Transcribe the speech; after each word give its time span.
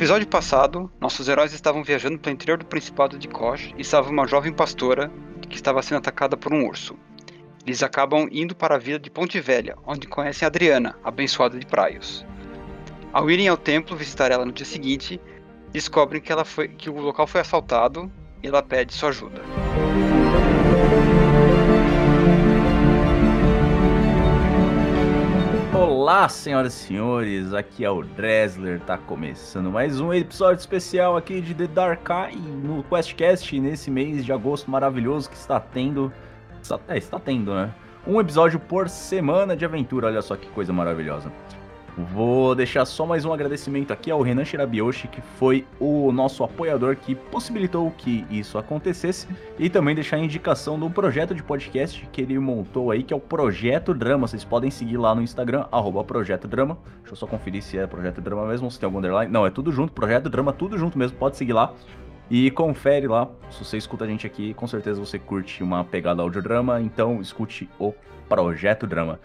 episódio 0.00 0.26
passado, 0.26 0.90
nossos 0.98 1.28
heróis 1.28 1.52
estavam 1.52 1.84
viajando 1.84 2.18
para 2.18 2.30
o 2.30 2.32
interior 2.32 2.56
do 2.56 2.64
Principado 2.64 3.18
de 3.18 3.28
Kosh 3.28 3.74
e 3.76 3.82
estava 3.82 4.08
uma 4.08 4.26
jovem 4.26 4.50
pastora 4.50 5.12
que 5.46 5.56
estava 5.56 5.82
sendo 5.82 5.98
atacada 5.98 6.38
por 6.38 6.54
um 6.54 6.66
urso. 6.66 6.96
Eles 7.66 7.82
acabam 7.82 8.26
indo 8.32 8.56
para 8.56 8.76
a 8.76 8.78
vila 8.78 8.98
de 8.98 9.10
Ponte 9.10 9.38
Velha, 9.38 9.76
onde 9.86 10.08
conhecem 10.08 10.46
Adriana, 10.46 10.96
abençoada 11.04 11.58
de 11.58 11.66
Praios. 11.66 12.24
Ao 13.12 13.30
irem 13.30 13.48
ao 13.48 13.58
templo 13.58 13.94
visitar 13.94 14.30
ela 14.30 14.46
no 14.46 14.52
dia 14.52 14.64
seguinte, 14.64 15.20
descobrem 15.70 16.22
que, 16.22 16.32
ela 16.32 16.46
foi, 16.46 16.68
que 16.68 16.88
o 16.88 16.98
local 16.98 17.26
foi 17.26 17.42
assaltado 17.42 18.10
e 18.42 18.46
ela 18.48 18.62
pede 18.62 18.94
sua 18.94 19.10
ajuda. 19.10 19.69
Olá, 26.10 26.28
senhoras 26.28 26.74
e 26.74 26.86
senhores, 26.88 27.54
aqui 27.54 27.84
é 27.84 27.88
o 27.88 28.02
Dresler, 28.02 28.80
tá 28.80 28.98
começando 28.98 29.70
mais 29.70 30.00
um 30.00 30.12
episódio 30.12 30.58
especial 30.58 31.16
aqui 31.16 31.40
de 31.40 31.54
The 31.54 31.68
Dark 31.68 32.04
Eye 32.10 32.36
no 32.36 32.82
QuestCast 32.82 33.60
nesse 33.60 33.92
mês 33.92 34.24
de 34.24 34.32
agosto 34.32 34.68
maravilhoso 34.68 35.30
que 35.30 35.36
está 35.36 35.60
tendo, 35.60 36.12
está, 36.60 36.80
é, 36.88 36.98
está 36.98 37.20
tendo, 37.20 37.54
né? 37.54 37.72
Um 38.04 38.20
episódio 38.20 38.58
por 38.58 38.88
semana 38.88 39.56
de 39.56 39.64
aventura, 39.64 40.08
olha 40.08 40.20
só 40.20 40.34
que 40.34 40.48
coisa 40.48 40.72
maravilhosa. 40.72 41.30
Vou 41.96 42.54
deixar 42.54 42.84
só 42.84 43.04
mais 43.04 43.24
um 43.24 43.32
agradecimento 43.32 43.92
aqui 43.92 44.10
ao 44.10 44.22
Renan 44.22 44.44
Shirabiyoshi, 44.44 45.08
que 45.08 45.20
foi 45.20 45.66
o 45.78 46.12
nosso 46.12 46.44
apoiador 46.44 46.96
que 46.96 47.14
possibilitou 47.14 47.90
que 47.90 48.24
isso 48.30 48.56
acontecesse, 48.58 49.26
e 49.58 49.68
também 49.68 49.94
deixar 49.94 50.16
a 50.16 50.20
indicação 50.20 50.78
do 50.78 50.88
projeto 50.88 51.34
de 51.34 51.42
podcast 51.42 52.08
que 52.12 52.20
ele 52.20 52.38
montou 52.38 52.90
aí, 52.90 53.02
que 53.02 53.12
é 53.12 53.16
o 53.16 53.20
Projeto 53.20 53.92
Drama. 53.92 54.28
Vocês 54.28 54.44
podem 54.44 54.70
seguir 54.70 54.98
lá 54.98 55.14
no 55.14 55.22
Instagram, 55.22 55.66
arroba 55.72 56.04
Projeto 56.04 56.46
Drama. 56.46 56.78
Deixa 56.98 57.12
eu 57.12 57.16
só 57.16 57.26
conferir 57.26 57.62
se 57.62 57.76
é 57.76 57.86
Projeto 57.86 58.20
Drama 58.20 58.46
mesmo, 58.46 58.70
se 58.70 58.78
tem 58.78 58.86
algum 58.86 58.98
underline. 58.98 59.30
Não, 59.30 59.44
é 59.44 59.50
tudo 59.50 59.72
junto, 59.72 59.92
Projeto 59.92 60.30
Drama, 60.30 60.52
tudo 60.52 60.78
junto 60.78 60.96
mesmo, 60.96 61.18
pode 61.18 61.36
seguir 61.36 61.52
lá. 61.52 61.74
E 62.30 62.48
confere 62.52 63.08
lá, 63.08 63.28
se 63.50 63.64
você 63.64 63.76
escuta 63.76 64.04
a 64.04 64.06
gente 64.06 64.24
aqui, 64.24 64.54
com 64.54 64.66
certeza 64.66 65.00
você 65.00 65.18
curte 65.18 65.64
uma 65.64 65.82
pegada 65.82 66.22
audiodrama, 66.22 66.80
então 66.80 67.20
escute 67.20 67.68
o 67.76 67.92
Projeto 68.28 68.86
Drama. 68.86 69.18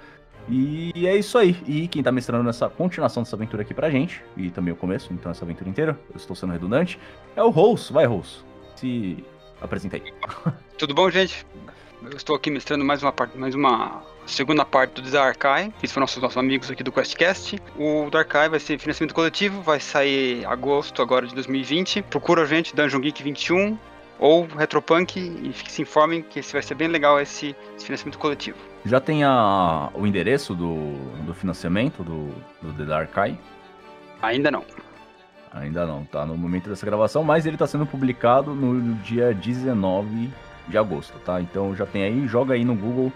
E 0.48 1.08
é 1.08 1.16
isso 1.16 1.38
aí. 1.38 1.56
E 1.66 1.88
quem 1.88 2.04
tá 2.04 2.12
mestrando 2.12 2.44
nessa 2.44 2.70
continuação 2.70 3.24
dessa 3.24 3.36
aventura 3.36 3.64
aqui 3.64 3.74
pra 3.74 3.90
gente, 3.90 4.22
e 4.38 4.50
também 4.52 4.74
o 4.74 4.78
começo, 4.78 5.12
então 5.12 5.32
essa 5.32 5.44
aventura 5.44 5.70
inteira, 5.70 6.00
eu 6.10 6.18
estou 6.18 6.36
sendo 6.36 6.54
redundante, 6.54 7.00
é 7.36 7.44
o 7.44 7.50
Rose. 7.50 7.92
Vai, 7.92 8.06
Rose. 8.06 8.38
Se 8.76 9.24
apresenta 9.62 9.98
aí. 9.98 10.04
Tudo 10.78 10.94
bom, 10.94 11.10
gente? 11.10 11.46
Eu 12.04 12.18
estou 12.18 12.36
aqui 12.36 12.52
mestrando 12.52 12.86
mais 12.86 13.02
uma 13.02 13.12
parte, 13.12 13.38
mais 13.38 13.56
uma 13.56 14.04
segunda 14.28 14.64
parte 14.64 15.02
do 15.02 15.10
Darkai, 15.10 15.74
que 15.80 15.88
foram 15.88 16.04
nossos, 16.04 16.22
nossos 16.22 16.38
amigos 16.38 16.70
aqui 16.70 16.84
do 16.84 16.92
QuestCast. 16.92 17.60
O 17.76 18.10
Darkai 18.12 18.50
vai 18.50 18.60
ser 18.60 18.78
financiamento 18.78 19.16
coletivo, 19.16 19.62
vai 19.62 19.80
sair 19.80 20.42
em 20.42 20.46
agosto 20.46 21.02
agora 21.02 21.26
de 21.26 21.34
2020. 21.34 22.04
Procura 22.04 22.44
a 22.44 22.46
gente, 22.46 22.76
Dungeon 22.76 23.00
Geek 23.00 23.24
21 23.24 23.78
ou 24.20 24.46
Retropunk 24.46 25.20
e 25.20 25.54
se 25.70 25.82
informem 25.82 26.22
que 26.22 26.40
esse 26.40 26.54
vai 26.54 26.62
ser 26.62 26.76
bem 26.76 26.88
legal 26.88 27.20
esse, 27.20 27.56
esse 27.76 27.86
financiamento 27.86 28.18
coletivo. 28.18 28.58
Já 28.86 29.00
tem 29.00 29.24
a, 29.24 29.90
o 29.94 30.06
endereço 30.06 30.54
do, 30.54 30.94
do 31.26 31.34
financiamento 31.34 32.04
do, 32.04 32.30
do 32.62 32.74
The 32.74 32.86
Dark 32.86 33.18
Eye? 33.18 33.38
Ainda 34.22 34.52
não. 34.52 34.64
Ainda 35.52 35.86
não, 35.86 36.04
tá 36.04 36.26
no 36.26 36.38
momento 36.38 36.70
dessa 36.70 36.86
gravação, 36.86 37.24
mas 37.24 37.46
ele 37.46 37.56
tá 37.56 37.66
sendo 37.66 37.86
publicado 37.86 38.54
no 38.54 38.96
dia 38.96 39.34
19 39.34 40.30
de 40.68 40.78
agosto, 40.78 41.18
tá? 41.20 41.40
Então 41.40 41.76
já 41.76 41.86
tem 41.86 42.04
aí, 42.04 42.28
joga 42.28 42.56
aí 42.56 42.66
no 42.66 42.76
Google 42.76 43.12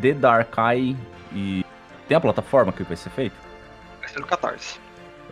The 0.00 0.12
Dark 0.12 0.54
Eye 0.56 0.96
e 1.32 1.64
tem 2.06 2.16
a 2.16 2.20
plataforma 2.20 2.72
que 2.72 2.82
vai 2.84 2.96
ser 2.96 3.10
feito? 3.10 3.34
Vai 4.00 4.08
ser 4.08 4.20
no 4.20 4.26
Catarse. 4.26 4.83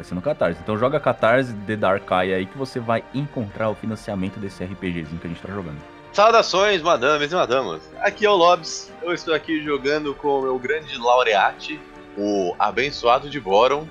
Vai 0.03 0.09
ser 0.09 0.15
no 0.17 0.23
Catarse. 0.23 0.61
Então 0.61 0.77
joga 0.77 0.99
Catarse 0.99 1.55
The 1.65 1.77
Dark 1.77 2.11
Eye 2.11 2.35
aí 2.35 2.45
que 2.45 2.59
você 2.59 2.81
vai 2.81 3.05
encontrar 3.15 3.71
o 3.71 3.75
financiamento 3.77 4.41
desse 4.41 4.65
RPGzinho 4.65 5.21
que 5.21 5.29
a 5.29 5.31
gente 5.31 5.41
tá 5.41 5.49
jogando. 5.49 5.81
Saudações, 6.13 6.83
madames 6.83 7.31
e 7.31 7.35
madamas. 7.37 7.83
Aqui 8.01 8.27
é 8.27 8.31
o 8.31 8.35
Lobs. 8.35 8.93
Eu 9.01 9.15
estou 9.15 9.33
aqui 9.33 9.63
jogando 9.63 10.13
com 10.13 10.41
o 10.41 10.43
meu 10.43 10.59
grande 10.59 10.99
laureate, 10.99 11.81
o 12.19 12.53
abençoado 12.59 13.31
de 13.31 13.39
Boron. 13.39 13.87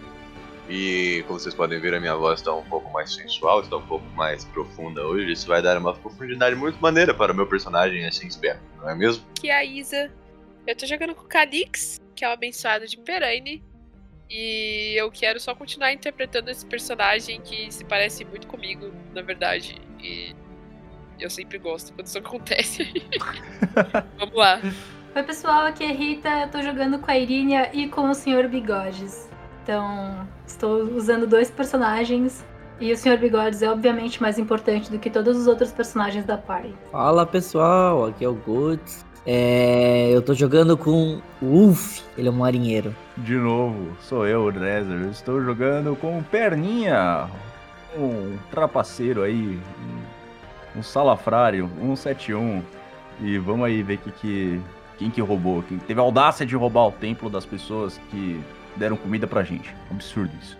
E 0.69 1.23
como 1.27 1.39
vocês 1.39 1.55
podem 1.55 1.79
ver, 1.79 1.93
a 1.93 1.99
minha 1.99 2.15
voz 2.15 2.41
está 2.41 2.53
um 2.53 2.63
pouco 2.63 2.91
mais 2.91 3.13
sensual, 3.13 3.61
está 3.61 3.77
um 3.77 3.87
pouco 3.87 4.05
mais 4.13 4.43
profunda 4.43 5.07
hoje. 5.07 5.31
Isso 5.31 5.47
vai 5.47 5.61
dar 5.61 5.77
uma 5.77 5.93
profundidade 5.93 6.57
muito 6.57 6.77
maneira 6.81 7.13
para 7.13 7.31
o 7.31 7.35
meu 7.35 7.47
personagem, 7.47 8.05
assim 8.05 8.27
espero, 8.27 8.59
não 8.81 8.89
é 8.89 8.95
mesmo? 8.95 9.23
Aqui 9.37 9.49
é 9.49 9.55
a 9.55 9.63
Isa. 9.63 10.11
Eu 10.67 10.75
tô 10.75 10.85
jogando 10.85 11.15
com 11.15 11.23
o 11.23 11.27
Calix, 11.27 12.01
que 12.13 12.25
é 12.25 12.29
o 12.29 12.33
abençoado 12.33 12.85
de 12.85 12.97
Peraine. 12.97 13.63
E 14.31 14.95
eu 14.95 15.11
quero 15.11 15.41
só 15.41 15.53
continuar 15.53 15.91
interpretando 15.91 16.47
esse 16.47 16.65
personagem 16.65 17.41
que 17.41 17.69
se 17.69 17.83
parece 17.83 18.23
muito 18.23 18.47
comigo, 18.47 18.89
na 19.13 19.21
verdade. 19.21 19.81
E 19.99 20.33
eu 21.19 21.29
sempre 21.29 21.57
gosto 21.57 21.91
quando 21.93 22.07
isso 22.07 22.17
acontece. 22.19 22.93
Vamos 24.17 24.35
lá. 24.35 24.61
Oi, 25.13 25.23
pessoal, 25.23 25.65
aqui 25.65 25.83
é 25.83 25.91
Rita. 25.91 26.29
Eu 26.29 26.47
tô 26.47 26.61
jogando 26.61 26.97
com 26.97 27.11
a 27.11 27.17
Irínia 27.17 27.69
e 27.73 27.89
com 27.89 28.09
o 28.09 28.13
Sr. 28.13 28.47
Bigodes. 28.47 29.29
Então, 29.63 30.25
estou 30.47 30.83
usando 30.95 31.27
dois 31.27 31.51
personagens. 31.51 32.45
E 32.79 32.93
o 32.93 32.97
Sr. 32.97 33.17
Bigodes 33.17 33.61
é 33.61 33.69
obviamente 33.69 34.21
mais 34.21 34.39
importante 34.39 34.89
do 34.89 34.97
que 34.97 35.09
todos 35.09 35.37
os 35.37 35.45
outros 35.45 35.73
personagens 35.73 36.23
da 36.23 36.37
party. 36.37 36.73
Fala 36.89 37.25
pessoal, 37.25 38.05
aqui 38.05 38.23
é 38.23 38.29
o 38.29 38.33
Guts. 38.33 39.05
É, 39.25 40.09
eu 40.11 40.21
tô 40.21 40.33
jogando 40.33 40.75
com 40.75 41.21
o 41.41 41.45
Wolf, 41.45 42.01
ele 42.17 42.27
é 42.27 42.31
um 42.31 42.35
marinheiro. 42.35 42.95
De 43.17 43.35
novo, 43.35 43.95
sou 44.01 44.25
eu, 44.25 44.51
Drezer. 44.51 45.09
Estou 45.11 45.43
jogando 45.43 45.95
com 45.95 46.23
Perninha, 46.23 47.27
um 47.95 48.37
trapaceiro 48.49 49.21
aí, 49.21 49.59
um 50.75 50.81
salafrário, 50.81 51.69
171. 51.79 52.63
E 53.21 53.37
vamos 53.37 53.67
aí 53.67 53.83
ver 53.83 53.97
que, 53.97 54.11
que, 54.11 54.61
quem 54.97 55.11
que 55.11 55.21
roubou, 55.21 55.61
quem 55.63 55.77
teve 55.77 55.99
a 55.99 56.03
audácia 56.03 56.45
de 56.45 56.55
roubar 56.55 56.87
o 56.87 56.91
templo 56.91 57.29
das 57.29 57.45
pessoas 57.45 58.01
que 58.09 58.41
deram 58.75 58.97
comida 58.97 59.27
pra 59.27 59.43
gente. 59.43 59.75
Absurdo 59.91 60.31
isso. 60.41 60.57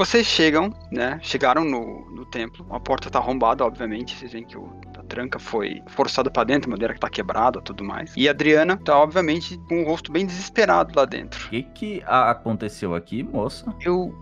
Vocês 0.00 0.26
chegam, 0.26 0.72
né? 0.90 1.20
Chegaram 1.22 1.62
no, 1.62 2.10
no 2.10 2.24
templo. 2.24 2.64
A 2.70 2.80
porta 2.80 3.10
tá 3.10 3.18
arrombada, 3.18 3.62
obviamente. 3.66 4.16
Vocês 4.16 4.32
veem 4.32 4.46
que 4.46 4.56
o, 4.56 4.80
a 4.98 5.02
tranca 5.02 5.38
foi 5.38 5.82
forçada 5.88 6.30
para 6.30 6.44
dentro, 6.44 6.70
a 6.70 6.72
madeira 6.72 6.94
que 6.94 7.00
tá 7.00 7.10
quebrada 7.10 7.60
tudo 7.60 7.84
mais. 7.84 8.14
E 8.16 8.26
a 8.26 8.30
Adriana 8.30 8.78
tá, 8.78 8.98
obviamente, 8.98 9.58
com 9.68 9.82
o 9.82 9.86
rosto 9.86 10.10
bem 10.10 10.24
desesperado 10.24 10.94
lá 10.96 11.04
dentro. 11.04 11.48
O 11.48 11.50
que, 11.50 11.62
que 11.64 12.02
aconteceu 12.06 12.94
aqui, 12.94 13.22
moça? 13.22 13.76
Eu. 13.82 14.18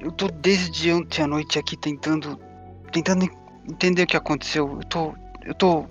Eu 0.00 0.10
tô 0.12 0.28
desde 0.28 0.90
ontem 0.94 1.22
à 1.22 1.26
noite 1.26 1.58
aqui 1.58 1.76
tentando. 1.76 2.40
Tentando 2.90 3.28
entender 3.68 4.04
o 4.04 4.06
que 4.06 4.16
aconteceu. 4.16 4.78
Eu 4.80 4.88
tô. 4.88 5.14
Eu 5.44 5.52
tô. 5.52 5.84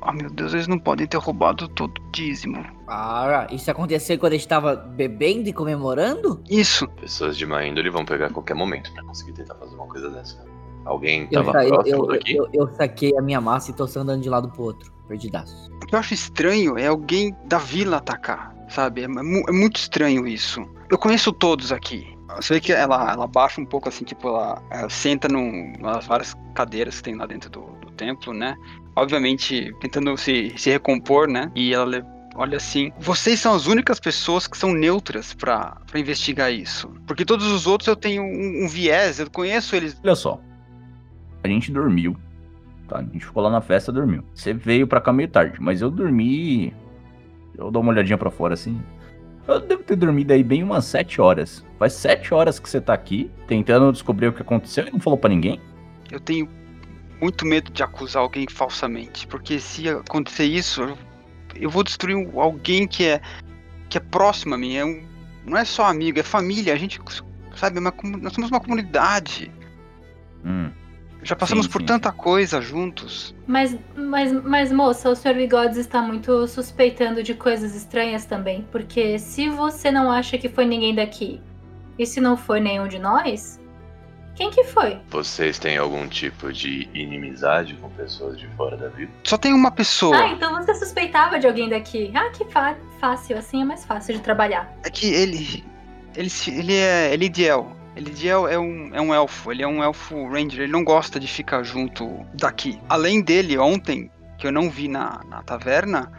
Ah, 0.00 0.14
meu 0.14 0.30
Deus, 0.30 0.54
eles 0.54 0.66
não 0.66 0.78
podem 0.78 1.06
ter 1.06 1.18
roubado 1.18 1.68
todo 1.68 1.92
o 1.98 2.10
dízimo. 2.10 2.64
Ah, 2.88 3.46
isso 3.50 3.70
aconteceu 3.70 4.18
quando 4.18 4.32
a 4.32 4.36
gente 4.36 4.48
tava 4.48 4.74
bebendo 4.74 5.48
e 5.48 5.52
comemorando? 5.52 6.42
Isso. 6.48 6.88
Pessoas 6.88 7.36
de 7.36 7.44
má 7.44 7.64
índole 7.64 7.90
vão 7.90 8.04
pegar 8.04 8.26
a 8.26 8.30
qualquer 8.30 8.54
momento 8.54 8.92
pra 8.92 9.02
conseguir 9.04 9.32
tentar 9.32 9.54
fazer 9.56 9.74
uma 9.74 9.86
coisa 9.86 10.08
dessa. 10.10 10.42
Alguém 10.84 11.28
Eu, 11.30 11.44
tava 11.44 11.52
sa- 11.60 11.68
próximo 11.68 11.96
eu, 12.04 12.06
daqui? 12.06 12.36
eu, 12.36 12.48
eu 12.52 12.74
saquei 12.74 13.16
a 13.18 13.20
minha 13.22 13.40
massa 13.40 13.70
e 13.70 13.74
tô 13.74 13.86
só 13.86 14.00
andando 14.00 14.22
de 14.22 14.30
lado 14.30 14.48
pro 14.48 14.62
outro, 14.62 14.90
perdidaço. 15.06 15.70
O 15.82 15.86
que 15.86 15.94
eu 15.94 15.98
acho 15.98 16.14
estranho 16.14 16.78
é 16.78 16.86
alguém 16.86 17.36
da 17.44 17.58
vila 17.58 17.98
atacar, 17.98 18.54
sabe? 18.70 19.02
É, 19.02 19.08
mu- 19.08 19.44
é 19.46 19.52
muito 19.52 19.76
estranho 19.76 20.26
isso. 20.26 20.62
Eu 20.90 20.96
conheço 20.96 21.30
todos 21.32 21.72
aqui. 21.72 22.16
Você 22.36 22.54
vê 22.54 22.60
que 22.60 22.72
ela, 22.72 23.12
ela 23.12 23.26
baixa 23.26 23.60
um 23.60 23.66
pouco 23.66 23.88
assim, 23.88 24.04
tipo, 24.04 24.28
ela, 24.28 24.62
ela 24.70 24.88
senta 24.88 25.28
num, 25.28 25.72
nas 25.78 26.06
várias 26.06 26.34
cadeiras 26.54 26.96
que 26.98 27.02
tem 27.02 27.16
lá 27.16 27.26
dentro 27.26 27.50
do, 27.50 27.60
do 27.80 27.90
templo, 27.92 28.32
né? 28.32 28.56
Obviamente, 28.96 29.70
tentando 29.80 30.16
se, 30.16 30.54
se 30.56 30.70
recompor, 30.70 31.28
né? 31.28 31.50
E 31.54 31.72
ela 31.74 32.02
olha 32.38 32.56
assim: 32.56 32.92
vocês 32.98 33.40
são 33.40 33.54
as 33.54 33.66
únicas 33.66 34.00
pessoas 34.00 34.46
que 34.46 34.56
são 34.56 34.72
neutras 34.72 35.34
pra 35.34 35.76
pra 35.86 36.00
investigar 36.00 36.52
isso. 36.52 36.88
Porque 37.06 37.24
todos 37.24 37.46
os 37.46 37.66
outros 37.66 37.88
eu 37.88 37.96
tenho 37.96 38.22
um, 38.22 38.64
um 38.64 38.68
viés, 38.68 39.18
eu 39.18 39.30
conheço 39.30 39.76
eles. 39.76 40.00
Olha 40.02 40.14
só. 40.14 40.40
A 41.42 41.48
gente 41.48 41.70
dormiu. 41.70 42.16
Tá? 42.86 42.98
A 42.98 43.02
gente 43.02 43.26
ficou 43.26 43.42
lá 43.42 43.50
na 43.50 43.60
festa 43.60 43.92
dormiu. 43.92 44.24
Você 44.34 44.54
veio 44.54 44.86
pra 44.86 45.00
cá 45.00 45.12
meio 45.12 45.28
tarde, 45.28 45.58
mas 45.60 45.82
eu 45.82 45.90
dormi. 45.90 46.72
Eu 47.56 47.70
dou 47.70 47.82
uma 47.82 47.92
olhadinha 47.92 48.16
pra 48.16 48.30
fora 48.30 48.54
assim. 48.54 48.80
Eu 49.46 49.60
devo 49.60 49.82
ter 49.82 49.96
dormido 49.96 50.32
aí 50.32 50.42
bem 50.42 50.62
umas 50.62 50.84
7 50.84 51.20
horas. 51.20 51.64
Faz 51.78 51.94
7 51.94 52.34
horas 52.34 52.60
que 52.60 52.68
você 52.68 52.80
tá 52.80 52.92
aqui, 52.92 53.30
tentando 53.46 53.90
descobrir 53.90 54.28
o 54.28 54.32
que 54.32 54.42
aconteceu 54.42 54.86
e 54.86 54.90
não 54.90 55.00
falou 55.00 55.18
pra 55.18 55.30
ninguém. 55.30 55.58
Eu 56.10 56.20
tenho 56.20 56.48
muito 57.20 57.46
medo 57.46 57.70
de 57.72 57.82
acusar 57.82 58.22
alguém 58.22 58.46
falsamente, 58.48 59.26
porque 59.26 59.58
se 59.58 59.88
acontecer 59.88 60.44
isso, 60.44 60.82
eu, 60.82 60.98
eu 61.60 61.70
vou 61.70 61.82
destruir 61.82 62.16
alguém 62.36 62.86
que 62.86 63.04
é 63.04 63.20
que 63.88 63.96
é 63.96 64.00
próximo 64.00 64.54
a 64.54 64.58
mim, 64.58 64.76
é 64.76 64.84
um, 64.84 65.02
não 65.46 65.56
é 65.56 65.64
só 65.64 65.86
amigo, 65.86 66.18
é 66.18 66.22
família, 66.22 66.74
a 66.74 66.76
gente 66.76 67.00
sabe, 67.56 67.78
é 67.78 67.80
uma 67.80 67.94
nós 68.20 68.32
somos 68.34 68.50
uma 68.50 68.60
comunidade. 68.60 69.50
Hum. 70.44 70.70
Já 71.22 71.34
passamos 71.34 71.66
Sim, 71.66 71.72
por 71.72 71.80
sim, 71.80 71.86
tanta 71.86 72.12
coisa 72.12 72.60
juntos. 72.60 73.34
Mas, 73.46 73.76
mas, 73.96 74.32
mas, 74.44 74.72
moça, 74.72 75.10
o 75.10 75.16
Sr. 75.16 75.34
Bigodes 75.34 75.76
está 75.76 76.00
muito 76.00 76.46
suspeitando 76.46 77.22
de 77.22 77.34
coisas 77.34 77.74
estranhas 77.74 78.24
também. 78.24 78.64
Porque 78.70 79.18
se 79.18 79.48
você 79.48 79.90
não 79.90 80.12
acha 80.12 80.38
que 80.38 80.48
foi 80.48 80.64
ninguém 80.64 80.94
daqui, 80.94 81.40
e 81.98 82.06
se 82.06 82.20
não 82.20 82.36
foi 82.36 82.60
nenhum 82.60 82.86
de 82.86 83.00
nós, 83.00 83.60
quem 84.38 84.50
que 84.50 84.62
foi? 84.64 84.98
Vocês 85.10 85.58
têm 85.58 85.76
algum 85.76 86.06
tipo 86.06 86.52
de 86.52 86.88
inimizade 86.94 87.74
com 87.74 87.90
pessoas 87.90 88.38
de 88.38 88.46
fora 88.56 88.76
da 88.76 88.88
vila? 88.88 89.10
Só 89.24 89.36
tem 89.36 89.52
uma 89.52 89.70
pessoa. 89.72 90.16
Ah, 90.16 90.28
então 90.28 90.54
você 90.54 90.74
suspeitava 90.76 91.38
de 91.40 91.46
alguém 91.48 91.68
daqui. 91.68 92.12
Ah, 92.14 92.30
que 92.30 92.44
fácil, 93.00 93.36
assim 93.36 93.62
é 93.62 93.64
mais 93.64 93.84
fácil 93.84 94.14
de 94.14 94.20
trabalhar. 94.20 94.72
É 94.84 94.90
que 94.90 95.06
ele. 95.12 95.64
Ele, 96.16 96.30
se- 96.30 96.50
ele 96.52 96.74
é. 96.74 97.12
Elidiel. 97.12 97.72
Elidiel 97.96 98.46
é 98.46 98.56
um, 98.56 98.94
é 98.94 99.00
um 99.00 99.12
elfo. 99.12 99.50
Ele 99.50 99.62
é 99.64 99.66
um 99.66 99.82
elfo 99.82 100.28
ranger. 100.28 100.60
Ele 100.62 100.72
não 100.72 100.84
gosta 100.84 101.18
de 101.18 101.26
ficar 101.26 101.64
junto 101.64 102.24
daqui. 102.32 102.80
Além 102.88 103.20
dele, 103.20 103.58
ontem, 103.58 104.08
que 104.38 104.46
eu 104.46 104.52
não 104.52 104.70
vi 104.70 104.86
na, 104.86 105.20
na 105.28 105.42
taverna, 105.42 106.12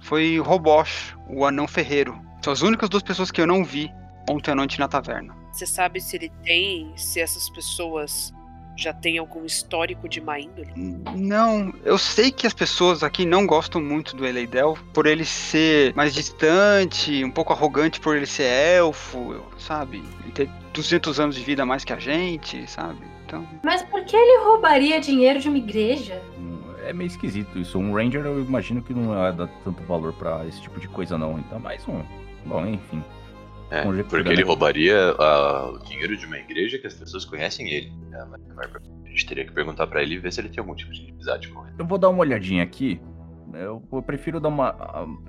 foi 0.00 0.38
o 0.40 0.42
Robosh, 0.42 1.16
o 1.28 1.46
anão 1.46 1.68
ferreiro. 1.68 2.20
São 2.42 2.52
as 2.52 2.60
únicas 2.60 2.88
duas 2.88 3.04
pessoas 3.04 3.30
que 3.30 3.40
eu 3.40 3.46
não 3.46 3.64
vi 3.64 3.88
ontem 4.28 4.50
à 4.50 4.54
noite 4.56 4.80
na 4.80 4.88
taverna. 4.88 5.32
Você 5.52 5.66
sabe 5.66 6.00
se 6.00 6.16
ele 6.16 6.32
tem, 6.42 6.92
se 6.96 7.20
essas 7.20 7.48
pessoas 7.50 8.32
já 8.74 8.92
têm 8.92 9.18
algum 9.18 9.44
histórico 9.44 10.08
de 10.08 10.20
má 10.20 10.40
índole? 10.40 10.72
Não, 11.14 11.72
eu 11.84 11.98
sei 11.98 12.30
que 12.30 12.46
as 12.46 12.54
pessoas 12.54 13.02
aqui 13.02 13.26
não 13.26 13.46
gostam 13.46 13.80
muito 13.80 14.16
do 14.16 14.26
Eleidel 14.26 14.78
por 14.94 15.06
ele 15.06 15.24
ser 15.24 15.94
mais 15.94 16.14
distante, 16.14 17.22
um 17.22 17.30
pouco 17.30 17.52
arrogante 17.52 18.00
por 18.00 18.16
ele 18.16 18.24
ser 18.24 18.44
elfo, 18.44 19.42
sabe? 19.58 20.02
Ele 20.22 20.32
ter 20.32 20.50
200 20.72 21.20
anos 21.20 21.36
de 21.36 21.42
vida 21.42 21.62
a 21.62 21.66
mais 21.66 21.84
que 21.84 21.92
a 21.92 21.98
gente, 21.98 22.66
sabe? 22.66 23.04
Então, 23.26 23.46
Mas 23.62 23.82
por 23.82 24.04
que 24.04 24.16
ele 24.16 24.44
roubaria 24.44 25.00
dinheiro 25.00 25.38
de 25.38 25.48
uma 25.48 25.58
igreja? 25.58 26.20
É 26.84 26.92
meio 26.92 27.06
esquisito 27.08 27.58
isso. 27.58 27.78
Um 27.78 27.94
Ranger 27.94 28.24
eu 28.24 28.40
imagino 28.40 28.82
que 28.82 28.92
não 28.92 29.24
é 29.24 29.32
dar 29.32 29.48
tanto 29.62 29.82
valor 29.84 30.12
pra 30.14 30.44
esse 30.46 30.60
tipo 30.60 30.80
de 30.80 30.88
coisa, 30.88 31.16
não. 31.16 31.38
Então, 31.38 31.60
mais 31.60 31.86
um. 31.86 32.02
Bom, 32.44 32.66
enfim. 32.66 33.02
É, 33.72 33.84
Conjectura, 33.84 34.22
porque 34.22 34.34
ele 34.34 34.42
roubaria 34.42 35.16
o 35.16 35.78
dinheiro 35.78 36.14
de 36.14 36.26
uma 36.26 36.36
igreja 36.36 36.78
que 36.78 36.86
as 36.86 36.92
pessoas 36.92 37.24
conhecem 37.24 37.70
ele. 37.70 37.90
É, 38.12 38.18
a 38.18 39.08
gente 39.08 39.26
teria 39.26 39.46
que 39.46 39.52
perguntar 39.52 39.86
pra 39.86 40.02
ele 40.02 40.16
e 40.16 40.18
ver 40.18 40.30
se 40.30 40.42
ele 40.42 40.50
tem 40.50 40.60
algum 40.60 40.74
tipo 40.74 40.92
de 40.92 41.00
inimizade 41.00 41.48
com 41.48 41.66
ele. 41.66 41.76
Eu 41.78 41.86
vou 41.86 41.96
dar 41.96 42.10
uma 42.10 42.18
olhadinha 42.20 42.62
aqui. 42.62 43.00
Eu, 43.54 43.82
eu 43.90 44.02
prefiro 44.02 44.38
dar 44.38 44.50
uma. 44.50 44.76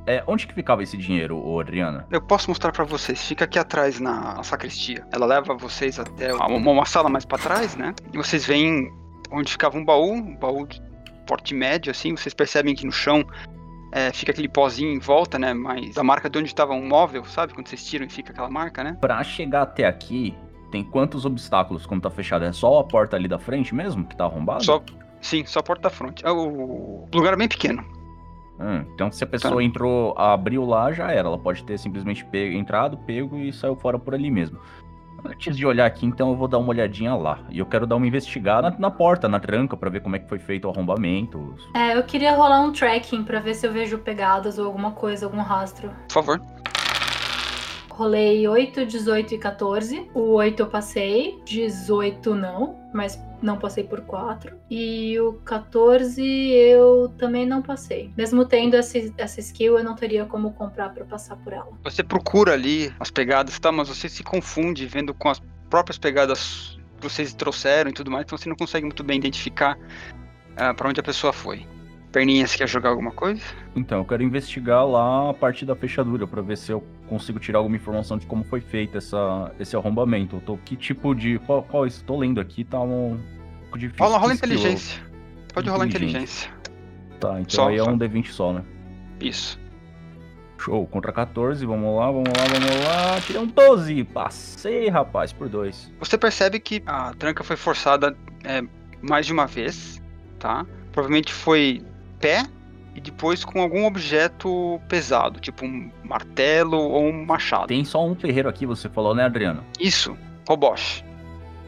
É, 0.05 0.21
onde 0.27 0.45
que 0.45 0.53
ficava 0.53 0.83
esse 0.83 0.97
dinheiro, 0.97 1.37
ô 1.37 1.57
Adriana? 1.57 2.05
eu 2.11 2.21
posso 2.21 2.49
mostrar 2.49 2.73
pra 2.73 2.83
vocês. 2.83 3.25
Fica 3.25 3.45
aqui 3.45 3.57
atrás 3.57 4.01
na, 4.01 4.43
sacristia. 4.43 5.07
Ela 5.13 5.25
leva 5.25 5.55
vocês 5.55 5.97
até 5.97 6.33
uma, 6.33 6.71
uma 6.71 6.85
sala 6.85 7.07
mais 7.07 7.23
pra 7.23 7.37
trás, 7.37 7.77
né? 7.77 7.93
E 8.13 8.17
vocês 8.17 8.45
veem 8.45 8.91
onde 9.31 9.53
ficava 9.53 9.77
um 9.77 9.85
baú, 9.85 10.11
um 10.11 10.35
baú 10.35 10.67
de 10.67 10.81
porte 11.25 11.53
médio, 11.53 11.91
assim. 11.91 12.13
Vocês 12.15 12.33
percebem 12.33 12.75
que 12.75 12.85
no 12.85 12.91
chão 12.91 13.25
é, 13.95 14.11
fica 14.11 14.31
aquele 14.31 14.49
pozinho 14.49 14.91
em 14.91 14.99
volta, 14.99 15.37
né? 15.37 15.53
Mas 15.53 15.97
a 15.97 16.03
marca 16.03 16.29
de 16.29 16.37
onde 16.39 16.47
estava 16.47 16.73
um 16.73 16.87
móvel, 16.87 17.23
sabe? 17.25 17.53
Quando 17.53 17.67
vocês 17.67 17.85
tiram 17.85 18.05
e 18.05 18.09
fica 18.09 18.31
aquela 18.31 18.49
marca, 18.49 18.83
né? 18.83 18.97
Pra 18.99 19.23
chegar 19.23 19.61
até 19.61 19.85
aqui, 19.85 20.35
tem 20.71 20.83
quantos 20.83 21.25
obstáculos 21.25 21.85
quando 21.85 22.01
tá 22.01 22.09
fechado? 22.09 22.43
É 22.43 22.51
só 22.51 22.79
a 22.79 22.83
porta 22.83 23.15
ali 23.15 23.27
da 23.27 23.37
frente 23.37 23.73
mesmo 23.75 24.03
que 24.05 24.15
tá 24.17 24.25
arrombada? 24.25 24.63
Só, 24.63 24.81
sim, 25.21 25.45
só 25.45 25.59
a 25.59 25.63
porta 25.63 25.83
da 25.83 25.89
frente. 25.91 26.25
É, 26.25 26.31
O 26.31 27.07
lugar 27.13 27.33
é 27.33 27.37
bem 27.37 27.47
pequeno. 27.47 27.83
Hum, 28.59 28.85
então 28.93 29.11
se 29.11 29.23
a 29.23 29.27
pessoa 29.27 29.55
Tá. 29.55 29.63
entrou, 29.63 30.17
abriu 30.17 30.63
lá, 30.65 30.91
já 30.91 31.11
era. 31.11 31.27
Ela 31.27 31.37
pode 31.39 31.63
ter 31.63 31.77
simplesmente 31.77 32.23
pego, 32.25 32.55
entrado, 32.57 32.97
pego 32.99 33.37
e 33.37 33.51
saiu 33.53 33.75
fora 33.75 33.97
por 33.99 34.13
ali 34.13 34.29
mesmo. 34.31 34.59
Antes 35.25 35.55
de 35.55 35.65
olhar 35.65 35.85
aqui, 35.85 36.05
então 36.05 36.29
eu 36.29 36.35
vou 36.35 36.47
dar 36.47 36.57
uma 36.57 36.69
olhadinha 36.69 37.15
lá. 37.15 37.39
E 37.49 37.59
eu 37.59 37.65
quero 37.65 37.87
dar 37.87 37.95
uma 37.95 38.07
investigada 38.07 38.71
na, 38.71 38.77
na 38.77 38.91
porta, 38.91 39.27
na 39.27 39.39
tranca, 39.39 39.77
pra 39.77 39.89
ver 39.89 40.01
como 40.01 40.15
é 40.15 40.19
que 40.19 40.27
foi 40.27 40.39
feito 40.39 40.67
o 40.67 40.69
arrombamento. 40.71 41.55
É, 41.73 41.95
eu 41.95 42.03
queria 42.03 42.35
rolar 42.35 42.61
um 42.61 42.71
tracking 42.71 43.23
pra 43.23 43.39
ver 43.39 43.53
se 43.53 43.65
eu 43.65 43.71
vejo 43.71 43.97
pegadas 43.97 44.57
ou 44.57 44.65
alguma 44.65 44.91
coisa, 44.91 45.25
algum 45.25 45.41
rastro. 45.41 45.89
Por 46.07 46.13
favor. 46.13 46.41
Rolei 47.93 48.47
8, 48.47 48.87
18 48.87 49.35
e 49.35 49.37
14. 49.37 50.09
O 50.15 50.33
8 50.33 50.59
eu 50.61 50.67
passei, 50.67 51.39
18 51.45 52.33
não, 52.33 52.75
mas 52.91 53.21
não 53.39 53.59
passei 53.59 53.83
por 53.83 54.01
4. 54.01 54.57
E 54.67 55.19
o 55.19 55.33
14 55.45 56.23
eu 56.23 57.13
também 57.19 57.45
não 57.45 57.61
passei. 57.61 58.11
Mesmo 58.17 58.45
tendo 58.45 58.75
essa, 58.75 58.97
essa 59.15 59.39
skill, 59.39 59.77
eu 59.77 59.83
não 59.83 59.95
teria 59.95 60.25
como 60.25 60.53
comprar 60.53 60.89
pra 60.89 61.05
passar 61.05 61.35
por 61.37 61.53
ela. 61.53 61.69
Você 61.83 62.03
procura 62.03 62.53
ali 62.53 62.91
as 62.99 63.11
pegadas, 63.11 63.59
tá? 63.59 63.71
Mas 63.71 63.89
você 63.89 64.09
se 64.09 64.23
confunde 64.23 64.87
vendo 64.87 65.13
com 65.13 65.29
as 65.29 65.39
próprias 65.69 65.99
pegadas 65.99 66.79
que 66.97 67.07
vocês 67.07 67.31
trouxeram 67.35 67.91
e 67.91 67.93
tudo 67.93 68.09
mais, 68.09 68.23
então 68.23 68.37
você 68.37 68.49
não 68.49 68.55
consegue 68.55 68.85
muito 68.85 69.03
bem 69.03 69.17
identificar 69.17 69.77
ah, 70.55 70.73
pra 70.73 70.89
onde 70.89 70.99
a 70.99 71.03
pessoa 71.03 71.31
foi. 71.31 71.67
Perninha, 72.13 72.45
você 72.45 72.59
quer 72.59 72.67
jogar 72.69 72.89
alguma 72.91 73.11
coisa? 73.11 73.41
Então, 73.75 73.97
eu 73.97 74.05
quero 74.05 74.21
investigar 74.21 74.85
lá 74.85 75.31
a 75.31 75.33
parte 75.33 75.65
da 75.65 75.75
fechadura 75.75 76.27
pra 76.27 76.43
ver 76.43 76.55
se 76.57 76.71
eu 76.71 76.83
consigo 77.09 77.39
tirar 77.39 77.57
alguma 77.57 77.75
informação 77.75 78.19
de 78.19 78.27
como 78.27 78.43
foi 78.43 78.61
feito 78.61 78.95
essa, 78.97 79.51
esse 79.59 79.75
arrombamento. 79.75 80.35
Eu 80.35 80.41
tô, 80.41 80.57
que 80.57 80.75
tipo 80.75 81.15
de. 81.15 81.39
Qual, 81.39 81.63
qual 81.63 81.87
isso? 81.87 82.03
Tô 82.05 82.15
lendo 82.15 82.39
aqui, 82.39 82.63
tá 82.63 82.79
um 82.79 83.19
pouco 83.61 83.79
difícil. 83.79 84.05
Rola, 84.05 84.19
rola 84.19 84.33
inteligência. 84.33 85.01
Pode 85.55 85.67
rolar 85.67 85.87
Inteligência. 85.87 86.47
inteligência. 86.47 87.19
Tá, 87.19 87.39
então 87.41 87.49
Só, 87.49 87.69
aí 87.69 87.77
é 87.77 87.83
só. 87.83 87.89
um 87.89 87.97
D20 87.97 88.27
só, 88.27 88.53
né? 88.53 88.63
Isso. 89.19 89.59
Show, 90.59 90.85
contra 90.87 91.11
14, 91.11 91.65
vamos 91.65 91.97
lá, 91.97 92.05
vamos 92.11 92.29
lá, 92.29 92.43
vamos 92.45 92.85
lá. 92.85 93.21
Tirei 93.21 93.41
um 93.41 93.47
12, 93.47 94.03
passei, 94.03 94.87
rapaz, 94.87 95.33
por 95.33 95.49
dois. 95.49 95.91
Você 95.99 96.15
percebe 96.17 96.59
que 96.59 96.81
a 96.85 97.11
tranca 97.15 97.43
foi 97.43 97.55
forçada 97.55 98.15
é, 98.43 98.61
mais 99.01 99.25
de 99.25 99.33
uma 99.33 99.45
vez, 99.47 100.01
tá? 100.39 100.65
Provavelmente 100.91 101.33
foi 101.33 101.83
pé 102.23 102.45
e 102.95 103.01
depois 103.01 103.43
com 103.43 103.61
algum 103.61 103.85
objeto 103.85 104.79
pesado, 104.87 105.41
tipo 105.41 105.65
um 105.65 105.91
martelo 106.03 106.77
ou 106.77 107.05
um 107.09 107.25
machado. 107.25 107.67
Tem 107.67 107.83
só 107.83 108.05
um 108.05 108.15
ferreiro 108.15 108.47
aqui, 108.47 108.65
você 108.65 108.87
falou, 108.87 109.13
né, 109.13 109.25
Adriano? 109.25 109.61
Isso, 109.77 110.17
Robosh. 110.47 111.03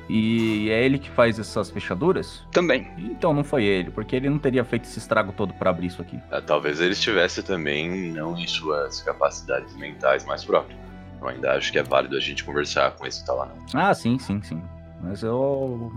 E 0.08 0.70
é 0.70 0.86
ele 0.86 1.00
que 1.00 1.10
faz 1.10 1.40
essas 1.40 1.70
fechaduras? 1.72 2.44
Também. 2.52 2.88
Então 2.98 3.34
não 3.34 3.44
foi 3.44 3.66
ele, 3.66 3.90
porque 3.90 4.16
ele 4.16 4.30
não 4.30 4.38
teria 4.38 4.64
feito 4.64 4.86
esse 4.86 5.00
estrago 5.00 5.34
todo 5.34 5.54
pra 5.56 5.72
abrir 5.72 5.88
isso 5.88 6.02
aqui. 6.02 6.20
Ah, 6.32 6.42
Talvez 6.42 6.80
ele 6.80 6.94
estivesse 6.94 7.42
também 7.44 8.12
não 8.12 8.38
em 8.38 8.48
suas 8.48 9.02
capacidades 9.02 9.76
mentais 9.76 10.24
mais 10.26 10.46
próprias. 10.46 10.80
Eu 11.20 11.28
ainda 11.28 11.54
acho 11.54 11.72
que 11.72 11.80
é 11.80 11.84
válido 11.84 12.16
a 12.16 12.20
gente 12.20 12.44
conversar 12.44 12.92
com 12.92 13.06
esse 13.06 13.26
tal 13.26 13.42
anão. 13.42 13.58
Ah, 13.74 13.94
sim, 13.96 14.20
sim, 14.20 14.42
sim. 14.44 14.62
Mas 15.02 15.24
eu. 15.24 15.92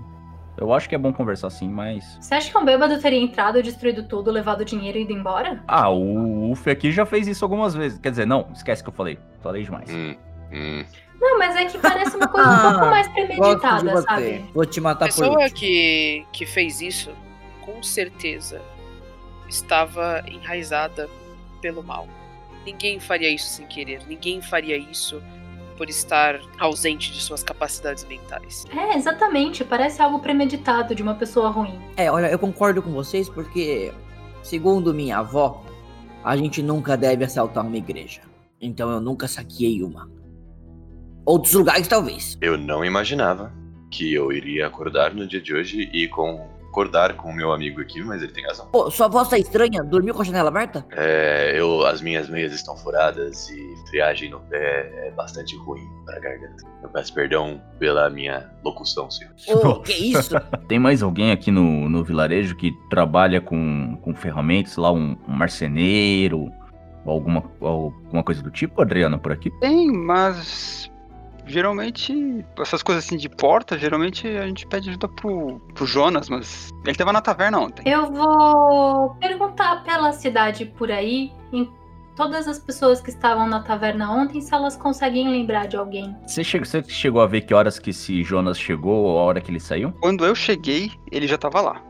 Eu 0.61 0.73
acho 0.73 0.89
que 0.89 0.95
é 0.95 0.99
bom 0.99 1.13
conversar 1.13 1.51
sim, 1.51 1.69
mas. 1.69 2.19
Você 2.21 2.35
acha 2.35 2.51
que 2.51 2.59
um 2.59 2.65
bêbado 2.65 3.01
teria 3.01 3.21
entrado, 3.21 3.63
destruído 3.63 4.03
tudo, 4.03 4.31
levado 4.31 4.63
o 4.63 4.65
dinheiro 4.65 4.99
e 4.99 5.03
ido 5.03 5.13
embora? 5.13 5.63
Ah, 5.69 5.89
o 5.89 6.51
Uf 6.51 6.69
aqui 6.69 6.91
já 6.91 7.07
fez 7.07 7.29
isso 7.29 7.45
algumas 7.45 7.75
vezes. 7.75 7.99
Quer 7.99 8.11
dizer, 8.11 8.27
não, 8.27 8.49
esquece 8.53 8.83
que 8.83 8.89
eu 8.89 8.93
falei. 8.93 9.19
Falei 9.41 9.63
demais. 9.63 9.89
Hum, 9.91 10.17
hum. 10.53 10.85
Não, 11.21 11.39
mas 11.39 11.55
é 11.57 11.65
que 11.67 11.79
parece 11.79 12.17
uma 12.17 12.29
coisa 12.29 12.49
um 12.49 12.61
pouco 12.71 12.87
mais 12.87 13.07
Gosto 13.09 13.21
de 13.21 13.27
premeditada, 13.27 13.91
você. 13.93 14.03
sabe? 14.03 14.45
Vou 14.55 14.65
te 14.67 14.81
A 14.81 14.83
matar 14.83 15.07
por 15.09 15.15
pessoa 15.15 15.31
último. 15.43 15.55
que, 15.59 16.27
que 16.33 16.47
fez 16.47 16.81
isso, 16.81 17.11
com 17.61 17.83
certeza, 17.83 18.61
estava 19.49 20.23
enraizada 20.29 21.09
pelo 21.61 21.83
mal. 21.83 22.07
Ninguém 22.65 23.01
faria 23.01 23.31
isso 23.31 23.47
sem 23.47 23.67
querer. 23.67 24.03
Ninguém 24.07 24.41
faria 24.43 24.77
isso 24.77 25.23
por 25.79 25.89
estar 25.89 26.41
ausente 26.59 27.13
de 27.13 27.21
suas 27.21 27.45
capacidades 27.45 28.05
mentais. 28.05 28.65
É, 28.77 28.97
exatamente. 28.97 29.65
Parece 29.65 30.03
algo 30.03 30.19
premeditado 30.19 30.95
de 30.95 31.03
uma 31.03 31.15
pessoa 31.15 31.49
ruim. 31.49 31.79
É, 31.97 32.11
olha, 32.11 32.27
eu 32.27 32.39
concordo 32.39 32.83
com 32.83 32.91
vocês 32.91 33.29
porque, 33.29 33.93
segundo 34.43 34.93
minha 34.93 35.19
avó, 35.19 35.65
a 36.25 36.37
gente 36.37 36.61
nunca 36.61 36.97
deve 36.97 37.25
assaltar 37.25 37.65
uma 37.65 37.77
igreja. 37.77 38.21
Então 38.61 38.91
eu 38.91 39.01
nunca 39.01 39.29
saqueei 39.29 39.85
uma. 39.85 40.11
Outros 41.25 41.55
lugares, 41.55 41.87
talvez. 41.87 42.37
Eu 42.41 42.59
não 42.59 42.85
imaginava 42.85 43.53
que 43.91 44.13
eu 44.13 44.33
iria 44.33 44.67
acordar 44.67 45.15
no 45.15 45.27
dia 45.27 45.41
de 45.41 45.55
hoje 45.55 45.89
e 45.93 46.09
concordar 46.69 47.15
com 47.15 47.31
o 47.31 47.35
meu 47.35 47.53
amigo 47.53 47.81
aqui, 47.81 48.03
mas 48.03 48.23
ele 48.23 48.33
tem 48.33 48.45
razão. 48.45 48.67
Pô, 48.67 48.91
sua 48.91 49.09
voz 49.09 49.29
tá 49.29 49.39
estranha? 49.39 49.83
Dormiu 49.83 50.15
com 50.15 50.23
a 50.23 50.25
janela 50.25 50.49
aberta? 50.49 50.85
É, 50.93 51.59
eu, 51.59 51.85
as 51.87 52.01
minhas 52.01 52.29
meias 52.29 52.53
estão 52.53 52.77
furadas 52.77 53.49
e 53.51 53.75
friagem 53.89 54.31
no 54.31 54.41
pé 54.41 55.07
é 55.07 55.11
bastante 55.11 55.57
ruim 55.57 55.83
para 56.05 56.17
a 56.17 56.21
garganta. 56.21 56.65
Eu 56.83 56.89
peço 56.91 57.13
perdão 57.13 57.61
pela 57.79 58.09
minha 58.11 58.51
locução, 58.63 59.11
senhor. 59.11 59.33
Ô, 59.67 59.81
que 59.81 59.93
isso? 59.93 60.35
Tem 60.69 60.79
mais 60.79 61.03
alguém 61.03 61.33
aqui 61.33 61.51
no, 61.51 61.89
no 61.89 62.05
vilarejo 62.05 62.55
que 62.57 62.73
trabalha 62.91 63.41
com, 63.41 63.97
com 64.03 64.15
ferramentas, 64.15 64.75
sei 64.75 64.83
lá, 64.83 64.93
um, 64.93 65.17
um 65.27 65.33
marceneiro 65.33 66.53
ou 67.05 67.13
alguma, 67.13 67.43
alguma 67.61 68.23
coisa 68.23 68.43
do 68.43 68.51
tipo, 68.51 68.81
Adriana, 68.83 69.19
por 69.19 69.33
aqui? 69.33 69.51
Tem, 69.61 69.91
mas 69.91 70.91
geralmente, 71.49 72.45
essas 72.59 72.83
coisas 72.83 73.05
assim 73.05 73.17
de 73.17 73.29
porta, 73.29 73.79
geralmente 73.79 74.27
a 74.29 74.47
gente 74.47 74.67
pede 74.67 74.91
ajuda 74.91 75.09
pro, 75.09 75.61
pro 75.75 75.87
Jonas, 75.87 76.29
mas 76.29 76.71
ele 76.87 76.97
tava 76.97 77.13
na 77.13 77.21
taverna 77.21 77.59
ontem. 77.61 77.83
Eu 77.91 78.13
vou 78.13 79.11
perguntar 79.21 79.83
pela 79.85 80.13
cidade 80.13 80.67
por 80.67 80.91
aí, 80.91 81.33
em 81.53 81.69
todas 82.15 82.49
as 82.49 82.59
pessoas 82.59 83.01
que 83.01 83.11
estavam 83.11 83.47
na 83.49 83.61
taverna 83.63 84.11
ontem, 84.11 84.41
se 84.41 84.53
elas 84.55 84.77
conseguem 84.77 85.29
lembrar 85.31 85.67
de 85.67 85.77
alguém. 85.77 86.15
Você, 86.27 86.43
che- 86.43 86.59
você 86.59 86.83
chegou 86.85 87.23
a 87.23 87.27
ver 87.27 87.43
que 87.43 87.55
horas 87.55 87.79
que 87.79 87.91
esse 87.91 88.23
Jonas 88.23 88.59
chegou 88.59 89.05
ou 89.05 89.19
a 89.19 89.23
hora 89.23 89.41
que 89.41 89.51
ele 89.51 89.61
saiu? 89.61 89.93
Quando 90.01 90.25
eu 90.27 90.35
cheguei, 90.35 90.91
ele 91.13 91.27
já 91.27 91.39
tava 91.39 91.61
lá. 91.61 91.83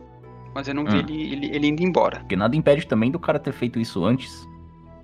Mas 0.55 0.67
eu 0.69 0.75
não 0.75 0.85
vi 0.85 0.97
Hum. 0.97 1.01
ele, 1.01 1.33
ele, 1.33 1.57
ele 1.57 1.67
indo 1.69 1.83
embora. 1.83 2.21
Porque 2.21 2.37
nada 2.37 2.55
impede 2.57 2.87
também 2.87 3.11
do 3.11 3.19
cara 3.19 3.39
ter 3.39 3.53
feito 3.53 3.79
isso 3.79 4.05
antes. 4.05 4.47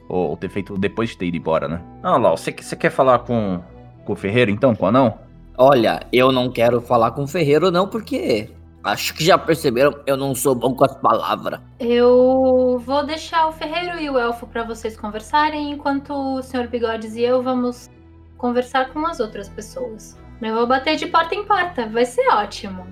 Ou, 0.08 0.30
ou 0.30 0.36
ter 0.36 0.50
feito 0.50 0.76
depois 0.76 1.10
de 1.10 1.16
ter 1.18 1.26
ido 1.26 1.36
embora, 1.38 1.66
né? 1.68 1.80
Ah, 2.02 2.16
Lau, 2.18 2.36
você, 2.36 2.52
você 2.52 2.76
quer 2.76 2.90
falar 2.90 3.20
com, 3.20 3.62
com 4.04 4.12
o 4.12 4.16
Ferreiro 4.16 4.50
então, 4.50 4.74
com 4.74 4.84
o 4.84 4.88
anão? 4.88 5.18
Olha, 5.56 6.00
eu 6.12 6.32
não 6.32 6.50
quero 6.50 6.80
falar 6.80 7.12
com 7.12 7.22
o 7.22 7.26
Ferreiro 7.26 7.70
não, 7.70 7.86
porque 7.86 8.50
acho 8.82 9.14
que 9.14 9.24
já 9.24 9.38
perceberam, 9.38 9.94
eu 10.06 10.16
não 10.16 10.34
sou 10.34 10.54
bom 10.54 10.74
com 10.74 10.84
as 10.84 10.96
palavras. 10.96 11.60
Eu 11.78 12.82
vou 12.84 13.04
deixar 13.06 13.46
o 13.46 13.52
Ferreiro 13.52 14.00
e 14.00 14.10
o 14.10 14.18
Elfo 14.18 14.46
pra 14.46 14.64
vocês 14.64 14.96
conversarem, 14.96 15.70
enquanto 15.70 16.12
o 16.12 16.42
Sr. 16.42 16.68
Bigodes 16.68 17.14
e 17.14 17.22
eu 17.22 17.42
vamos 17.42 17.88
conversar 18.36 18.92
com 18.92 19.06
as 19.06 19.20
outras 19.20 19.48
pessoas. 19.48 20.18
Eu 20.42 20.54
vou 20.54 20.66
bater 20.66 20.96
de 20.96 21.06
porta 21.06 21.34
em 21.34 21.44
porta, 21.44 21.86
vai 21.86 22.04
ser 22.04 22.28
ótimo. 22.28 22.86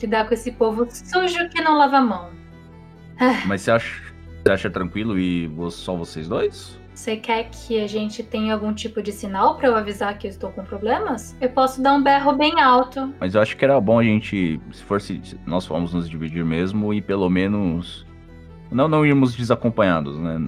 Lidar 0.00 0.28
com 0.28 0.34
esse 0.34 0.52
povo 0.52 0.86
sujo 0.90 1.48
que 1.48 1.62
não 1.62 1.78
lava 1.78 1.96
a 1.96 2.02
mão. 2.02 2.30
Mas 3.46 3.62
você 3.62 3.70
acha, 3.70 4.02
você 4.42 4.52
acha 4.52 4.70
tranquilo 4.70 5.18
e 5.18 5.50
só 5.70 5.96
vocês 5.96 6.28
dois? 6.28 6.78
Você 6.98 7.16
quer 7.16 7.44
que 7.44 7.80
a 7.80 7.86
gente 7.86 8.24
tenha 8.24 8.52
algum 8.52 8.74
tipo 8.74 9.00
de 9.00 9.12
sinal 9.12 9.54
pra 9.54 9.68
eu 9.68 9.76
avisar 9.76 10.18
que 10.18 10.26
eu 10.26 10.30
estou 10.30 10.50
com 10.50 10.64
problemas? 10.64 11.36
Eu 11.40 11.48
posso 11.48 11.80
dar 11.80 11.94
um 11.94 12.02
berro 12.02 12.32
bem 12.32 12.60
alto. 12.60 13.14
Mas 13.20 13.36
eu 13.36 13.40
acho 13.40 13.56
que 13.56 13.64
era 13.64 13.80
bom 13.80 14.00
a 14.00 14.02
gente, 14.02 14.60
se 14.72 14.82
fosse, 14.82 15.20
se 15.22 15.38
nós 15.46 15.64
formos 15.64 15.94
nos 15.94 16.10
dividir 16.10 16.44
mesmo 16.44 16.92
e 16.92 17.00
pelo 17.00 17.30
menos 17.30 18.04
não 18.68 18.88
não 18.88 19.06
irmos 19.06 19.36
desacompanhados, 19.36 20.18
né? 20.18 20.40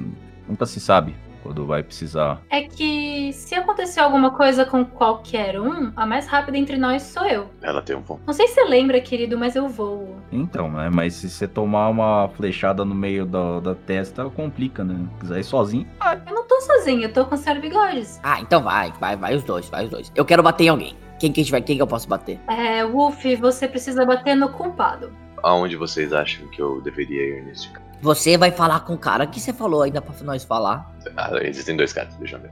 Nunca 0.49 0.67
se 0.67 0.81
sabe 0.81 1.15
quando 1.43 1.67
vai 1.67 1.83
precisar. 1.83 2.43
É 2.51 2.63
que 2.63 3.33
se 3.33 3.55
acontecer 3.55 4.01
alguma 4.01 4.31
coisa 4.31 4.65
com 4.65 4.85
qualquer 4.85 5.61
um, 5.61 5.93
a 5.97 6.07
mais 6.07 6.27
rápida 6.27 6.59
entre 6.59 6.77
nós 6.77 7.03
sou 7.03 7.27
eu. 7.27 7.49
Ela 7.63 7.83
tem 7.83 7.97
um 7.97 8.03
ponto. 8.03 8.23
Não 8.27 8.35
sei 8.35 8.49
se 8.49 8.55
você 8.55 8.65
lembra, 8.65 9.01
querido, 9.01 9.39
mas 9.39 9.57
eu 9.57 9.69
voo. 9.69 10.17
Então, 10.33 10.71
né? 10.71 10.91
Mas 10.93 11.15
se 11.15 11.29
você 11.29 11.47
tomar 11.47 11.89
uma 11.89 12.29
flechada 12.37 12.85
no 12.85 12.95
meio 12.95 13.27
da, 13.27 13.61
da 13.61 13.75
testa, 13.75 14.29
complica, 14.31 14.85
né? 14.85 15.07
Quiser 15.21 15.41
ir 15.41 15.45
sozinho. 15.45 15.87
Eu 16.27 16.35
não 16.35 16.47
tô 16.47 16.61
sozinha, 16.61 17.07
eu 17.07 17.13
tô 17.13 17.25
com 17.25 17.35
o. 17.35 17.61
Bigodes. 17.61 18.21
Ah, 18.23 18.41
então 18.41 18.63
vai, 18.63 18.93
vai, 19.01 19.17
vai 19.17 19.35
os 19.35 19.43
dois, 19.43 19.69
vai 19.69 19.85
os 19.85 19.91
dois. 19.91 20.13
Eu 20.15 20.25
quero 20.25 20.43
bater 20.43 20.65
em 20.65 20.69
alguém. 20.69 20.97
Quem 21.19 21.33
que 21.33 21.45
tiver, 21.45 21.61
quem 21.61 21.77
que 21.77 21.83
eu 21.83 21.87
posso 21.87 22.09
bater? 22.09 22.39
É, 22.49 22.85
Wolf, 22.85 23.23
você 23.39 23.69
precisa 23.69 24.07
bater 24.07 24.35
no 24.35 24.49
culpado. 24.51 25.13
Aonde 25.43 25.77
vocês 25.77 26.13
acham 26.13 26.47
que 26.49 26.61
eu 26.61 26.81
deveria 26.81 27.39
ir 27.39 27.45
nesse 27.45 27.69
caso? 27.71 27.90
Você 28.03 28.37
vai 28.39 28.51
falar 28.51 28.81
com 28.81 28.95
o 28.95 28.99
cara 28.99 29.27
que 29.27 29.39
você 29.39 29.53
falou 29.53 29.83
ainda 29.83 30.01
pra 30.01 30.15
nós 30.23 30.43
falar. 30.45 30.91
Ah, 31.17 31.31
existem 31.43 31.77
dois 31.77 31.93
caras, 31.93 32.15
deixa 32.17 32.37
eu 32.37 32.41
ver. 32.41 32.51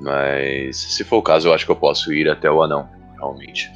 Mas 0.00 0.76
se 0.76 1.04
for 1.04 1.18
o 1.18 1.22
caso, 1.22 1.48
eu 1.48 1.54
acho 1.54 1.64
que 1.64 1.70
eu 1.72 1.76
posso 1.76 2.12
ir 2.12 2.28
até 2.28 2.50
o 2.50 2.62
anão, 2.62 2.88
realmente. 3.16 3.70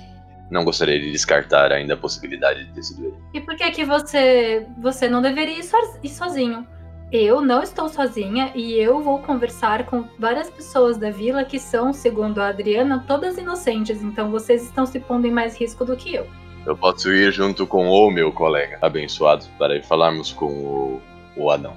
Não 0.51 0.65
gostaria 0.65 0.99
de 1.01 1.11
descartar 1.13 1.71
ainda 1.73 1.95
a 1.95 1.97
possibilidade 1.97 2.65
de 2.67 2.73
ter 2.73 2.83
sido 2.83 3.07
ele. 3.07 3.15
E 3.33 3.41
por 3.41 3.55
que 3.57 3.71
que 3.71 3.85
você 3.85 4.67
você 4.79 5.09
não 5.09 5.23
deveria 5.23 5.59
ir, 5.59 5.63
so- 5.63 5.99
ir 6.03 6.09
sozinho? 6.09 6.67
Eu 7.13 7.41
não 7.41 7.63
estou 7.63 7.89
sozinha 7.89 8.53
e 8.55 8.75
eu 8.75 9.01
vou 9.01 9.19
conversar 9.21 9.85
com 9.87 10.05
várias 10.19 10.49
pessoas 10.51 10.97
da 10.97 11.11
vila 11.11 11.45
que 11.45 11.59
são, 11.59 11.93
segundo 11.93 12.41
a 12.41 12.49
Adriana, 12.49 13.05
todas 13.07 13.37
inocentes. 13.39 14.03
Então 14.03 14.31
vocês 14.31 14.63
estão 14.65 14.87
se 14.87 15.01
pondo 15.01 15.27
em 15.27 15.31
mais 15.33 15.57
risco 15.59 15.85
do 15.85 15.97
que 15.97 16.15
eu. 16.15 16.27
Eu 16.67 16.77
posso 16.77 17.13
ir 17.13 17.33
junto 17.33 17.67
com 17.67 17.89
o 17.89 18.11
meu 18.11 18.33
colega 18.33 18.79
abençoado 18.83 19.47
para 19.59 19.83
falarmos 19.83 20.33
com 20.33 20.47
o, 20.47 21.03
o 21.37 21.51
anão. 21.51 21.75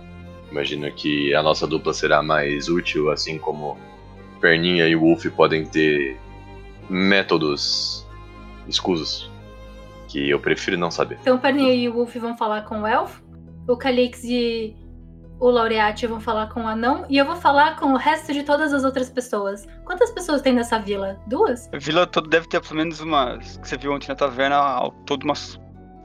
Imagino 0.51 0.91
que 0.91 1.33
a 1.33 1.41
nossa 1.41 1.65
dupla 1.65 1.93
será 1.93 2.21
mais 2.21 2.67
útil, 2.67 3.09
assim 3.09 3.39
como 3.39 3.77
Perninha 4.39 4.87
e 4.87 4.95
Wolf 4.95 5.25
podem 5.35 5.65
ter 5.65 6.19
métodos 6.89 8.05
escusos 8.67 9.31
que 10.07 10.29
eu 10.29 10.39
prefiro 10.39 10.77
não 10.77 10.91
saber. 10.91 11.17
Então 11.21 11.39
Perninha 11.39 11.73
e 11.73 11.89
Wolf 11.89 12.15
vão 12.17 12.37
falar 12.37 12.63
com 12.63 12.81
o 12.81 12.87
Elfo, 12.87 13.23
o 13.67 13.77
Calix 13.77 14.23
e 14.23 14.75
o 15.39 15.49
Laureate 15.49 16.07
vão 16.07 16.19
falar 16.19 16.47
com 16.47 16.63
o 16.63 16.67
Anão 16.67 17.05
e 17.09 17.17
eu 17.17 17.25
vou 17.25 17.35
falar 17.35 17.75
com 17.75 17.93
o 17.93 17.97
resto 17.97 18.33
de 18.33 18.43
todas 18.43 18.73
as 18.73 18.83
outras 18.83 19.09
pessoas. 19.09 19.67
Quantas 19.83 20.11
pessoas 20.11 20.41
tem 20.41 20.53
nessa 20.53 20.79
vila? 20.79 21.19
Duas? 21.27 21.69
A 21.73 21.77
vila 21.77 22.07
toda 22.07 22.29
deve 22.29 22.47
ter 22.47 22.61
pelo 22.61 22.75
menos 22.75 22.99
umas. 22.99 23.57
Que 23.57 23.67
você 23.67 23.77
viu 23.77 23.91
ontem 23.93 24.07
na 24.07 24.15
taverna, 24.15 24.55
ao 24.55 24.91
todo 25.05 25.23
umas 25.23 25.59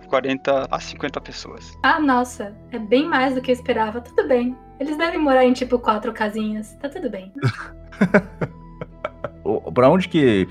40 0.08 0.66
a 0.70 0.80
50 0.80 1.20
pessoas. 1.20 1.78
Ah, 1.82 2.00
nossa, 2.00 2.56
é 2.72 2.78
bem 2.78 3.06
mais 3.06 3.34
do 3.34 3.40
que 3.40 3.50
eu 3.50 3.54
esperava. 3.54 4.00
Tudo 4.00 4.26
bem. 4.26 4.56
Eles 4.80 4.96
devem 4.96 5.18
morar 5.18 5.44
em 5.44 5.52
tipo 5.52 5.78
quatro 5.78 6.12
casinhas. 6.12 6.74
Tá 6.80 6.88
tudo 6.88 7.10
bem. 7.10 7.32
Pra 9.72 9.88
onde 9.88 10.08
que 10.08 10.46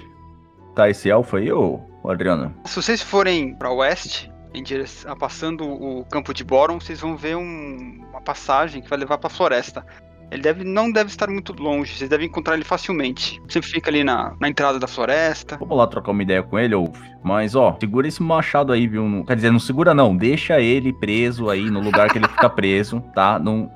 tá 0.73 0.89
esse 0.89 1.09
elfo 1.09 1.37
aí, 1.37 1.51
ô, 1.51 1.79
ô 2.03 2.09
Adriana? 2.09 2.53
Se 2.65 2.75
vocês 2.81 3.01
forem 3.01 3.53
pra 3.55 3.71
oeste, 3.71 4.31
em 4.53 4.63
direção, 4.63 5.15
passando 5.17 5.63
o 5.69 6.03
campo 6.05 6.33
de 6.33 6.43
Boron, 6.43 6.79
vocês 6.79 6.99
vão 7.01 7.15
ver 7.15 7.35
um- 7.37 8.03
uma 8.09 8.21
passagem 8.21 8.81
que 8.81 8.89
vai 8.89 8.97
levar 8.99 9.17
pra 9.17 9.29
floresta. 9.29 9.85
Ele 10.29 10.41
deve, 10.41 10.63
não 10.65 10.91
deve 10.91 11.09
estar 11.09 11.29
muito 11.29 11.53
longe, 11.53 11.95
vocês 11.95 12.09
devem 12.09 12.27
encontrar 12.27 12.55
ele 12.55 12.65
facilmente. 12.65 13.41
Sempre 13.47 13.69
fica 13.69 13.89
ali 13.89 14.03
na, 14.03 14.35
na 14.41 14.49
entrada 14.49 14.77
da 14.77 14.85
floresta. 14.87 15.55
Vamos 15.57 15.77
lá 15.77 15.87
trocar 15.87 16.11
uma 16.11 16.21
ideia 16.21 16.43
com 16.43 16.59
ele, 16.59 16.75
Wolf. 16.75 16.99
Mas, 17.23 17.55
ó, 17.55 17.77
segura 17.79 18.07
esse 18.09 18.21
machado 18.21 18.73
aí, 18.73 18.87
viu? 18.87 19.23
Quer 19.25 19.35
dizer, 19.37 19.51
não 19.51 19.59
segura 19.59 19.93
não. 19.93 20.15
Deixa 20.17 20.59
ele 20.59 20.91
preso 20.91 21.49
aí 21.49 21.69
no 21.69 21.79
lugar 21.79 22.09
que 22.11 22.17
ele 22.17 22.27
fica 22.27 22.49
preso, 22.49 23.01
tá? 23.15 23.39
Não... 23.39 23.71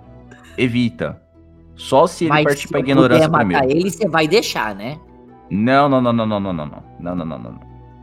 Evita. 0.57 1.21
Só 1.75 2.05
se 2.05 2.25
ele 2.25 2.29
Mas 2.33 2.43
partir 2.43 2.61
se 2.63 2.67
pra 2.67 2.79
ignorância 2.81 3.29
matar 3.29 3.45
primeiro. 3.45 3.71
ele, 3.71 3.89
você 3.89 4.07
vai 4.09 4.27
deixar, 4.27 4.75
né? 4.75 4.99
Não, 5.49 5.87
não, 5.87 6.01
não, 6.01 6.11
não, 6.13 6.25
não, 6.25 6.39
não, 6.39 6.53
não, 6.53 6.65
não. 6.65 6.83
Não, 6.99 7.15
não, 7.15 7.25
não, 7.25 7.39
não. 7.39 7.51
não. 7.53 7.59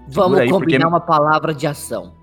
Vamos 0.09 0.39
aí, 0.39 0.49
combinar 0.49 0.79
porque- 0.81 0.87
uma 0.87 1.01
palavra 1.01 1.53
de 1.55 1.67
ação. 1.67 2.15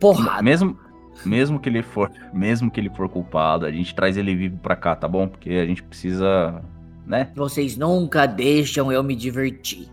Porrada. 0.00 0.42
Mesmo, 0.42 0.78
mesmo 1.24 1.58
que 1.60 1.68
ele 1.68 1.82
for, 1.82 2.10
mesmo 2.32 2.70
que 2.70 2.80
ele 2.80 2.90
for 2.90 3.08
culpado, 3.08 3.66
a 3.66 3.70
gente 3.72 3.94
traz 3.94 4.16
ele 4.16 4.34
vivo 4.34 4.58
pra 4.58 4.76
cá, 4.76 4.94
tá 4.96 5.08
bom? 5.08 5.28
Porque 5.28 5.50
a 5.50 5.66
gente 5.66 5.82
precisa, 5.82 6.62
né? 7.06 7.30
Vocês 7.34 7.76
nunca 7.76 8.26
deixam 8.26 8.90
eu 8.92 9.02
me 9.02 9.14
divertir. 9.16 9.88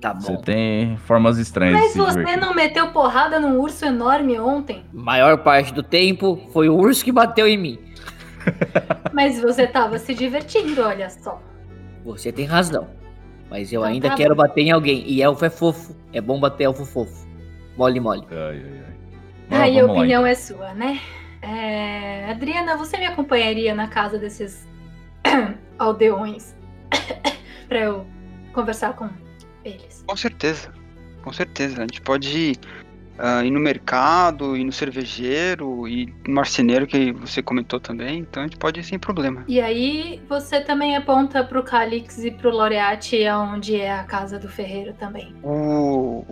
Tá 0.00 0.14
Você 0.14 0.32
bom. 0.32 0.40
tem 0.40 0.96
formas 0.96 1.36
estranhas 1.36 1.74
Mas 1.74 1.86
de 1.88 1.92
se 1.92 1.98
você 1.98 2.18
divertir. 2.20 2.40
não 2.40 2.54
meteu 2.54 2.88
porrada 2.90 3.38
num 3.38 3.58
urso 3.60 3.84
enorme 3.84 4.38
ontem? 4.40 4.82
Maior 4.92 5.36
parte 5.42 5.74
do 5.74 5.82
tempo 5.82 6.40
foi 6.52 6.70
o 6.70 6.74
urso 6.74 7.04
que 7.04 7.12
bateu 7.12 7.46
em 7.46 7.58
mim. 7.58 7.78
Mas 9.12 9.40
você 9.42 9.66
tava 9.66 9.98
se 9.98 10.14
divertindo, 10.14 10.80
olha 10.82 11.10
só. 11.10 11.40
Você 12.04 12.32
tem 12.32 12.46
razão. 12.46 12.88
Mas 13.50 13.70
eu 13.72 13.80
Então 13.80 13.92
ainda 13.92 14.08
tá 14.10 14.14
quero 14.16 14.34
bom. 14.34 14.42
bater 14.42 14.62
em 14.62 14.70
alguém. 14.70 15.04
E 15.06 15.20
elfo 15.20 15.44
é 15.44 15.50
fofo. 15.50 15.94
É 16.14 16.20
bom 16.20 16.40
bater 16.40 16.64
elfo 16.64 16.86
fofo. 16.86 17.28
Mole, 17.76 18.00
mole. 18.00 18.22
Ai, 18.30 18.38
ai, 18.38 18.80
ai. 18.86 18.89
Ah, 19.50 19.62
Aí 19.62 19.78
a 19.78 19.82
vamos 19.82 19.96
lá, 19.96 20.02
opinião 20.02 20.26
é 20.26 20.34
sua, 20.34 20.72
né? 20.74 21.00
É, 21.42 22.30
Adriana, 22.30 22.76
você 22.76 22.96
me 22.98 23.06
acompanharia 23.06 23.74
na 23.74 23.88
casa 23.88 24.18
desses 24.18 24.68
aldeões 25.78 26.54
pra 27.68 27.78
eu 27.80 28.06
conversar 28.52 28.92
com 28.92 29.08
eles? 29.64 30.04
Com 30.06 30.16
certeza, 30.16 30.72
com 31.22 31.32
certeza. 31.32 31.78
A 31.78 31.80
gente 31.82 32.00
pode 32.00 32.28
ir, 32.28 32.56
ah, 33.18 33.44
ir 33.44 33.50
no 33.50 33.58
mercado, 33.58 34.56
ir 34.56 34.64
no 34.64 34.72
cervejeiro, 34.72 35.88
ir 35.88 36.14
no 36.28 36.34
marceneiro 36.34 36.86
que 36.86 37.10
você 37.12 37.42
comentou 37.42 37.80
também. 37.80 38.20
Então 38.20 38.42
a 38.42 38.46
gente 38.46 38.58
pode 38.58 38.80
ir 38.80 38.84
sem 38.84 38.98
problema. 38.98 39.44
E 39.48 39.60
aí 39.60 40.22
você 40.28 40.60
também 40.60 40.96
aponta 40.96 41.42
pro 41.42 41.62
Calix 41.62 42.22
e 42.22 42.30
pro 42.30 42.50
Laureate, 42.50 43.26
onde 43.28 43.76
é 43.76 43.92
a 43.92 44.04
casa 44.04 44.38
do 44.38 44.48
ferreiro 44.48 44.92
também. 44.94 45.34
O. 45.42 46.24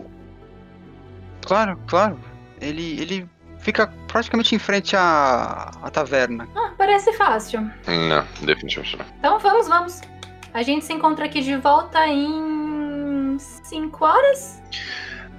Claro, 1.45 1.79
claro. 1.87 2.19
Ele, 2.61 3.01
ele 3.01 3.29
fica 3.59 3.87
praticamente 4.07 4.55
em 4.55 4.59
frente 4.59 4.97
à, 4.97 5.71
à 5.83 5.91
taverna. 5.91 6.49
Ah, 6.57 6.73
parece 6.77 7.13
fácil. 7.13 7.61
Não, 7.87 8.25
definitivamente 8.47 8.97
não. 8.97 9.05
Então 9.19 9.39
vamos, 9.39 9.69
vamos. 9.69 10.01
A 10.55 10.63
gente 10.63 10.85
se 10.85 10.93
encontra 10.93 11.27
aqui 11.27 11.41
de 11.41 11.57
volta 11.57 12.07
em 12.07 13.37
5 13.39 14.05
horas? 14.05 14.63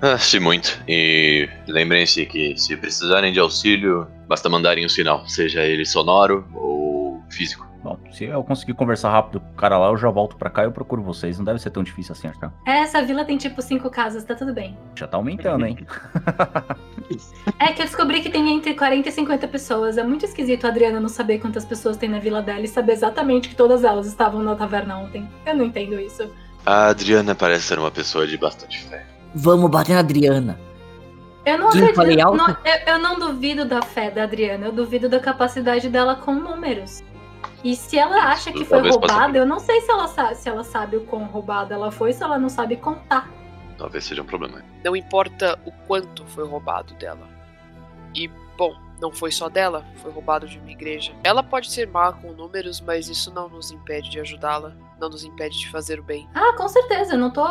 Ah, 0.02 0.18
se 0.18 0.40
muito. 0.40 0.82
E 0.88 1.50
lembrem-se 1.68 2.26
que 2.26 2.56
se 2.58 2.76
precisarem 2.78 3.34
de 3.34 3.40
auxílio, 3.40 4.08
basta 4.28 4.48
mandarem 4.48 4.86
um 4.86 4.90
sinal, 4.90 5.28
seja 5.28 5.66
ele 5.66 5.86
sonoro 5.86 6.48
ou 6.54 7.22
físico. 7.30 7.68
Bom, 7.84 7.98
se 8.12 8.26
eu 8.26 8.44
conseguir 8.44 8.74
conversar 8.74 9.10
rápido 9.10 9.40
com 9.40 9.52
o 9.52 9.56
cara 9.56 9.78
lá, 9.78 9.88
eu 9.88 9.98
já 9.98 10.10
volto 10.10 10.36
pra 10.36 10.50
cá 10.50 10.64
e 10.64 10.66
eu 10.66 10.72
procuro 10.72 11.02
vocês. 11.02 11.38
Não 11.38 11.46
deve 11.46 11.60
ser 11.60 11.70
tão 11.70 11.82
difícil 11.82 12.12
assim, 12.12 12.28
achar. 12.28 12.54
Essa 12.66 13.02
vila 13.02 13.24
tem 13.24 13.38
tipo 13.38 13.62
cinco 13.62 13.90
casas, 13.90 14.24
tá 14.24 14.36
tudo 14.36 14.54
bem. 14.54 14.78
Já 14.96 15.08
tá 15.08 15.18
aumentando, 15.18 15.66
hein? 15.66 15.78
É 17.60 17.68
que 17.74 17.82
eu 17.82 17.86
descobri 17.86 18.22
que 18.22 18.30
tem 18.30 18.48
entre 18.56 18.74
40 18.74 19.10
e 19.10 19.12
50 19.12 19.48
pessoas. 19.48 19.98
É 19.98 20.04
muito 20.04 20.26
esquisito 20.26 20.66
a 20.66 20.70
Adriana 20.70 21.00
não 21.00 21.10
saber 21.10 21.40
quantas 21.40 21.66
pessoas 21.66 21.98
tem 21.98 22.10
na 22.10 22.20
vila 22.20 22.42
dela 22.42 22.62
e 22.62 22.68
saber 22.68 22.94
exatamente 22.94 23.50
que 23.50 23.56
todas 23.56 23.84
elas 23.84 24.06
estavam 24.08 24.42
na 24.44 24.56
taverna 24.56 24.98
ontem. 24.98 25.28
Eu 25.46 25.56
não 25.56 25.66
entendo 25.66 26.00
isso. 26.00 26.30
A 26.66 26.88
Adriana 26.90 27.34
parece 27.34 27.66
ser 27.66 27.80
uma 27.80 27.90
pessoa 27.92 28.28
de 28.28 28.38
bastante 28.38 28.84
fé. 28.84 29.06
Vamos 29.34 29.70
bater 29.70 29.94
na 29.94 30.00
Adriana. 30.00 30.60
Eu 31.46 31.58
não 31.58 31.72
falei 31.72 31.90
acredito. 31.90 32.34
não- 32.36 32.50
eu, 32.66 32.94
eu 32.94 33.00
não 33.00 33.18
duvido 33.18 33.66
da 33.66 33.82
fé 33.82 34.12
da 34.12 34.24
Adriana, 34.24 34.68
eu 34.68 34.72
duvido 34.72 35.10
da 35.10 35.20
capacidade 35.20 35.90
dela 35.90 36.16
com 36.16 36.34
números. 36.36 37.02
E 37.64 37.76
se 37.76 37.98
ela 37.98 38.26
acha 38.26 38.52
que 38.52 38.60
foi 38.66 38.78
Talvez 38.78 38.96
roubada, 38.96 39.38
eu 39.38 39.46
não 39.46 39.60
sei 39.60 39.82
se 39.82 39.90
ela, 39.92 40.08
se 40.36 40.48
ela 40.50 40.64
sabe 40.64 40.98
o 40.98 41.02
quão 41.02 41.24
roubada 41.26 41.74
ela 41.74 41.92
foi, 41.92 42.14
se 42.14 42.24
ela 42.24 42.38
não 42.38 42.50
sabe 42.50 42.76
contar. 42.76 43.30
Talvez 43.80 44.04
seja 44.04 44.22
um 44.22 44.26
problema. 44.26 44.62
Não 44.84 44.94
importa 44.94 45.58
o 45.66 45.72
quanto 45.88 46.26
foi 46.26 46.46
roubado 46.46 46.94
dela. 46.96 47.26
E, 48.14 48.28
bom, 48.58 48.76
não 49.00 49.10
foi 49.10 49.32
só 49.32 49.48
dela, 49.48 49.86
foi 49.96 50.12
roubado 50.12 50.46
de 50.48 50.60
uma 50.60 50.70
igreja. 50.70 51.14
Ela 51.24 51.42
pode 51.42 51.72
ser 51.72 51.88
má 51.88 52.12
com 52.12 52.34
números, 52.34 52.82
mas 52.82 53.08
isso 53.08 53.34
não 53.34 53.48
nos 53.48 53.72
impede 53.72 54.10
de 54.10 54.20
ajudá-la, 54.20 54.76
não 55.00 55.10
nos 55.10 55.24
impede 55.24 55.58
de 55.58 55.70
fazer 55.70 55.98
o 55.98 56.04
bem. 56.04 56.28
Ah, 56.36 56.54
com 56.58 56.68
certeza, 56.68 57.14
eu 57.14 57.18
não 57.18 57.32
tô 57.32 57.42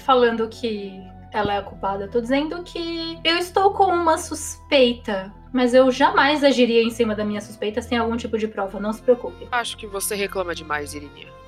falando 0.00 0.48
que 0.48 1.02
ela 1.32 1.54
é 1.54 1.58
a 1.58 1.62
culpada, 1.62 2.04
eu 2.04 2.10
tô 2.10 2.20
dizendo 2.20 2.62
que 2.62 3.18
eu 3.24 3.36
estou 3.38 3.72
com 3.72 3.86
uma 3.86 4.18
suspeita, 4.18 5.34
mas 5.52 5.74
eu 5.74 5.90
jamais 5.90 6.44
agiria 6.44 6.82
em 6.82 6.90
cima 6.90 7.14
da 7.14 7.24
minha 7.24 7.40
suspeita 7.40 7.82
sem 7.82 7.98
algum 7.98 8.16
tipo 8.16 8.38
de 8.38 8.46
prova, 8.46 8.78
não 8.78 8.92
se 8.92 9.02
preocupe. 9.02 9.48
Acho 9.50 9.76
que 9.76 9.86
você 9.86 10.14
reclama 10.14 10.54
demais, 10.54 10.94
Irinia. 10.94 11.41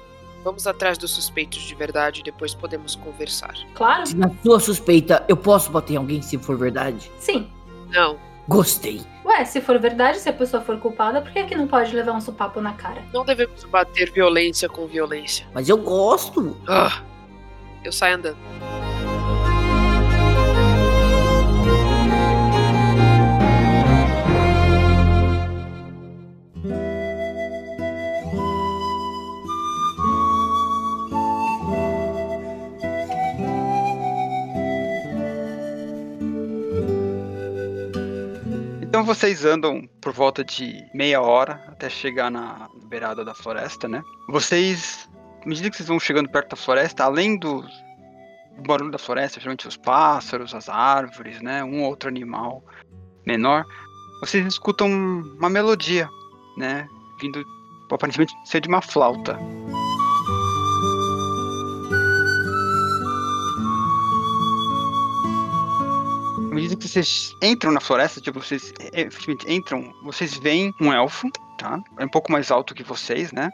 Vamos 0.45 0.67
atrás 0.67 0.99
dos 0.99 1.11
suspeitos 1.11 1.63
de 1.63 1.75
verdade 1.75 2.21
e 2.21 2.23
depois 2.23 2.55
podemos 2.55 2.95
conversar. 2.95 3.55
Claro? 3.75 4.05
Na 4.15 4.31
sua 4.43 4.61
suspeita 4.61 5.25
eu 5.27 5.39
posso 5.39 5.71
bater 5.73 5.95
em 5.95 5.97
alguém 5.97 6.21
se 6.21 6.37
for 6.37 6.57
verdade, 6.59 7.11
Sim. 7.19 7.49
Não, 7.91 8.19
gostei. 8.47 9.01
Ué, 9.25 9.45
se 9.47 9.61
for 9.63 9.79
verdade, 9.79 10.19
se 10.19 10.29
a 10.29 10.33
pessoa 10.33 10.63
for 10.63 10.79
culpada, 10.79 11.23
por 11.23 11.33
que, 11.33 11.45
que 11.45 11.55
não 11.55 11.67
pode 11.67 11.97
levar 11.97 12.13
um 12.13 12.21
supapo 12.21 12.61
na 12.61 12.75
cara? 12.75 13.03
não 13.13 13.25
devemos 13.25 13.65
bater 13.65 14.13
violência 14.13 14.69
com 14.69 14.87
violência. 14.87 15.47
Mas 15.55 15.69
eu 15.69 15.79
gosto. 15.79 16.57
Ah, 16.69 17.03
eu 17.83 17.91
saio 17.91 18.17
andando. 18.17 18.37
Então 38.95 39.05
vocês 39.05 39.45
andam 39.45 39.89
por 40.01 40.13
volta 40.13 40.45
de 40.45 40.89
meia 40.95 41.21
hora 41.21 41.55
até 41.67 41.91
chegar 41.91 42.31
na 42.31 42.69
beirada 42.85 43.25
da 43.25 43.35
floresta, 43.35 43.89
né? 43.89 44.01
Vocês, 44.29 45.11
à 45.45 45.49
medida 45.49 45.69
que 45.69 45.77
vocês 45.77 45.89
vão 45.89 45.99
chegando 45.99 46.29
perto 46.29 46.51
da 46.51 46.57
floresta, 46.57 47.03
além 47.03 47.37
do, 47.37 47.65
barulho 48.65 48.93
da 48.93 48.99
floresta, 48.99 49.41
geralmente 49.41 49.67
os 49.67 49.77
pássaros, 49.77 50.55
as 50.55 50.69
árvores, 50.69 51.43
né? 51.43 51.65
Um 51.65 51.83
ou 51.83 51.89
outro 51.89 52.09
animal 52.09 52.65
menor, 53.27 53.65
vocês 54.21 54.47
escutam 54.47 54.87
uma 54.87 55.51
melodia, 55.51 56.09
né? 56.57 56.87
Vindo 57.21 57.45
aparentemente 57.91 58.33
ser 58.45 58.61
de 58.61 58.69
uma 58.69 58.81
flauta. 58.81 59.37
À 66.55 66.57
medida 66.57 66.77
que 66.77 66.87
vocês 66.87 67.35
entram 67.43 67.73
na 67.73 67.81
floresta, 67.81 68.21
tipo, 68.21 68.41
vocês 68.41 68.73
é, 68.93 69.01
efetivamente 69.01 69.53
entram, 69.53 69.93
vocês 70.05 70.39
veem 70.39 70.73
um 70.81 70.93
elfo, 70.93 71.29
tá? 71.59 71.83
É 71.99 72.05
um 72.05 72.09
pouco 72.09 72.31
mais 72.31 72.49
alto 72.53 72.77
que 72.77 72.85
vocês, 72.85 73.33
né? 73.33 73.51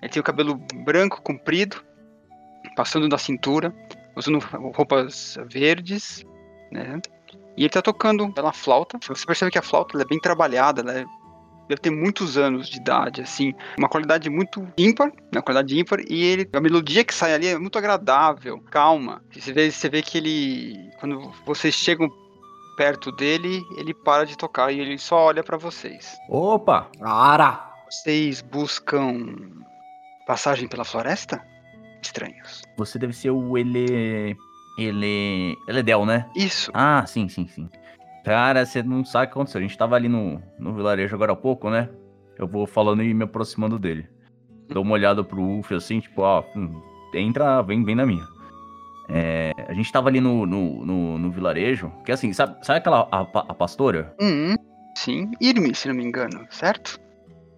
Ele 0.00 0.10
tem 0.10 0.20
o 0.20 0.24
cabelo 0.24 0.58
branco, 0.82 1.20
comprido, 1.20 1.84
passando 2.74 3.10
da 3.10 3.18
cintura, 3.18 3.74
usando 4.16 4.38
roupas 4.74 5.36
verdes, 5.50 6.24
né? 6.72 6.98
E 7.58 7.64
ele 7.64 7.68
tá 7.68 7.82
tocando 7.82 8.32
pela 8.32 8.54
flauta. 8.54 8.98
Você 9.06 9.26
percebe 9.26 9.50
que 9.50 9.58
a 9.58 9.62
flauta 9.62 10.00
é 10.00 10.04
bem 10.06 10.18
trabalhada, 10.18 10.80
ela 10.80 10.98
é- 10.98 11.04
deve 11.68 11.82
ter 11.82 11.90
muitos 11.90 12.38
anos 12.38 12.70
de 12.70 12.78
idade, 12.78 13.20
assim, 13.20 13.52
uma 13.78 13.86
qualidade 13.86 14.30
muito 14.30 14.66
ímpar, 14.78 15.12
uma 15.30 15.42
qualidade 15.42 15.78
ímpar, 15.78 16.00
e 16.08 16.24
ele, 16.24 16.48
a 16.54 16.60
melodia 16.60 17.04
que 17.04 17.14
sai 17.14 17.34
ali 17.34 17.48
é 17.48 17.58
muito 17.58 17.76
agradável, 17.76 18.58
calma. 18.70 19.22
Você 19.30 19.52
vê, 19.52 19.70
você 19.70 19.90
vê 19.90 20.00
que 20.00 20.16
ele, 20.16 20.90
quando 20.98 21.30
vocês 21.44 21.74
chegam 21.74 22.10
perto 22.80 23.12
dele, 23.12 23.62
ele 23.76 23.92
para 23.92 24.24
de 24.24 24.38
tocar 24.38 24.72
e 24.72 24.80
ele 24.80 24.96
só 24.96 25.26
olha 25.26 25.44
pra 25.44 25.58
vocês. 25.58 26.16
Opa! 26.30 26.88
Ara. 27.02 27.70
Vocês 27.90 28.40
buscam 28.40 29.36
passagem 30.26 30.66
pela 30.66 30.82
floresta? 30.82 31.44
Estranhos. 32.00 32.62
Você 32.78 32.98
deve 32.98 33.12
ser 33.12 33.32
o 33.32 33.58
Ele. 33.58 34.34
Ele. 34.78 35.54
Eledel, 35.68 36.06
né? 36.06 36.26
Isso. 36.34 36.70
Ah, 36.72 37.04
sim, 37.06 37.28
sim, 37.28 37.46
sim. 37.48 37.68
Cara, 38.24 38.64
você 38.64 38.82
não 38.82 39.04
sabe 39.04 39.26
o 39.26 39.28
que 39.28 39.32
aconteceu. 39.32 39.58
A 39.58 39.62
gente 39.62 39.76
tava 39.76 39.96
ali 39.96 40.08
no, 40.08 40.42
no 40.58 40.72
vilarejo 40.72 41.14
agora 41.14 41.32
há 41.32 41.36
pouco, 41.36 41.68
né? 41.68 41.90
Eu 42.38 42.48
vou 42.48 42.66
falando 42.66 43.02
e 43.02 43.12
me 43.12 43.24
aproximando 43.24 43.78
dele. 43.78 44.08
Dou 44.70 44.82
uma 44.82 44.94
olhada 44.94 45.22
pro 45.22 45.58
Uf, 45.58 45.74
assim, 45.74 46.00
tipo, 46.00 46.22
ó, 46.22 46.42
hum, 46.56 46.80
entra, 47.12 47.60
vem, 47.60 47.84
vem 47.84 47.94
na 47.94 48.06
minha. 48.06 48.26
É, 49.12 49.52
a 49.68 49.74
gente 49.74 49.90
tava 49.90 50.08
ali 50.08 50.20
no, 50.20 50.46
no, 50.46 50.84
no, 50.84 51.18
no 51.18 51.30
vilarejo, 51.30 51.90
que 52.04 52.12
assim, 52.12 52.32
sabe, 52.32 52.64
sabe 52.64 52.78
aquela 52.78 53.08
a, 53.10 53.20
a 53.20 53.54
pastora? 53.54 54.14
Hum, 54.20 54.54
sim. 54.96 55.30
Irme, 55.40 55.74
se 55.74 55.88
não 55.88 55.94
me 55.94 56.04
engano, 56.04 56.46
certo? 56.50 56.98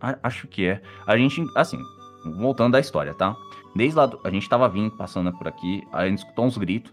A- 0.01 0.19
acho 0.23 0.49
que 0.49 0.65
é. 0.67 0.81
A 1.07 1.17
gente, 1.17 1.45
assim, 1.57 1.79
voltando 2.38 2.73
da 2.73 2.81
história, 2.81 3.12
tá? 3.15 3.37
Desde 3.77 3.97
lá, 3.97 4.11
a 4.25 4.31
gente 4.31 4.49
tava 4.49 4.69
vindo, 4.69 4.97
passando 4.97 5.33
por 5.37 5.47
aqui, 5.49 5.83
aí 5.93 6.07
a 6.07 6.09
gente 6.11 6.19
escutou 6.21 6.45
uns 6.47 6.57
gritos. 6.57 6.93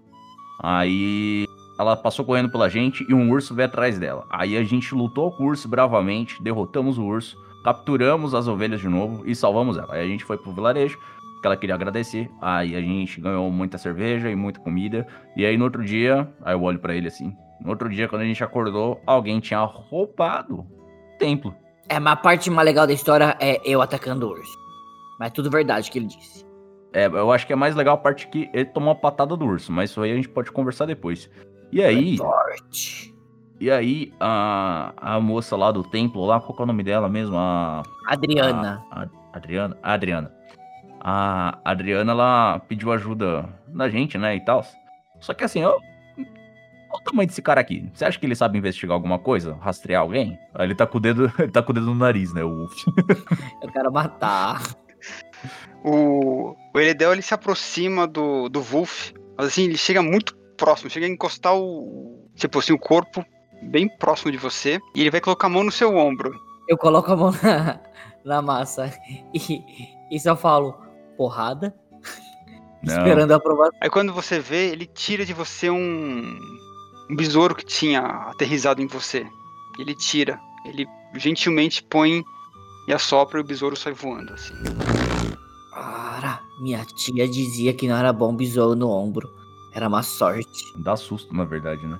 Aí 0.61 1.45
ela 1.79 1.95
passou 1.95 2.25
correndo 2.25 2.51
pela 2.51 2.69
gente 2.69 3.05
e 3.09 3.13
um 3.13 3.29
urso 3.31 3.55
veio 3.55 3.67
atrás 3.69 3.97
dela. 3.97 4.25
Aí 4.29 4.57
a 4.57 4.63
gente 4.63 4.93
lutou 4.93 5.31
com 5.31 5.43
o 5.43 5.47
urso 5.47 5.67
bravamente, 5.69 6.41
derrotamos 6.43 6.97
o 6.97 7.03
urso, 7.03 7.37
capturamos 7.63 8.33
as 8.33 8.47
ovelhas 8.47 8.81
de 8.81 8.89
novo 8.89 9.23
e 9.25 9.33
salvamos 9.33 9.77
ela. 9.77 9.93
Aí 9.93 10.01
a 10.03 10.07
gente 10.07 10.25
foi 10.25 10.37
pro 10.37 10.51
vilarejo, 10.51 10.99
que 11.41 11.47
ela 11.47 11.57
queria 11.57 11.75
agradecer. 11.75 12.29
Aí 12.41 12.75
a 12.75 12.81
gente 12.81 13.19
ganhou 13.21 13.49
muita 13.51 13.77
cerveja 13.77 14.29
e 14.29 14.35
muita 14.35 14.59
comida. 14.59 15.07
E 15.35 15.45
aí 15.45 15.57
no 15.57 15.65
outro 15.65 15.83
dia, 15.83 16.27
aí 16.43 16.53
eu 16.53 16.61
olho 16.61 16.79
pra 16.79 16.93
ele 16.93 17.07
assim. 17.07 17.35
No 17.61 17.69
outro 17.69 17.89
dia, 17.89 18.07
quando 18.07 18.21
a 18.21 18.25
gente 18.25 18.43
acordou, 18.43 19.01
alguém 19.05 19.39
tinha 19.39 19.59
roubado 19.59 20.59
o 20.59 21.17
templo. 21.17 21.53
É, 21.87 21.99
mas 21.99 22.13
a 22.13 22.15
parte 22.15 22.49
mais 22.49 22.65
legal 22.65 22.87
da 22.87 22.93
história 22.93 23.35
é 23.39 23.59
eu 23.65 23.81
atacando 23.81 24.27
o 24.27 24.29
urso. 24.29 24.57
Mas 25.19 25.29
é 25.29 25.31
tudo 25.31 25.49
verdade 25.49 25.89
que 25.91 25.99
ele 25.99 26.05
disse. 26.05 26.45
É, 26.93 27.05
eu 27.05 27.31
acho 27.31 27.45
que 27.45 27.53
é 27.53 27.55
mais 27.55 27.75
legal 27.75 27.95
a 27.95 27.97
parte 27.97 28.27
que 28.27 28.49
ele 28.53 28.65
tomou 28.65 28.91
a 28.91 28.95
patada 28.95 29.35
do 29.35 29.45
urso, 29.45 29.71
mas 29.71 29.91
isso 29.91 30.01
aí 30.01 30.11
a 30.11 30.15
gente 30.15 30.29
pode 30.29 30.51
conversar 30.51 30.85
depois. 30.85 31.29
E 31.71 31.83
aí, 31.83 32.17
forte. 32.17 33.13
e 33.59 33.69
aí 33.69 34.11
a, 34.19 34.93
a 34.97 35.19
moça 35.19 35.55
lá 35.55 35.71
do 35.71 35.83
templo 35.83 36.25
lá, 36.25 36.39
qual 36.39 36.57
é 36.57 36.63
o 36.63 36.65
nome 36.65 36.81
dela 36.81 37.07
mesmo? 37.07 37.37
A, 37.37 37.83
Adriana. 38.07 38.83
a, 38.89 39.03
a 39.03 39.07
Adriana, 39.33 39.77
Adriana. 39.83 40.38
A 40.99 41.59
Adriana 41.63 42.11
ela 42.11 42.59
pediu 42.67 42.91
ajuda 42.91 43.47
da 43.67 43.89
gente, 43.89 44.17
né, 44.17 44.35
e 44.35 44.43
tal. 44.43 44.65
Só 45.19 45.33
que 45.33 45.43
assim, 45.43 45.61
eu 45.61 45.79
Olha 46.91 47.01
o 47.01 47.03
tamanho 47.03 47.27
desse 47.27 47.41
cara 47.41 47.61
aqui. 47.61 47.87
Você 47.93 48.03
acha 48.03 48.19
que 48.19 48.25
ele 48.25 48.35
sabe 48.35 48.57
investigar 48.57 48.95
alguma 48.95 49.19
coisa? 49.19 49.55
Rastrear 49.61 50.01
alguém? 50.01 50.39
Aí 50.55 50.65
Ele 50.65 50.75
tá 50.75 50.87
com 50.87 50.97
o 50.97 51.01
dedo, 51.01 51.31
ele 51.37 51.51
tá 51.51 51.61
com 51.61 51.71
o 51.71 51.75
dedo 51.75 51.85
no 51.85 51.95
nariz, 51.95 52.33
né, 52.33 52.43
o 52.43 52.49
Wolf. 52.49 52.73
Eu 53.61 53.71
quero 53.71 53.91
matar. 53.91 54.61
O, 55.83 56.55
o 56.73 56.79
Eredel 56.79 57.13
ele 57.13 57.21
se 57.21 57.33
aproxima 57.33 58.05
do, 58.05 58.49
do 58.49 58.61
Wolf, 58.61 59.11
mas 59.37 59.47
assim, 59.47 59.63
ele 59.63 59.77
chega 59.77 60.01
muito 60.01 60.35
próximo, 60.57 60.89
chega 60.89 61.05
a 61.05 61.09
encostar 61.09 61.55
o. 61.55 62.27
Tipo 62.35 62.59
assim, 62.59 62.73
o 62.73 62.79
corpo 62.79 63.23
bem 63.61 63.87
próximo 63.87 64.31
de 64.31 64.37
você, 64.37 64.79
e 64.95 65.01
ele 65.01 65.11
vai 65.11 65.21
colocar 65.21 65.47
a 65.47 65.49
mão 65.49 65.63
no 65.63 65.71
seu 65.71 65.95
ombro. 65.95 66.33
Eu 66.67 66.77
coloco 66.77 67.11
a 67.11 67.15
mão 67.15 67.31
na, 67.41 67.79
na 68.25 68.41
massa 68.41 68.91
e, 69.33 69.61
e 70.11 70.19
só 70.19 70.35
falo, 70.35 70.77
porrada? 71.19 71.75
Não. 72.81 72.97
Esperando 72.97 73.33
a 73.33 73.35
aprovação. 73.35 73.77
Aí 73.81 73.89
quando 73.89 74.13
você 74.13 74.39
vê, 74.39 74.69
ele 74.69 74.85
tira 74.85 75.25
de 75.25 75.33
você 75.33 75.69
um, 75.69 76.39
um 77.11 77.15
besouro 77.15 77.53
que 77.53 77.65
tinha 77.65 77.99
aterrizado 77.99 78.81
em 78.81 78.87
você. 78.87 79.27
Ele 79.77 79.93
tira, 79.93 80.39
ele 80.65 80.87
gentilmente 81.15 81.83
põe 81.83 82.23
e 82.87 82.93
assopra 82.93 83.37
e 83.37 83.43
o 83.43 83.45
besouro 83.45 83.75
sai 83.75 83.91
voando 83.91 84.33
assim. 84.33 84.53
Cara, 85.73 86.39
minha 86.61 86.85
tia 86.85 87.27
dizia 87.27 87.73
que 87.73 87.85
não 87.85 87.97
era 87.97 88.13
bom 88.13 88.33
besouro 88.33 88.79
no 88.79 88.89
ombro. 88.89 89.29
Era 89.73 89.89
uma 89.89 90.01
sorte. 90.01 90.63
Dá 90.77 90.95
susto, 90.95 91.35
na 91.35 91.43
verdade, 91.43 91.85
né? 91.85 91.99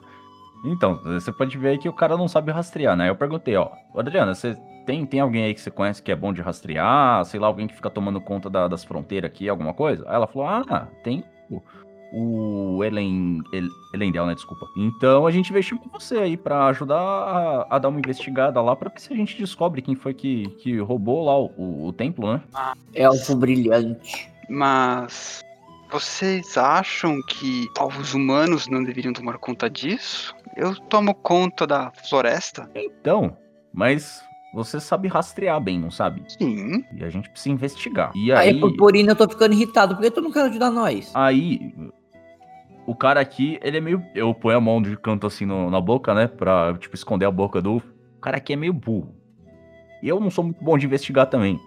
Então, 0.63 1.01
você 1.03 1.31
pode 1.31 1.57
ver 1.57 1.69
aí 1.69 1.77
que 1.77 1.89
o 1.89 1.93
cara 1.93 2.17
não 2.17 2.27
sabe 2.29 2.51
rastrear, 2.53 2.95
né? 2.95 3.09
Eu 3.09 3.15
perguntei, 3.15 3.55
ó, 3.57 3.69
"Ô, 3.93 3.99
Adriana, 3.99 4.33
você 4.33 4.57
tem, 4.89 5.05
tem 5.05 5.19
alguém 5.19 5.43
aí 5.43 5.53
que 5.53 5.61
você 5.61 5.69
conhece 5.69 6.01
que 6.01 6.11
é 6.11 6.15
bom 6.15 6.33
de 6.33 6.41
rastrear? 6.41 7.23
Sei 7.25 7.39
lá, 7.39 7.45
alguém 7.45 7.67
que 7.67 7.75
fica 7.75 7.91
tomando 7.91 8.19
conta 8.19 8.49
da- 8.49 8.67
das 8.67 8.83
fronteiras 8.83 9.29
aqui, 9.29 9.47
alguma 9.47 9.71
coisa? 9.71 10.03
Aí 10.09 10.15
ela 10.15 10.25
falou, 10.25 10.47
ah, 10.47 10.87
tem 11.03 11.23
o, 11.47 11.61
o 12.11 12.83
Elen, 12.83 13.39
El, 13.53 13.67
Elendel, 13.93 14.25
né? 14.25 14.33
Desculpa. 14.33 14.65
Então 14.75 15.27
a 15.27 15.31
gente 15.31 15.51
investiu 15.51 15.77
com 15.77 15.89
você 15.89 16.17
aí 16.17 16.35
pra 16.35 16.65
ajudar 16.69 16.97
a, 16.99 17.67
a 17.69 17.77
dar 17.77 17.89
uma 17.89 17.99
investigada 17.99 18.59
lá 18.63 18.75
pra 18.75 18.89
ver 18.89 18.99
se 18.99 19.13
a 19.13 19.15
gente 19.15 19.37
descobre 19.37 19.79
quem 19.83 19.93
foi 19.95 20.13
que, 20.15 20.47
que 20.61 20.79
roubou 20.79 21.23
lá 21.25 21.37
o, 21.37 21.51
o- 21.55 21.87
o 21.87 21.93
templo, 21.93 22.33
né? 22.33 22.41
Elfo 22.95 23.35
brilhante. 23.35 24.27
Mas 24.49 25.41
vocês 25.91 26.57
acham 26.57 27.21
que 27.27 27.67
os 27.99 28.15
humanos 28.15 28.67
não 28.67 28.83
deveriam 28.83 29.13
tomar 29.13 29.37
conta 29.37 29.69
disso? 29.69 30.33
Eu 30.57 30.75
tomo 30.75 31.13
conta 31.13 31.67
da 31.67 31.91
floresta. 32.09 32.67
Então, 32.73 33.37
mas 33.71 34.27
você 34.53 34.79
sabe 34.79 35.07
rastrear 35.07 35.59
bem, 35.61 35.79
não 35.79 35.91
sabe? 35.91 36.23
Sim. 36.27 36.83
E 36.95 37.03
a 37.03 37.09
gente 37.09 37.29
precisa 37.29 37.53
investigar. 37.53 38.11
E 38.15 38.31
Aí, 38.31 38.49
aí, 38.49 38.59
por, 38.59 38.75
por 38.75 38.95
isso 38.95 39.09
eu 39.09 39.15
tô 39.15 39.29
ficando 39.29 39.53
irritado, 39.53 39.95
porque 39.95 40.09
tu 40.11 40.21
não 40.21 40.31
quer 40.31 40.43
ajudar 40.45 40.71
nós. 40.71 41.11
aí 41.15 41.73
o 42.87 42.95
cara 42.95 43.19
aqui, 43.19 43.59
ele 43.61 43.77
é 43.77 43.81
meio. 43.81 44.03
Eu 44.15 44.33
ponho 44.33 44.57
a 44.57 44.61
mão 44.61 44.81
de 44.81 44.97
canto 44.97 45.27
assim 45.27 45.45
no- 45.45 45.69
na 45.69 45.79
boca, 45.79 46.13
né? 46.15 46.27
Pra, 46.27 46.73
tipo, 46.79 46.95
esconder 46.95 47.25
a 47.25 47.31
boca 47.31 47.61
do. 47.61 47.77
O 47.77 48.19
cara 48.21 48.37
aqui 48.37 48.53
é 48.53 48.55
meio 48.55 48.73
burro. 48.73 49.13
E 50.01 50.07
eu 50.09 50.19
não 50.19 50.31
sou 50.31 50.43
muito 50.43 50.63
bom 50.63 50.77
de 50.77 50.85
investigar 50.87 51.27
também. 51.27 51.59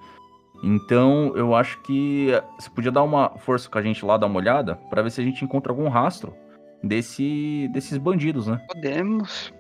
Então, 0.65 1.33
eu 1.37 1.55
acho 1.55 1.81
que 1.83 2.29
você 2.59 2.71
podia 2.71 2.91
dar 2.91 3.03
uma 3.03 3.31
força 3.39 3.69
com 3.69 3.79
a 3.79 3.83
gente 3.83 4.05
lá, 4.05 4.17
dar 4.17 4.27
uma 4.27 4.39
olhada, 4.39 4.77
pra 4.91 5.03
ver 5.03 5.11
se 5.11 5.21
a 5.21 5.25
gente 5.25 5.45
encontra 5.45 5.73
algum 5.73 5.89
rastro 5.89 6.35
desse, 6.83 7.69
desses 7.73 7.99
bandidos, 7.99 8.47
né? 8.47 8.61
Podemos. 8.69 9.53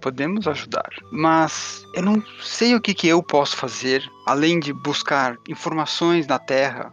Podemos 0.00 0.46
ajudar. 0.46 0.88
Mas 1.10 1.84
eu 1.94 2.02
não 2.02 2.22
sei 2.42 2.74
o 2.74 2.80
que, 2.80 2.94
que 2.94 3.08
eu 3.08 3.22
posso 3.22 3.56
fazer 3.56 4.02
além 4.26 4.60
de 4.60 4.72
buscar 4.72 5.36
informações 5.48 6.26
na 6.26 6.38
terra. 6.38 6.92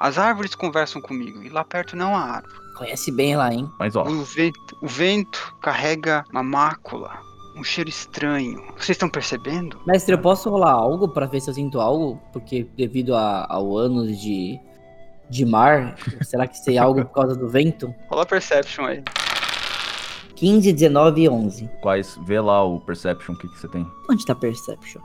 As 0.00 0.16
árvores 0.16 0.54
conversam 0.54 1.00
comigo 1.02 1.42
e 1.42 1.48
lá 1.50 1.62
perto 1.64 1.94
não 1.96 2.16
há 2.16 2.20
árvore. 2.36 2.54
Conhece 2.76 3.12
bem 3.12 3.36
lá, 3.36 3.52
hein? 3.52 3.70
Mas, 3.78 3.94
ó, 3.94 4.04
O 4.04 4.24
vento, 4.24 4.78
o 4.80 4.86
vento 4.86 5.54
carrega 5.60 6.24
uma 6.32 6.42
mácula, 6.42 7.18
um 7.54 7.62
cheiro 7.62 7.90
estranho. 7.90 8.58
Vocês 8.78 8.90
estão 8.90 9.10
percebendo? 9.10 9.78
Mestre, 9.86 10.14
eu 10.14 10.18
posso 10.18 10.48
rolar 10.48 10.72
algo 10.72 11.06
pra 11.08 11.26
ver 11.26 11.40
se 11.42 11.50
eu 11.50 11.54
sinto 11.54 11.78
algo? 11.78 12.18
Porque 12.32 12.66
devido 12.74 13.14
a- 13.14 13.46
ao 13.50 13.76
anos 13.76 14.18
de, 14.18 14.58
de 15.28 15.44
mar, 15.44 15.94
será 16.24 16.46
que 16.46 16.56
sei 16.56 16.78
algo 16.78 17.04
por 17.04 17.12
causa 17.12 17.36
do 17.36 17.46
vento? 17.48 17.94
Rola 18.08 18.24
Perception 18.24 18.86
aí. 18.86 19.04
15, 20.40 20.72
19 20.72 21.20
e 21.22 21.28
11. 21.28 21.70
quais. 21.82 22.18
Vê 22.24 22.40
lá 22.40 22.64
o 22.64 22.80
Perception, 22.80 23.34
o 23.34 23.38
que, 23.38 23.46
que 23.48 23.58
você 23.58 23.68
tem. 23.68 23.86
Onde 24.10 24.24
tá 24.24 24.34
Perception? 24.34 25.00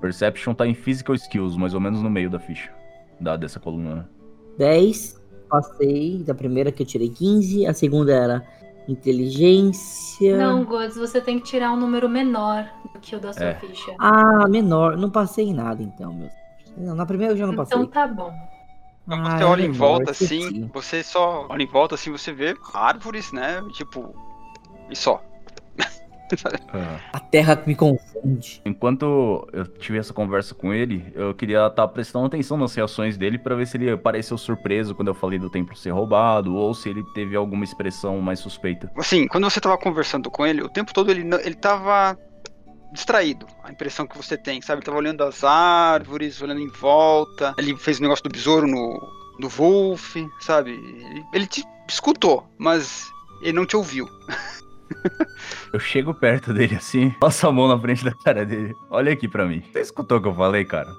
Perception 0.00 0.52
tá 0.54 0.66
em 0.66 0.74
Physical 0.74 1.14
Skills, 1.14 1.56
mais 1.56 1.72
ou 1.74 1.80
menos 1.80 2.02
no 2.02 2.10
meio 2.10 2.28
da 2.28 2.38
ficha. 2.40 2.70
Da, 3.20 3.36
dessa 3.36 3.60
coluna, 3.60 3.94
né? 3.94 4.04
10, 4.58 5.20
passei. 5.48 6.22
Da 6.24 6.34
primeira 6.34 6.72
que 6.72 6.82
eu 6.82 6.86
tirei 6.86 7.08
15, 7.08 7.64
a 7.66 7.72
segunda 7.72 8.12
era 8.12 8.44
inteligência. 8.88 10.36
Não, 10.36 10.64
Gods, 10.64 10.96
você 10.96 11.20
tem 11.20 11.38
que 11.38 11.44
tirar 11.44 11.72
um 11.72 11.76
número 11.76 12.08
menor 12.08 12.68
do 12.92 12.98
que 13.00 13.14
o 13.14 13.20
da 13.20 13.32
sua 13.32 13.44
É. 13.44 13.54
ficha. 13.54 13.94
Ah, 13.98 14.48
menor. 14.48 14.96
Não 14.96 15.10
passei 15.10 15.46
em 15.46 15.54
nada 15.54 15.82
então, 15.82 16.12
meu. 16.12 16.28
Não, 16.76 16.94
na 16.94 17.06
primeira 17.06 17.32
eu 17.34 17.36
já 17.36 17.46
não 17.46 17.54
passei. 17.54 17.78
Então 17.78 17.86
tá 17.88 18.06
bom. 18.08 18.32
Então 19.06 19.18
Ah, 19.24 19.38
você 19.38 19.44
olha 19.44 19.62
em 19.62 19.68
menor, 19.68 19.78
volta 19.78 20.10
assim, 20.10 20.68
você 20.72 21.02
só 21.02 21.46
olha 21.48 21.62
em 21.62 21.66
volta 21.66 21.94
assim, 21.94 22.10
você 22.10 22.32
vê 22.32 22.56
árvores, 22.74 23.32
né? 23.32 23.62
Tipo, 23.72 24.14
e 24.92 24.96
só. 24.96 25.22
A 27.12 27.20
terra 27.20 27.62
me 27.66 27.74
confunde. 27.74 28.62
Enquanto 28.64 29.46
eu 29.52 29.66
tive 29.66 29.98
essa 29.98 30.14
conversa 30.14 30.54
com 30.54 30.72
ele, 30.72 31.12
eu 31.14 31.34
queria 31.34 31.66
estar 31.66 31.86
prestando 31.88 32.26
atenção 32.26 32.56
nas 32.56 32.74
reações 32.74 33.16
dele 33.18 33.38
pra 33.38 33.54
ver 33.54 33.66
se 33.66 33.76
ele 33.76 33.96
pareceu 33.96 34.38
surpreso 34.38 34.94
quando 34.94 35.08
eu 35.08 35.14
falei 35.14 35.38
do 35.38 35.50
templo 35.50 35.76
ser 35.76 35.90
roubado 35.90 36.54
ou 36.54 36.74
se 36.74 36.88
ele 36.88 37.02
teve 37.14 37.36
alguma 37.36 37.64
expressão 37.64 38.18
mais 38.20 38.38
suspeita. 38.38 38.90
Assim, 38.96 39.26
quando 39.26 39.44
você 39.44 39.60
tava 39.60 39.76
conversando 39.76 40.30
com 40.30 40.46
ele, 40.46 40.62
o 40.62 40.68
tempo 40.68 40.94
todo 40.94 41.10
ele, 41.10 41.28
ele 41.44 41.54
tava 41.54 42.16
distraído. 42.92 43.46
A 43.64 43.70
impressão 43.70 44.06
que 44.06 44.16
você 44.16 44.36
tem, 44.36 44.60
sabe? 44.62 44.78
Ele 44.78 44.86
tava 44.86 44.98
olhando 44.98 45.24
as 45.24 45.44
árvores, 45.44 46.40
olhando 46.40 46.60
em 46.60 46.68
volta. 46.68 47.54
Ele 47.58 47.76
fez 47.76 47.98
o 47.98 48.02
negócio 48.02 48.24
do 48.24 48.30
besouro 48.30 48.66
no, 48.66 48.98
no 49.38 49.48
Wolf, 49.48 50.16
sabe? 50.40 50.72
Ele, 50.72 51.24
ele 51.32 51.46
te 51.46 51.64
escutou, 51.88 52.46
mas 52.58 53.10
ele 53.42 53.52
não 53.52 53.66
te 53.66 53.76
ouviu. 53.76 54.08
Eu 55.72 55.80
chego 55.80 56.14
perto 56.14 56.52
dele 56.52 56.76
assim, 56.76 57.10
passo 57.20 57.46
a 57.46 57.52
mão 57.52 57.68
na 57.68 57.78
frente 57.78 58.04
da 58.04 58.12
cara 58.12 58.44
dele. 58.44 58.74
Olha 58.90 59.12
aqui 59.12 59.28
pra 59.28 59.46
mim. 59.46 59.62
Você 59.72 59.80
escutou 59.80 60.18
o 60.18 60.22
que 60.22 60.28
eu 60.28 60.34
falei, 60.34 60.64
cara? 60.64 60.90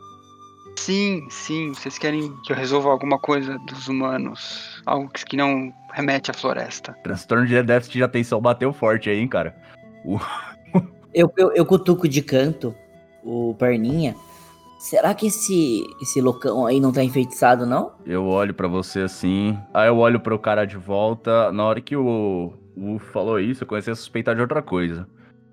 Sim, 0.75 1.27
sim, 1.29 1.73
vocês 1.73 1.97
querem 1.97 2.35
que 2.43 2.51
eu 2.51 2.55
resolva 2.55 2.89
alguma 2.89 3.19
coisa 3.19 3.57
dos 3.59 3.87
humanos. 3.87 4.81
Algo 4.85 5.09
que 5.09 5.37
não 5.37 5.73
remete 5.93 6.31
à 6.31 6.33
floresta. 6.33 6.93
Transtorno 7.03 7.45
de 7.45 7.61
déficit 7.61 7.97
de 7.99 8.03
atenção 8.03 8.41
bateu 8.41 8.73
forte 8.73 9.09
aí, 9.09 9.19
hein, 9.19 9.27
cara. 9.27 9.55
Eu, 11.15 11.31
eu, 11.37 11.51
eu 11.53 11.63
cutuco 11.63 12.07
de 12.07 12.23
canto 12.23 12.73
o 13.23 13.55
perninha. 13.59 14.15
Será 14.79 15.13
que 15.13 15.27
esse, 15.27 15.83
esse 16.01 16.19
loucão 16.19 16.65
aí 16.65 16.79
não 16.79 16.91
tá 16.91 17.03
enfeitiçado, 17.03 17.67
não? 17.67 17.91
Eu 18.03 18.25
olho 18.25 18.53
pra 18.53 18.67
você 18.67 19.01
assim, 19.01 19.57
aí 19.73 19.87
eu 19.87 19.97
olho 19.97 20.19
pro 20.19 20.39
cara 20.39 20.65
de 20.65 20.75
volta. 20.75 21.51
Na 21.51 21.65
hora 21.65 21.79
que 21.79 21.95
o 21.95 22.51
o 22.75 22.99
falou 22.99 23.39
isso, 23.39 23.63
eu 23.63 23.67
comecei 23.67 23.93
a 23.93 23.95
suspeitar 23.95 24.35
de 24.35 24.41
outra 24.41 24.61
coisa. 24.61 25.07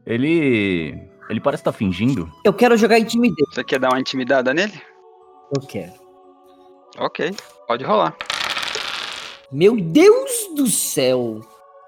Ele. 0.07 1.09
Ele 1.29 1.41
parece 1.41 1.61
estar 1.61 1.73
fingindo. 1.73 2.31
Eu 2.45 2.53
quero 2.53 2.77
jogar 2.77 2.99
intimidade. 2.99 3.55
Você 3.55 3.63
quer 3.63 3.79
dar 3.79 3.91
uma 3.91 4.01
intimidada 4.01 4.53
nele? 4.53 4.73
Eu 5.55 5.67
quero. 5.67 5.93
Ok, 6.99 7.35
pode 7.69 7.85
rolar. 7.85 8.17
Meu 9.53 9.77
Deus 9.81 10.31
do 10.57 10.67
céu! 10.67 11.41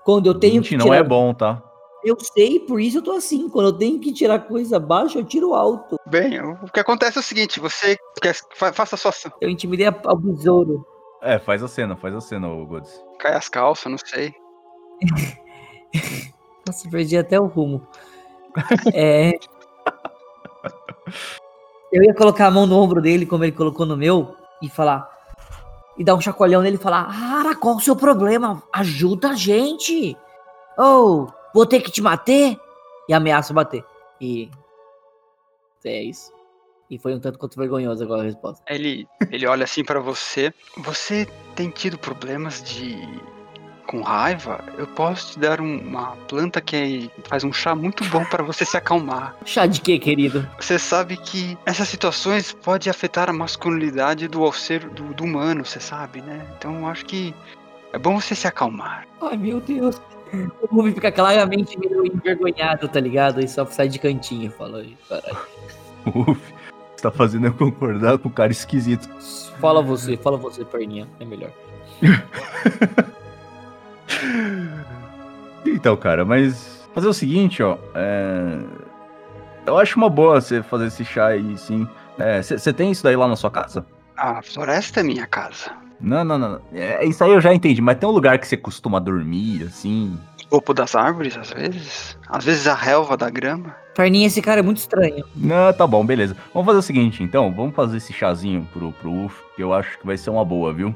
Quando 0.05 0.27
eu 0.27 0.35
tenho 0.35 0.62
20 0.62 0.68
que 0.68 0.77
não 0.77 0.87
tirar... 0.87 0.97
é 0.97 1.03
bom, 1.03 1.33
tá? 1.35 1.62
Eu 2.05 2.16
sei, 2.21 2.59
por 2.61 2.81
isso 2.81 2.99
eu 2.99 3.03
tô 3.03 3.12
assim. 3.12 3.49
Quando 3.49 3.66
eu 3.68 3.73
tenho 3.73 4.01
que 4.01 4.12
tirar 4.12 4.40
coisa 4.40 4.79
baixa, 4.81 5.18
eu 5.18 5.25
tiro 5.25 5.55
alto. 5.55 5.97
Bem, 6.07 6.40
o 6.40 6.66
que 6.73 6.81
acontece 6.81 7.18
é 7.18 7.21
o 7.21 7.25
seguinte, 7.25 7.61
você 7.61 7.97
quer, 8.21 8.35
fa- 8.55 8.73
faça 8.73 8.97
a 8.97 8.99
sua 8.99 9.11
ação. 9.11 9.33
Eu 9.40 9.49
intimidei 9.49 9.87
ao 9.87 10.16
besouro. 10.16 10.85
É, 11.21 11.38
faz 11.38 11.62
a 11.62 11.68
cena, 11.68 11.97
faz 11.97 12.14
a 12.16 12.21
cena, 12.21 12.49
ô 12.49 12.66
Gods. 12.66 13.01
Cai 13.21 13.35
as 13.35 13.49
calças, 13.49 13.90
não 13.90 13.99
sei. 13.99 14.35
Nossa, 16.67 16.88
perdi 16.88 17.17
até 17.17 17.38
o 17.41 17.47
rumo. 17.47 17.87
É. 18.95 19.33
Eu 21.93 22.03
ia 22.03 22.15
colocar 22.15 22.47
a 22.47 22.51
mão 22.51 22.67
no 22.67 22.79
ombro 22.79 23.03
dele, 23.03 23.27
como 23.27 23.45
ele 23.45 23.53
colocou 23.53 23.85
no 23.85 23.97
meu, 23.97 24.35
e 24.62 24.69
falar. 24.69 25.11
E 25.99 26.05
dar 26.05 26.15
um 26.15 26.21
chacoalhão 26.21 26.62
nele 26.62 26.77
e 26.77 26.81
falar: 26.81 27.09
Ara, 27.11 27.55
qual 27.55 27.77
o 27.77 27.81
seu 27.81 27.95
problema? 27.95 28.62
Ajuda 28.73 29.31
a 29.31 29.35
gente! 29.35 30.17
Ou, 30.79 31.33
vou 31.55 31.67
ter 31.67 31.81
que 31.81 31.91
te 31.91 32.01
bater? 32.01 32.59
E 33.09 33.12
ameaço 33.12 33.53
bater. 33.53 33.85
E. 34.21 34.51
É 35.85 36.03
isso. 36.03 36.33
E 36.88 36.99
foi 36.99 37.15
um 37.15 37.21
tanto 37.21 37.38
quanto 37.38 37.59
vergonhoso 37.59 38.05
agora 38.05 38.23
a 38.23 38.25
resposta. 38.25 38.62
Ele, 38.69 39.07
ele 39.31 39.47
olha 39.47 39.65
assim 39.65 39.85
pra 39.85 39.99
você. 39.99 40.53
Você 40.77 41.27
tem 41.57 41.71
tido 41.71 41.99
problemas 41.99 42.62
de 42.62 42.97
com 43.87 44.01
raiva? 44.03 44.64
Eu 44.79 44.87
posso 44.87 45.33
te 45.33 45.38
dar 45.38 45.61
um- 45.61 45.79
uma 45.81 46.16
planta 46.29 46.61
que 46.61 47.11
faz 47.25 47.45
um 47.45 47.53
chá 47.53 47.75
muito 47.75 48.05
bom 48.07 48.25
pra 48.25 48.42
você 48.42 48.64
se 48.64 48.77
acalmar. 48.77 49.35
Chá 49.45 49.66
de 49.66 49.81
quê, 49.81 49.99
querido? 49.99 50.49
Você 50.59 50.79
sabe 50.79 51.16
que 51.16 51.57
essas 51.66 51.88
situações 51.88 52.53
podem 52.53 52.90
afetar 52.90 53.29
a 53.29 53.33
masculinidade 53.33 54.29
do 54.29 54.51
ser 54.53 54.88
do, 54.88 55.12
do 55.14 55.25
humano, 55.25 55.64
você 55.64 55.81
sabe, 55.81 56.21
né? 56.23 56.47
Então 56.57 56.81
eu 56.81 56.87
acho 56.87 57.05
que 57.05 57.35
é 57.92 57.99
bom 57.99 58.21
você 58.21 58.35
se 58.35 58.47
acalmar. 58.47 59.07
Ai, 59.21 59.37
meu 59.37 59.61
Deus. 59.61 60.01
O 60.62 60.77
Ruby 60.77 60.92
fica 60.92 61.12
claramente 61.12 61.79
meio 61.79 62.07
envergonhado, 62.07 62.88
tá 62.88 62.99
ligado? 62.99 63.40
E 63.40 63.49
só 63.49 63.66
sai 63.66 63.88
de 63.88 63.99
cantinho, 63.99 64.51
fala 64.51 64.79
aí, 64.79 64.97
caralho. 65.07 65.37
Uf, 66.07 66.40
você 66.97 67.03
tá 67.03 67.11
fazendo 67.11 67.47
eu 67.49 67.53
concordar 67.53 68.16
com 68.18 68.29
o 68.29 68.33
cara 68.33 68.51
esquisito. 68.51 69.07
Fala 69.61 69.83
você, 69.83 70.16
fala 70.16 70.38
você, 70.38 70.64
perninha. 70.64 71.07
É 71.21 71.25
melhor. 71.25 71.51
Então, 75.66 75.96
cara, 75.96 76.25
mas 76.25 76.87
fazer 76.94 77.07
o 77.09 77.12
seguinte, 77.14 77.62
ó. 77.62 77.77
é, 77.94 78.59
Eu 79.66 79.79
acho 79.79 79.96
uma 79.96 80.09
boa 80.11 80.40
você 80.40 80.62
fazer 80.62 80.87
esse 80.87 81.05
chá 81.05 81.29
aí, 81.29 81.57
sim. 81.57 81.87
Você 82.42 82.72
tem 82.72 82.90
isso 82.90 83.03
daí 83.03 83.16
lá 83.16 83.27
na 83.27 83.37
sua 83.37 83.51
casa? 83.51 83.85
A 84.16 84.42
floresta 84.42 85.01
é 85.01 85.03
minha 85.03 85.27
casa. 85.27 85.70
Não, 86.01 86.25
não, 86.25 86.37
não. 86.38 86.61
É, 86.72 87.05
isso 87.05 87.22
aí 87.22 87.31
eu 87.31 87.40
já 87.40 87.55
entendi, 87.55 87.81
mas 87.81 87.96
tem 87.96 88.09
um 88.09 88.12
lugar 88.12 88.38
que 88.38 88.46
você 88.46 88.57
costuma 88.57 88.98
dormir, 88.98 89.64
assim. 89.64 90.18
Topo 90.51 90.75
das 90.75 90.94
árvores, 90.94 91.37
às 91.37 91.51
vezes. 91.51 92.18
Às 92.29 92.44
vezes 92.44 92.66
a 92.66 92.75
relva 92.75 93.16
da 93.16 93.31
grama. 93.31 93.75
Perninha, 93.94 94.27
esse 94.27 94.42
cara 94.42 94.61
é 94.61 94.62
muito 94.62 94.79
estranho. 94.79 95.25
Não, 95.35 95.72
tá 95.72 95.87
bom, 95.87 96.05
beleza. 96.05 96.37
Vamos 96.53 96.66
fazer 96.66 96.79
o 96.79 96.83
seguinte, 96.83 97.22
então. 97.22 97.53
Vamos 97.53 97.75
fazer 97.75 97.96
esse 97.98 98.12
chazinho 98.12 98.68
pro, 98.72 98.92
pro 98.92 99.11
UF, 99.27 99.40
que 99.57 99.62
eu 99.62 99.72
acho 99.72 99.98
que 99.98 100.05
vai 100.07 100.16
ser 100.16 100.31
uma 100.31 100.44
boa, 100.44 100.72
viu? 100.72 100.94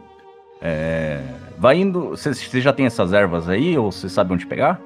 É... 0.60 1.20
Vai 1.58 1.78
indo. 1.78 2.10
Você 2.10 2.60
já 2.60 2.72
tem 2.72 2.86
essas 2.86 3.12
ervas 3.12 3.48
aí, 3.48 3.76
ou 3.78 3.90
você 3.90 4.08
sabe 4.08 4.32
onde 4.34 4.46
pegar? 4.46 4.80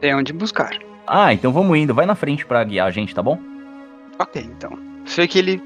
Tem 0.00 0.14
onde 0.14 0.32
buscar. 0.32 0.70
Ah, 1.06 1.32
então 1.32 1.52
vamos 1.52 1.76
indo. 1.76 1.94
Vai 1.94 2.06
na 2.06 2.14
frente 2.14 2.46
pra 2.46 2.62
guiar 2.64 2.86
a 2.86 2.90
gente, 2.90 3.14
tá 3.14 3.22
bom? 3.22 3.38
Ok, 4.18 4.42
então. 4.42 4.78
Você 5.04 5.22
vê 5.22 5.28
que 5.28 5.38
ele 5.38 5.62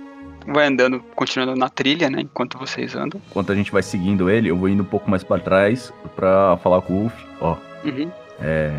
vai 0.47 0.67
andando, 0.67 1.01
continuando 1.15 1.55
na 1.57 1.69
trilha, 1.69 2.09
né? 2.11 2.21
Enquanto 2.23 2.59
vocês 2.59 2.95
andam. 2.97 3.21
Enquanto 3.31 3.53
a 3.53 3.55
gente 3.55 3.71
vai 3.73 3.83
seguindo 3.83 4.29
ele, 4.31 4.49
eu 4.49 4.57
vou 4.57 4.69
indo 4.69 4.83
um 4.83 4.87
pouco 4.87 5.11
mais 5.11 5.23
pra 5.25 5.39
trás 5.39 5.93
pra 6.17 6.57
falar 6.63 6.81
com 6.83 6.95
o 6.95 7.07
Uf. 7.07 7.15
Ó, 7.41 7.57
Uhum. 7.85 8.11
é. 8.41 8.73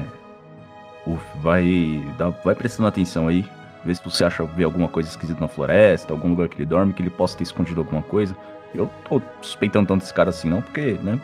Uf, 1.05 1.21
vai. 1.41 2.01
Dá, 2.17 2.29
vai 2.29 2.55
prestando 2.55 2.87
atenção 2.87 3.27
aí. 3.27 3.45
Vê 3.85 3.93
se 3.93 4.03
você 4.03 4.23
acha 4.23 4.43
ver 4.45 4.63
alguma 4.63 4.87
coisa 4.87 5.09
esquisita 5.09 5.41
na 5.41 5.47
floresta, 5.49 6.13
algum 6.13 6.29
lugar 6.29 6.47
que 6.47 6.55
ele 6.57 6.65
dorme, 6.65 6.93
que 6.93 7.01
ele 7.01 7.09
possa 7.09 7.37
ter 7.37 7.43
escondido 7.43 7.81
alguma 7.81 8.01
coisa. 8.01 8.33
Eu 8.73 8.89
tô 9.07 9.21
suspeitando 9.41 9.87
tanto 9.87 10.01
desse 10.01 10.13
cara 10.13 10.29
assim, 10.29 10.49
não, 10.49 10.61
porque, 10.61 10.97
né? 11.01 11.19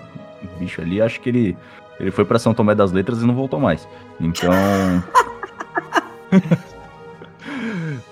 bicho 0.57 0.81
ali, 0.81 1.01
acho 1.01 1.19
que 1.19 1.29
ele, 1.29 1.57
ele 1.99 2.11
foi 2.11 2.23
pra 2.25 2.39
São 2.39 2.53
Tomé 2.53 2.75
das 2.75 2.91
Letras 2.91 3.21
e 3.21 3.25
não 3.25 3.33
voltou 3.33 3.59
mais. 3.59 3.87
Então. 4.19 4.51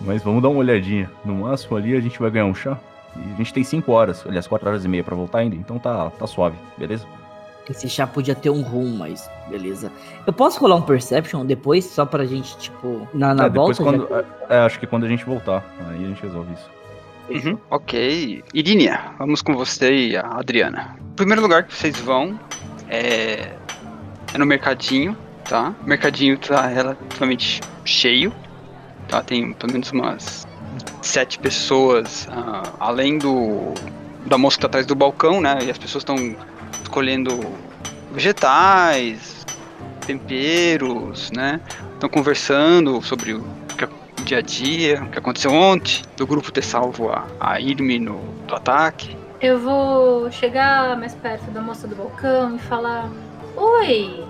Mas 0.02 0.24
vamos 0.24 0.42
dar 0.42 0.50
uma 0.50 0.60
olhadinha. 0.60 1.10
No 1.24 1.36
máximo 1.36 1.78
ali 1.78 1.96
a 1.96 2.02
gente 2.02 2.20
vai 2.20 2.32
ganhar 2.32 2.46
um 2.46 2.56
chá. 2.56 2.78
E 3.16 3.34
a 3.34 3.38
gente 3.38 3.54
tem 3.54 3.64
5 3.64 3.92
horas, 3.92 4.24
aliás, 4.26 4.46
4 4.48 4.70
horas 4.70 4.86
e 4.86 4.88
meia 4.88 5.04
pra 5.04 5.16
voltar 5.16 5.40
ainda. 5.40 5.56
Então 5.56 5.80
tá, 5.80 6.10
tá 6.12 6.28
suave, 6.28 6.56
beleza? 6.78 7.06
Esse 7.70 7.90
chá 7.90 8.08
podia 8.08 8.34
ter 8.34 8.50
um 8.50 8.62
rum, 8.62 8.96
mas 8.96 9.30
beleza. 9.50 9.92
Eu 10.26 10.32
posso 10.32 10.60
rolar 10.60 10.76
um 10.76 10.82
Perception 10.82 11.46
depois, 11.46 11.84
só 11.86 12.06
pra 12.06 12.26
gente, 12.26 12.58
tipo, 12.58 13.08
na, 13.14 13.34
na 13.34 13.46
é, 13.46 13.50
volta? 13.50 13.84
quando, 13.84 14.08
é, 14.50 14.58
acho 14.60 14.80
que 14.80 14.88
quando 14.88 15.06
a 15.06 15.10
gente 15.10 15.26
voltar, 15.26 15.66
aí 15.90 16.06
a 16.06 16.08
gente 16.08 16.22
resolve 16.22 16.54
isso. 16.54 16.77
Uhum, 17.30 17.58
ok. 17.70 18.44
Irínia, 18.54 19.12
vamos 19.18 19.42
com 19.42 19.54
você 19.54 20.10
e 20.10 20.18
a 20.18 20.22
Adriana. 20.22 20.96
O 21.12 21.16
primeiro 21.16 21.42
lugar 21.42 21.64
que 21.64 21.76
vocês 21.76 21.98
vão 22.00 22.40
é, 22.90 23.52
é 24.34 24.38
no 24.38 24.46
mercadinho, 24.46 25.18
tá? 25.44 25.76
O 25.84 25.88
mercadinho 25.88 26.38
tá 26.38 26.66
relativamente 26.68 27.62
cheio, 27.84 28.34
tá? 29.08 29.22
Tem 29.22 29.52
pelo 29.54 29.74
menos 29.74 29.92
umas 29.92 30.48
sete 31.02 31.40
pessoas, 31.40 32.28
ah, 32.32 32.64
além 32.80 33.18
do 33.18 33.74
da 34.26 34.38
moça 34.38 34.58
que 34.58 34.62
tá 34.62 34.68
atrás 34.68 34.86
do 34.86 34.96
balcão, 34.96 35.42
né? 35.42 35.60
E 35.64 35.72
as 35.72 35.78
pessoas 35.78 36.02
estão 36.02 36.16
escolhendo 36.84 37.40
vegetais, 38.12 39.46
temperos, 40.06 41.32
né? 41.32 41.62
Estão 41.94 42.10
conversando 42.10 43.02
sobre 43.02 43.40
dia 44.28 44.40
a 44.40 44.42
dia, 44.42 45.04
o 45.04 45.10
que 45.10 45.18
aconteceu 45.18 45.54
ontem, 45.54 46.02
do 46.18 46.28
grupo 46.28 46.52
ter 46.52 46.62
salvo 46.62 47.10
a, 47.10 47.26
a 47.40 47.62
Irme 47.62 47.98
no 47.98 48.20
do 48.46 48.56
ataque. 48.56 49.16
Eu 49.40 49.58
vou 49.60 50.30
chegar 50.32 50.98
mais 50.98 51.14
perto 51.16 51.50
da 51.52 51.62
moça 51.62 51.88
do 51.88 51.96
balcão 51.96 52.58
e 52.58 52.60
falar: 52.60 53.10
Oi, 53.56 54.26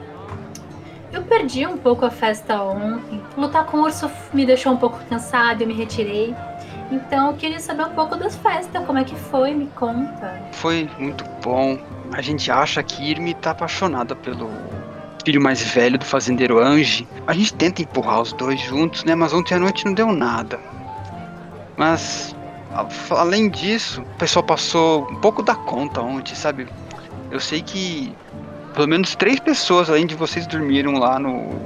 eu 1.11 1.23
perdi 1.23 1.65
um 1.65 1.77
pouco 1.77 2.05
a 2.05 2.11
festa 2.11 2.61
ontem. 2.61 3.21
Lutar 3.35 3.65
com 3.65 3.77
o 3.77 3.81
urso 3.83 4.09
me 4.33 4.45
deixou 4.45 4.73
um 4.73 4.77
pouco 4.77 4.99
cansado, 5.09 5.61
eu 5.61 5.67
me 5.67 5.73
retirei. 5.73 6.35
Então 6.91 7.31
eu 7.31 7.33
queria 7.33 7.59
saber 7.59 7.85
um 7.85 7.95
pouco 7.95 8.15
das 8.15 8.35
festas, 8.35 8.85
como 8.85 8.99
é 8.99 9.03
que 9.03 9.15
foi, 9.15 9.53
me 9.53 9.67
conta. 9.67 10.39
Foi 10.51 10.87
muito 10.99 11.23
bom. 11.43 11.77
A 12.13 12.21
gente 12.21 12.51
acha 12.51 12.83
que 12.83 13.03
Irme 13.03 13.33
tá 13.33 13.51
apaixonada 13.51 14.15
pelo 14.15 14.49
filho 15.27 15.41
mais 15.41 15.61
velho 15.61 15.97
do 15.97 16.05
fazendeiro 16.05 16.57
Ange. 16.57 17.05
A 17.27 17.33
gente 17.33 17.53
tenta 17.53 17.81
empurrar 17.81 18.21
os 18.21 18.31
dois 18.31 18.61
juntos, 18.61 19.03
né? 19.03 19.13
Mas 19.13 19.33
ontem 19.33 19.55
à 19.55 19.59
noite 19.59 19.83
não 19.83 19.93
deu 19.93 20.13
nada. 20.13 20.57
Mas 21.75 22.33
além 23.09 23.49
disso, 23.49 24.01
o 24.03 24.17
pessoal 24.17 24.41
passou 24.41 25.05
um 25.11 25.17
pouco 25.17 25.43
da 25.43 25.53
conta 25.53 25.99
ontem, 25.99 26.33
sabe? 26.33 26.65
Eu 27.29 27.41
sei 27.41 27.61
que 27.61 28.15
pelo 28.73 28.87
menos 28.87 29.15
três 29.15 29.37
pessoas 29.41 29.89
além 29.89 30.07
de 30.07 30.15
vocês 30.15 30.47
dormiram 30.47 30.93
lá 30.93 31.19
no 31.19 31.59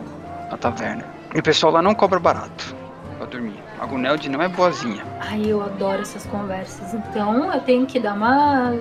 na 0.50 0.58
taverna. 0.58 1.06
E 1.36 1.40
o 1.40 1.44
pessoal 1.44 1.72
lá 1.72 1.84
não 1.84 1.94
cobra 1.94 2.20
barato 2.20 2.76
pra 3.20 3.28
dormir. 3.28 3.60
A 3.80 3.86
Gunelde 3.86 4.28
não 4.28 4.42
é 4.42 4.48
boazinha. 4.48 5.04
Ai, 5.20 5.44
eu 5.46 5.62
adoro 5.62 6.02
essas 6.02 6.26
conversas. 6.26 6.96
Então 6.96 7.54
eu 7.54 7.62
tenho 7.62 7.86
que 7.86 8.00
dar 8.00 8.16
uma, 8.16 8.76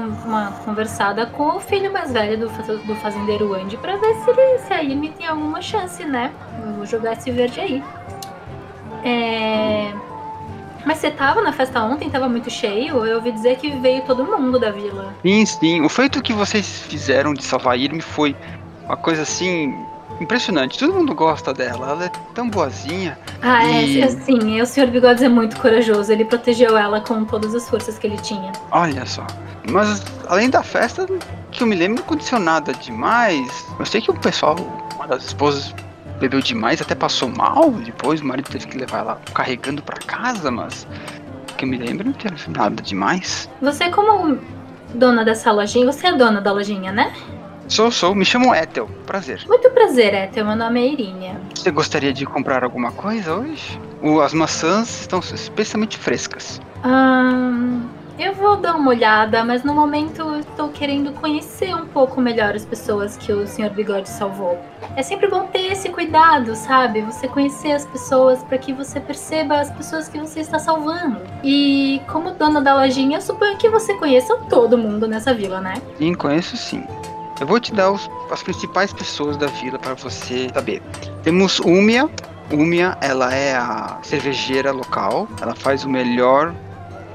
uma 0.00 0.52
conversada 0.64 1.26
com 1.26 1.56
o 1.56 1.60
filho 1.60 1.92
mais 1.92 2.12
velho 2.12 2.38
do, 2.38 2.48
do 2.86 2.94
fazendeiro 2.96 3.54
Andy 3.54 3.76
pra 3.76 3.96
ver 3.96 4.14
se, 4.16 4.30
ele, 4.30 4.58
se 4.58 4.72
a 4.72 4.82
Irme 4.82 5.10
tem 5.10 5.26
alguma 5.26 5.60
chance, 5.60 6.04
né? 6.04 6.32
Eu 6.64 6.72
vou 6.74 6.86
jogar 6.86 7.12
esse 7.12 7.30
verde 7.30 7.60
aí. 7.60 7.82
É... 9.04 9.92
Mas 10.84 10.98
você 10.98 11.10
tava 11.10 11.40
na 11.40 11.52
festa 11.52 11.82
ontem? 11.82 12.10
Tava 12.10 12.28
muito 12.28 12.50
cheio? 12.50 13.04
Eu 13.06 13.16
ouvi 13.16 13.32
dizer 13.32 13.56
que 13.56 13.70
veio 13.70 14.02
todo 14.02 14.24
mundo 14.24 14.58
da 14.58 14.70
vila. 14.70 15.14
Sim, 15.22 15.46
sim. 15.46 15.80
O 15.80 15.88
feito 15.88 16.20
que 16.20 16.32
vocês 16.32 16.82
fizeram 16.82 17.32
de 17.32 17.42
salvar 17.42 17.78
Irme 17.78 18.02
foi 18.02 18.36
uma 18.84 18.96
coisa 18.96 19.22
assim 19.22 19.74
impressionante. 20.20 20.78
Todo 20.78 20.92
mundo 20.94 21.14
gosta 21.14 21.52
dela. 21.52 21.90
Ela 21.90 22.04
é 22.06 22.12
tão 22.34 22.48
boazinha. 22.48 23.18
Ah, 23.42 23.64
E- 23.64 24.00
é, 24.00 24.08
sim, 24.08 24.60
o 24.60 24.66
Sr. 24.66 24.86
Bigodes 24.88 25.22
é 25.22 25.28
muito 25.28 25.58
corajoso. 25.60 26.10
Ele 26.12 26.24
protegeu 26.24 26.76
ela 26.76 27.00
com 27.00 27.24
todas 27.24 27.54
as 27.54 27.68
forças 27.68 27.98
que 27.98 28.06
ele 28.06 28.18
tinha. 28.18 28.52
Olha 28.70 29.04
só. 29.06 29.26
Mas 29.70 30.02
além 30.28 30.50
da 30.50 30.62
festa, 30.62 31.06
que 31.50 31.62
eu 31.62 31.66
me 31.66 31.74
lembro, 31.74 31.96
não 31.96 32.02
aconteceu 32.04 32.38
nada 32.38 32.72
demais. 32.74 33.66
Eu 33.78 33.86
sei 33.86 34.00
que 34.00 34.10
o 34.10 34.14
pessoal, 34.14 34.56
uma 34.94 35.06
das 35.06 35.24
esposas, 35.24 35.74
bebeu 36.20 36.40
demais, 36.40 36.80
até 36.82 36.94
passou 36.94 37.28
mal. 37.28 37.70
Depois 37.70 38.20
o 38.20 38.26
marido 38.26 38.50
teve 38.50 38.66
que 38.66 38.76
levar 38.78 38.98
ela 38.98 39.20
carregando 39.34 39.82
pra 39.82 39.96
casa, 39.96 40.50
mas 40.50 40.86
que 41.56 41.64
eu 41.64 41.68
me 41.68 41.76
lembro, 41.78 42.06
não 42.06 42.12
teve 42.12 42.34
nada 42.50 42.82
demais. 42.82 43.48
Você, 43.62 43.88
como 43.90 44.38
dona 44.94 45.24
dessa 45.24 45.50
lojinha, 45.50 45.86
você 45.90 46.08
é 46.08 46.12
dona 46.12 46.40
da 46.40 46.52
lojinha, 46.52 46.92
né? 46.92 47.12
Sou, 47.68 47.90
sou, 47.90 48.14
me 48.14 48.24
chamo 48.24 48.54
Ethel. 48.54 48.88
Prazer. 49.06 49.42
Muito 49.48 49.70
prazer, 49.70 50.14
Ethel. 50.14 50.44
Meu 50.44 50.56
nome 50.56 50.80
é 50.80 50.92
Irínia. 50.92 51.40
Você 51.54 51.70
gostaria 51.70 52.12
de 52.12 52.26
comprar 52.26 52.62
alguma 52.62 52.92
coisa 52.92 53.34
hoje? 53.34 53.80
As 54.22 54.34
maçãs 54.34 55.00
estão 55.00 55.20
especialmente 55.20 55.96
frescas. 55.96 56.60
Ahn, 56.82 57.80
eu 58.18 58.34
vou 58.34 58.56
dar 58.56 58.76
uma 58.76 58.90
olhada, 58.90 59.42
mas 59.44 59.64
no 59.64 59.74
momento 59.74 60.36
estou 60.36 60.68
querendo 60.68 61.12
conhecer 61.14 61.74
um 61.74 61.86
pouco 61.86 62.20
melhor 62.20 62.54
as 62.54 62.64
pessoas 62.64 63.16
que 63.16 63.32
o 63.32 63.46
Sr. 63.46 63.70
Bigode 63.70 64.08
salvou. 64.08 64.58
É 64.94 65.02
sempre 65.02 65.26
bom 65.26 65.46
ter 65.46 65.72
esse 65.72 65.88
cuidado, 65.88 66.54
sabe? 66.54 67.00
Você 67.00 67.26
conhecer 67.26 67.72
as 67.72 67.86
pessoas 67.86 68.42
para 68.44 68.58
que 68.58 68.72
você 68.72 69.00
perceba 69.00 69.58
as 69.58 69.70
pessoas 69.70 70.08
que 70.08 70.18
você 70.18 70.40
está 70.40 70.58
salvando. 70.58 71.18
E 71.42 72.00
como 72.06 72.32
dona 72.32 72.60
da 72.60 72.74
lojinha, 72.74 73.16
eu 73.16 73.22
suponho 73.22 73.56
que 73.56 73.68
você 73.68 73.94
conheça 73.94 74.36
todo 74.48 74.78
mundo 74.78 75.08
nessa 75.08 75.32
vila, 75.34 75.60
né? 75.60 75.74
Sim, 75.98 76.14
conheço 76.14 76.56
sim. 76.56 76.84
Eu 77.40 77.46
vou 77.46 77.58
te 77.60 77.72
dar 77.72 77.90
os- 77.90 78.08
as 78.30 78.42
principais 78.42 78.92
pessoas 78.92 79.36
da 79.36 79.46
vila 79.46 79.78
para 79.78 79.94
você 79.94 80.48
saber. 80.54 80.80
Temos 81.22 81.58
Umia. 81.60 82.08
Umia, 82.52 82.96
ela 83.00 83.34
é 83.34 83.56
a 83.56 83.98
cervejeira 84.02 84.70
local. 84.72 85.26
Ela 85.40 85.54
faz 85.54 85.84
o 85.84 85.88
melhor 85.88 86.54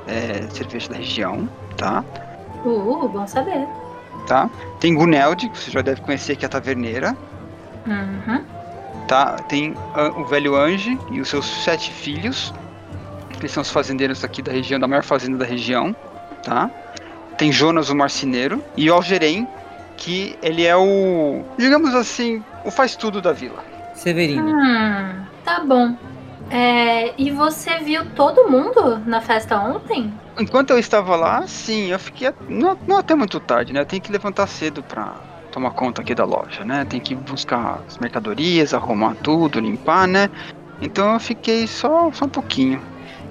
é, 0.08 0.48
cerveja 0.50 0.90
da 0.90 0.96
região, 0.96 1.48
tá? 1.78 2.04
Uh, 2.66 3.08
bom 3.08 3.28
saber. 3.28 3.68
tá? 4.26 4.50
Tem 4.80 4.96
Guneld, 4.96 5.48
que 5.50 5.58
você 5.58 5.70
já 5.72 5.82
deve 5.82 6.02
conhecer, 6.02 6.36
que 6.36 6.44
é 6.44 6.48
a 6.48 6.50
taverneira. 6.50 7.16
Uhum. 7.86 8.44
tá? 9.08 9.38
Tem 9.48 9.74
ah, 9.96 10.12
o 10.20 10.26
velho 10.26 10.56
Ange 10.56 11.00
e 11.12 11.22
os 11.22 11.30
seus 11.30 11.46
sete 11.64 11.92
filhos. 11.92 12.54
Eles 13.40 13.52
são 13.52 13.62
os 13.62 13.70
fazendeiros 13.72 14.24
aqui 14.24 14.42
da 14.42 14.52
região, 14.52 14.80
da 14.80 14.88
maior 14.88 15.04
fazenda 15.04 15.38
da 15.38 15.46
região, 15.46 15.96
tá? 16.44 16.70
Tem 17.38 17.52
Jonas, 17.52 17.90
o 17.90 17.96
marceneiro, 17.96 18.62
e 18.76 18.90
o 18.90 18.94
Algerém, 18.96 19.48
que 20.00 20.38
ele 20.42 20.66
é 20.66 20.76
o, 20.76 21.44
digamos 21.58 21.94
assim, 21.94 22.42
o 22.66 22.72
faz 22.72 22.96
tudo 22.96 23.22
da 23.22 23.34
vila. 23.34 23.64
Severino. 23.94 24.48
Hum, 24.48 25.26
tá 25.44 25.60
bom. 25.60 25.96
É, 26.50 27.14
e 27.18 27.30
você 27.30 27.78
viu 27.80 28.04
todo 28.16 28.50
mundo 28.50 28.98
na 29.06 29.22
festa 29.22 29.60
ontem? 29.60 30.12
Enquanto 30.40 30.72
eu 30.72 30.80
estava 30.80 31.16
lá, 31.16 31.46
sim, 31.46 31.92
eu 31.92 32.00
fiquei 32.00 32.32
não, 32.48 32.78
não 32.88 32.98
até 32.98 33.14
muito 33.14 33.40
tarde, 33.40 33.72
né? 33.72 33.82
Eu 33.82 33.86
tenho 33.86 34.02
que 34.02 34.12
levantar 34.12 34.48
cedo 34.48 34.82
pra 34.82 35.16
tomar 35.52 35.72
conta 35.72 36.02
aqui 36.02 36.16
da 36.16 36.24
loja, 36.24 36.64
né? 36.64 36.86
Tem 36.86 37.00
que 37.00 37.14
buscar 37.14 37.82
as 37.88 37.98
mercadorias, 37.98 38.74
arrumar 38.74 39.16
tudo, 39.16 39.60
limpar, 39.60 40.08
né? 40.08 40.30
Então 40.82 41.14
eu 41.14 41.20
fiquei 41.20 41.68
só, 41.68 42.10
só 42.12 42.26
um 42.26 42.30
pouquinho. 42.30 42.82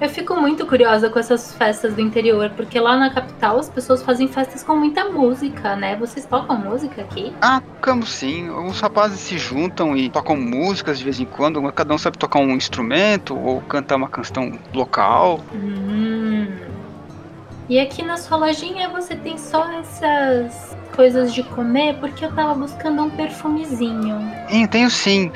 Eu 0.01 0.09
fico 0.09 0.37
muito 0.37 0.65
curiosa 0.65 1.11
com 1.11 1.19
essas 1.19 1.53
festas 1.55 1.95
do 1.95 2.01
interior, 2.01 2.51
porque 2.51 2.79
lá 2.79 2.97
na 2.97 3.11
capital 3.11 3.59
as 3.59 3.69
pessoas 3.69 4.01
fazem 4.01 4.29
festas 4.29 4.63
com 4.63 4.77
muita 4.77 5.07
música, 5.07 5.75
né? 5.75 5.97
Vocês 5.97 6.25
tocam 6.25 6.57
música 6.57 7.03
aqui? 7.03 7.33
Ah, 7.41 7.61
tocamos 7.61 8.11
sim. 8.11 8.49
Os 8.49 8.81
rapazes 8.81 9.19
se 9.19 9.37
juntam 9.37 9.97
e 9.97 10.09
tocam 10.09 10.37
músicas 10.37 10.99
de 10.99 11.05
vez 11.05 11.19
em 11.19 11.25
quando. 11.25 11.61
Cada 11.73 11.93
um 11.93 11.99
sabe 11.99 12.17
tocar 12.17 12.39
um 12.39 12.51
instrumento 12.51 13.37
ou 13.37 13.61
cantar 13.63 13.97
uma 13.97 14.09
canção 14.09 14.53
local. 14.73 15.41
Hum. 15.53 16.47
E 17.69 17.81
aqui 17.81 18.03
na 18.03 18.17
sua 18.17 18.39
lojinha 18.39 18.89
você 18.89 19.17
tem 19.17 19.37
só 19.37 19.69
essas 19.73 20.77
coisas 20.95 21.35
de 21.35 21.43
comer, 21.43 21.97
porque 21.99 22.25
eu 22.25 22.33
tava 22.33 22.55
buscando 22.55 23.03
um 23.03 23.11
perfumezinho. 23.11 24.33
Sim, 24.49 24.67
tenho 24.69 24.91
sim. 24.91 25.33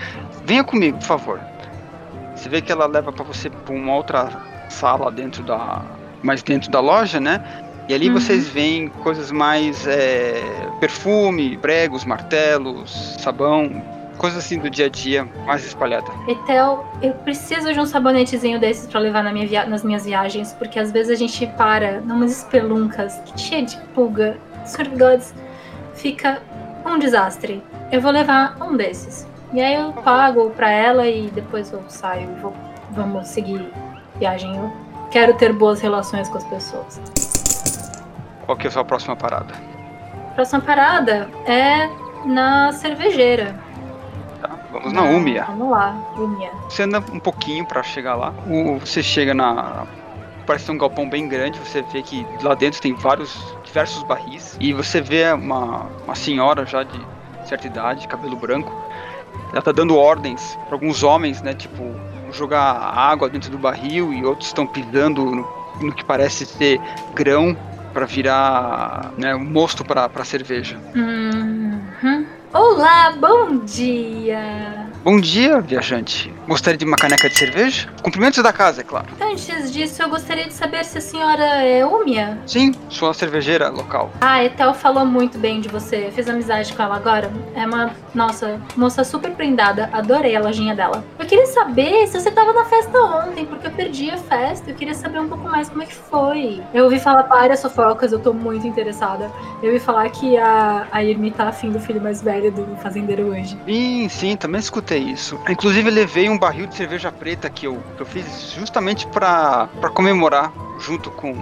Venha 0.47 0.63
comigo, 0.63 0.99
por 0.99 1.07
favor. 1.07 1.41
Você 2.37 2.49
vê 2.49 2.63
que 2.63 2.71
ela 2.71 2.87
leva 2.87 3.13
pra 3.13 3.25
você 3.25 3.51
pra 3.51 3.75
uma 3.75 3.95
outra 3.95 4.52
sala 4.73 5.11
dentro 5.11 5.43
da. 5.43 5.83
mais 6.23 6.43
dentro 6.43 6.71
da 6.71 6.81
loja, 6.81 7.21
né? 7.21 7.43
E 7.89 7.95
ali 7.95 8.09
Uhum. 8.09 8.15
vocês 8.15 8.49
veem 8.49 8.89
coisas 8.89 9.31
mais. 9.31 9.87
é, 9.87 10.41
perfume, 10.81 11.57
pregos, 11.59 12.05
martelos, 12.05 13.17
sabão, 13.21 13.83
coisas 14.19 14.45
assim 14.45 14.59
do 14.59 14.71
dia 14.71 14.87
a 14.87 14.89
dia, 14.89 15.29
mais 15.47 15.65
espalhada. 15.65 16.07
Etel, 16.29 16.85
eu 17.03 17.13
preciso 17.13 17.73
de 17.73 17.81
um 17.81 17.87
sabonetezinho 17.87 18.59
desses 18.61 18.87
pra 18.87 19.01
levar 19.01 19.23
na 19.23 19.33
minha 19.33 19.67
nas 19.67 19.83
minhas 19.85 20.05
viagens, 20.05 20.53
porque 20.55 20.79
às 20.79 20.91
vezes 20.93 21.11
a 21.13 21.17
gente 21.17 21.47
para 21.57 22.01
numas 22.01 22.31
espeluncas 22.39 23.21
cheias 23.37 23.73
de 23.73 23.81
pulga. 23.95 24.39
Sr. 24.65 24.87
Fica 25.95 26.41
um 26.87 26.99
desastre. 26.99 27.63
Eu 27.91 28.01
vou 28.01 28.13
levar 28.13 28.57
um 28.61 28.77
desses. 28.77 29.27
E 29.53 29.61
aí 29.61 29.75
eu 29.75 29.93
pago 29.93 30.51
pra 30.51 30.71
ela 30.71 31.07
e 31.09 31.29
depois 31.31 31.73
eu 31.73 31.83
saio 31.89 32.31
e 32.31 32.41
vou, 32.41 32.55
vamos 32.91 33.29
seguir 33.29 33.71
viagem. 34.23 34.57
Eu 34.57 34.73
quero 35.11 35.35
ter 35.35 35.53
boas 35.53 35.81
relações 35.81 36.29
com 36.29 36.39
as 36.39 36.45
pessoas. 36.45 37.01
Qual 38.47 38.57
que 38.57 38.67
é 38.67 38.69
a 38.69 38.73
sua 38.73 38.85
próxima 38.85 39.17
parada? 39.17 39.53
Próxima 40.37 40.61
parada 40.61 41.29
é 41.45 41.91
na 42.25 42.73
cervejeira. 42.73 43.59
Tá? 44.41 44.51
Vamos 44.71 44.93
na 44.93 45.03
Úmia. 45.03 45.45
Vamos 45.49 45.71
lá, 45.71 45.97
Úmia. 46.17 46.51
Você 46.69 46.85
anda 46.85 46.99
um 47.13 47.19
pouquinho 47.19 47.67
pra 47.67 47.83
chegar 47.83 48.15
lá. 48.15 48.33
Você 48.81 49.03
chega 49.03 49.35
na. 49.35 49.87
Parece 50.47 50.71
um 50.71 50.79
galpão 50.79 51.09
bem 51.09 51.29
grande. 51.29 51.59
Você 51.59 51.83
vê 51.83 52.03
que 52.03 52.27
lá 52.43 52.55
dentro 52.55 52.81
tem 52.81 52.95
vários, 52.95 53.57
diversos 53.65 54.05
barris. 54.05 54.57
E 54.61 54.73
você 54.73 55.01
vê 55.01 55.33
uma, 55.33 55.87
uma 56.05 56.15
senhora 56.15 56.65
já 56.65 56.85
de 56.85 57.01
certa 57.45 57.67
idade, 57.67 58.07
cabelo 58.07 58.37
branco. 58.37 58.73
Ela 59.53 59.63
tá 59.63 59.73
dando 59.73 59.97
ordens 59.97 60.59
pra 60.67 60.77
alguns 60.77 61.03
homens, 61.03 61.43
né? 61.43 61.55
Tipo, 61.55 61.83
jogar 62.33 62.63
água 62.63 63.29
dentro 63.29 63.51
do 63.51 63.59
barril 63.59 64.13
e 64.13 64.25
outros 64.25 64.49
estão 64.49 64.67
pisando 64.67 65.25
no, 65.25 65.47
no 65.81 65.93
que 65.93 66.05
parece 66.05 66.47
ser 66.47 66.81
grão 67.15 67.57
pra 67.93 68.07
virar 68.07 69.13
né, 69.19 69.35
um 69.35 69.45
mosto 69.45 69.85
pra 69.85 70.25
cerveja. 70.25 70.79
Uhum. 70.95 72.27
Olá, 72.53 73.13
bom 73.19 73.65
dia! 73.65 74.91
Bom 75.03 75.19
dia, 75.19 75.61
viajante. 75.61 76.33
Gostaria 76.47 76.79
de 76.79 76.85
uma 76.85 76.97
caneca 76.97 77.29
de 77.29 77.37
cerveja? 77.37 77.89
Cumprimentos 78.03 78.41
da 78.41 78.53
casa, 78.53 78.83
é 78.83 78.85
claro. 78.85 79.07
Antes 79.21 79.73
disso, 79.73 80.01
eu 80.01 80.09
gostaria 80.09 80.47
de 80.47 80.53
saber 80.53 80.85
se 80.85 80.99
a 80.99 81.01
senhora 81.01 81.43
é 81.43 81.85
Úmia. 81.85 82.39
Sim, 82.47 82.73
sua 82.89 83.13
cervejeira 83.13 83.69
local. 83.69 84.11
Ah, 84.21 84.35
a 84.35 84.45
Etel 84.45 84.75
falou 84.75 85.05
muito 85.05 85.39
bem 85.39 85.61
de 85.61 85.69
você. 85.69 86.13
Fiz 86.15 86.29
amizade 86.29 86.73
com 86.73 86.83
ela 86.83 86.95
agora. 86.95 87.33
É 87.55 87.67
uma, 87.67 87.91
nossa, 88.15 88.61
moça 88.77 89.03
super 89.03 89.33
prendada. 89.33 89.91
Adorei 89.93 90.37
a 90.37 90.41
lojinha 90.41 90.75
dela. 90.75 91.03
Eu 91.19 91.27
queria 91.27 91.47
saber 91.47 92.07
se 92.07 92.21
você 92.21 92.31
tava 92.31 92.53
na 92.53 92.65
festa 92.67 92.97
ontem, 93.01 93.45
porque 93.45 93.67
eu 93.67 93.73
perdi 93.73 94.09
a 94.11 94.19
festa. 94.19 94.71
Eu 94.71 94.77
queria 94.77 94.95
saber 94.95 95.21
um 95.21 95.29
pouco 95.29 95.49
mais 95.49 95.69
como 95.69 95.83
é 95.83 95.87
que 95.87 95.95
foi. 95.95 96.63
Eu 96.73 96.85
ouvi 96.85 97.01
falar 97.01 97.23
várias 97.23 97.61
fofocas, 97.61 98.13
eu 98.13 98.21
tô 98.21 98.33
muito 98.33 98.67
interessada. 98.69 99.29
Eu 99.61 99.73
ouvi 99.73 99.81
falar 99.81 100.09
que 100.11 100.37
a, 100.37 100.87
a 100.93 101.03
Irmi 101.03 101.33
tá 101.33 101.49
afim 101.49 101.71
do 101.71 101.81
filho 101.81 102.01
mais 102.01 102.23
velho 102.23 102.42
do 102.51 102.77
fazendeiro 102.77 103.29
hoje. 103.29 103.59
Sim, 103.67 104.09
sim, 104.09 104.37
também 104.37 104.61
escutei 104.61 104.99
isso. 104.99 105.39
Inclusive, 105.49 105.89
eu 105.89 105.95
levei 105.95 106.29
um 106.29 106.39
barril 106.39 106.67
de 106.67 106.75
cerveja 106.75 107.11
preta 107.13 107.49
que 107.49 107.67
eu, 107.67 107.83
que 107.97 108.03
eu 108.03 108.07
fiz 108.07 108.53
justamente 108.53 109.07
pra 109.07 109.69
comemorar, 109.95 110.53
junto 110.79 111.11
com 111.11 111.33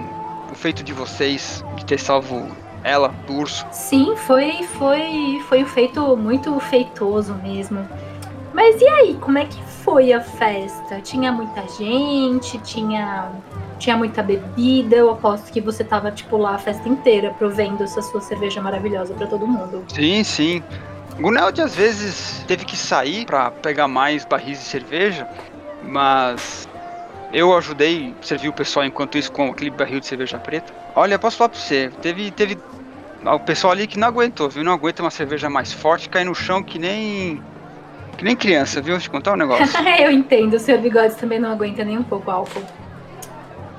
o 0.51 0.55
feito 0.55 0.83
de 0.83 0.93
vocês, 0.93 1.65
de 1.77 1.85
ter 1.85 1.99
salvo 1.99 2.49
ela 2.83 3.09
do 3.27 3.35
urso. 3.35 3.67
Sim, 3.71 4.15
foi, 4.17 4.63
foi, 4.79 5.41
foi 5.49 5.63
um 5.63 5.67
feito 5.67 6.17
muito 6.17 6.59
feitoso 6.61 7.35
mesmo. 7.35 7.87
Mas 8.53 8.81
e 8.81 8.89
aí, 8.89 9.15
como 9.21 9.39
é 9.39 9.45
que 9.45 9.63
foi 9.63 10.13
a 10.13 10.21
festa? 10.21 11.01
Tinha 11.01 11.31
muita 11.31 11.67
gente, 11.69 12.59
tinha 12.59 13.31
tinha 13.79 13.97
muita 13.97 14.23
bebida. 14.23 14.97
Eu 14.97 15.11
aposto 15.11 15.51
que 15.51 15.61
você 15.61 15.83
tava 15.83 16.11
tipo 16.11 16.37
lá 16.37 16.55
a 16.55 16.59
festa 16.59 16.89
inteira 16.89 17.35
provendo 17.37 17.83
essa 17.83 18.03
sua 18.03 18.21
cerveja 18.21 18.61
maravilhosa 18.61 19.15
pra 19.15 19.27
todo 19.27 19.47
mundo. 19.47 19.85
Sim, 19.89 20.23
sim. 20.23 20.63
Guneld 21.19 21.61
às 21.61 21.75
vezes 21.75 22.45
teve 22.47 22.65
que 22.65 22.77
sair 22.77 23.27
pra 23.27 23.51
pegar 23.51 23.89
mais 23.89 24.25
barris 24.25 24.59
de 24.59 24.65
cerveja, 24.65 25.29
mas 25.83 26.69
eu 27.33 27.57
ajudei 27.57 28.15
a 28.21 28.25
servir 28.25 28.49
o 28.49 28.53
pessoal 28.53 28.85
enquanto 28.85 29.17
isso 29.19 29.31
com 29.31 29.51
aquele 29.51 29.71
barril 29.71 30.01
de 30.01 30.07
cerveja 30.07 30.39
preta. 30.39 30.73
Olha, 30.95 31.19
posso 31.19 31.37
falar 31.37 31.51
pra 31.51 31.59
você, 31.59 31.91
teve, 32.03 32.31
teve 32.31 32.59
o 33.25 33.39
pessoal 33.41 33.73
ali 33.73 33.87
que 33.87 33.99
não 33.99 34.09
aguentou, 34.09 34.49
viu? 34.49 34.65
Não 34.65 34.73
aguenta 34.73 35.03
uma 35.03 35.11
cerveja 35.11 35.49
mais 35.51 35.73
forte, 35.73 36.09
cai 36.09 36.25
no 36.25 36.35
chão 36.35 36.63
que 36.63 36.79
nem 36.79 37.43
que 38.17 38.25
nem 38.25 38.37
criança, 38.37 38.83
viu? 38.83 38.95
Eu 38.95 39.01
te 39.01 39.09
contar 39.09 39.33
um 39.33 39.37
negócio. 39.37 39.65
eu 39.99 40.11
entendo, 40.11 40.55
o 40.55 40.59
seu 40.59 40.79
bigode 40.79 41.15
também 41.17 41.39
não 41.39 41.51
aguenta 41.51 41.85
nem 41.85 41.97
um 41.97 42.03
pouco 42.03 42.31
álcool. 42.31 42.63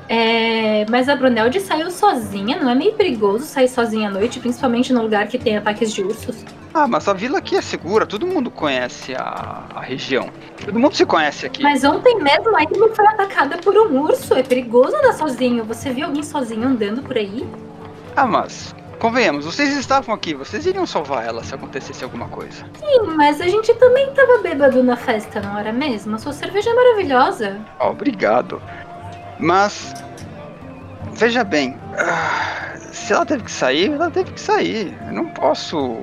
É, 0.09 0.85
mas 0.89 1.07
a 1.07 1.15
Brunelde 1.15 1.59
saiu 1.59 1.89
sozinha, 1.89 2.57
não 2.57 2.69
é 2.69 2.75
meio 2.75 2.93
perigoso 2.93 3.45
sair 3.45 3.69
sozinha 3.69 4.09
à 4.09 4.11
noite, 4.11 4.39
principalmente 4.39 4.91
no 4.91 5.01
lugar 5.01 5.27
que 5.27 5.37
tem 5.37 5.57
ataques 5.57 5.93
de 5.93 6.01
ursos. 6.01 6.43
Ah, 6.73 6.87
mas 6.87 7.07
a 7.07 7.13
vila 7.13 7.39
aqui 7.39 7.57
é 7.57 7.61
segura, 7.61 8.05
todo 8.05 8.25
mundo 8.25 8.49
conhece 8.49 9.13
a, 9.13 9.65
a 9.75 9.81
região. 9.81 10.29
Todo 10.63 10.79
mundo 10.79 10.95
se 10.95 11.05
conhece 11.05 11.45
aqui. 11.45 11.61
Mas 11.61 11.83
ontem 11.83 12.15
mesmo 12.21 12.55
a 12.55 12.63
Irma 12.63 12.87
foi 12.95 13.07
atacada 13.07 13.57
por 13.57 13.75
um 13.75 14.01
urso. 14.03 14.33
É 14.33 14.43
perigoso 14.43 14.95
andar 14.95 15.13
sozinho. 15.13 15.65
Você 15.65 15.91
viu 15.91 16.05
alguém 16.07 16.23
sozinho 16.23 16.67
andando 16.67 17.01
por 17.03 17.17
aí? 17.17 17.45
Ah, 18.15 18.25
mas 18.25 18.73
convenhamos, 18.99 19.45
vocês 19.45 19.75
estavam 19.75 20.13
aqui, 20.13 20.35
vocês 20.35 20.63
iriam 20.65 20.85
salvar 20.85 21.25
ela 21.25 21.43
se 21.43 21.55
acontecesse 21.55 22.03
alguma 22.03 22.27
coisa. 22.27 22.63
Sim, 22.79 23.01
mas 23.15 23.41
a 23.41 23.47
gente 23.47 23.73
também 23.75 24.13
tava 24.13 24.37
bêbado 24.43 24.83
na 24.83 24.95
festa, 24.95 25.41
não 25.41 25.57
era 25.57 25.73
mesmo? 25.73 26.15
A 26.15 26.19
sua 26.19 26.31
cerveja 26.31 26.69
é 26.69 26.73
maravilhosa. 26.73 27.59
Ah, 27.79 27.89
Obrigado. 27.89 28.61
Mas 29.39 29.93
veja 31.13 31.43
bem, 31.43 31.77
ah, 31.97 32.75
se 32.91 33.11
ela 33.11 33.25
teve 33.25 33.43
que 33.43 33.51
sair, 33.51 33.91
ela 33.91 34.11
teve 34.11 34.31
que 34.33 34.39
sair. 34.39 34.95
Eu 35.07 35.13
não 35.13 35.27
posso 35.29 35.97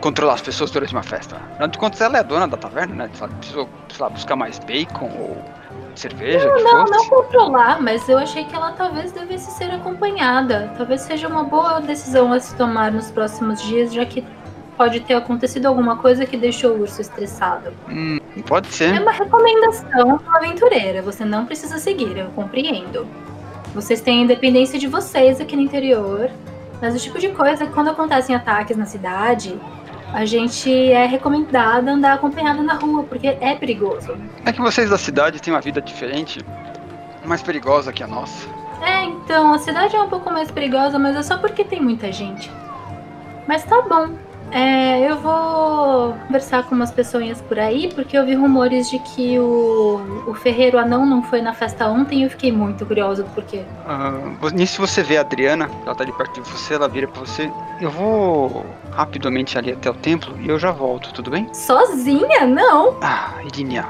controlar 0.00 0.34
as 0.34 0.42
pessoas 0.42 0.70
durante 0.70 0.92
uma 0.92 1.02
festa. 1.02 1.36
Afinal 1.52 1.68
de 1.68 1.78
contas, 1.78 2.00
ela 2.00 2.16
é 2.16 2.20
a 2.20 2.22
dona 2.22 2.48
da 2.48 2.56
taverna, 2.56 2.94
né? 2.94 3.10
Se 3.12 3.22
ela 3.22 3.32
precisou, 3.32 3.68
sei 3.88 4.02
lá, 4.02 4.08
buscar 4.10 4.36
mais 4.36 4.58
bacon 4.58 5.10
ou 5.18 5.36
cerveja, 5.94 6.46
Não, 6.62 6.86
fosse. 6.86 6.92
não 6.92 7.08
controlar, 7.08 7.80
mas 7.82 8.08
eu 8.08 8.16
achei 8.18 8.44
que 8.44 8.54
ela 8.54 8.72
talvez 8.72 9.12
devesse 9.12 9.50
ser 9.52 9.70
acompanhada. 9.70 10.72
Talvez 10.76 11.02
seja 11.02 11.28
uma 11.28 11.44
boa 11.44 11.80
decisão 11.80 12.32
a 12.32 12.40
se 12.40 12.54
tomar 12.56 12.90
nos 12.90 13.10
próximos 13.10 13.60
dias, 13.62 13.92
já 13.92 14.04
que 14.06 14.24
pode 14.76 15.00
ter 15.00 15.12
acontecido 15.14 15.66
alguma 15.66 15.96
coisa 15.96 16.24
que 16.24 16.36
deixou 16.38 16.72
o 16.72 16.80
urso 16.80 17.00
estressado. 17.02 17.70
Hum, 17.88 18.18
pode 18.46 18.68
É 18.68 18.70
ser. 18.72 19.02
uma 19.02 19.12
recomendação 19.12 20.16
para 20.18 20.38
aventureira, 20.38 21.02
você 21.02 21.22
não 21.24 21.44
precisa 21.44 21.78
seguir, 21.78 22.16
eu 22.16 22.28
compreendo. 22.30 23.06
Vocês 23.74 24.00
têm 24.00 24.20
a 24.20 24.24
independência 24.24 24.78
de 24.78 24.86
vocês 24.88 25.38
aqui 25.40 25.54
no 25.54 25.62
interior, 25.62 26.30
mas 26.80 26.94
o 26.94 26.98
tipo 26.98 27.18
de 27.18 27.28
coisa 27.28 27.66
que 27.66 27.72
quando 27.72 27.88
acontecem 27.90 28.34
ataques 28.34 28.76
na 28.76 28.86
cidade, 28.86 29.60
a 30.12 30.24
gente 30.24 30.70
é 30.92 31.06
recomendada 31.06 31.90
andar 31.90 32.14
acompanhada 32.14 32.62
na 32.62 32.74
rua, 32.74 33.04
porque 33.04 33.26
é 33.26 33.54
perigoso. 33.54 34.16
É 34.44 34.52
que 34.52 34.60
vocês 34.60 34.90
da 34.90 34.98
cidade 34.98 35.40
têm 35.40 35.52
uma 35.52 35.60
vida 35.60 35.80
diferente, 35.80 36.44
mais 37.24 37.42
perigosa 37.42 37.92
que 37.92 38.02
a 38.02 38.06
nossa. 38.06 38.48
É, 38.82 39.04
então, 39.04 39.52
a 39.52 39.58
cidade 39.58 39.94
é 39.94 40.00
um 40.00 40.08
pouco 40.08 40.30
mais 40.30 40.50
perigosa, 40.50 40.98
mas 40.98 41.16
é 41.16 41.22
só 41.22 41.38
porque 41.38 41.64
tem 41.64 41.80
muita 41.80 42.10
gente. 42.10 42.50
Mas 43.46 43.64
tá 43.64 43.82
bom. 43.82 44.14
É, 44.52 45.08
eu 45.10 45.16
vou 45.18 46.14
conversar 46.26 46.64
com 46.64 46.74
umas 46.74 46.90
pessoinhas 46.90 47.40
por 47.40 47.58
aí, 47.58 47.92
porque 47.94 48.16
eu 48.18 48.24
vi 48.26 48.34
rumores 48.34 48.90
de 48.90 48.98
que 48.98 49.38
o, 49.38 50.24
o 50.26 50.34
Ferreiro 50.34 50.78
Anão 50.78 51.06
não 51.06 51.22
foi 51.22 51.40
na 51.40 51.52
festa 51.52 51.86
ontem 51.86 52.20
e 52.20 52.22
eu 52.24 52.30
fiquei 52.30 52.50
muito 52.50 52.84
curiosa 52.84 53.22
do 53.22 53.30
porquê. 53.30 53.62
Ah, 53.86 54.12
nisso 54.52 54.80
você 54.80 55.02
vê 55.02 55.18
a 55.18 55.20
Adriana, 55.20 55.70
ela 55.84 55.94
tá 55.94 56.02
ali 56.02 56.12
perto 56.12 56.40
de 56.40 56.50
você, 56.50 56.74
ela 56.74 56.88
vira 56.88 57.06
pra 57.06 57.20
você. 57.20 57.50
Eu 57.80 57.90
vou 57.90 58.66
rapidamente 58.90 59.56
ali 59.56 59.72
até 59.72 59.90
o 59.90 59.94
templo 59.94 60.36
e 60.40 60.48
eu 60.48 60.58
já 60.58 60.70
volto, 60.72 61.12
tudo 61.12 61.30
bem? 61.30 61.52
Sozinha? 61.54 62.46
Não! 62.46 62.96
Ah, 63.00 63.34
Irinia, 63.44 63.84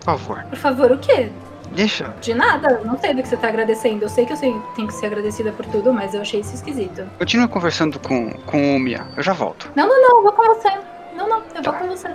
por 0.00 0.04
favor, 0.04 0.44
Por 0.44 0.58
favor, 0.58 0.92
o 0.92 0.98
quê? 0.98 1.30
Deixa. 1.72 2.14
De 2.20 2.34
nada, 2.34 2.80
não 2.84 2.98
sei 2.98 3.14
do 3.14 3.22
que 3.22 3.28
você 3.28 3.36
tá 3.36 3.48
agradecendo. 3.48 4.04
Eu 4.04 4.08
sei 4.08 4.26
que 4.26 4.32
eu 4.32 4.36
sei, 4.36 4.54
tenho 4.74 4.88
que 4.88 4.94
ser 4.94 5.06
agradecida 5.06 5.52
por 5.52 5.66
tudo, 5.66 5.92
mas 5.92 6.14
eu 6.14 6.20
achei 6.20 6.40
isso 6.40 6.54
esquisito. 6.54 7.04
Continue 7.18 7.48
conversando 7.48 7.98
com, 8.00 8.30
com 8.46 8.76
o 8.76 8.78
Mia, 8.78 9.06
eu 9.16 9.22
já 9.22 9.32
volto. 9.32 9.70
Não, 9.74 9.86
não, 9.86 10.00
não, 10.02 10.16
eu 10.18 10.22
vou 10.22 10.32
com 10.32 10.44
você. 10.54 10.70
Não, 11.16 11.28
não, 11.28 11.38
eu 11.38 11.42
vou 11.54 11.62
Tá. 11.62 11.72
com 11.72 11.86
você. 11.88 12.08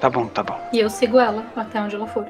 Tá 0.00 0.10
bom, 0.10 0.26
tá 0.26 0.42
bom. 0.42 0.58
E 0.72 0.78
eu 0.78 0.90
sigo 0.90 1.18
ela 1.18 1.44
até 1.56 1.80
onde 1.80 1.94
ela 1.96 2.06
for. 2.06 2.26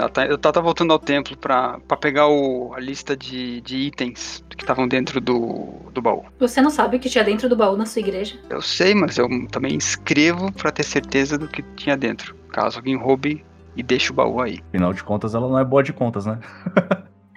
Ela 0.00 0.08
tá, 0.08 0.24
ela 0.24 0.38
tá 0.38 0.60
voltando 0.60 0.92
ao 0.92 0.98
templo 0.98 1.36
pra, 1.36 1.78
pra 1.86 1.96
pegar 1.96 2.26
o, 2.28 2.72
a 2.74 2.80
lista 2.80 3.14
de, 3.14 3.60
de 3.60 3.76
itens 3.76 4.42
que 4.48 4.62
estavam 4.62 4.88
dentro 4.88 5.20
do, 5.20 5.68
do 5.92 6.00
baú. 6.00 6.24
Você 6.38 6.62
não 6.62 6.70
sabe 6.70 6.96
o 6.96 7.00
que 7.00 7.10
tinha 7.10 7.22
dentro 7.22 7.48
do 7.48 7.56
baú 7.56 7.76
na 7.76 7.84
sua 7.84 8.00
igreja? 8.00 8.38
Eu 8.48 8.62
sei, 8.62 8.94
mas 8.94 9.18
eu 9.18 9.28
também 9.48 9.76
escrevo 9.76 10.50
pra 10.52 10.70
ter 10.70 10.84
certeza 10.84 11.36
do 11.36 11.46
que 11.46 11.62
tinha 11.76 11.96
dentro. 11.96 12.34
Caso 12.50 12.78
alguém 12.78 12.96
roube 12.96 13.44
e 13.76 13.82
deixe 13.82 14.10
o 14.10 14.14
baú 14.14 14.40
aí. 14.40 14.60
Afinal 14.68 14.92
de 14.92 15.04
contas, 15.04 15.34
ela 15.34 15.48
não 15.48 15.58
é 15.58 15.64
boa 15.64 15.82
de 15.82 15.92
contas, 15.92 16.24
né? 16.24 16.38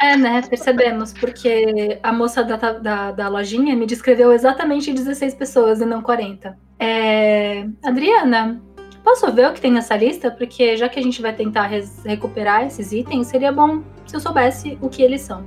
É, 0.01 0.17
né? 0.17 0.41
Percebemos, 0.41 1.13
porque 1.13 1.97
a 2.03 2.11
moça 2.11 2.43
da, 2.43 2.57
da, 2.57 3.11
da 3.11 3.27
lojinha 3.29 3.73
me 3.73 3.85
descreveu 3.85 4.33
exatamente 4.33 4.91
16 4.91 5.33
pessoas 5.35 5.79
e 5.79 5.85
não 5.85 6.01
40. 6.01 6.57
É... 6.77 7.65
Adriana, 7.81 8.61
posso 9.03 9.31
ver 9.31 9.49
o 9.49 9.53
que 9.53 9.61
tem 9.61 9.71
nessa 9.71 9.95
lista? 9.95 10.31
Porque 10.31 10.75
já 10.77 10.89
que 10.89 10.99
a 10.99 11.03
gente 11.03 11.21
vai 11.21 11.33
tentar 11.33 11.69
recuperar 12.05 12.65
esses 12.65 12.91
itens, 12.91 13.27
seria 13.27 13.51
bom 13.51 13.83
se 14.05 14.15
eu 14.15 14.19
soubesse 14.19 14.77
o 14.81 14.89
que 14.89 15.01
eles 15.01 15.21
são. 15.21 15.45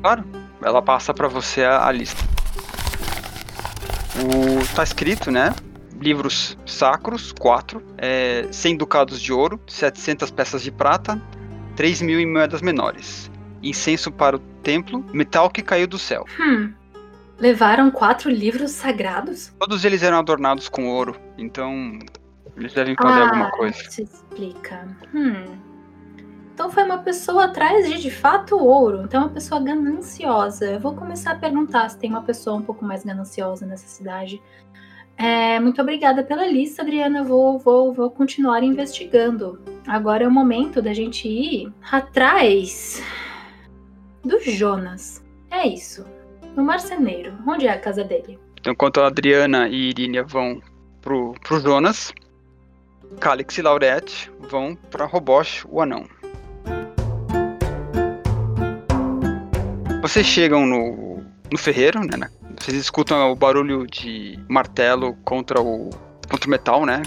Ela 0.62 0.82
passa 0.82 1.12
pra 1.12 1.28
você 1.28 1.64
a, 1.64 1.86
a 1.86 1.92
lista. 1.92 2.22
O, 4.16 4.74
tá 4.74 4.82
escrito, 4.82 5.30
né? 5.30 5.54
Livros 6.00 6.58
sacros, 6.64 7.32
4. 7.32 7.82
É, 7.98 8.46
100 8.50 8.76
ducados 8.76 9.20
de 9.20 9.32
ouro, 9.32 9.60
700 9.66 10.30
peças 10.30 10.62
de 10.62 10.70
prata, 10.70 11.20
3 11.74 12.02
mil 12.02 12.20
em 12.20 12.30
moedas 12.30 12.62
menores. 12.62 13.30
Incenso 13.62 14.12
para 14.12 14.36
o 14.36 14.38
templo, 14.62 15.04
metal 15.12 15.50
que 15.50 15.62
caiu 15.62 15.86
do 15.86 15.98
céu. 15.98 16.24
Hum. 16.38 16.72
Levaram 17.38 17.90
quatro 17.90 18.30
livros 18.30 18.70
sagrados? 18.70 19.52
Todos 19.58 19.84
eles 19.84 20.02
eram 20.02 20.18
adornados 20.18 20.68
com 20.70 20.88
ouro, 20.88 21.16
então 21.36 21.98
eles 22.56 22.72
devem 22.72 22.94
fazer 22.94 23.20
ah, 23.20 23.24
alguma 23.24 23.50
coisa. 23.50 23.76
Isso 23.76 24.02
explica. 24.02 24.88
Hum. 25.14 25.58
Então 26.54 26.70
foi 26.70 26.84
uma 26.84 26.98
pessoa 26.98 27.44
atrás 27.44 27.86
de 27.86 28.00
de 28.00 28.10
fato 28.10 28.56
ouro. 28.56 29.02
Então 29.02 29.24
uma 29.24 29.28
pessoa 29.28 29.60
gananciosa. 29.60 30.64
Eu 30.64 30.80
vou 30.80 30.94
começar 30.94 31.32
a 31.32 31.36
perguntar 31.36 31.88
se 31.90 31.98
tem 31.98 32.08
uma 32.08 32.22
pessoa 32.22 32.56
um 32.56 32.62
pouco 32.62 32.84
mais 32.84 33.04
gananciosa 33.04 33.66
nessa 33.66 33.86
cidade. 33.86 34.40
É, 35.18 35.60
muito 35.60 35.80
obrigada 35.80 36.22
pela 36.22 36.46
lista, 36.46 36.82
Adriana. 36.82 37.18
Eu 37.18 37.24
vou, 37.24 37.58
vou, 37.58 37.92
vou 37.92 38.10
continuar 38.10 38.62
investigando. 38.62 39.60
Agora 39.86 40.24
é 40.24 40.28
o 40.28 40.30
momento 40.30 40.80
da 40.80 40.94
gente 40.94 41.28
ir 41.28 41.70
atrás 41.90 43.02
do 44.24 44.40
Jonas. 44.40 45.22
É 45.50 45.66
isso. 45.66 46.06
No 46.54 46.64
marceneiro. 46.64 47.34
Onde 47.46 47.66
é 47.66 47.70
a 47.70 47.78
casa 47.78 48.02
dele? 48.02 48.38
Então, 48.58 48.72
enquanto 48.72 49.00
a 49.00 49.06
Adriana 49.06 49.68
e 49.68 49.90
Irínia 49.90 50.24
vão 50.24 50.60
pro, 51.00 51.34
pro 51.42 51.60
Jonas, 51.60 52.12
Calix 53.20 53.56
e 53.58 53.62
Laurette 53.62 54.30
vão 54.50 54.76
pra 54.90 55.06
Robosh, 55.06 55.64
o 55.68 55.80
anão. 55.80 56.06
Vocês 60.02 60.26
chegam 60.26 60.64
no, 60.66 61.24
no 61.50 61.58
ferreiro, 61.58 62.00
né? 62.00 62.28
Vocês 62.60 62.76
escutam 62.76 63.30
o 63.30 63.36
barulho 63.36 63.86
de 63.86 64.38
martelo 64.48 65.14
contra 65.24 65.60
o, 65.60 65.90
contra 66.30 66.46
o 66.46 66.50
metal, 66.50 66.86
né? 66.86 67.02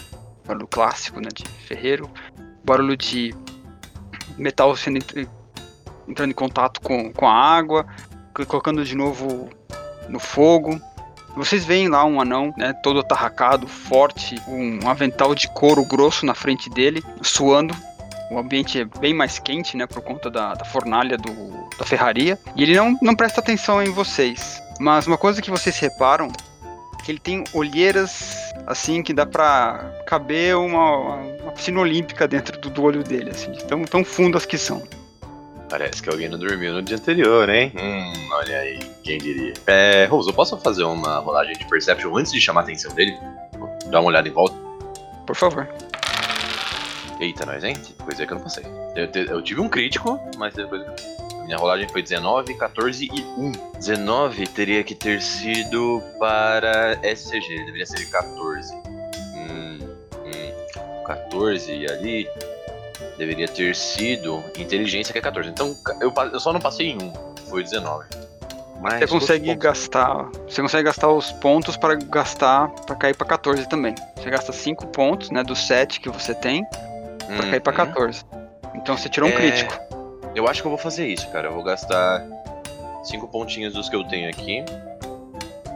Barulho 0.45 0.67
clássico, 0.67 1.19
né? 1.19 1.29
De 1.33 1.43
ferreiro. 1.65 2.09
Barulho 2.63 2.97
de 2.97 3.33
metal 4.37 4.75
sendo 4.75 4.97
ent- 4.97 5.27
entrando 6.07 6.31
em 6.31 6.35
contato 6.35 6.81
com, 6.81 7.11
com 7.13 7.27
a 7.27 7.33
água, 7.33 7.85
co- 8.33 8.45
colocando 8.45 8.83
de 8.83 8.95
novo 8.95 9.49
no 10.09 10.19
fogo. 10.19 10.79
Vocês 11.35 11.63
veem 11.63 11.87
lá 11.87 12.03
um 12.05 12.19
anão, 12.19 12.53
né, 12.57 12.73
todo 12.83 12.99
atarracado, 12.99 13.67
forte, 13.67 14.35
um 14.47 14.87
avental 14.89 15.33
de 15.33 15.47
couro 15.49 15.85
grosso 15.85 16.25
na 16.25 16.33
frente 16.33 16.69
dele, 16.69 17.03
suando. 17.21 17.75
O 18.31 18.37
ambiente 18.37 18.79
é 18.79 18.85
bem 18.85 19.13
mais 19.13 19.39
quente, 19.39 19.75
né, 19.75 19.87
por 19.87 20.01
conta 20.01 20.29
da, 20.29 20.53
da 20.53 20.65
fornalha 20.65 21.17
do, 21.17 21.33
da 21.77 21.85
ferraria. 21.85 22.37
E 22.55 22.63
ele 22.63 22.75
não, 22.75 22.97
não 23.01 23.15
presta 23.15 23.39
atenção 23.39 23.81
em 23.81 23.91
vocês. 23.91 24.61
Mas 24.79 25.07
uma 25.07 25.17
coisa 25.17 25.41
que 25.41 25.49
vocês 25.49 25.77
reparam 25.79 26.27
é 26.27 27.03
que 27.03 27.11
ele 27.11 27.19
tem 27.19 27.43
olheiras, 27.53 28.35
assim, 28.67 29.01
que 29.01 29.13
dá 29.13 29.25
pra 29.25 29.91
caber 30.05 30.55
uma, 30.55 31.15
uma 31.41 31.51
piscina 31.51 31.79
olímpica 31.79 32.27
dentro 32.27 32.59
do, 32.59 32.69
do 32.69 32.83
olho 32.83 33.03
dele, 33.03 33.31
assim, 33.31 33.51
tão, 33.67 33.83
tão 33.83 34.03
fundas 34.03 34.45
que 34.45 34.57
são. 34.57 34.83
Parece 35.69 36.01
que 36.01 36.09
alguém 36.09 36.27
não 36.27 36.39
dormiu 36.39 36.73
no 36.73 36.81
dia 36.81 36.97
anterior, 36.97 37.47
hein? 37.47 37.71
Hum, 37.79 38.29
olha 38.33 38.59
aí, 38.59 38.79
quem 39.03 39.19
diria. 39.19 39.53
É, 39.67 40.05
Rose, 40.05 40.27
eu 40.27 40.33
posso 40.33 40.57
fazer 40.57 40.83
uma 40.83 41.19
rolagem 41.19 41.55
de 41.55 41.65
Perception 41.65 42.15
antes 42.17 42.31
de 42.31 42.41
chamar 42.41 42.61
a 42.61 42.63
atenção 42.63 42.93
dele? 42.95 43.15
Dar 43.87 43.99
uma 43.99 44.09
olhada 44.09 44.27
em 44.27 44.31
volta? 44.31 44.55
Por 45.27 45.35
favor. 45.35 45.67
Eita, 47.19 47.45
nós, 47.45 47.63
hein? 47.63 47.75
Coisa 48.03 48.25
que 48.25 48.33
eu 48.33 48.37
não 48.37 48.43
passei. 48.43 48.63
Eu, 48.95 49.09
eu 49.25 49.41
tive 49.43 49.61
um 49.61 49.69
crítico, 49.69 50.19
mas 50.37 50.55
depois. 50.55 50.81
Minha 51.43 51.57
rolagem 51.57 51.87
foi 51.89 52.01
19, 52.01 52.53
14 52.55 53.05
e 53.05 53.21
1. 53.21 53.51
19 53.79 54.47
teria 54.47 54.83
que 54.83 54.95
ter 54.95 55.21
sido 55.21 56.01
para 56.19 56.99
SCG, 57.03 57.65
deveria 57.65 57.85
ser 57.85 58.05
14. 58.09 58.73
Hum, 59.35 59.79
hum. 60.25 61.03
14 61.05 61.71
e 61.71 61.89
ali 61.89 62.27
deveria 63.17 63.47
ter 63.47 63.75
sido 63.75 64.43
inteligência, 64.57 65.11
que 65.11 65.19
é 65.19 65.21
14. 65.21 65.49
Então 65.49 65.75
eu, 66.01 66.13
eu 66.31 66.39
só 66.39 66.51
não 66.53 66.59
passei 66.59 66.87
em 66.91 66.97
1, 66.97 67.13
foi 67.49 67.63
19. 67.63 68.05
Mas 68.81 68.99
Você 69.01 69.07
consegue 69.07 69.53
gastar. 69.55 70.29
Você 70.47 70.61
consegue 70.61 70.83
gastar 70.83 71.09
os 71.09 71.31
pontos 71.33 71.75
para 71.75 71.95
gastar 71.95 72.69
para 72.85 72.95
cair 72.95 73.15
para 73.15 73.27
14 73.27 73.67
também. 73.67 73.93
Você 74.15 74.29
gasta 74.29 74.53
5 74.53 74.87
pontos, 74.87 75.29
né, 75.31 75.43
dos 75.43 75.67
7 75.67 75.99
que 75.99 76.09
você 76.09 76.33
tem, 76.33 76.65
para 77.35 77.49
cair 77.49 77.59
para 77.61 77.71
Uhum. 77.83 77.91
14. 77.93 78.23
Então 78.75 78.95
você 78.97 79.09
tirou 79.09 79.27
um 79.29 79.33
É, 79.33 79.35
crítico. 79.35 79.73
Eu 80.33 80.47
acho 80.47 80.61
que 80.61 80.67
eu 80.67 80.71
vou 80.71 80.77
fazer 80.79 81.07
isso, 81.07 81.27
cara. 81.29 81.49
Eu 81.49 81.53
vou 81.53 81.63
gastar 81.63 82.25
cinco 83.03 83.27
pontinhos 83.27 83.73
dos 83.73 83.89
que 83.89 83.95
eu 83.97 84.03
tenho 84.05 84.29
aqui. 84.29 84.63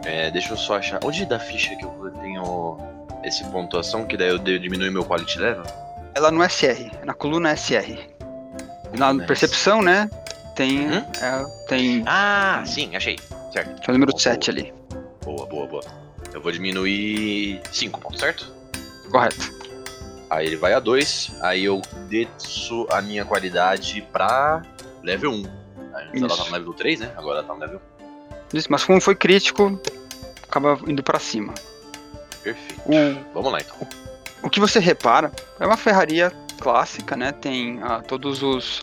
É, 0.06 0.30
deixa 0.30 0.52
eu 0.52 0.56
só 0.56 0.76
achar. 0.76 1.00
Onde 1.04 1.26
da 1.26 1.38
ficha 1.38 1.74
que 1.76 1.84
eu 1.84 2.10
tenho 2.22 2.78
esse 3.22 3.44
pontuação, 3.44 4.06
que 4.06 4.16
daí 4.16 4.28
eu 4.28 4.38
de- 4.38 4.58
diminui 4.58 4.90
meu 4.90 5.04
quality 5.04 5.38
level? 5.38 5.64
Ela 6.14 6.30
no 6.30 6.42
SR, 6.48 6.90
na 7.04 7.12
coluna 7.14 7.54
SR. 7.56 7.98
Na 8.96 9.12
Nice. 9.12 9.26
percepção, 9.26 9.82
né? 9.82 10.08
Tem. 10.54 10.86
Uhum. 10.86 10.98
é, 11.20 11.44
tem. 11.68 12.04
Ah, 12.06 12.62
sim, 12.64 12.94
achei. 12.94 13.18
Certo. 13.52 13.82
É 13.88 13.90
o 13.90 13.92
número 13.94 14.12
Boa, 14.12 14.20
7 14.22 14.50
ali. 14.50 14.72
Boa, 15.24 15.46
boa, 15.46 15.66
boa. 15.66 15.82
Eu 16.32 16.40
vou 16.40 16.52
diminuir 16.52 17.60
5 17.72 18.00
pontos, 18.00 18.20
certo? 18.20 18.52
Correto. 19.10 19.52
Aí 20.30 20.46
ele 20.46 20.56
vai 20.56 20.72
a 20.72 20.80
2, 20.80 21.32
aí 21.42 21.64
eu 21.64 21.80
desço 22.08 22.86
a 22.90 23.00
minha 23.02 23.24
qualidade 23.24 24.02
pra 24.12 24.62
level 25.02 25.30
1. 25.32 25.44
Antes 25.94 26.22
ela 26.22 26.36
tá 26.36 26.44
no 26.44 26.50
level 26.52 26.72
3, 26.74 27.00
né? 27.00 27.12
Agora 27.16 27.38
ela 27.38 27.46
tá 27.46 27.54
no 27.54 27.60
level 27.60 27.80
Isso, 28.52 28.66
mas 28.70 28.84
como 28.84 29.00
foi 29.00 29.14
crítico, 29.14 29.80
acaba 30.42 30.78
indo 30.88 31.02
para 31.02 31.18
cima. 31.20 31.52
1. 31.52 32.42
Perfeito. 32.42 32.82
O, 32.86 33.32
Vamos 33.34 33.52
lá 33.52 33.60
então. 33.60 33.76
O 34.44 34.50
que 34.50 34.60
você 34.60 34.78
repara 34.78 35.32
é 35.58 35.66
uma 35.66 35.76
ferraria 35.76 36.30
clássica, 36.60 37.16
né? 37.16 37.32
Tem 37.32 37.80
ah, 37.82 38.00
todos 38.06 38.42
os 38.42 38.82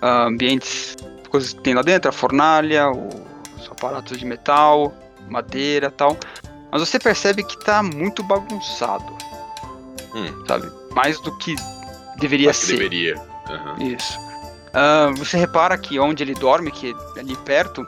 ah, 0.00 0.24
ambientes, 0.24 0.96
coisas 1.28 1.52
que 1.52 1.60
tem 1.60 1.74
lá 1.74 1.82
dentro, 1.82 2.08
a 2.08 2.12
fornalha, 2.12 2.88
o- 2.90 3.08
os 3.58 3.66
aparatos 3.70 4.18
de 4.18 4.24
metal, 4.24 4.92
madeira 5.28 5.90
tal. 5.90 6.16
Mas 6.70 6.80
você 6.88 6.98
percebe 6.98 7.42
que 7.44 7.58
tá 7.64 7.82
muito 7.82 8.22
bagunçado. 8.22 9.16
Hum. 10.14 10.44
Sabe? 10.46 10.70
Mais 10.94 11.20
do 11.20 11.36
que 11.38 11.54
deveria 12.18 12.50
que 12.50 12.56
ser. 12.56 12.72
deveria. 12.78 13.20
Aham. 13.48 13.82
Isso. 13.82 14.18
Ah, 14.74 15.10
você 15.16 15.36
repara 15.36 15.76
que 15.76 15.98
onde 15.98 16.22
ele 16.22 16.34
dorme, 16.34 16.70
que 16.70 16.94
é 17.16 17.20
ali 17.20 17.36
perto, 17.36 17.86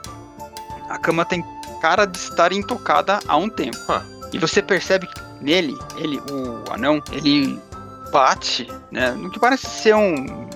a 0.89 0.97
cama 0.99 1.25
tem 1.25 1.43
cara 1.81 2.05
de 2.05 2.17
estar 2.17 2.51
intocada 2.51 3.19
há 3.27 3.35
um 3.37 3.49
tempo. 3.49 3.77
Ah. 3.89 4.03
E 4.33 4.37
você 4.37 4.61
percebe 4.61 5.07
que 5.07 5.21
nele, 5.41 5.77
ele, 5.97 6.19
o 6.31 6.63
anão, 6.71 7.01
ele 7.11 7.59
bate, 8.11 8.67
né? 8.91 9.11
No 9.11 9.29
que 9.29 9.39
parece 9.39 9.67
ser 9.67 9.95
um 9.95 10.47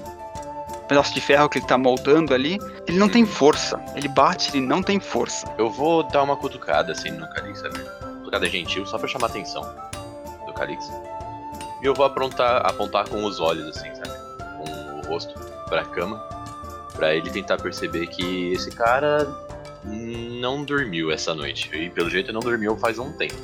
pedaço 0.88 1.14
de 1.14 1.22
ferro 1.22 1.48
que 1.48 1.60
ele 1.60 1.68
tá 1.68 1.78
moldando 1.78 2.34
ali. 2.34 2.60
Ele 2.88 2.98
não 2.98 3.08
tem 3.08 3.26
força. 3.26 3.80
Ele 3.96 4.08
bate, 4.08 4.50
ele 4.56 4.66
não 4.66 4.82
tem 4.82 5.00
força. 5.00 5.48
Eu 5.58 5.70
vou 5.70 6.04
dar 6.04 6.24
uma 6.24 6.36
cutucada 6.36 6.92
assim 6.92 7.12
no 7.12 7.30
Calix, 7.30 7.60
sabe? 7.60 7.80
Cutucada 8.20 8.50
gentil, 8.50 8.86
só 8.86 8.98
pra 8.98 9.08
chamar 9.08 9.28
a 9.28 9.30
atenção 9.30 9.62
do 10.46 10.54
Calix. 10.54 10.92
E 11.82 11.86
eu 11.86 11.94
vou 11.94 12.06
apontar, 12.06 12.66
apontar 12.66 13.08
com 13.08 13.24
os 13.24 13.40
olhos, 13.40 13.78
assim, 13.78 13.94
sabe? 13.96 14.10
Com 14.58 15.00
o 15.00 15.12
rosto 15.12 15.34
pra 15.70 15.86
cama. 15.86 16.18
Pra 16.96 17.14
ele 17.14 17.30
tentar 17.30 17.58
perceber 17.58 18.08
que 18.08 18.52
esse 18.52 18.72
cara 18.72 19.26
não 19.84 20.66
dormiu 20.66 21.12
essa 21.12 21.34
noite. 21.34 21.70
E 21.74 21.90
pelo 21.90 22.10
jeito 22.10 22.34
não 22.34 22.42
dormiu 22.42 22.76
faz 22.76 23.00
um 23.00 23.14
tempo. 23.14 23.38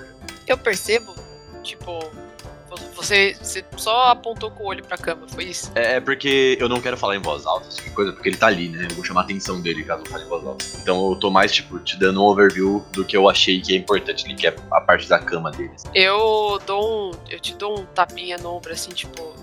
Eu 0.48 0.58
percebo, 0.58 1.16
tipo, 1.64 2.00
você, 2.96 3.36
você 3.42 3.64
só 3.78 4.08
apontou 4.08 4.50
com 4.52 4.64
o 4.64 4.68
olho 4.68 4.84
pra 4.84 4.98
cama, 4.98 5.28
foi 5.28 5.46
isso? 5.46 5.72
É, 5.76 5.96
é 5.96 6.00
porque 6.00 6.58
eu 6.60 6.68
não 6.68 6.82
quero 6.82 6.98
falar 6.98 7.16
em 7.16 7.22
voz 7.22 7.46
alta, 7.46 7.68
esse 7.68 7.78
tipo 7.78 7.90
de 7.90 7.96
coisa, 7.96 8.14
porque 8.14 8.30
ele 8.30 8.38
tá 8.38 8.48
ali, 8.48 8.70
né? 8.70 8.88
Eu 8.90 8.96
vou 8.96 9.04
chamar 9.04 9.22
a 9.22 9.24
atenção 9.24 9.62
dele 9.62 9.84
caso 9.84 10.04
eu 10.06 10.12
fale 10.12 10.24
em 10.24 10.28
voz 10.28 10.46
alta. 10.46 10.66
Então 10.82 11.12
eu 11.12 11.16
tô 11.18 11.30
mais, 11.30 11.52
tipo, 11.52 11.80
te 11.80 11.98
dando 11.98 12.22
um 12.22 12.26
overview 12.26 12.84
do 12.92 13.06
que 13.06 13.16
eu 13.16 13.30
achei 13.30 13.62
que 13.62 13.74
é 13.74 13.78
importante 13.78 14.26
ali, 14.26 14.36
que 14.36 14.48
é 14.48 14.56
a 14.72 14.82
parte 14.82 15.08
da 15.08 15.20
cama 15.20 15.52
dele. 15.52 15.72
Eu 15.94 16.60
dou 16.66 17.10
um. 17.10 17.12
Eu 17.30 17.40
te 17.40 17.56
dou 17.56 17.80
um 17.80 17.86
tapinha 17.86 18.38
no 18.38 18.56
ombro, 18.56 18.72
assim, 18.72 18.92
tipo. 18.92 19.34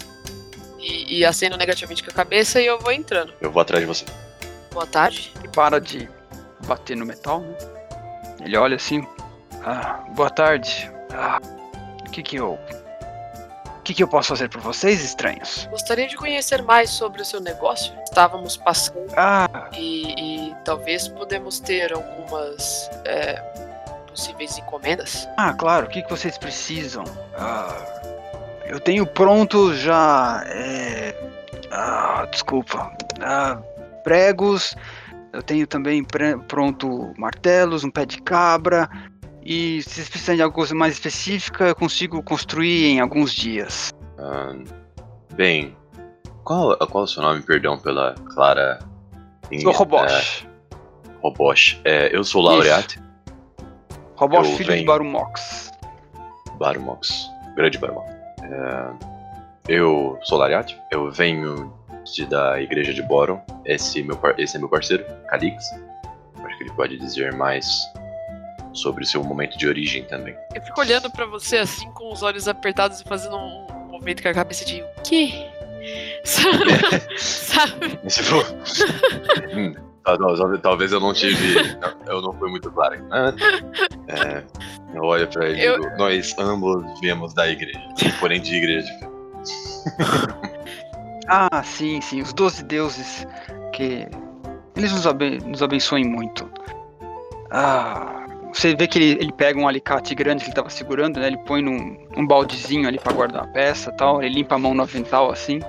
E, 0.79 1.19
e 1.19 1.25
aceno 1.25 1.57
negativamente 1.57 2.03
com 2.03 2.11
a 2.11 2.15
cabeça 2.15 2.61
e 2.61 2.67
eu 2.67 2.79
vou 2.79 2.91
entrando. 2.91 3.33
Eu 3.41 3.53
vou 3.53 3.63
atrás 3.63 3.81
de 3.81 3.87
você. 3.87 4.05
Boa 4.73 4.87
tarde. 4.87 5.33
Ele 5.39 5.49
para 5.49 5.81
de 5.81 6.09
bater 6.67 6.97
no 6.97 7.07
metal, 7.07 7.41
né? 7.41 7.57
Ele 8.45 8.57
olha 8.57 8.75
assim. 8.75 9.07
Ah, 9.65 10.01
boa 10.11 10.31
tarde. 10.31 10.91
Ah, 11.13 11.39
o 12.07 12.11
que 12.11 12.23
que 12.23 12.37
eu. 12.37 12.59
O 13.79 13.83
que 13.85 13.95
que 13.95 14.03
eu 14.03 14.09
posso 14.09 14.29
fazer 14.29 14.49
por 14.49 14.61
vocês, 14.61 15.03
estranhos? 15.03 15.67
Gostaria 15.71 16.07
de 16.07 16.17
conhecer 16.17 16.63
mais 16.63 16.89
sobre 16.91 17.21
o 17.21 17.25
seu 17.25 17.41
negócio. 17.41 17.93
Estávamos 18.05 18.57
passando 18.57 19.09
Ah, 19.17 19.69
e, 19.77 20.49
e 20.51 20.55
talvez 20.65 21.09
podemos 21.09 21.59
ter 21.59 21.93
algumas 21.93 22.89
é, 23.05 23.35
possíveis 24.07 24.57
encomendas. 24.59 25.29
ah, 25.37 25.53
claro. 25.53 25.87
O 25.87 25.89
que 25.89 26.03
que 26.03 26.11
vocês 26.11 26.39
precisam? 26.39 27.03
Ah, 27.37 27.77
eu 28.67 28.79
tenho 28.79 29.05
pronto 29.05 29.75
já. 29.75 30.45
É, 30.47 31.15
ah, 31.73 32.27
desculpa. 32.31 32.93
Ah, 33.21 33.59
pregos. 34.05 34.77
Eu 35.33 35.43
tenho 35.43 35.67
também 35.67 36.05
pronto 36.47 37.13
martelos, 37.17 37.83
um 37.85 37.91
pé 37.91 38.05
de 38.07 38.21
cabra. 38.23 38.89
E 39.45 39.83
se 39.83 39.91
vocês 39.91 40.09
precisarem 40.09 40.37
de 40.37 40.43
alguma 40.43 40.55
coisa 40.57 40.75
mais 40.75 40.95
específica, 40.95 41.65
eu 41.65 41.75
consigo 41.75 42.23
construir 42.23 42.87
em 42.87 43.01
alguns 43.01 43.33
dias. 43.35 43.93
Ah, 44.19 44.55
bem, 45.35 45.77
qual, 46.45 46.77
qual 46.79 47.03
é 47.03 47.05
o 47.05 47.09
seu 47.09 47.23
nome, 47.23 47.43
perdão, 47.43 47.77
pela 47.79 48.15
Clara? 48.35 48.79
em- 49.51 49.61
Sou 49.61 49.73
Robosh. 49.73 50.47
É, 50.47 50.77
Robosh. 51.23 51.81
É, 51.85 52.17
eu 52.17 52.23
sou 52.25 52.41
Laureate. 52.43 53.01
Robosh, 54.17 54.49
Eu 54.51 54.57
filho 54.57 54.69
de 54.71 54.75
venho. 54.77 54.87
Barumox. 54.87 55.73
Barmox, 56.59 57.29
grande 57.57 57.79
Barmox. 57.79 58.09
É, 58.43 58.93
eu 59.69 60.19
sou 60.23 60.39
Lariat, 60.39 60.79
eu 60.93 61.11
venho 61.11 61.73
de, 62.15 62.25
da 62.27 62.61
igreja 62.61 62.95
de 62.95 63.03
Boron. 63.03 63.41
Esse, 63.65 64.03
meu, 64.03 64.17
esse 64.39 64.57
é 64.57 64.61
meu 64.61 64.69
parceiro, 64.69 65.05
Calix. 65.29 65.65
Acho 66.45 66.59
que 66.59 66.65
ele 66.65 66.73
pode 66.73 66.97
dizer 66.99 67.33
mais 67.35 67.67
sobre 68.73 69.05
o 69.05 69.07
seu 69.07 69.23
momento 69.23 69.57
de 69.59 69.67
origem 69.69 70.05
também. 70.05 70.35
Eu 70.55 70.63
fico 70.63 70.81
olhando 70.81 71.11
pra 71.11 71.27
você 71.27 71.59
assim, 71.59 71.91
com 71.93 72.13
os 72.13 72.23
olhos 72.23 72.49
apertados 72.49 73.01
e 73.01 73.05
fazendo 73.05 73.37
um 73.37 73.89
movimento 73.91 74.23
com 74.23 74.29
a 74.29 74.35
cabeça 74.35 74.65
de 74.65 74.81
o 74.83 75.03
quê? 75.05 75.33
Sabe? 76.25 77.19
Sabe? 77.19 77.99
Esse 78.07 78.23
foi- 78.23 78.45
Hum, 79.55 79.75
tal- 80.05 80.59
Talvez 80.61 80.93
eu 80.93 81.01
não 81.01 81.13
tive. 81.13 81.55
não, 81.81 82.15
Eu 82.15 82.23
não 82.23 82.33
fui 82.35 82.51
muito 82.51 82.71
claro. 82.71 83.05
Ah, 83.11 83.33
É, 84.09 84.43
eu 84.95 85.03
olho 85.03 85.27
pra 85.29 85.49
ele 85.49 85.61
Eu- 85.63 85.81
digo, 85.81 85.97
nós 85.97 86.35
ambos 86.39 86.85
viemos 87.01 87.35
da 87.35 87.49
igreja, 87.49 87.81
porém 88.21 88.41
de 88.41 88.55
igreja. 88.55 88.89
Ah, 91.29 91.63
sim, 91.63 92.01
sim. 92.01 92.21
Os 92.23 92.33
doze 92.33 92.63
deuses 92.65 93.27
que. 93.73 94.07
Eles 94.77 94.93
nos, 94.93 95.07
aben 95.07 95.39
nos 95.39 95.63
abençoem 95.63 96.05
muito. 96.05 96.49
Ah. 97.51 98.22
Você 98.53 98.75
vê 98.75 98.87
que 98.87 98.99
ele, 98.99 99.23
ele 99.23 99.33
pega 99.33 99.59
um 99.59 99.67
alicate 99.67 100.15
grande 100.15 100.45
que 100.45 100.51
ele 100.51 100.55
tava 100.55 100.69
segurando, 100.69 101.19
né? 101.19 101.29
Ele 101.29 101.39
põe 101.39 101.63
num 101.63 101.97
um 102.17 102.27
baldezinho 102.27 102.87
ali 102.87 102.99
pra 102.99 103.13
guardar 103.13 103.45
a 103.45 103.49
peça 103.49 103.91
tal. 103.93 104.23
Ele 104.23 104.35
limpa 104.35 104.57
a 104.57 104.59
mão 104.59 104.75
no 104.75 104.83
avental 104.83 105.31
assim. 105.31 105.61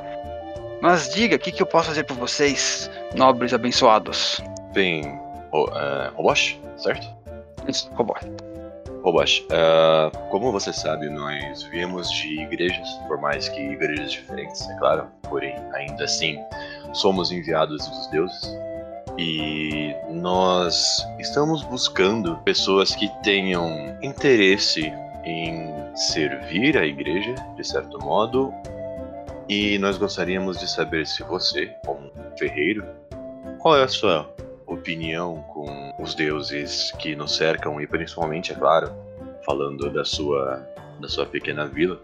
Mas 0.82 1.14
diga, 1.14 1.38
o 1.38 1.40
que, 1.40 1.50
que 1.50 1.62
eu 1.62 1.66
posso 1.66 1.88
fazer 1.88 2.04
por 2.04 2.18
vocês, 2.18 2.92
nobres 3.16 3.54
abençoados? 3.54 4.42
Bem, 4.74 5.18
o, 5.54 5.66
é, 5.70 6.12
Obosh, 6.18 6.60
certo? 6.76 7.08
Isso, 7.66 7.90
robô. 7.94 8.14
Obosh, 9.02 9.46
é, 9.50 10.12
como 10.30 10.52
você 10.52 10.74
sabe, 10.74 11.10
nós 11.10 11.64
viemos 11.64 12.12
de 12.12 12.42
igrejas, 12.42 12.90
por 13.08 13.18
mais 13.18 13.48
que 13.48 13.62
igrejas 13.62 14.12
diferentes, 14.12 14.70
é 14.70 14.76
claro, 14.76 15.08
porém, 15.30 15.56
ainda 15.74 16.04
assim, 16.04 16.38
somos 16.92 17.32
enviados 17.32 17.88
dos 17.88 18.08
deuses. 18.08 18.54
E 19.18 19.96
nós 20.10 21.06
estamos 21.20 21.64
buscando 21.64 22.38
pessoas 22.40 22.96
que 22.96 23.08
tenham 23.22 23.98
interesse 24.02 24.92
em 25.24 25.72
servir 25.96 26.78
a 26.78 26.86
igreja, 26.86 27.36
de 27.56 27.64
certo 27.64 28.00
modo, 28.00 28.52
e 29.48 29.78
nós 29.78 29.98
gostaríamos 29.98 30.60
de 30.60 30.70
saber 30.70 31.06
se 31.06 31.22
você, 31.24 31.68
como 31.86 32.12
ferreiro, 32.38 32.84
qual 33.60 33.78
é 33.78 33.84
a 33.84 33.88
sua 33.88 34.34
opinião 34.66 35.44
com 35.54 35.94
os 36.00 36.16
deuses 36.16 36.92
que 36.98 37.16
nos 37.16 37.36
cercam 37.36 37.80
e 37.80 37.86
principalmente, 37.86 38.52
é 38.52 38.56
claro, 38.56 38.92
falando 39.46 39.90
da 39.92 40.04
sua 40.04 40.68
da 41.00 41.10
sua 41.10 41.26
pequena 41.26 41.66
vila, 41.66 42.00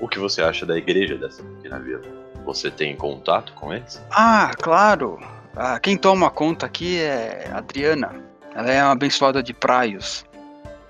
o 0.00 0.06
que 0.06 0.18
você 0.18 0.42
acha 0.42 0.64
da 0.64 0.76
igreja 0.76 1.16
dessa 1.16 1.42
pequena 1.42 1.78
vila? 1.78 2.02
Você 2.44 2.70
tem 2.70 2.94
contato 2.94 3.52
com 3.54 3.72
eles? 3.72 4.00
Ah, 4.10 4.52
claro. 4.56 5.18
Ah, 5.56 5.80
quem 5.80 5.96
toma 5.96 6.30
conta 6.30 6.66
aqui 6.66 7.00
é 7.00 7.50
Adriana. 7.50 8.14
Ela 8.54 8.70
é 8.70 8.82
uma 8.82 8.92
abençoada 8.92 9.42
de 9.42 9.54
praios. 9.54 10.22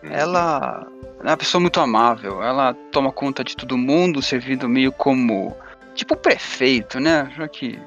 Ela 0.03 0.85
é 1.23 1.29
uma 1.29 1.37
pessoa 1.37 1.61
muito 1.61 1.79
amável. 1.79 2.43
Ela 2.43 2.75
toma 2.91 3.13
conta 3.13 3.45
de 3.45 3.57
todo 3.57 3.79
mundo, 3.79 4.21
servindo 4.21 4.69
meio 4.69 4.91
como. 4.91 5.57
Tipo 5.95 6.17
prefeito, 6.17 6.99
né? 6.99 7.33
Já 7.37 7.47
que 7.47 7.79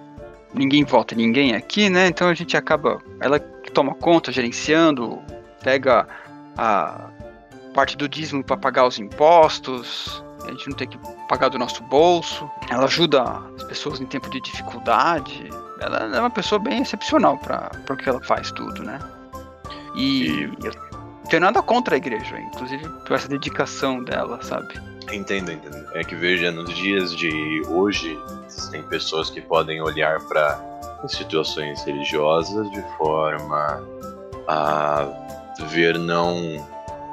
ninguém 0.54 0.86
vota 0.86 1.14
ninguém 1.14 1.54
aqui, 1.54 1.90
né? 1.90 2.08
Então 2.08 2.30
a 2.30 2.34
gente 2.34 2.56
acaba. 2.56 3.00
Ela 3.20 3.40
que 3.40 3.72
toma 3.72 3.94
conta, 3.94 4.32
gerenciando, 4.32 5.22
pega 5.62 6.08
a 6.58 7.10
parte 7.74 7.98
do 7.98 8.08
dízimo 8.08 8.42
para 8.42 8.56
pagar 8.56 8.88
os 8.88 8.98
impostos. 8.98 10.24
A 10.46 10.52
gente 10.52 10.70
não 10.70 10.78
tem 10.78 10.88
que 10.88 10.98
pagar 11.28 11.50
do 11.50 11.60
nosso 11.60 11.84
bolso. 11.84 12.50
Ela 12.70 12.86
ajuda 12.86 13.22
as 13.58 13.64
pessoas 13.66 14.00
em 14.00 14.06
tempo 14.06 14.30
de 14.30 14.40
dificuldade. 14.40 15.50
Ela 15.80 16.16
é 16.16 16.20
uma 16.20 16.30
pessoa 16.30 16.60
bem 16.60 16.82
excepcional 16.82 17.38
para 17.38 17.72
o 17.90 17.96
que 17.96 18.10
ela 18.10 18.22
faz 18.22 18.52
tudo, 18.52 18.84
né? 18.84 19.00
E, 19.96 20.28
E- 20.28 20.58
eu 20.64 20.72
tenho 21.30 21.42
nada 21.42 21.62
contra 21.62 21.96
a 21.96 21.98
igreja, 21.98 22.40
inclusive 22.40 22.88
por 23.06 23.14
essa 23.16 23.28
dedicação 23.28 24.04
dela, 24.04 24.40
sabe? 24.42 24.74
Entendo, 25.12 25.52
entendo. 25.52 25.86
É 25.94 26.04
que 26.04 26.16
veja, 26.16 26.52
nos 26.52 26.74
dias 26.76 27.16
de 27.16 27.64
hoje, 27.68 28.18
existem 28.48 28.84
pessoas 28.84 29.30
que 29.30 29.42
podem 29.42 29.82
olhar 29.82 30.20
para 30.28 30.60
instituições 31.04 31.84
religiosas 31.84 32.70
de 32.72 32.82
forma 32.98 33.82
a 34.48 35.08
ver 35.70 35.98
não 35.98 36.36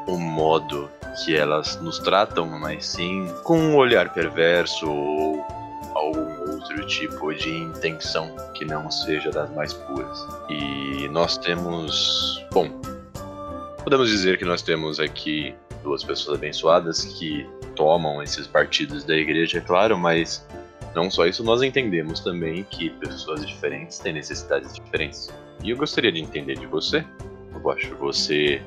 o 0.07 0.19
modo 0.19 0.91
que 1.25 1.35
elas 1.35 1.77
nos 1.81 1.99
tratam, 1.99 2.47
mas 2.47 2.87
sim 2.87 3.27
com 3.45 3.59
um 3.59 3.77
olhar 3.77 4.13
perverso 4.13 4.91
ou 4.91 5.45
algum 5.97 6.53
outro 6.53 6.87
tipo 6.87 7.35
de 7.35 7.51
intenção 7.51 8.35
que 8.55 8.65
não 8.65 8.91
seja 8.91 9.31
das 9.31 9.51
mais 9.55 9.73
puras. 9.73 10.27
E 10.49 11.09
nós 11.09 11.37
temos, 11.39 12.45
bom, 12.53 12.69
podemos 13.83 14.09
dizer 14.09 14.39
que 14.39 14.45
nós 14.45 14.63
temos 14.63 15.01
aqui 15.01 15.55
duas 15.83 16.03
pessoas 16.05 16.39
abençoadas 16.39 17.05
que 17.05 17.49
tomam 17.75 18.23
esses 18.23 18.47
partidos 18.47 19.05
da 19.05 19.15
igreja, 19.17 19.59
é 19.59 19.61
claro, 19.61 19.97
mas 19.97 20.47
não 20.95 21.11
só 21.11 21.27
isso, 21.27 21.45
nós 21.45 21.63
entendemos 21.63 22.21
também 22.21 22.65
que 22.65 22.91
pessoas 22.91 23.47
diferentes 23.47 23.99
têm 23.99 24.15
necessidades 24.15 24.73
diferentes. 24.75 25.29
E 25.63 25.71
eu 25.71 25.77
gostaria 25.77 26.11
de 26.11 26.21
entender 26.21 26.59
de 26.59 26.67
você, 26.67 27.05
eu 27.55 27.71
acho 27.71 27.95
você 27.97 28.63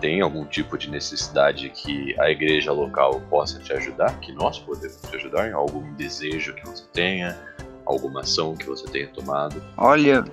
tem 0.00 0.20
algum 0.20 0.44
tipo 0.44 0.76
de 0.78 0.90
necessidade 0.90 1.68
que 1.70 2.18
a 2.20 2.30
igreja 2.30 2.72
local 2.72 3.20
possa 3.28 3.58
te 3.58 3.72
ajudar, 3.72 4.18
que 4.20 4.32
nós 4.32 4.58
podemos 4.58 5.00
te 5.00 5.16
ajudar, 5.16 5.52
algum 5.52 5.92
desejo 5.94 6.54
que 6.54 6.66
você 6.66 6.84
tenha, 6.92 7.38
alguma 7.84 8.20
ação 8.20 8.56
que 8.56 8.66
você 8.66 8.86
tenha 8.86 9.08
tomado. 9.08 9.62
Olha, 9.76 10.24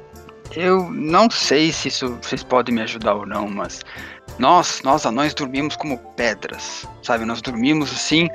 eu 0.55 0.89
não 0.89 1.29
sei 1.29 1.71
se 1.71 1.87
isso 1.87 2.17
vocês 2.21 2.43
podem 2.43 2.75
me 2.75 2.81
ajudar 2.81 3.15
ou 3.15 3.25
não, 3.25 3.47
mas 3.47 3.81
nós, 4.37 4.81
nós 4.83 5.05
anões 5.05 5.33
dormimos 5.33 5.75
como 5.75 5.97
pedras, 6.15 6.85
sabe? 7.01 7.25
Nós 7.25 7.41
dormimos 7.41 7.91
assim, 7.91 8.29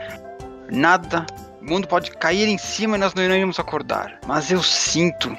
nada, 0.70 1.26
o 1.60 1.64
mundo 1.64 1.86
pode 1.86 2.10
cair 2.12 2.48
em 2.48 2.58
cima 2.58 2.96
e 2.96 3.00
nós 3.00 3.14
não 3.14 3.22
iremos 3.22 3.58
acordar. 3.58 4.18
Mas 4.26 4.50
eu 4.50 4.62
sinto, 4.62 5.36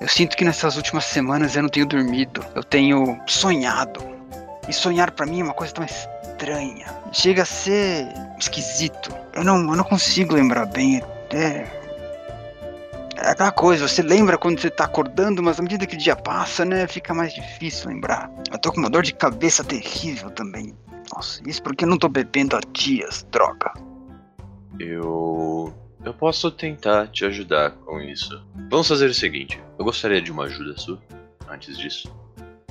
eu 0.00 0.08
sinto 0.08 0.36
que 0.36 0.44
nessas 0.44 0.76
últimas 0.76 1.04
semanas 1.04 1.56
eu 1.56 1.62
não 1.62 1.68
tenho 1.68 1.86
dormido, 1.86 2.44
eu 2.54 2.62
tenho 2.62 3.18
sonhado. 3.26 4.17
E 4.68 4.72
sonhar 4.72 5.10
pra 5.10 5.24
mim 5.24 5.40
é 5.40 5.44
uma 5.44 5.54
coisa 5.54 5.72
tão 5.72 5.84
estranha, 5.84 6.86
chega 7.10 7.42
a 7.42 7.46
ser 7.46 8.06
esquisito. 8.38 9.14
Eu 9.32 9.42
não, 9.42 9.56
eu 9.56 9.76
não 9.76 9.84
consigo 9.84 10.34
lembrar 10.34 10.66
bem. 10.66 11.02
É, 11.30 11.66
é 13.16 13.30
aquela 13.30 13.50
coisa, 13.50 13.88
você 13.88 14.02
lembra 14.02 14.38
quando 14.38 14.60
você 14.60 14.70
tá 14.70 14.84
acordando, 14.84 15.42
mas 15.42 15.58
à 15.58 15.62
medida 15.62 15.86
que 15.86 15.96
o 15.96 15.98
dia 15.98 16.14
passa, 16.14 16.64
né, 16.64 16.86
fica 16.86 17.12
mais 17.12 17.34
difícil 17.34 17.88
lembrar. 17.88 18.30
Eu 18.52 18.58
tô 18.58 18.70
com 18.70 18.78
uma 18.78 18.90
dor 18.90 19.02
de 19.02 19.12
cabeça 19.12 19.64
terrível 19.64 20.30
também. 20.30 20.74
Nossa, 21.14 21.40
isso 21.48 21.62
porque 21.62 21.84
eu 21.84 21.88
não 21.88 21.98
tô 21.98 22.08
bebendo 22.08 22.56
há 22.56 22.60
dias, 22.72 23.26
droga. 23.30 23.72
Eu. 24.78 25.74
Eu 26.04 26.14
posso 26.14 26.50
tentar 26.50 27.08
te 27.08 27.24
ajudar 27.24 27.72
com 27.72 28.00
isso. 28.00 28.40
Vamos 28.70 28.86
fazer 28.86 29.06
o 29.06 29.14
seguinte: 29.14 29.60
eu 29.78 29.84
gostaria 29.84 30.22
de 30.22 30.30
uma 30.30 30.44
ajuda 30.44 30.78
sua 30.78 31.00
antes 31.48 31.76
disso. 31.76 32.14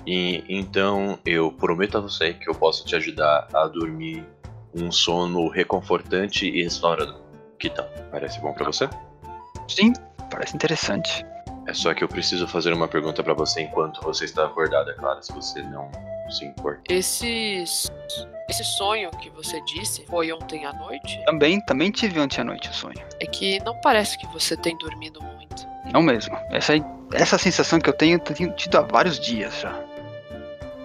E 0.08 0.42
então 0.48 1.20
eu 1.26 1.52
prometo 1.52 1.98
a 1.98 2.00
você 2.00 2.34
que 2.34 2.50
eu 2.50 2.56
posso 2.56 2.86
te 2.86 2.96
ajudar 2.96 3.50
a 3.54 3.68
dormir 3.68 4.26
um 4.74 4.90
sono 4.90 5.50
reconfortante 5.50 6.48
e 6.48 6.64
restaurador. 6.64 7.20
Que 7.60 7.70
tal? 7.70 7.86
Parece 8.10 8.40
bom 8.40 8.54
pra 8.54 8.66
você? 8.66 8.90
Sim, 9.68 9.92
parece 10.32 10.56
interessante. 10.56 11.26
É 11.68 11.74
só 11.74 11.94
que 11.94 12.02
eu 12.02 12.08
preciso 12.08 12.48
fazer 12.48 12.72
uma 12.72 12.88
pergunta 12.88 13.22
pra 13.22 13.34
você 13.34 13.64
enquanto 13.64 14.02
você 14.02 14.24
está 14.24 14.46
acordado, 14.46 14.90
é 14.90 14.94
claro, 14.94 15.22
se 15.22 15.34
você 15.34 15.62
não 15.64 15.92
se 16.30 16.46
importa. 16.46 16.82
Esse, 16.90 17.66
esse 18.50 18.64
sonho 18.64 19.12
que 19.12 19.30
você 19.30 19.60
disse 19.66 20.06
foi 20.06 20.32
ontem 20.32 20.66
à 20.66 20.72
noite? 20.72 21.22
Também, 21.26 21.60
também 21.60 21.92
tive 21.92 22.18
ontem 22.22 22.40
à 22.40 22.44
noite 22.46 22.70
o 22.70 22.74
sonho. 22.74 22.96
É 23.20 23.26
que 23.26 23.62
não 23.66 23.76
parece 23.82 24.18
que 24.18 24.28
você 24.28 24.56
tem 24.56 24.78
dormido 24.78 25.22
muito. 25.22 25.68
Não 25.92 26.02
mesmo. 26.02 26.38
Essa, 26.50 26.74
essa 27.12 27.38
sensação 27.38 27.80
que 27.80 27.90
eu 27.90 27.94
tenho, 27.94 28.16
eu 28.16 28.20
tenho 28.20 28.54
tido 28.54 28.78
há 28.78 28.82
vários 28.82 29.20
dias 29.20 29.60
já. 29.60 29.87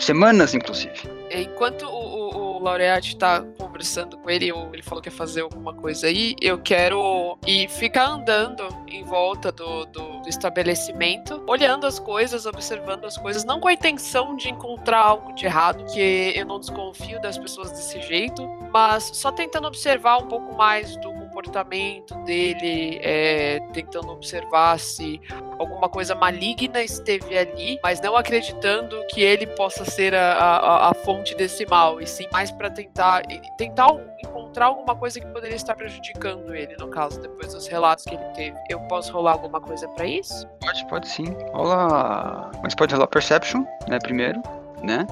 Semanas, 0.03 0.53
inclusive. 0.53 0.93
Enquanto 1.31 1.87
o, 1.87 1.89
o, 1.89 2.57
o 2.57 2.59
Laureate 2.59 3.17
tá 3.17 3.41
conversando 3.57 4.19
com 4.19 4.29
ele, 4.29 4.51
ou 4.51 4.69
ele 4.73 4.83
falou 4.83 5.01
que 5.01 5.09
ia 5.09 5.15
fazer 5.15 5.43
alguma 5.43 5.73
coisa 5.73 6.09
aí, 6.09 6.35
eu 6.41 6.59
quero 6.59 7.39
ir 7.47 7.69
ficar 7.69 8.07
andando 8.07 8.67
em 8.89 9.05
volta 9.05 9.53
do, 9.53 9.87
do, 9.87 10.21
do 10.21 10.29
estabelecimento, 10.29 11.41
olhando 11.47 11.87
as 11.87 12.01
coisas, 12.01 12.47
observando 12.47 13.05
as 13.05 13.17
coisas, 13.17 13.45
não 13.45 13.61
com 13.61 13.69
a 13.69 13.73
intenção 13.73 14.35
de 14.37 14.51
encontrar 14.51 14.99
algo 14.99 15.33
de 15.35 15.47
errado, 15.47 15.85
que 15.85 16.33
eu 16.35 16.47
não 16.47 16.59
desconfio 16.59 17.21
das 17.21 17.39
pessoas 17.39 17.71
desse 17.71 18.01
jeito, 18.03 18.45
mas 18.73 19.05
só 19.15 19.31
tentando 19.31 19.69
observar 19.69 20.19
um 20.19 20.27
pouco 20.27 20.57
mais 20.57 20.97
do 20.97 21.22
comportamento 21.33 22.15
dele, 22.25 23.01
é, 23.03 23.59
tentando 23.73 24.13
observar 24.13 24.79
se 24.79 25.21
alguma 25.59 25.89
coisa 25.89 26.15
maligna 26.15 26.83
esteve 26.83 27.37
ali, 27.37 27.81
mas 27.83 28.01
não 28.01 28.15
acreditando 28.17 29.03
que 29.09 29.23
ele 29.23 29.47
possa 29.47 29.85
ser 29.85 30.15
a, 30.15 30.35
a, 30.35 30.91
a 30.91 30.95
fonte 30.95 31.35
desse 31.35 31.65
mal, 31.67 32.01
e 32.01 32.07
sim 32.07 32.27
mais 32.31 32.51
para 32.51 32.71
tentar 32.71 33.23
tentar 33.57 33.89
encontrar 34.23 34.67
alguma 34.67 34.95
coisa 34.95 35.19
que 35.19 35.27
poderia 35.27 35.57
estar 35.57 35.75
prejudicando 35.75 36.55
ele, 36.55 36.77
no 36.77 36.89
caso, 36.89 37.21
depois 37.21 37.55
dos 37.55 37.67
relatos 37.67 38.05
que 38.05 38.15
ele 38.15 38.25
teve. 38.35 38.57
Eu 38.69 38.81
posso 38.81 39.13
rolar 39.13 39.33
alguma 39.33 39.61
coisa 39.61 39.89
para 39.89 40.05
isso? 40.05 40.47
Pode, 40.61 40.87
pode 40.87 41.09
sim. 41.09 41.25
Rola. 41.53 42.51
Mas 42.63 42.75
pode 42.75 42.95
rolar 42.95 43.07
Perception, 43.07 43.65
né? 43.89 43.99
Primeiro, 43.99 44.43
né? 44.83 45.07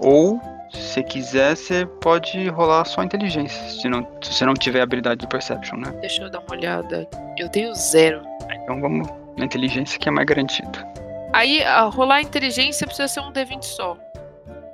Ou 0.00 0.40
se 0.72 0.80
você 0.80 1.02
quiser, 1.02 1.56
você 1.56 1.86
pode 2.00 2.48
rolar 2.48 2.84
só 2.84 3.02
inteligência, 3.02 3.68
se, 3.68 3.88
não, 3.88 4.06
se 4.22 4.32
você 4.32 4.44
não 4.44 4.54
tiver 4.54 4.80
habilidade 4.80 5.20
de 5.20 5.26
perception, 5.26 5.78
né? 5.78 5.90
Deixa 6.00 6.22
eu 6.22 6.30
dar 6.30 6.40
uma 6.40 6.52
olhada. 6.52 7.08
Eu 7.38 7.48
tenho 7.48 7.74
zero. 7.74 8.22
Então 8.50 8.80
vamos 8.80 9.08
na 9.36 9.44
inteligência 9.44 9.98
que 9.98 10.08
é 10.08 10.12
mais 10.12 10.26
garantido. 10.26 10.78
Aí, 11.32 11.62
a 11.62 11.82
rolar 11.82 12.20
inteligência 12.20 12.86
precisa 12.86 13.08
ser 13.08 13.20
um 13.20 13.32
D20 13.32 13.62
só. 13.62 13.96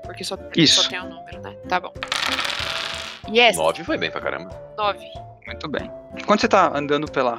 Porque 0.05 0.24
só, 0.24 0.38
Isso. 0.57 0.82
só 0.82 0.88
tem 0.88 1.01
um 1.01 1.09
número, 1.09 1.40
né? 1.42 1.55
Tá 1.68 1.80
bom. 1.80 1.92
Yes! 3.28 3.57
9 3.57 3.84
foi 3.84 3.99
bem 3.99 4.11
pra 4.11 4.20
caramba. 4.20 4.51
9. 4.76 4.99
Muito 5.47 5.68
bem. 5.68 5.90
Quando 6.24 6.40
você 6.40 6.49
tá 6.49 6.72
andando 6.74 7.11
pela, 7.11 7.36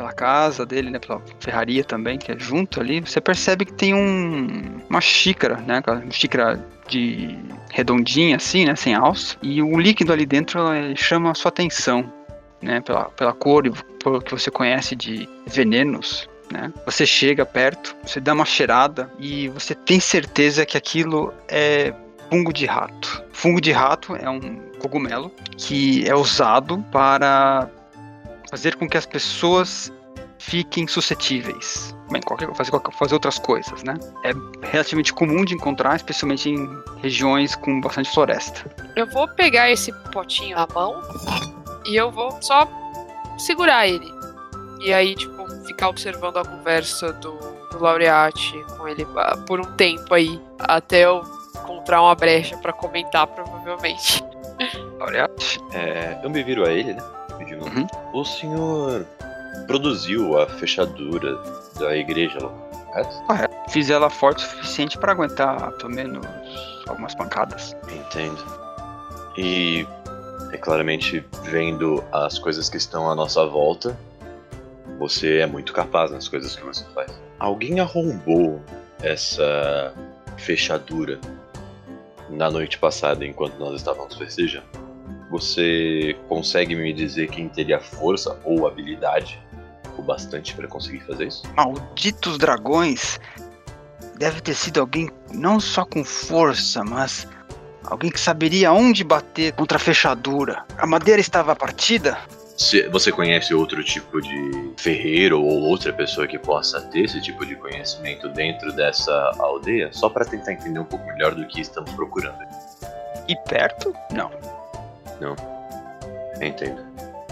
pela 0.00 0.12
casa 0.14 0.64
dele, 0.64 0.90
né, 0.90 0.98
pela 0.98 1.20
ferraria 1.38 1.84
também, 1.84 2.16
que 2.16 2.32
é 2.32 2.38
junto 2.38 2.80
ali, 2.80 3.00
você 3.00 3.20
percebe 3.20 3.66
que 3.66 3.72
tem 3.74 3.94
um, 3.94 4.80
uma 4.88 5.00
xícara, 5.00 5.58
né, 5.58 5.76
aquela 5.76 6.02
xícara 6.10 6.64
de 6.88 7.38
redondinha 7.70 8.36
assim, 8.36 8.64
né, 8.64 8.74
sem 8.74 8.94
alça, 8.94 9.36
e 9.42 9.62
o 9.62 9.78
líquido 9.78 10.10
ali 10.10 10.24
dentro 10.24 10.72
eh, 10.72 10.94
chama 10.96 11.30
a 11.30 11.34
sua 11.34 11.50
atenção, 11.50 12.10
né, 12.62 12.80
pela, 12.80 13.04
pela 13.10 13.34
cor 13.34 13.66
e 13.66 13.72
pelo 14.02 14.22
que 14.22 14.30
você 14.30 14.50
conhece 14.50 14.96
de 14.96 15.28
venenos, 15.46 16.26
né? 16.50 16.72
Você 16.84 17.06
chega 17.06 17.46
perto, 17.46 17.94
você 18.04 18.18
dá 18.18 18.32
uma 18.32 18.44
cheirada 18.44 19.08
e 19.20 19.48
você 19.48 19.72
tem 19.72 20.00
certeza 20.00 20.66
que 20.66 20.76
aquilo 20.76 21.32
é 21.48 21.94
fungo 22.28 22.52
de 22.52 22.66
rato. 22.66 23.22
Fungo 23.32 23.60
de 23.60 23.70
rato 23.70 24.16
é 24.16 24.28
um 24.28 24.56
cogumelo 24.80 25.30
que 25.56 26.08
é 26.08 26.14
usado 26.14 26.84
para 26.90 27.70
fazer 28.50 28.76
com 28.76 28.88
que 28.88 28.96
as 28.96 29.06
pessoas 29.06 29.92
fiquem 30.38 30.88
suscetíveis. 30.88 31.94
Bem, 32.10 32.20
qualquer, 32.22 32.52
fazer, 32.54 32.72
fazer 32.92 33.14
outras 33.14 33.38
coisas, 33.38 33.84
né? 33.84 33.94
É 34.24 34.32
relativamente 34.66 35.12
comum 35.12 35.44
de 35.44 35.54
encontrar, 35.54 35.94
especialmente 35.96 36.50
em 36.50 36.68
regiões 37.00 37.54
com 37.54 37.80
bastante 37.80 38.10
floresta. 38.10 38.68
Eu 38.96 39.06
vou 39.06 39.28
pegar 39.28 39.70
esse 39.70 39.92
potinho 40.10 40.56
na 40.56 40.66
mão 40.74 41.00
e 41.86 41.94
eu 41.94 42.10
vou 42.10 42.36
só 42.42 42.66
segurar 43.38 43.86
ele. 43.86 44.10
E 44.80 44.92
aí, 44.92 45.14
tipo, 45.14 45.46
ficar 45.66 45.90
observando 45.90 46.38
a 46.38 46.44
conversa 46.44 47.12
do, 47.12 47.32
do 47.70 47.78
Laureate 47.78 48.64
com 48.76 48.88
ele 48.88 49.06
ah, 49.16 49.36
por 49.46 49.60
um 49.60 49.76
tempo 49.76 50.14
aí, 50.14 50.40
até 50.58 51.04
eu 51.04 51.22
encontrar 51.54 52.00
uma 52.02 52.14
brecha 52.14 52.56
pra 52.56 52.72
comentar, 52.72 53.26
provavelmente. 53.26 54.24
Laureate? 54.98 55.60
É, 55.72 56.18
eu 56.22 56.30
me 56.30 56.42
viro 56.42 56.66
a 56.66 56.72
ele, 56.72 56.94
né? 56.94 57.02
Me 57.50 57.58
digo, 57.58 57.64
Uhum. 57.64 57.86
O 58.12 58.24
senhor 58.24 59.06
produziu 59.66 60.38
a 60.38 60.46
fechadura 60.46 61.36
da 61.78 61.96
igreja 61.96 62.38
lá, 62.42 62.50
correto? 63.26 63.54
Fiz 63.70 63.90
ela 63.90 64.10
forte 64.10 64.44
o 64.44 64.48
suficiente 64.48 64.98
para 64.98 65.12
aguentar 65.12 65.72
pelo 65.72 65.90
menos 65.90 66.26
algumas 66.88 67.14
pancadas. 67.14 67.76
Entendo. 67.88 68.44
E 69.36 69.86
é 70.52 70.56
claramente 70.56 71.24
vendo 71.44 72.02
as 72.12 72.38
coisas 72.38 72.68
que 72.68 72.76
estão 72.76 73.10
à 73.10 73.14
nossa 73.14 73.46
volta, 73.46 73.96
você 74.98 75.38
é 75.38 75.46
muito 75.46 75.72
capaz 75.72 76.10
nas 76.10 76.28
coisas 76.28 76.56
que 76.56 76.64
você 76.64 76.84
faz. 76.94 77.20
Alguém 77.38 77.80
arrombou 77.80 78.60
essa 79.02 79.94
fechadura 80.36 81.18
na 82.28 82.50
noite 82.50 82.78
passada 82.78 83.24
enquanto 83.24 83.56
nós 83.58 83.76
estávamos 83.76 84.16
festejando. 84.16 84.66
Você 85.30 86.16
consegue 86.28 86.74
me 86.74 86.92
dizer 86.92 87.28
quem 87.28 87.48
teria 87.48 87.78
força 87.78 88.36
ou 88.44 88.66
habilidade 88.66 89.40
o 89.96 90.02
bastante 90.02 90.54
para 90.54 90.66
conseguir 90.66 91.00
fazer 91.00 91.28
isso? 91.28 91.42
Malditos 91.56 92.36
dragões! 92.36 93.20
Deve 94.18 94.40
ter 94.40 94.54
sido 94.54 94.80
alguém 94.80 95.08
não 95.32 95.60
só 95.60 95.84
com 95.84 96.04
força, 96.04 96.84
mas 96.84 97.26
alguém 97.84 98.10
que 98.10 98.20
saberia 98.20 98.72
onde 98.72 99.04
bater 99.04 99.52
contra 99.52 99.76
a 99.76 99.80
fechadura. 99.80 100.64
A 100.76 100.86
madeira 100.86 101.20
estava 101.20 101.54
partida? 101.56 102.18
Se 102.56 102.86
você 102.88 103.10
conhece 103.10 103.54
outro 103.54 103.82
tipo 103.82 104.20
de 104.20 104.72
ferreiro 104.76 105.42
ou 105.42 105.62
outra 105.62 105.92
pessoa 105.92 106.26
que 106.26 106.38
possa 106.38 106.82
ter 106.88 107.04
esse 107.04 107.20
tipo 107.22 107.46
de 107.46 107.56
conhecimento 107.56 108.28
dentro 108.28 108.70
dessa 108.72 109.32
aldeia, 109.38 109.90
só 109.92 110.10
para 110.10 110.26
tentar 110.26 110.52
entender 110.52 110.78
um 110.78 110.84
pouco 110.84 111.06
melhor 111.06 111.34
do 111.34 111.46
que 111.46 111.60
estamos 111.60 111.90
procurando. 111.92 112.38
E 113.26 113.34
perto? 113.48 113.94
Não. 114.12 114.30
Entendo. 116.40 116.80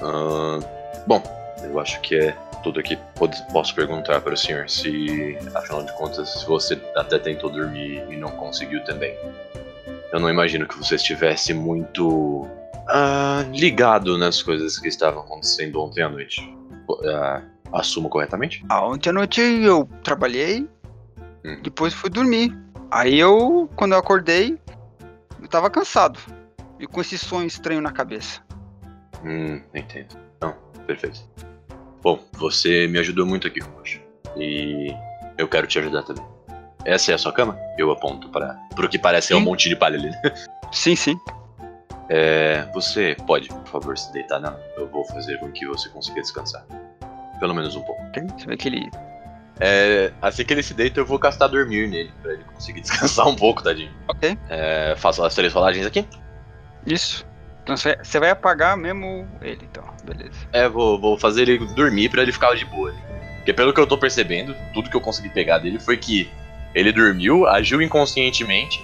Ahn, 0.03 0.61
bom, 1.07 1.23
eu 1.63 1.79
acho 1.81 2.01
que 2.01 2.17
é 2.17 2.37
tudo 2.63 2.81
aqui. 2.81 2.99
Posso 3.53 3.75
perguntar 3.75 4.21
para 4.21 4.35
o 4.35 4.37
senhor 4.37 4.69
se, 4.69 5.39
afinal 5.55 5.83
de 5.83 5.93
contas, 5.97 6.29
se 6.35 6.47
você 6.47 6.81
até 6.97 7.19
tentou 7.19 7.51
dormir 7.51 8.05
e 8.11 8.17
não 8.17 8.31
conseguiu 8.31 8.85
também. 8.85 9.17
Eu 10.13 10.21
não 10.21 10.29
imagino 10.31 10.67
que 10.67 10.77
você 10.77 10.95
estivesse 10.97 11.53
muito 11.55 12.47
ah, 12.89 13.45
ligado 13.53 14.17
nas 14.19 14.43
coisas 14.43 14.79
que 14.79 14.89
estavam 14.89 15.23
acontecendo 15.23 15.81
ontem 15.83 16.03
à 16.03 16.09
noite. 16.09 16.41
Ah, 17.07 17.43
assumo 17.73 18.09
corretamente? 18.09 18.65
Ah, 18.69 18.87
ontem 18.87 19.11
à 19.11 19.13
noite 19.13 19.41
eu 19.41 19.89
trabalhei, 20.03 20.69
Hum. 21.45 21.61
depois 21.63 21.95
fui 21.95 22.11
dormir. 22.11 22.57
Aí 22.91 23.19
eu, 23.21 23.69
quando 23.77 23.93
eu 23.93 23.99
acordei, 23.99 24.59
eu 25.41 25.47
tava 25.49 25.71
cansado. 25.71 26.19
E 26.79 26.87
com 26.87 27.01
esse 27.01 27.19
sonho 27.19 27.47
estranho 27.47 27.81
na 27.81 27.91
cabeça. 27.93 28.41
Hum, 29.25 29.61
entendo. 29.75 30.17
Não, 30.41 30.55
perfeito. 30.87 31.21
Bom, 32.03 32.21
você 32.35 32.87
me 32.87 32.99
ajudou 32.99 33.27
muito 33.27 33.47
aqui, 33.47 33.61
Rocha. 33.61 34.01
E 34.37 34.95
eu 35.37 35.49
quero 35.49 35.67
te 35.67 35.79
ajudar 35.79 36.03
também. 36.05 36.25
Essa 36.85 37.13
é 37.13 37.15
a 37.15 37.19
sua 37.19 37.33
cama? 37.33 37.59
Eu 37.77 37.91
aponto 37.91 38.29
para 38.29 38.55
pro 38.75 38.89
que 38.89 38.99
parece 38.99 39.29
ser 39.29 39.35
um 39.35 39.39
Sim. 39.41 39.45
monte 39.45 39.69
de 39.69 39.77
palha 39.77 39.99
ali. 39.99 40.11
né? 40.11 40.23
Sim, 40.73 40.95
sim. 40.95 41.19
É, 42.09 42.63
você 42.73 43.17
pode, 43.27 43.49
por 43.49 43.67
favor, 43.67 43.99
se 43.99 44.13
deitar 44.13 44.41
nela. 44.41 44.59
Eu 44.77 44.89
vou 44.89 45.05
fazer 45.07 45.39
com 45.41 45.51
que 45.51 45.67
você 45.67 45.89
consiga 45.89 46.21
descansar. 46.21 46.65
Pelo 47.41 47.55
menos 47.55 47.75
um 47.77 47.83
pouco. 47.83 48.01
Ok? 48.05 48.23
Você 48.37 48.47
vê 48.47 48.57
que 48.57 48.69
ele. 48.69 48.91
É, 49.61 50.13
assim 50.23 50.45
que 50.45 50.53
ele 50.55 50.63
se 50.63 50.73
deita, 50.73 51.01
eu 51.01 51.05
vou 51.05 51.19
castar 51.19 51.49
dormir 51.49 51.89
nele, 51.89 52.13
pra 52.23 52.33
ele 52.33 52.45
conseguir 52.45 52.81
descansar 52.83 53.27
um 53.27 53.35
pouco, 53.35 53.63
tadinho. 53.63 53.93
Ok. 54.07 54.39
É, 54.49 54.95
faço 54.97 55.23
as 55.25 55.35
três 55.35 55.53
rolagens 55.53 55.85
aqui. 55.85 56.07
Isso. 56.87 57.27
Então 57.63 57.77
você 57.77 58.19
vai 58.19 58.31
apagar 58.31 58.77
mesmo 58.77 59.29
ele, 59.43 59.61
então. 59.71 59.85
Beleza. 60.03 60.39
É, 60.53 60.69
vou, 60.69 60.99
vou 60.99 61.19
fazer 61.19 61.43
ele 61.43 61.59
dormir 61.75 62.09
pra 62.09 62.23
ele 62.23 62.33
ficar 62.33 62.55
de 62.55 62.65
boa. 62.65 62.91
ali. 62.91 62.99
Porque 63.37 63.53
pelo 63.53 63.75
que 63.75 63.81
eu 63.81 63.87
tô 63.87 63.99
percebendo, 63.99 64.57
tudo 64.73 64.89
que 64.89 64.97
eu 64.97 65.01
consegui 65.01 65.29
pegar 65.29 65.59
dele 65.59 65.79
foi 65.79 65.97
que 65.97 66.31
ele 66.75 66.93
dormiu, 66.93 67.47
agiu 67.47 67.83
inconscientemente. 67.83 68.83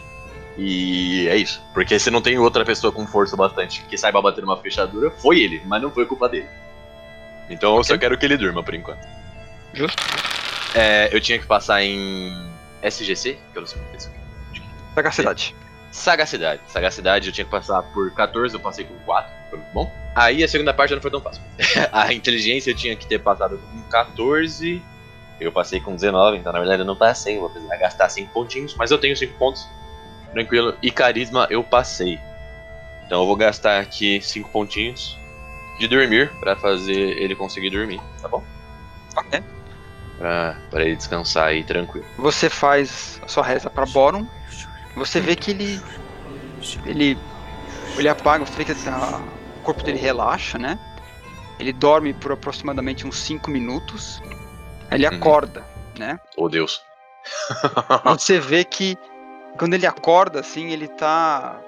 E 0.56 1.26
é 1.28 1.36
isso. 1.36 1.62
Porque 1.72 1.98
se 1.98 2.10
não 2.10 2.20
tem 2.20 2.38
outra 2.38 2.64
pessoa 2.64 2.92
com 2.92 3.06
força 3.06 3.36
bastante 3.36 3.82
que 3.88 3.96
saiba 3.96 4.20
bater 4.22 4.42
numa 4.42 4.56
fechadura, 4.56 5.10
foi 5.10 5.40
ele, 5.40 5.62
mas 5.64 5.82
não 5.82 5.90
foi 5.90 6.06
culpa 6.06 6.28
dele. 6.28 6.46
Então 7.48 7.76
eu 7.76 7.84
só 7.84 7.96
quero 7.98 8.16
que 8.16 8.24
ele 8.24 8.36
durma 8.36 8.62
por 8.62 8.74
enquanto. 8.74 9.06
Justo. 9.72 10.02
É, 10.74 11.08
eu 11.12 11.20
tinha 11.20 11.38
que 11.38 11.46
passar 11.46 11.82
em 11.82 12.32
SGC, 12.82 13.38
que 13.52 13.58
eu 13.58 13.62
não 13.62 13.66
sei 13.66 13.80
o 13.80 13.84
que 13.84 13.94
é 13.94 13.96
isso. 13.96 14.10
Sagacidade. 14.94 15.54
Sagacidade. 15.94 16.60
Sagacidade 16.66 17.28
eu 17.28 17.32
tinha 17.32 17.44
que 17.44 17.50
passar 17.52 17.80
por 17.80 18.10
14, 18.10 18.52
eu 18.52 18.60
passei 18.60 18.84
com 18.84 18.98
4, 19.04 19.32
foi 19.48 19.58
muito 19.60 19.72
bom. 19.72 19.92
Aí 20.12 20.42
a 20.42 20.48
segunda 20.48 20.74
parte 20.74 20.90
já 20.90 20.96
não 20.96 21.02
foi 21.02 21.10
tão 21.10 21.20
fácil. 21.20 21.40
a 21.92 22.12
inteligência 22.12 22.72
eu 22.72 22.74
tinha 22.74 22.96
que 22.96 23.06
ter 23.06 23.20
passado 23.20 23.58
com 23.58 23.82
14, 23.82 24.82
eu 25.40 25.52
passei 25.52 25.78
com 25.78 25.94
19, 25.94 26.38
então 26.38 26.52
na 26.52 26.58
verdade 26.58 26.82
eu 26.82 26.84
não 26.84 26.96
passei, 26.96 27.36
eu 27.36 27.42
vou 27.42 27.48
precisar 27.48 27.76
gastar 27.76 28.08
5 28.08 28.32
pontinhos, 28.32 28.74
mas 28.74 28.90
eu 28.90 28.98
tenho 28.98 29.16
5 29.16 29.38
pontos, 29.38 29.64
tranquilo. 30.32 30.76
E 30.82 30.90
carisma 30.90 31.46
eu 31.48 31.62
passei. 31.62 32.18
Então 33.06 33.20
eu 33.20 33.26
vou 33.26 33.36
gastar 33.36 33.78
aqui 33.78 34.20
5 34.20 34.50
pontinhos 34.50 35.16
de 35.78 35.86
dormir 35.86 36.28
pra 36.40 36.56
fazer 36.56 36.92
ele 36.92 37.36
conseguir 37.36 37.70
dormir, 37.70 38.00
tá 38.20 38.26
bom? 38.26 38.42
Ok. 39.16 39.40
Pra, 40.18 40.56
pra 40.70 40.84
ele 40.84 40.96
descansar 40.96 41.46
aí 41.46 41.62
tranquilo. 41.62 42.06
Você 42.18 42.50
faz 42.50 43.20
a 43.22 43.28
sua 43.28 43.44
reza 43.44 43.70
pra 43.70 43.86
Boron. 43.86 44.26
Você 44.96 45.20
vê 45.20 45.34
que 45.36 45.50
ele. 45.50 45.82
Ele. 46.86 47.18
Ele 47.96 48.08
apaga, 48.08 48.44
você 48.44 48.56
vê 48.56 48.64
que 48.64 48.88
a- 48.88 49.22
o 49.58 49.62
corpo 49.62 49.82
dele 49.82 49.98
relaxa, 49.98 50.58
né? 50.58 50.78
Ele 51.58 51.72
dorme 51.72 52.12
por 52.12 52.32
aproximadamente 52.32 53.06
uns 53.06 53.18
5 53.18 53.50
minutos. 53.50 54.20
Ele 54.90 55.06
Uhum. 55.06 55.14
acorda, 55.16 55.64
né? 55.98 56.18
Oh 56.36 56.48
Deus. 56.48 56.82
Você 58.18 58.38
vê 58.38 58.64
que 58.64 58.96
quando 59.58 59.74
ele 59.74 59.86
acorda, 59.86 60.40
assim, 60.40 60.70
ele 60.70 60.88
tá. 60.88 61.60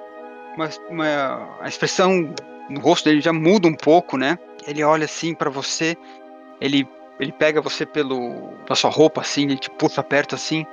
Uma, 0.56 0.68
uma- 0.88 1.56
a 1.60 1.68
expressão 1.68 2.34
no 2.68 2.80
rosto 2.80 3.04
dele 3.04 3.20
já 3.20 3.32
muda 3.32 3.68
um 3.68 3.74
pouco, 3.74 4.16
né? 4.16 4.38
ele 4.66 4.82
olha 4.82 5.04
assim 5.04 5.32
pra 5.32 5.48
você, 5.48 5.96
ele, 6.60 6.88
ele 7.20 7.30
pega 7.30 7.60
você 7.60 7.86
pelo 7.86 8.48
pela 8.64 8.74
sua 8.74 8.90
roupa 8.90 9.20
assim, 9.20 9.44
ele 9.44 9.58
te 9.58 9.70
puxa 9.70 10.02
perto 10.02 10.34
assim. 10.34 10.66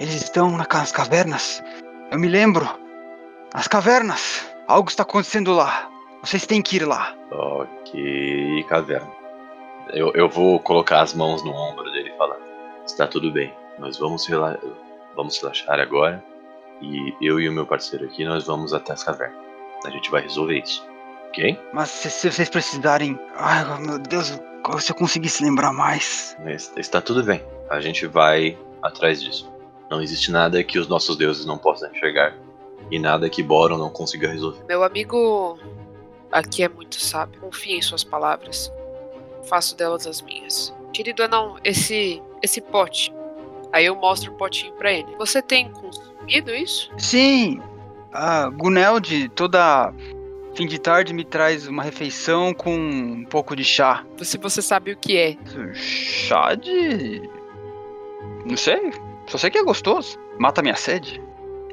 Eles 0.00 0.14
estão 0.14 0.56
nas 0.56 0.92
cavernas. 0.92 1.62
Eu 2.10 2.18
me 2.18 2.28
lembro. 2.28 2.68
As 3.52 3.68
cavernas. 3.68 4.46
Algo 4.66 4.88
está 4.88 5.02
acontecendo 5.02 5.52
lá. 5.52 5.90
Vocês 6.22 6.46
têm 6.46 6.62
que 6.62 6.76
ir 6.76 6.86
lá. 6.86 7.14
Ok, 7.30 8.64
caverna. 8.68 9.10
Eu, 9.92 10.12
eu 10.14 10.28
vou 10.28 10.58
colocar 10.60 11.00
as 11.00 11.14
mãos 11.14 11.42
no 11.44 11.52
ombro 11.52 11.90
dele 11.90 12.10
e 12.14 12.16
falar: 12.16 12.38
Está 12.86 13.06
tudo 13.06 13.30
bem, 13.30 13.52
nós 13.78 13.98
vamos, 13.98 14.26
rela 14.26 14.58
vamos 15.16 15.38
relaxar 15.40 15.78
agora. 15.80 16.24
E 16.80 17.14
eu 17.20 17.38
e 17.38 17.48
o 17.48 17.52
meu 17.52 17.66
parceiro 17.66 18.06
aqui, 18.06 18.24
nós 18.24 18.46
vamos 18.46 18.72
até 18.72 18.92
as 18.92 19.04
cavernas. 19.04 19.36
A 19.84 19.90
gente 19.90 20.10
vai 20.10 20.22
resolver 20.22 20.58
isso, 20.58 20.86
ok? 21.28 21.58
Mas 21.72 21.90
se, 21.90 22.10
se 22.10 22.30
vocês 22.30 22.48
precisarem. 22.48 23.18
Ai, 23.36 23.64
meu 23.80 23.98
Deus, 23.98 24.40
se 24.78 24.90
eu 24.90 24.96
conseguisse 24.96 25.44
lembrar 25.44 25.72
mais. 25.72 26.36
Está 26.76 27.00
tudo 27.00 27.22
bem, 27.22 27.44
a 27.68 27.80
gente 27.80 28.06
vai 28.06 28.56
atrás 28.82 29.20
disso. 29.20 29.51
Não 29.92 30.00
existe 30.00 30.30
nada 30.30 30.64
que 30.64 30.78
os 30.78 30.88
nossos 30.88 31.18
deuses 31.18 31.44
não 31.44 31.58
possam 31.58 31.90
enxergar. 31.90 32.34
E 32.90 32.98
nada 32.98 33.28
que 33.28 33.42
Boron 33.42 33.76
não 33.76 33.90
consiga 33.90 34.26
resolver. 34.26 34.64
Meu 34.66 34.82
amigo 34.82 35.58
aqui 36.32 36.62
é 36.62 36.68
muito 36.68 36.98
sábio. 36.98 37.38
Confie 37.42 37.76
em 37.76 37.82
suas 37.82 38.02
palavras. 38.02 38.72
Faço 39.44 39.76
delas 39.76 40.06
as 40.06 40.22
minhas. 40.22 40.74
Querido 40.94 41.22
anão, 41.22 41.58
esse 41.62 42.22
esse 42.40 42.58
pote. 42.62 43.12
Aí 43.70 43.84
eu 43.84 43.94
mostro 43.94 44.32
o 44.32 44.34
potinho 44.34 44.72
pra 44.76 44.90
ele. 44.90 45.14
Você 45.18 45.42
tem 45.42 45.70
consumido 45.70 46.54
isso? 46.54 46.90
Sim, 46.96 47.60
a 48.10 48.48
Guneld 48.48 49.28
toda 49.34 49.92
fim 50.54 50.66
de 50.66 50.78
tarde 50.78 51.12
me 51.12 51.22
traz 51.22 51.68
uma 51.68 51.82
refeição 51.82 52.54
com 52.54 52.74
um 52.74 53.26
pouco 53.26 53.54
de 53.54 53.62
chá. 53.62 54.06
Se 54.22 54.38
você 54.38 54.62
sabe 54.62 54.92
o 54.92 54.96
que 54.96 55.18
é. 55.18 55.36
Chá 55.74 56.54
de. 56.54 57.28
Não 58.46 58.56
sei. 58.56 58.90
Só 59.32 59.38
sei 59.38 59.50
que 59.50 59.56
é 59.56 59.64
gostoso. 59.64 60.18
Mata 60.38 60.60
minha 60.60 60.76
sede. 60.76 61.18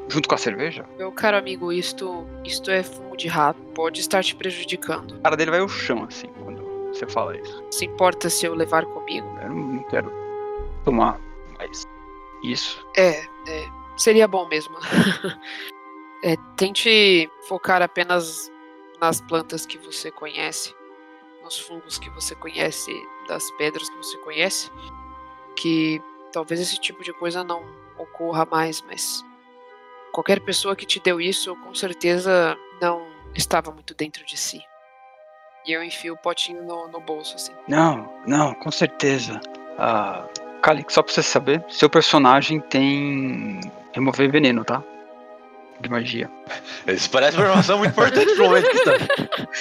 Junto 0.07 0.29
com 0.29 0.35
a 0.35 0.37
cerveja. 0.37 0.85
Meu 0.97 1.11
caro 1.11 1.35
amigo, 1.35 1.73
isto, 1.73 2.25
isto 2.45 2.71
é 2.71 2.81
fumo 2.81 3.17
de 3.17 3.27
rato. 3.27 3.61
Pode 3.75 3.99
estar 3.99 4.23
te 4.23 4.33
prejudicando. 4.33 5.15
A 5.15 5.23
cara 5.23 5.35
dele 5.35 5.51
vai 5.51 5.59
ao 5.59 5.67
chão, 5.67 6.05
assim, 6.05 6.27
quando 6.41 6.63
você 6.87 7.05
fala 7.05 7.37
isso. 7.37 7.61
Se 7.69 7.83
importa 7.83 8.29
se 8.29 8.45
eu 8.45 8.55
levar 8.55 8.85
comigo? 8.85 9.27
Eu 9.41 9.49
não 9.49 9.83
quero 9.89 10.09
tomar 10.85 11.19
mais 11.57 11.83
isso. 12.45 12.81
É, 12.95 13.19
é 13.49 13.69
seria 13.97 14.25
bom 14.25 14.47
mesmo. 14.47 14.77
é, 16.23 16.37
tente 16.55 17.29
focar 17.49 17.81
apenas 17.81 18.49
nas 19.01 19.19
plantas 19.19 19.65
que 19.65 19.77
você 19.77 20.09
conhece, 20.09 20.73
nos 21.43 21.59
fungos 21.59 21.99
que 21.99 22.09
você 22.11 22.33
conhece, 22.35 22.93
das 23.27 23.51
pedras 23.57 23.89
que 23.89 23.97
você 23.97 24.17
conhece, 24.19 24.71
que 25.57 26.01
talvez 26.31 26.59
esse 26.59 26.79
tipo 26.79 27.03
de 27.03 27.13
coisa 27.13 27.43
não 27.43 27.63
ocorra 27.97 28.45
mais, 28.45 28.81
mas 28.81 29.23
qualquer 30.11 30.39
pessoa 30.39 30.75
que 30.75 30.85
te 30.85 30.99
deu 30.99 31.19
isso, 31.19 31.55
com 31.57 31.73
certeza 31.73 32.57
não 32.81 33.07
estava 33.35 33.71
muito 33.71 33.93
dentro 33.93 34.25
de 34.25 34.37
si. 34.37 34.61
E 35.65 35.71
eu 35.71 35.83
enfio 35.83 36.13
o 36.13 36.17
potinho 36.17 36.63
no, 36.63 36.87
no 36.87 36.99
bolso, 36.99 37.35
assim. 37.35 37.51
Não, 37.67 38.11
não, 38.25 38.53
com 38.53 38.71
certeza. 38.71 39.39
Ah, 39.77 40.25
Kalik, 40.61 40.91
só 40.91 41.03
pra 41.03 41.13
você 41.13 41.21
saber, 41.21 41.63
seu 41.69 41.89
personagem 41.89 42.59
tem 42.59 43.59
remover 43.93 44.31
veneno, 44.31 44.63
tá? 44.63 44.83
De 45.79 45.89
magia. 45.89 46.29
Isso 46.87 47.09
parece 47.09 47.37
uma 47.37 47.45
informação 47.45 47.77
muito 47.77 47.91
importante 47.91 48.33
pro 48.35 48.45
momento 48.45 48.69
que 48.69 48.83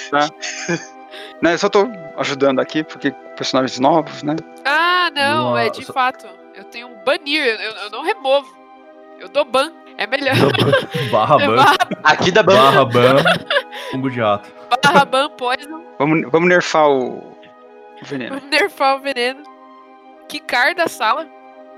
tá. 0.09 0.29
Não, 1.41 1.51
eu 1.51 1.57
só 1.57 1.69
tô 1.69 1.87
ajudando 2.17 2.59
aqui, 2.59 2.83
porque 2.83 3.11
personagens 3.37 3.79
novos, 3.79 4.23
né? 4.23 4.35
Ah, 4.65 5.09
não, 5.13 5.57
é 5.57 5.69
de 5.69 5.85
fato. 5.85 6.27
Eu 6.69 6.71
tenho 6.71 6.87
um 6.87 7.03
banir, 7.03 7.43
eu, 7.43 7.71
eu 7.71 7.89
não 7.89 8.03
removo. 8.03 8.55
Eu 9.19 9.27
dou 9.27 9.43
ban. 9.43 9.71
É 9.97 10.05
melhor. 10.05 10.35
Barra 11.11 11.41
É 11.41 11.47
ban. 11.47 11.55
barra, 11.55 11.77
Aqui 12.03 12.31
da 12.31 12.43
banda. 12.43 12.61
Barra 12.61 12.85
ban. 12.85 13.15
Fungo 13.91 14.09
de 14.11 14.19
rato. 14.21 14.49
barra 14.83 15.03
ban 15.03 15.29
poison. 15.31 15.83
Vamos, 15.97 16.29
vamos 16.31 16.47
nerfar 16.47 16.87
o, 16.87 17.17
o 17.17 18.05
veneno. 18.05 18.35
Vamos 18.35 18.49
nerfar 18.51 18.95
o 18.97 18.99
veneno. 18.99 19.41
Quicar 20.27 20.75
da 20.75 20.87
sala. 20.87 21.27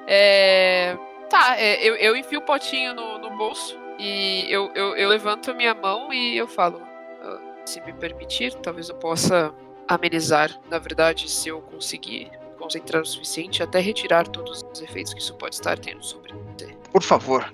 É. 0.07 0.97
Tá, 1.29 1.55
é, 1.57 1.81
eu, 1.87 1.95
eu 1.95 2.15
enfio 2.17 2.39
o 2.39 2.43
potinho 2.43 2.93
no, 2.93 3.17
no 3.17 3.29
bolso. 3.37 3.79
E 3.97 4.45
eu, 4.51 4.69
eu, 4.75 4.95
eu 4.97 5.07
levanto 5.07 5.51
a 5.51 5.53
minha 5.53 5.73
mão 5.73 6.11
e 6.13 6.35
eu 6.37 6.47
falo. 6.49 6.81
"Ah, 7.23 7.39
Se 7.65 7.79
me 7.81 7.93
permitir, 7.93 8.53
talvez 8.55 8.89
eu 8.89 8.95
possa 8.95 9.53
amenizar. 9.87 10.51
Na 10.69 10.77
verdade, 10.79 11.29
se 11.31 11.47
eu 11.47 11.61
conseguir 11.61 12.29
concentrar 12.71 13.01
o 13.01 13.05
suficiente, 13.05 13.61
até 13.61 13.79
retirar 13.79 14.27
todos 14.27 14.65
os 14.71 14.81
efeitos 14.81 15.13
que 15.13 15.19
isso 15.19 15.33
pode 15.35 15.55
estar 15.55 15.77
tendo 15.77 16.03
sobre 16.03 16.31
você. 16.33 16.73
Por 16.91 17.03
favor. 17.03 17.53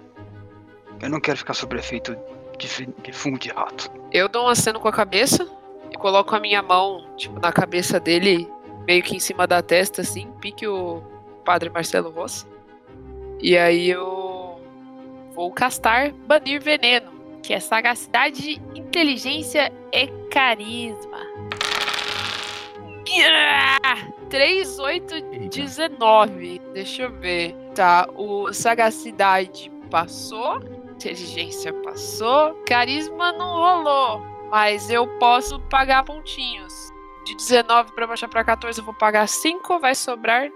Eu 1.01 1.09
não 1.09 1.19
quero 1.19 1.37
ficar 1.37 1.53
sob 1.53 1.75
efeito 1.75 2.15
de, 2.57 2.67
de 3.03 3.11
fungo 3.11 3.39
de 3.39 3.49
rato. 3.49 3.91
Eu 4.11 4.27
dou 4.29 4.45
um 4.45 4.47
aceno 4.47 4.79
com 4.79 4.87
a 4.87 4.91
cabeça 4.91 5.47
e 5.91 5.97
coloco 5.97 6.35
a 6.35 6.39
minha 6.39 6.61
mão, 6.61 7.07
tipo, 7.15 7.39
na 7.39 7.51
cabeça 7.51 7.99
dele, 7.99 8.47
meio 8.85 9.01
que 9.03 9.15
em 9.15 9.19
cima 9.19 9.47
da 9.47 9.61
testa, 9.61 10.01
assim, 10.01 10.31
pique 10.39 10.67
o 10.67 11.01
padre 11.45 11.69
Marcelo 11.69 12.09
Rossi. 12.11 12.45
E 13.39 13.57
aí 13.57 13.89
eu 13.89 14.59
vou 15.33 15.51
castar 15.51 16.11
Banir 16.11 16.61
Veneno, 16.61 17.11
que 17.43 17.53
é 17.53 17.59
sagacidade, 17.59 18.61
inteligência 18.75 19.71
e 19.91 20.07
carisma. 20.29 21.19
Ah! 24.27 24.29
3, 24.29 24.79
8, 24.79 25.13
Eita. 25.15 25.47
19. 25.49 26.61
Deixa 26.73 27.03
eu 27.03 27.11
ver. 27.11 27.55
Tá, 27.73 28.07
o 28.15 28.51
sagacidade 28.53 29.71
passou. 29.89 30.59
Inteligência 30.91 31.73
passou. 31.73 32.53
Carisma 32.67 33.31
não 33.31 33.55
rolou. 33.55 34.21
Mas 34.49 34.89
eu 34.89 35.07
posso 35.17 35.59
pagar 35.61 36.03
pontinhos. 36.03 36.91
De 37.25 37.35
19 37.35 37.91
pra 37.93 38.07
baixar 38.07 38.27
pra 38.29 38.43
14, 38.43 38.79
eu 38.79 38.85
vou 38.85 38.93
pagar 38.93 39.27
5. 39.27 39.79
Vai 39.79 39.93
sobrar 39.93 40.49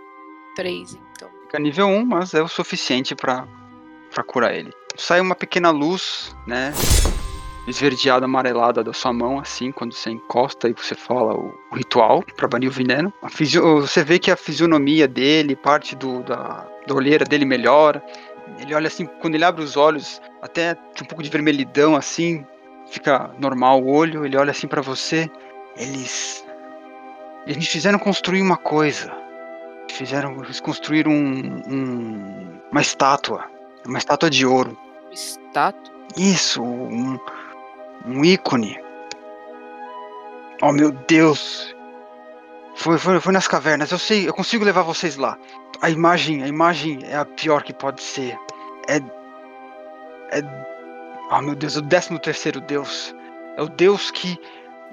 3, 0.55 0.97
então. 1.15 1.29
Fica 1.43 1.59
nível 1.59 1.87
1, 1.87 2.05
mas 2.05 2.33
é 2.33 2.41
o 2.41 2.47
suficiente 2.47 3.13
pra 3.15 3.45
curar 4.25 4.53
ele. 4.55 4.71
Sai 4.95 5.19
uma 5.19 5.35
pequena 5.35 5.69
luz, 5.69 6.35
né? 6.47 6.73
Esverdeada, 7.71 8.25
amarelada 8.25 8.83
da 8.83 8.93
sua 8.93 9.11
mão, 9.13 9.39
assim, 9.39 9.71
quando 9.71 9.93
você 9.93 10.11
encosta 10.11 10.67
e 10.69 10.73
você 10.73 10.93
fala 10.93 11.33
o, 11.33 11.53
o 11.71 11.75
ritual 11.75 12.23
pra 12.35 12.47
banir 12.47 12.69
o 12.69 12.71
veneno. 12.71 13.13
Fisio- 13.29 13.81
você 13.81 14.03
vê 14.03 14.19
que 14.19 14.29
a 14.29 14.35
fisionomia 14.35 15.07
dele, 15.07 15.55
parte 15.55 15.95
do, 15.95 16.21
da, 16.23 16.67
da 16.85 16.93
olheira 16.93 17.23
dele 17.25 17.45
melhora. 17.45 18.03
Ele 18.59 18.75
olha 18.75 18.87
assim, 18.87 19.05
quando 19.21 19.35
ele 19.35 19.45
abre 19.45 19.63
os 19.63 19.77
olhos, 19.77 20.21
até 20.41 20.75
um 21.01 21.05
pouco 21.05 21.23
de 21.23 21.29
vermelhidão, 21.29 21.95
assim, 21.95 22.45
fica 22.89 23.31
normal 23.39 23.81
o 23.81 23.89
olho. 23.89 24.25
Ele 24.25 24.35
olha 24.37 24.51
assim 24.51 24.67
pra 24.67 24.81
você. 24.81 25.29
Eles. 25.77 26.45
Eles 27.47 27.67
fizeram 27.67 27.97
construir 27.97 28.41
uma 28.41 28.57
coisa 28.57 29.11
fizeram 29.91 30.41
eles 30.43 30.59
construíram 30.61 31.11
um, 31.11 31.61
um- 31.67 32.59
uma 32.71 32.79
estátua 32.81 33.43
uma 33.85 33.97
estátua 33.97 34.29
de 34.29 34.45
ouro 34.45 34.77
estátua. 35.11 35.91
isso 36.15 36.63
um, 36.63 37.19
um 38.05 38.23
ícone 38.23 38.79
oh 40.61 40.71
meu 40.71 40.91
Deus 40.91 41.75
foi, 42.75 42.97
foi, 42.97 43.19
foi 43.19 43.33
nas 43.33 43.47
cavernas 43.47 43.91
eu 43.91 43.99
sei 43.99 44.27
eu 44.27 44.33
consigo 44.33 44.65
levar 44.65 44.83
vocês 44.83 45.15
lá 45.15 45.37
a 45.81 45.89
imagem 45.89 46.43
a 46.43 46.47
imagem 46.47 46.99
é 47.05 47.15
a 47.15 47.25
pior 47.25 47.63
que 47.63 47.73
pode 47.73 48.01
ser 48.01 48.37
é 48.87 48.97
é 50.37 50.41
oh 51.31 51.41
meu 51.41 51.55
Deus 51.55 51.75
o 51.75 51.81
décimo 51.81 52.19
terceiro 52.19 52.61
Deus 52.61 53.15
é 53.57 53.61
o 53.61 53.67
Deus 53.67 54.11
que 54.11 54.37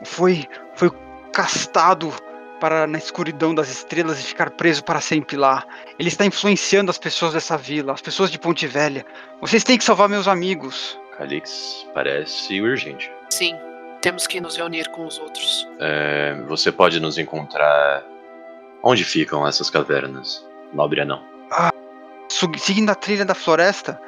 foi 0.05 0.47
foi 0.75 0.91
castado 1.33 2.13
para 2.59 2.87
na 2.87 2.99
escuridão 2.99 3.55
das 3.55 3.69
estrelas 3.69 4.21
e 4.21 4.23
ficar 4.23 4.51
preso 4.51 4.83
para 4.83 5.01
sempre 5.01 5.37
lá. 5.37 5.65
Ele 5.99 6.09
está 6.09 6.25
influenciando 6.25 6.91
as 6.91 6.99
pessoas 6.99 7.33
dessa 7.33 7.57
vila, 7.57 7.93
as 7.93 8.01
pessoas 8.01 8.31
de 8.31 8.39
Ponte 8.39 8.67
Velha. 8.67 9.05
Vocês 9.41 9.65
têm 9.65 9.79
que 9.79 9.85
salvar 9.85 10.09
meus 10.09 10.29
amigos. 10.29 10.99
Calix, 11.19 11.87
parece 11.93 12.61
urgente. 12.63 13.11
Sim, 13.31 13.57
temos 14.01 14.27
que 14.27 14.41
nos 14.41 14.57
reunir 14.57 14.89
com 14.91 15.05
os 15.05 15.19
outros. 15.19 15.67
É, 15.81 16.35
você 16.47 16.71
pode 16.73 17.01
nos 17.01 17.19
encontrar. 17.19 18.03
Onde 18.83 19.05
ficam 19.05 19.45
essas 19.47 19.69
cavernas, 19.69 20.47
nobre 20.73 21.01
anão? 21.01 21.21
Su- 22.31 22.49
Seguindo 22.57 22.91
a 22.91 22.95
trilha 22.95 23.25
da 23.25 23.35
floresta, 23.35 24.01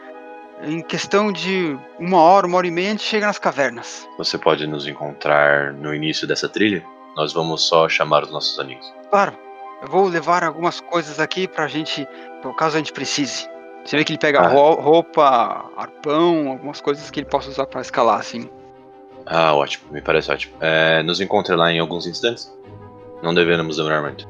em 0.63 0.81
questão 0.81 1.33
de 1.33 1.77
uma 1.99 2.19
hora, 2.23 2.47
uma 2.47 2.57
hora 2.59 2.67
e 2.69 2.71
meia, 2.71 2.89
a 2.89 2.91
gente 2.93 3.03
chega 3.03 3.27
nas 3.27 3.39
cavernas. 3.39 4.07
Você 4.17 4.39
pode 4.39 4.67
nos 4.69 4.87
encontrar 4.87 5.73
no 5.73 5.93
início 5.93 6.25
dessa 6.27 6.49
trilha? 6.49 6.85
Nós 7.17 7.33
vamos 7.33 7.67
só 7.67 7.89
chamar 7.89 8.23
os 8.23 8.31
nossos 8.31 8.61
amigos. 8.61 8.87
Claro, 9.11 9.37
eu 9.83 9.89
vou 9.89 10.07
levar 10.07 10.45
algumas 10.45 10.81
coisas 10.81 11.19
aqui 11.19 11.49
pra 11.49 11.67
gente, 11.67 12.07
por 12.41 12.55
caso 12.55 12.77
a 12.77 12.79
gente 12.79 12.93
precise. 12.93 13.49
Você 13.85 13.97
vê 13.97 14.05
que 14.05 14.13
ele 14.13 14.19
pega 14.19 14.41
Ah. 14.41 14.49
ro- 14.49 14.75
roupa, 14.81 15.71
arpão, 15.77 16.51
algumas 16.51 16.81
coisas 16.81 17.11
que 17.11 17.21
ele 17.21 17.27
possa 17.29 17.49
usar 17.51 17.67
pra 17.67 17.81
escalar, 17.81 18.21
assim. 18.21 18.49
Ah, 19.27 19.55
ótimo, 19.55 19.93
me 19.93 20.01
parece 20.01 20.31
ótimo. 20.31 20.55
É, 20.61 21.03
nos 21.03 21.21
encontre 21.21 21.55
lá 21.55 21.71
em 21.73 21.79
alguns 21.79 22.07
instantes. 22.07 22.53
Não 23.23 23.35
devemos 23.35 23.77
demorar 23.77 24.03
muito. 24.03 24.29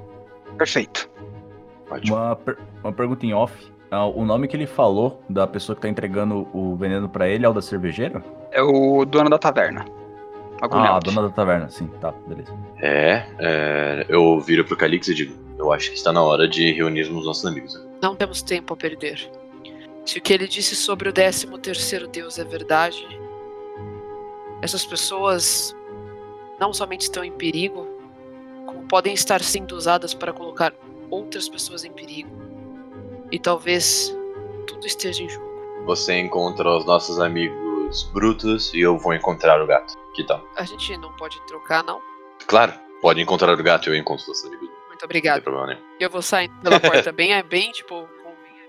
Perfeito. 0.59 1.09
Ótimo. 1.91 2.17
Uma, 2.17 2.37
per- 2.37 2.59
uma 2.83 2.93
pergunta 2.93 3.25
em 3.27 3.33
off. 3.35 3.55
Ah, 3.91 4.07
o 4.07 4.25
nome 4.25 4.47
que 4.47 4.57
ele 4.57 4.67
falou 4.67 5.21
da 5.29 5.47
pessoa 5.47 5.75
que 5.75 5.83
tá 5.83 5.89
entregando 5.89 6.47
o 6.53 6.77
veneno 6.77 7.09
pra 7.09 7.29
ele 7.29 7.45
é 7.45 7.49
o 7.49 7.53
da 7.53 7.61
cervejeira? 7.63 8.23
É 8.53 8.63
o 8.63 9.05
dono 9.05 9.29
da 9.29 9.39
taverna. 9.39 9.85
Ah, 10.63 10.97
a 10.97 10.99
dona 11.01 11.23
da 11.23 11.31
taverna, 11.31 11.69
sim, 11.71 11.87
tá, 12.01 12.13
beleza. 12.27 12.53
É, 12.79 13.25
é, 13.39 14.07
eu 14.09 14.39
viro 14.41 14.65
pro 14.65 14.77
Calix 14.77 15.09
e 15.09 15.15
digo: 15.15 15.35
Eu 15.59 15.73
acho 15.73 15.91
que 15.91 15.97
está 15.97 16.13
na 16.13 16.23
hora 16.23 16.47
de 16.47 16.71
reunirmos 16.73 17.25
nossos 17.25 17.47
amigos. 17.47 17.83
Não 18.03 18.15
temos 18.15 18.43
tempo 18.43 18.75
a 18.75 18.77
perder. 18.77 19.31
Se 20.05 20.19
o 20.19 20.23
que 20.23 20.33
ele 20.33 20.49
disse 20.49 20.75
sobre 20.75 21.09
o 21.09 21.13
13 21.13 21.47
terceiro 21.59 22.09
Deus 22.09 22.39
é 22.39 22.45
verdade, 22.45 23.07
essas 24.63 24.85
pessoas 24.85 25.75
não 26.59 26.73
somente 26.73 27.03
estão 27.03 27.25
em 27.25 27.33
perigo, 27.33 27.87
como 28.67 28.87
podem 28.87 29.15
estar 29.15 29.43
sendo 29.43 29.75
usadas 29.75 30.13
para 30.15 30.33
colocar 30.33 30.75
outras 31.11 31.49
pessoas 31.49 31.85
em 31.85 31.93
perigo. 31.93 32.31
E 33.33 33.39
talvez 33.39 34.15
tudo 34.67 34.87
esteja 34.87 35.23
em 35.23 35.29
jogo. 35.29 35.49
Você 35.87 36.19
encontra 36.19 36.69
os 36.77 36.85
nossos 36.85 37.19
amigos 37.21 38.03
brutos 38.13 38.73
e 38.75 38.81
eu 38.81 38.99
vou 38.99 39.15
encontrar 39.15 39.63
o 39.63 39.67
gato. 39.67 39.95
Que 40.15 40.25
tal? 40.25 40.45
A 40.57 40.65
gente 40.65 40.97
não 40.99 41.13
pode 41.17 41.41
trocar, 41.47 41.83
não? 41.85 42.01
Claro, 42.47 42.73
pode 43.01 43.21
encontrar 43.21 43.53
o 43.53 43.63
gato 43.63 43.89
e 43.89 43.93
eu 43.93 43.97
encontro 43.97 44.23
os 44.23 44.29
nossos 44.29 44.45
amigos. 44.45 44.69
Não 44.69 44.89
Muito 44.89 44.99
tem 44.99 45.07
obrigado. 45.07 45.43
problema 45.43 45.69
nenhum. 45.69 45.81
Eu 45.99 46.11
vou 46.11 46.21
saindo 46.21 46.55
pela 46.61 46.79
porta 46.81 47.13
bem, 47.13 47.33
é 47.33 47.43
bem 47.43 47.71
tipo, 47.73 48.07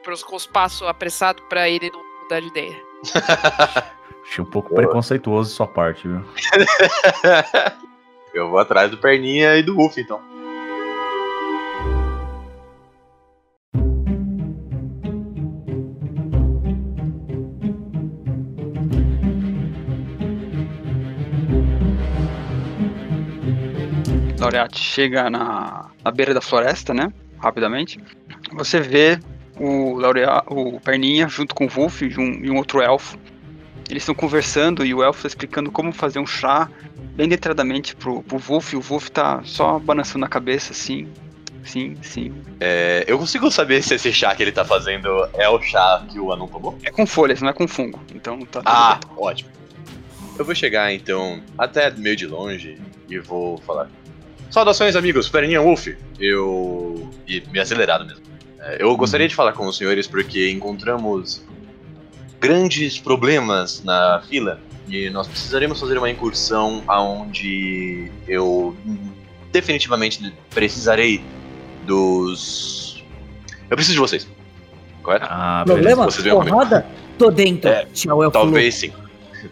com, 0.02 0.04
pros- 0.04 0.24
com 0.24 0.36
os 0.36 0.46
passos 0.48 0.88
apressados 0.88 1.44
pra 1.48 1.70
ele 1.70 1.90
não 1.92 2.02
mudar 2.24 2.40
de 2.42 2.48
ideia. 2.48 2.76
Achei 4.26 4.44
um 4.44 4.50
pouco 4.50 4.70
Boa. 4.70 4.82
preconceituoso 4.82 5.54
sua 5.54 5.68
parte, 5.68 6.08
viu? 6.08 6.24
eu 8.34 8.50
vou 8.50 8.60
atrás 8.60 8.90
do 8.90 8.98
Perninha 8.98 9.56
e 9.58 9.64
do 9.64 9.76
Wolf, 9.76 9.98
então. 9.98 10.22
Laureate 24.40 24.80
chega 24.80 25.30
na, 25.30 25.90
na 26.04 26.12
beira 26.12 26.34
da 26.34 26.42
floresta, 26.42 26.94
né? 26.94 27.12
Rapidamente. 27.40 28.00
Você 28.54 28.80
vê 28.80 29.20
o, 29.60 29.96
Laurea, 29.96 30.44
o 30.48 30.80
Perninha 30.80 31.28
junto 31.28 31.54
com 31.56 31.66
o 31.66 31.70
Wolf 31.70 32.02
e 32.02 32.18
um, 32.18 32.44
e 32.46 32.50
um 32.50 32.58
outro 32.58 32.82
elfo. 32.82 33.18
Eles 33.90 34.04
estão 34.04 34.16
conversando 34.16 34.86
e 34.86 34.94
o 34.94 35.04
elfo 35.04 35.20
está 35.20 35.28
explicando 35.28 35.70
como 35.72 35.92
fazer 35.92 36.20
um 36.20 36.26
chá 36.26 36.70
bem 37.16 37.28
detalhadamente 37.28 37.96
pro, 37.96 38.24
pro 38.24 38.38
Wolf. 38.38 38.72
E 38.74 38.78
o 38.78 38.82
Wolf 38.82 39.10
tá 39.10 39.42
só 39.44 39.78
balançando 39.80 40.24
a 40.26 40.30
cabeça 40.30 40.72
assim. 40.72 41.08
Sim, 41.64 41.96
sim. 42.02 42.34
É, 42.60 43.04
eu 43.08 43.20
consigo 43.20 43.52
saber 43.52 43.84
se 43.84 43.94
esse 43.94 44.12
chá 44.14 44.34
que 44.34 44.42
ele 44.42 44.52
tá 44.52 44.64
fazendo 44.66 45.10
é 45.34 45.48
o 45.50 45.62
chá 45.62 46.04
que 46.10 46.20
o 46.20 46.32
anão 46.32 46.48
tomou? 46.48 46.76
É 46.84 46.90
com 46.90 47.06
folhas, 47.06 47.42
não 47.42 47.50
é 47.50 47.54
com 47.54 47.68
fungo. 47.68 48.00
Então 48.16 48.40
tá 48.46 48.62
Ah, 48.66 49.00
bem. 49.06 49.12
ótimo. 49.18 49.50
Eu 50.40 50.46
vou 50.46 50.56
chegar 50.56 50.92
então 50.94 51.42
até 51.58 51.92
meio 51.92 52.16
de 52.16 52.26
longe 52.26 52.80
e 53.10 53.20
vou 53.20 53.58
falar. 53.60 53.90
Saudações, 54.50 54.96
amigos, 54.96 55.30
Perninha 55.30 55.62
Wolf. 55.62 55.88
Eu. 56.20 57.10
E 57.28 57.44
me 57.52 57.60
acelerado 57.60 58.06
mesmo. 58.06 58.24
É, 58.62 58.78
eu 58.80 58.96
gostaria 58.96 59.28
de 59.28 59.36
falar 59.36 59.54
com 59.54 59.66
os 59.66 59.76
senhores 59.76 60.06
porque 60.08 60.50
encontramos 60.52 61.44
grandes 62.40 63.00
problemas 63.00 63.84
na 63.84 64.22
fila 64.28 64.60
e 64.88 65.10
nós 65.10 65.28
precisaremos 65.28 65.80
fazer 65.80 65.98
uma 65.98 66.10
incursão 66.10 66.84
aonde 66.88 68.12
eu 68.28 68.76
definitivamente 69.52 70.34
precisarei 70.52 71.24
dos. 71.86 73.04
Eu 73.70 73.76
preciso 73.76 73.96
de 73.96 74.00
vocês. 74.00 74.28
Correto? 75.02 75.26
Ah. 75.28 75.64
Problema? 75.66 76.06
vocês. 76.06 76.28
Porrada? 76.28 76.86
Tô 77.18 77.32
dentro. 77.32 77.70
É, 77.70 77.86
Tchau, 77.86 78.24
elfo 78.24 78.34
Talvez 78.34 78.76
sim. 78.76 78.94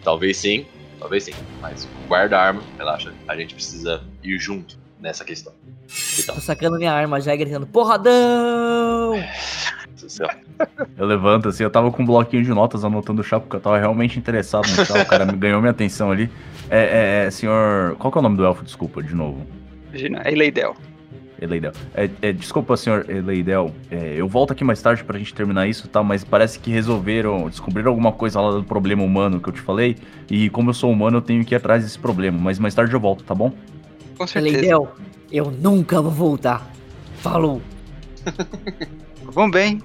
Talvez 0.03 0.37
sim. 0.37 0.65
Talvez 0.99 1.23
sim. 1.23 1.33
Mas 1.61 1.87
guarda 2.07 2.37
a 2.37 2.41
arma, 2.41 2.61
relaxa. 2.77 3.13
A 3.27 3.35
gente 3.35 3.55
precisa 3.55 4.03
ir 4.23 4.37
junto 4.37 4.77
nessa 4.99 5.23
questão. 5.23 5.53
Então, 6.19 6.35
Tô 6.35 6.41
sacando 6.41 6.77
minha 6.77 6.91
arma 6.91 7.19
já 7.19 7.33
e 7.33 7.37
gritando, 7.37 7.65
porradão! 7.65 9.13
Eu 10.97 11.05
levanto 11.05 11.49
assim, 11.49 11.63
eu 11.63 11.69
tava 11.69 11.91
com 11.91 12.03
um 12.03 12.05
bloquinho 12.05 12.43
de 12.43 12.49
notas 12.49 12.83
anotando 12.83 13.21
o 13.21 13.23
chá, 13.23 13.39
porque 13.39 13.55
eu 13.55 13.59
tava 13.59 13.77
realmente 13.77 14.17
interessado 14.17 14.67
no 14.67 14.85
chá, 14.85 15.01
o 15.01 15.05
cara 15.05 15.25
me 15.25 15.37
ganhou 15.37 15.59
minha 15.61 15.71
atenção 15.71 16.11
ali. 16.11 16.29
É, 16.69 16.79
é, 16.79 17.25
é, 17.27 17.31
senhor. 17.31 17.95
Qual 17.97 18.11
que 18.11 18.17
é 18.17 18.19
o 18.19 18.21
nome 18.21 18.37
do 18.37 18.45
elfo? 18.45 18.63
Desculpa, 18.63 19.01
de 19.01 19.15
novo. 19.15 19.45
Imagina, 19.89 20.21
é 20.23 20.31
Eleidel. 20.31 20.75
Eleidel. 21.41 21.71
É, 21.93 22.09
é, 22.21 22.33
desculpa, 22.33 22.75
senhor 22.75 23.09
Eleidel. 23.09 23.73
É, 23.89 24.15
eu 24.17 24.27
volto 24.27 24.51
aqui 24.51 24.63
mais 24.63 24.81
tarde 24.81 25.03
pra 25.03 25.17
gente 25.17 25.33
terminar 25.33 25.67
isso, 25.67 25.87
tá? 25.87 26.03
Mas 26.03 26.23
parece 26.23 26.59
que 26.59 26.69
resolveram, 26.71 27.47
descobriram 27.47 27.89
alguma 27.89 28.11
coisa 28.11 28.41
lá 28.41 28.51
do 28.51 28.63
problema 28.63 29.03
humano 29.03 29.39
que 29.39 29.49
eu 29.49 29.53
te 29.53 29.61
falei. 29.61 29.95
E 30.29 30.49
como 30.49 30.69
eu 30.69 30.73
sou 30.73 30.91
humano, 30.91 31.17
eu 31.17 31.21
tenho 31.21 31.43
que 31.45 31.55
ir 31.55 31.57
atrás 31.57 31.83
desse 31.83 31.97
problema. 31.97 32.37
Mas 32.37 32.59
mais 32.59 32.75
tarde 32.75 32.93
eu 32.93 32.99
volto, 32.99 33.23
tá 33.23 33.33
bom? 33.33 33.53
Com 34.19 34.27
certeza. 34.27 34.57
Leidel, 34.57 34.91
eu 35.31 35.49
nunca 35.49 35.99
vou 36.01 36.11
voltar. 36.11 36.69
Falou. 37.21 37.61
Vão 39.23 39.49
bem. 39.49 39.81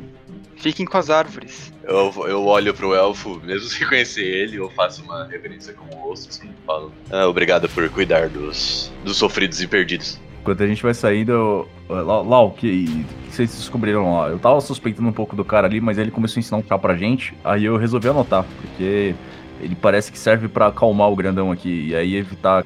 Fiquem 0.57 0.85
com 0.87 0.97
as 0.99 1.09
árvores. 1.11 1.72
Eu, 1.85 2.12
eu 2.26 2.45
olho 2.47 2.72
pro 2.74 2.95
elfo, 2.95 3.41
mesmo 3.45 3.68
sem 3.68 3.87
conhecer 3.87 4.24
ele, 4.24 4.57
eu 4.57 4.70
faço 4.70 5.03
uma 5.03 5.26
referência 5.26 5.74
com 5.74 5.95
o 5.95 5.99
rosto, 6.01 6.30
assim, 6.30 6.49
e 6.49 6.66
falo. 6.66 6.91
"Ah, 7.11 7.26
obrigado 7.28 7.68
por 7.68 7.89
cuidar 7.91 8.28
dos, 8.28 8.91
dos 9.05 9.16
sofridos 9.18 9.61
e 9.61 9.66
perdidos. 9.66 10.18
Enquanto 10.41 10.62
a 10.62 10.66
gente 10.66 10.82
vai 10.82 10.95
saindo, 10.95 11.32
eu- 11.32 11.68
Lau, 11.89 12.24
Lau, 12.26 12.51
que, 12.53 12.87
que 12.87 13.35
vocês 13.35 13.51
descobriram 13.55 14.14
lá? 14.16 14.28
Eu 14.28 14.39
tava 14.39 14.61
suspeitando 14.62 15.09
um 15.09 15.12
pouco 15.12 15.37
do 15.37 15.45
cara 15.45 15.66
ali, 15.66 15.80
mas 15.80 15.99
ele 15.99 16.11
começou 16.11 16.39
a 16.39 16.41
ensinar 16.41 16.59
um 16.59 16.64
chá 16.66 16.78
pra 16.78 16.97
gente, 16.97 17.35
aí 17.45 17.64
eu 17.66 17.76
resolvi 17.76 18.09
anotar, 18.09 18.45
porque 18.62 19.14
ele 19.61 19.74
parece 19.74 20.11
que 20.11 20.18
serve 20.18 20.49
pra 20.49 20.68
acalmar 20.68 21.11
o 21.11 21.16
grandão 21.16 21.53
aqui, 21.53 21.89
e 21.89 21.95
aí 21.95 22.16
evitar 22.16 22.64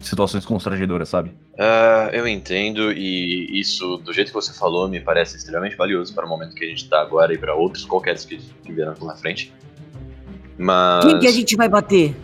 situações 0.00 0.44
constrangedoras, 0.44 1.08
sabe? 1.08 1.32
Ah, 1.58 2.10
eu 2.12 2.26
entendo, 2.26 2.92
e 2.92 3.58
isso, 3.58 3.96
do 3.98 4.12
jeito 4.12 4.28
que 4.28 4.34
você 4.34 4.52
falou, 4.52 4.88
me 4.88 5.00
parece 5.00 5.36
extremamente 5.36 5.76
valioso 5.76 6.14
para 6.14 6.26
o 6.26 6.28
momento 6.28 6.54
que 6.54 6.64
a 6.64 6.68
gente 6.68 6.88
tá 6.88 7.00
agora 7.00 7.32
e 7.32 7.38
para 7.38 7.54
outros 7.54 7.84
qualquer 7.84 8.16
que 8.16 8.38
que 8.38 8.72
vieram 8.72 8.94
pela 8.94 9.16
frente. 9.16 9.52
Mas. 10.58 11.04
Quem 11.04 11.18
que 11.18 11.26
a 11.26 11.32
gente 11.32 11.56
vai 11.56 11.68
bater? 11.68 12.14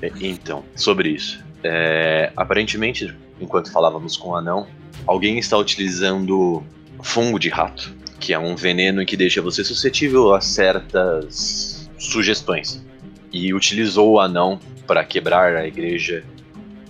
É, 0.00 0.10
Então, 0.20 0.64
sobre 0.74 1.10
isso. 1.10 1.42
É, 1.64 2.32
aparentemente, 2.36 3.14
enquanto 3.40 3.70
falávamos 3.70 4.16
com 4.16 4.30
o 4.30 4.36
anão, 4.36 4.66
alguém 5.06 5.38
está 5.38 5.56
utilizando 5.56 6.62
fungo 7.02 7.38
de 7.38 7.48
rato, 7.48 7.94
que 8.18 8.32
é 8.32 8.38
um 8.38 8.54
veneno 8.56 9.04
que 9.04 9.16
deixa 9.16 9.40
você 9.40 9.64
suscetível 9.64 10.34
a 10.34 10.40
certas 10.40 11.90
sugestões. 11.98 12.84
E 13.32 13.54
utilizou 13.54 14.12
o 14.12 14.20
anão 14.20 14.60
para 14.86 15.04
quebrar 15.04 15.56
a 15.56 15.66
igreja 15.66 16.24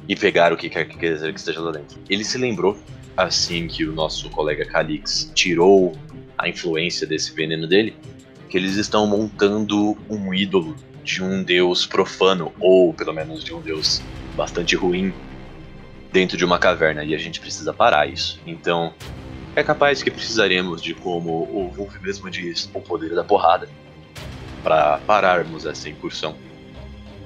e 0.08 0.16
pegar 0.16 0.52
o 0.52 0.56
que 0.56 0.68
quer 0.68 0.86
que 0.86 1.06
esteja 1.06 1.60
lá 1.60 1.72
dentro. 1.72 1.98
Ele 2.08 2.24
se 2.24 2.38
lembrou, 2.38 2.78
assim 3.16 3.66
que 3.66 3.84
o 3.84 3.92
nosso 3.92 4.28
colega 4.30 4.64
Calix 4.64 5.30
tirou 5.34 5.96
a 6.36 6.48
influência 6.48 7.06
desse 7.06 7.32
veneno 7.32 7.66
dele, 7.66 7.96
que 8.48 8.56
eles 8.56 8.76
estão 8.76 9.06
montando 9.06 9.96
um 10.08 10.34
ídolo 10.34 10.76
de 11.04 11.22
um 11.22 11.42
deus 11.42 11.86
profano, 11.86 12.52
ou 12.60 12.92
pelo 12.92 13.12
menos 13.12 13.42
de 13.42 13.54
um 13.54 13.60
deus 13.60 14.02
bastante 14.36 14.76
ruim, 14.76 15.12
dentro 16.12 16.36
de 16.36 16.44
uma 16.44 16.58
caverna, 16.58 17.04
e 17.04 17.14
a 17.14 17.18
gente 17.18 17.40
precisa 17.40 17.72
parar 17.72 18.06
isso. 18.06 18.40
Então, 18.46 18.92
é 19.56 19.62
capaz 19.62 20.02
que 20.02 20.10
precisaremos 20.10 20.82
de, 20.82 20.94
como 20.94 21.30
o 21.30 21.70
Wolf 21.74 22.00
mesmo 22.00 22.30
diz, 22.30 22.70
o 22.74 22.80
poder 22.80 23.14
da 23.14 23.24
porrada, 23.24 23.68
para 24.62 24.98
pararmos 24.98 25.66
essa 25.66 25.88
incursão 25.88 26.36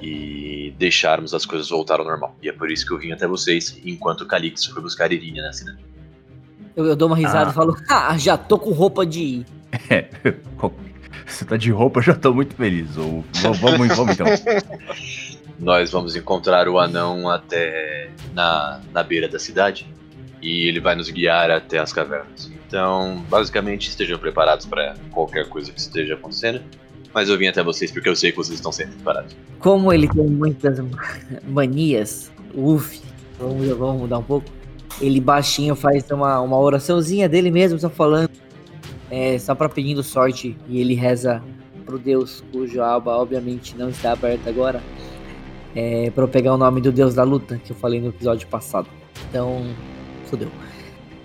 e 0.01 0.73
deixarmos 0.77 1.33
as 1.33 1.45
coisas 1.45 1.69
voltar 1.69 1.99
ao 1.99 2.05
normal. 2.05 2.35
E 2.41 2.49
é 2.49 2.53
por 2.53 2.71
isso 2.71 2.85
que 2.85 2.93
eu 2.93 2.99
vim 2.99 3.11
até 3.11 3.27
vocês, 3.27 3.79
enquanto 3.83 4.21
o 4.21 4.25
Calix 4.25 4.65
foi 4.65 4.81
buscar 4.81 5.11
Irinha 5.11 5.41
na 5.41 5.53
cidade. 5.53 5.79
Eu, 6.75 6.85
eu 6.85 6.95
dou 6.95 7.07
uma 7.07 7.17
risada 7.17 7.49
Ah. 7.49 7.51
e 7.51 7.53
falo, 7.53 7.75
ah, 7.89 8.17
já 8.17 8.37
tô 8.37 8.57
com 8.59 8.71
roupa 8.71 9.05
de 9.05 9.21
ir. 9.21 9.45
Você 11.25 11.43
tá 11.43 11.57
de 11.57 11.71
roupa, 11.71 11.99
eu 11.99 12.03
já 12.03 12.15
tô 12.15 12.33
muito 12.33 12.55
feliz. 12.55 12.95
Ou, 12.97 13.23
vamos, 13.59 13.95
vamos 13.95 14.13
então. 14.13 14.27
Nós 15.59 15.91
vamos 15.91 16.15
encontrar 16.15 16.69
o 16.69 16.79
anão 16.79 17.29
até 17.29 18.09
na, 18.33 18.79
na 18.93 19.03
beira 19.03 19.27
da 19.27 19.39
cidade 19.39 19.87
e 20.41 20.67
ele 20.67 20.79
vai 20.79 20.95
nos 20.95 21.09
guiar 21.09 21.49
até 21.49 21.79
as 21.79 21.91
cavernas. 21.91 22.49
Então, 22.67 23.25
basicamente, 23.27 23.89
estejam 23.89 24.19
preparados 24.19 24.65
para 24.65 24.93
qualquer 25.11 25.49
coisa 25.49 25.71
que 25.71 25.79
esteja 25.79 26.13
acontecendo. 26.13 26.61
Mas 27.17 27.29
eu 27.29 27.37
vim 27.39 27.47
até 27.47 27.63
vocês 27.63 27.89
porque 27.91 28.07
eu 28.07 28.15
sei 28.15 28.29
que 28.29 28.37
vocês 28.37 28.59
estão 28.59 28.71
sempre 28.71 28.93
preparados. 28.93 29.35
Como 29.57 29.91
ele 29.91 30.07
tem 30.07 30.27
muitas 30.27 30.77
manias, 31.47 32.31
uff, 32.53 33.01
vamos, 33.39 33.67
vamos 33.69 34.01
mudar 34.01 34.19
um 34.19 34.23
pouco. 34.23 34.47
Ele 35.01 35.19
baixinho 35.19 35.75
faz 35.75 36.07
uma, 36.11 36.39
uma 36.41 36.59
oraçãozinha 36.59 37.27
dele 37.27 37.49
mesmo, 37.49 37.79
só 37.79 37.89
falando, 37.89 38.29
é, 39.09 39.39
só 39.39 39.55
pra 39.55 39.67
pedindo 39.67 40.03
sorte. 40.03 40.55
E 40.69 40.79
ele 40.79 40.93
reza 40.93 41.41
pro 41.87 41.97
Deus, 41.97 42.43
cujo 42.51 42.83
aba 42.83 43.17
obviamente 43.17 43.75
não 43.75 43.89
está 43.89 44.11
aberta 44.11 44.47
agora. 44.47 44.79
É, 45.75 46.11
pra 46.11 46.23
eu 46.23 46.27
pegar 46.27 46.53
o 46.53 46.57
nome 46.57 46.81
do 46.81 46.91
deus 46.91 47.15
da 47.15 47.23
luta, 47.23 47.57
que 47.57 47.71
eu 47.71 47.75
falei 47.75 47.99
no 47.99 48.09
episódio 48.09 48.47
passado. 48.47 48.87
Então, 49.27 49.65
fodeu. 50.25 50.51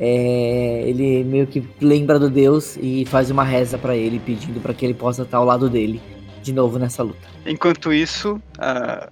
É, 0.05 0.83
ele 0.85 1.23
meio 1.23 1.47
que 1.47 1.63
lembra 1.81 2.19
do 2.19 2.29
deus 2.29 2.77
e 2.83 3.05
faz 3.07 3.31
uma 3.31 3.45
reza 3.45 3.79
pra 3.79 3.95
ele, 3.95 4.19
pedindo 4.19 4.59
pra 4.59 4.75
que 4.75 4.85
ele 4.85 4.95
possa 4.95 5.23
estar 5.23 5.39
ao 5.39 5.45
lado 5.45 5.71
dele 5.71 6.03
de 6.43 6.53
novo 6.53 6.77
nessa 6.77 7.05
luta. 7.05 7.29
Enquanto 7.47 7.93
isso, 7.93 8.43
a 8.59 9.09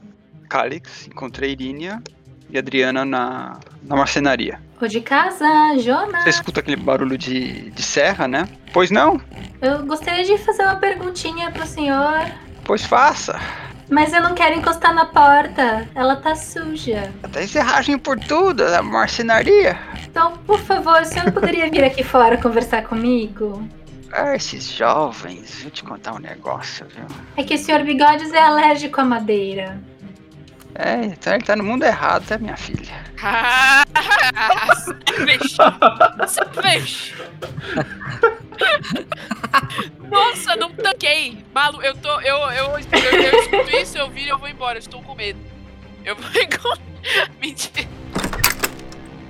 Calix 0.49 1.07
encontra 1.07 1.47
a 1.47 1.49
Irínia 1.49 2.03
e 2.51 2.57
a 2.57 2.61
Adriana 2.61 3.05
na, 3.05 3.61
na 3.85 3.95
marcenaria. 3.95 4.61
De 4.89 5.01
casa, 5.01 5.47
Jonas. 5.79 6.25
Você 6.25 6.31
escuta 6.31 6.59
aquele 6.59 6.77
barulho 6.77 7.17
de, 7.17 7.71
de 7.71 7.83
serra, 7.83 8.27
né? 8.27 8.49
Pois 8.73 8.91
não? 8.91 9.21
Eu 9.63 9.87
gostaria 9.87 10.25
de 10.25 10.39
fazer 10.39 10.65
uma 10.65 10.75
perguntinha 10.75 11.53
pro 11.53 11.65
senhor. 11.67 12.33
Pois 12.65 12.85
faça. 12.85 13.39
Mas 13.91 14.13
eu 14.13 14.23
não 14.23 14.35
quero 14.35 14.57
encostar 14.57 14.95
na 14.95 15.07
porta. 15.07 15.89
Ela 15.95 16.17
tá 16.17 16.35
suja. 16.37 17.13
Até 17.23 17.47
serragem 17.47 17.99
por 17.99 18.19
tudo, 18.19 18.63
a 18.65 18.83
marcenaria. 18.83 19.77
Então, 20.09 20.33
por 20.47 20.61
favor, 20.61 21.03
o 21.03 21.05
senhor 21.05 21.31
poderia 21.33 21.69
vir 21.69 21.85
aqui 21.85 22.05
fora 22.05 22.37
conversar 22.37 22.85
comigo? 22.85 23.69
Ah, 24.13 24.35
esses 24.35 24.71
jovens, 24.73 25.63
vou 25.63 25.71
te 25.71 25.85
contar 25.85 26.15
um 26.15 26.19
negócio, 26.19 26.87
viu? 26.87 27.07
É 27.37 27.45
que 27.45 27.55
o 27.55 27.59
senhor 27.59 27.83
Bigodes 27.85 28.33
é 28.33 28.41
alérgico 28.41 29.01
à 29.01 29.05
madeira. 29.05 29.81
É, 30.83 31.05
então 31.05 31.35
ele 31.35 31.45
tá 31.45 31.55
no 31.55 31.63
mundo 31.63 31.85
errado, 31.85 32.27
tá, 32.27 32.39
minha 32.39 32.57
filha? 32.57 33.05
Ah. 33.23 33.85
Cerveja. 36.27 37.15
Nossa, 40.09 40.57
não 40.57 40.71
tanquei. 40.71 41.45
Malu, 41.53 41.83
eu 41.83 41.95
tô. 41.97 42.09
Eu, 42.23 42.37
eu, 42.51 42.53
eu, 42.53 42.71
eu 42.71 42.79
escuto 42.79 43.77
isso, 43.77 43.99
eu 43.99 44.09
viro 44.09 44.29
e 44.29 44.31
eu 44.31 44.39
vou 44.39 44.49
embora. 44.49 44.77
Eu 44.77 44.81
estou 44.81 45.03
com 45.03 45.15
medo. 45.15 45.39
Eu 46.03 46.17
vou 46.17 46.43
encontrar. 46.43 46.79
Mentira. 47.39 47.87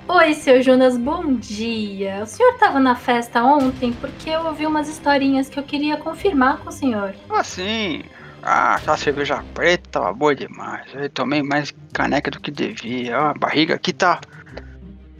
Oi, 0.07 0.35
seu 0.35 0.63
Jonas, 0.63 0.97
bom 0.97 1.35
dia. 1.35 2.21
O 2.23 2.27
senhor 2.27 2.59
tava 2.59 2.79
na 2.79 2.95
festa 2.95 3.43
ontem 3.43 3.93
porque 3.93 4.31
eu 4.31 4.47
ouvi 4.47 4.67
umas 4.67 4.89
historinhas 4.89 5.49
que 5.49 5.59
eu 5.59 5.65
queria 5.65 5.97
confirmar 5.97 6.59
com 6.59 6.69
o 6.69 6.73
senhor. 6.73 7.13
Assim, 7.29 8.05
ah, 8.43 8.77
aquela 8.77 8.97
cerveja 8.97 9.45
preta 9.55 9.89
tava 9.91 10.13
boa 10.13 10.35
demais. 10.35 10.87
Eu 10.95 11.11
tomei 11.11 11.43
mais 11.43 11.75
caneca 11.93 12.31
do 12.31 12.41
que 12.41 12.51
devia. 12.51 13.19
Ó, 13.19 13.27
a 13.29 13.35
barriga 13.35 13.75
aqui 13.75 13.93
tá. 13.93 14.21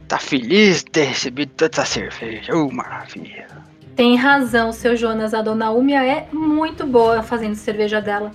Tá 0.07 0.17
feliz 0.17 0.83
de 0.83 0.91
ter 0.91 1.03
recebido 1.05 1.51
tanta 1.55 1.85
cerveja. 1.85 2.53
Uh, 2.53 2.71
maravilha. 2.71 3.47
Tem 3.95 4.17
razão, 4.17 4.73
seu 4.73 4.95
Jonas. 4.95 5.33
A 5.33 5.41
dona 5.41 5.71
Úmia 5.71 6.03
é 6.03 6.27
muito 6.33 6.85
boa 6.85 7.23
fazendo 7.23 7.55
cerveja 7.55 8.01
dela. 8.01 8.31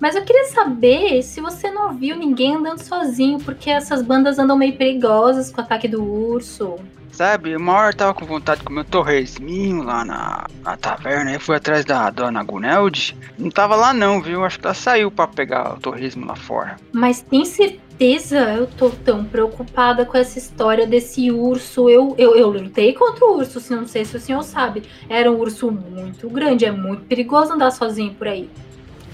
Mas 0.00 0.16
eu 0.16 0.22
queria 0.22 0.46
saber 0.46 1.22
se 1.22 1.40
você 1.40 1.70
não 1.70 1.92
viu 1.92 2.16
ninguém 2.16 2.56
andando 2.56 2.78
sozinho, 2.78 3.38
porque 3.38 3.70
essas 3.70 4.02
bandas 4.02 4.38
andam 4.38 4.56
meio 4.56 4.76
perigosas 4.76 5.52
com 5.52 5.60
o 5.60 5.64
ataque 5.64 5.86
do 5.86 6.02
urso. 6.02 6.76
Sabe, 7.12 7.54
uma 7.54 7.74
hora 7.74 7.90
eu 7.90 7.96
tava 7.96 8.14
com 8.14 8.24
vontade 8.24 8.60
de 8.60 8.66
comer 8.66 8.80
um 8.80 8.84
torresminho 8.84 9.82
lá 9.82 10.04
na, 10.04 10.46
na 10.62 10.76
taverna. 10.76 11.32
Aí 11.32 11.38
fui 11.38 11.56
atrás 11.56 11.84
da 11.84 12.08
dona 12.10 12.42
Gunelde. 12.42 13.16
Não 13.38 13.50
tava 13.50 13.76
lá 13.76 13.92
não, 13.92 14.22
viu? 14.22 14.44
Acho 14.44 14.58
que 14.58 14.66
ela 14.66 14.74
saiu 14.74 15.10
pra 15.10 15.26
pegar 15.26 15.74
o 15.74 15.80
torresmo 15.80 16.24
lá 16.24 16.34
fora. 16.34 16.76
Mas 16.92 17.20
tem 17.20 17.44
certeza? 17.44 18.38
Eu 18.54 18.66
tô 18.66 18.88
tão 18.90 19.24
preocupada 19.24 20.06
com 20.06 20.16
essa 20.16 20.38
história 20.38 20.86
desse 20.86 21.30
urso. 21.30 21.90
Eu, 21.90 22.14
eu, 22.16 22.36
eu 22.36 22.48
lutei 22.48 22.94
contra 22.94 23.24
o 23.26 23.36
urso, 23.36 23.60
se 23.60 23.74
não 23.74 23.86
sei 23.86 24.04
se 24.04 24.16
o 24.16 24.20
senhor 24.20 24.42
sabe. 24.42 24.82
Era 25.08 25.30
um 25.30 25.36
urso 25.36 25.70
muito 25.70 26.28
grande, 26.30 26.64
é 26.64 26.72
muito 26.72 27.02
perigoso 27.04 27.52
andar 27.52 27.70
sozinho 27.70 28.14
por 28.14 28.28
aí. 28.28 28.48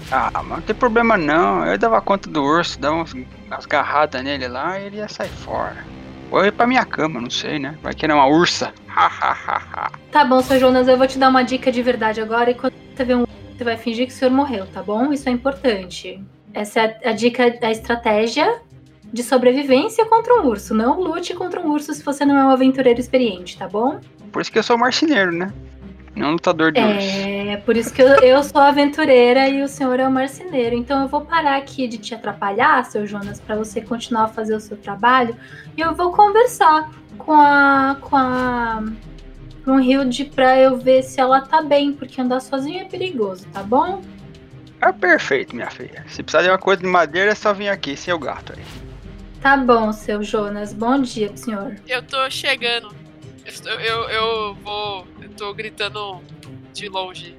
Ah, 0.09 0.31
mas 0.33 0.47
não 0.47 0.61
tem 0.61 0.75
problema 0.75 1.17
não. 1.17 1.65
Eu 1.65 1.77
dava 1.77 1.99
conta 1.99 2.29
do 2.29 2.41
urso, 2.41 2.79
dava 2.79 2.95
umas, 2.95 3.13
umas 3.13 3.65
garradas 3.65 4.23
nele 4.23 4.47
lá 4.47 4.79
e 4.79 4.85
ele 4.85 4.97
ia 4.97 5.09
sair 5.09 5.29
fora. 5.29 5.96
Ou 6.31 6.43
ia 6.43 6.51
pra 6.51 6.67
minha 6.67 6.85
cama, 6.85 7.21
não 7.21 7.29
sei, 7.29 7.57
né? 7.57 7.77
Vai 7.81 7.93
que 7.93 8.05
era 8.05 8.13
uma 8.13 8.27
ursa. 8.27 8.73
Tá 10.11 10.25
bom, 10.25 10.41
seu 10.41 10.59
Jonas, 10.59 10.87
eu 10.87 10.97
vou 10.97 11.07
te 11.07 11.17
dar 11.17 11.29
uma 11.29 11.43
dica 11.43 11.71
de 11.71 11.81
verdade 11.81 12.19
agora. 12.19 12.51
E 12.51 12.53
quando 12.53 12.73
você 12.95 13.03
vê 13.03 13.15
um 13.15 13.21
urso, 13.21 13.33
você 13.57 13.63
vai 13.63 13.77
fingir 13.77 14.07
que 14.07 14.13
o 14.13 14.15
senhor 14.15 14.31
morreu, 14.31 14.65
tá 14.67 14.83
bom? 14.83 15.13
Isso 15.13 15.29
é 15.29 15.31
importante. 15.31 16.21
Essa 16.53 16.81
é 16.81 16.99
a, 17.05 17.09
a 17.09 17.13
dica 17.13 17.49
da 17.51 17.71
estratégia 17.71 18.61
de 19.11 19.23
sobrevivência 19.23 20.05
contra 20.05 20.33
um 20.35 20.47
urso. 20.47 20.73
Não 20.73 20.99
lute 20.99 21.33
contra 21.33 21.61
um 21.61 21.71
urso 21.71 21.93
se 21.93 22.03
você 22.03 22.25
não 22.25 22.37
é 22.37 22.43
um 22.43 22.49
aventureiro 22.49 22.99
experiente, 22.99 23.57
tá 23.57 23.67
bom? 23.67 23.99
Por 24.31 24.41
isso 24.41 24.51
que 24.51 24.59
eu 24.59 24.63
sou 24.63 24.77
marceneiro, 24.77 25.31
né? 25.31 25.51
Não 26.17 26.31
lutador 26.31 26.71
de 26.71 26.81
urso. 26.81 27.07
É, 27.07 27.57
por 27.57 27.77
isso 27.77 27.93
que 27.93 28.01
eu, 28.01 28.07
eu 28.07 28.43
sou 28.43 28.59
aventureira 28.59 29.47
e 29.47 29.61
o 29.61 29.67
senhor 29.67 29.99
é 29.99 30.07
o 30.07 30.11
marceneiro. 30.11 30.75
Então 30.75 31.03
eu 31.03 31.07
vou 31.07 31.21
parar 31.21 31.57
aqui 31.57 31.87
de 31.87 31.97
te 31.99 32.15
atrapalhar, 32.15 32.83
seu 32.85 33.05
Jonas, 33.05 33.39
para 33.39 33.55
você 33.55 33.81
continuar 33.81 34.23
a 34.23 34.27
fazer 34.27 34.55
o 34.55 34.59
seu 34.59 34.75
trabalho. 34.75 35.35
E 35.77 35.81
eu 35.81 35.93
vou 35.93 36.11
conversar 36.11 36.91
com 37.19 37.33
a. 37.33 37.97
com 38.01 38.15
a. 38.15 38.83
com 39.63 39.79
Hilde 39.79 40.25
pra 40.25 40.59
eu 40.59 40.77
ver 40.77 41.03
se 41.03 41.21
ela 41.21 41.41
tá 41.41 41.61
bem, 41.61 41.93
porque 41.93 42.19
andar 42.19 42.39
sozinho 42.39 42.81
é 42.81 42.85
perigoso, 42.85 43.45
tá 43.53 43.61
bom? 43.61 44.01
É 44.81 44.91
perfeito, 44.91 45.55
minha 45.55 45.69
filha. 45.69 46.03
Se 46.07 46.23
precisar 46.23 46.43
de 46.43 46.49
uma 46.49 46.57
coisa 46.57 46.81
de 46.81 46.87
madeira, 46.87 47.31
é 47.31 47.35
só 47.35 47.53
vir 47.53 47.69
aqui, 47.69 47.95
sem 47.95 48.13
o 48.13 48.19
gato 48.19 48.53
aí. 48.55 48.63
Tá 49.41 49.55
bom, 49.55 49.93
seu 49.93 50.23
Jonas. 50.23 50.73
Bom 50.73 50.99
dia 50.99 51.35
senhor. 51.37 51.75
Eu 51.87 52.01
tô 52.01 52.29
chegando. 52.29 52.89
Eu, 53.65 53.79
eu, 53.79 54.09
eu 54.09 54.53
vou. 54.55 55.07
Tô 55.37 55.53
gritando 55.53 56.21
de 56.73 56.87
longe. 56.89 57.35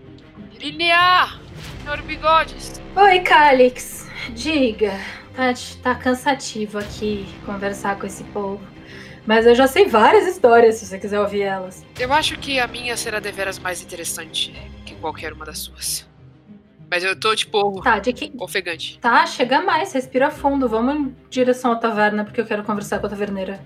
Irinea! 0.54 1.28
Senhor 1.82 2.00
Bigodes! 2.02 2.80
Oi, 2.94 3.20
Calix. 3.20 4.08
Diga. 4.34 4.92
Tá, 5.34 5.52
tá 5.82 5.94
cansativo 5.94 6.78
aqui 6.78 7.26
conversar 7.44 7.98
com 7.98 8.06
esse 8.06 8.24
povo. 8.24 8.60
Mas 9.26 9.46
eu 9.46 9.54
já 9.54 9.66
sei 9.66 9.86
várias 9.86 10.26
histórias, 10.26 10.76
se 10.76 10.86
você 10.86 10.98
quiser 10.98 11.20
ouvir 11.20 11.42
elas. 11.42 11.84
Eu 11.98 12.12
acho 12.12 12.38
que 12.38 12.58
a 12.58 12.66
minha 12.66 12.96
será 12.96 13.20
deveras 13.20 13.58
mais 13.58 13.82
interessante 13.82 14.52
que 14.86 14.94
qualquer 14.94 15.32
uma 15.32 15.44
das 15.44 15.58
suas. 15.58 16.08
Mas 16.90 17.04
eu 17.04 17.18
tô, 17.18 17.34
tipo, 17.36 17.82
Tá, 17.82 17.98
de 17.98 18.12
que. 18.12 18.32
ofegante. 18.38 18.98
Tá, 18.98 19.26
chega 19.26 19.60
mais, 19.60 19.92
respira 19.92 20.30
fundo. 20.30 20.68
Vamos 20.68 20.94
em 20.94 21.16
direção 21.28 21.72
à 21.72 21.76
taverna, 21.76 22.24
porque 22.24 22.40
eu 22.40 22.46
quero 22.46 22.64
conversar 22.64 22.98
com 23.00 23.06
a 23.06 23.10
taverneira. 23.10 23.60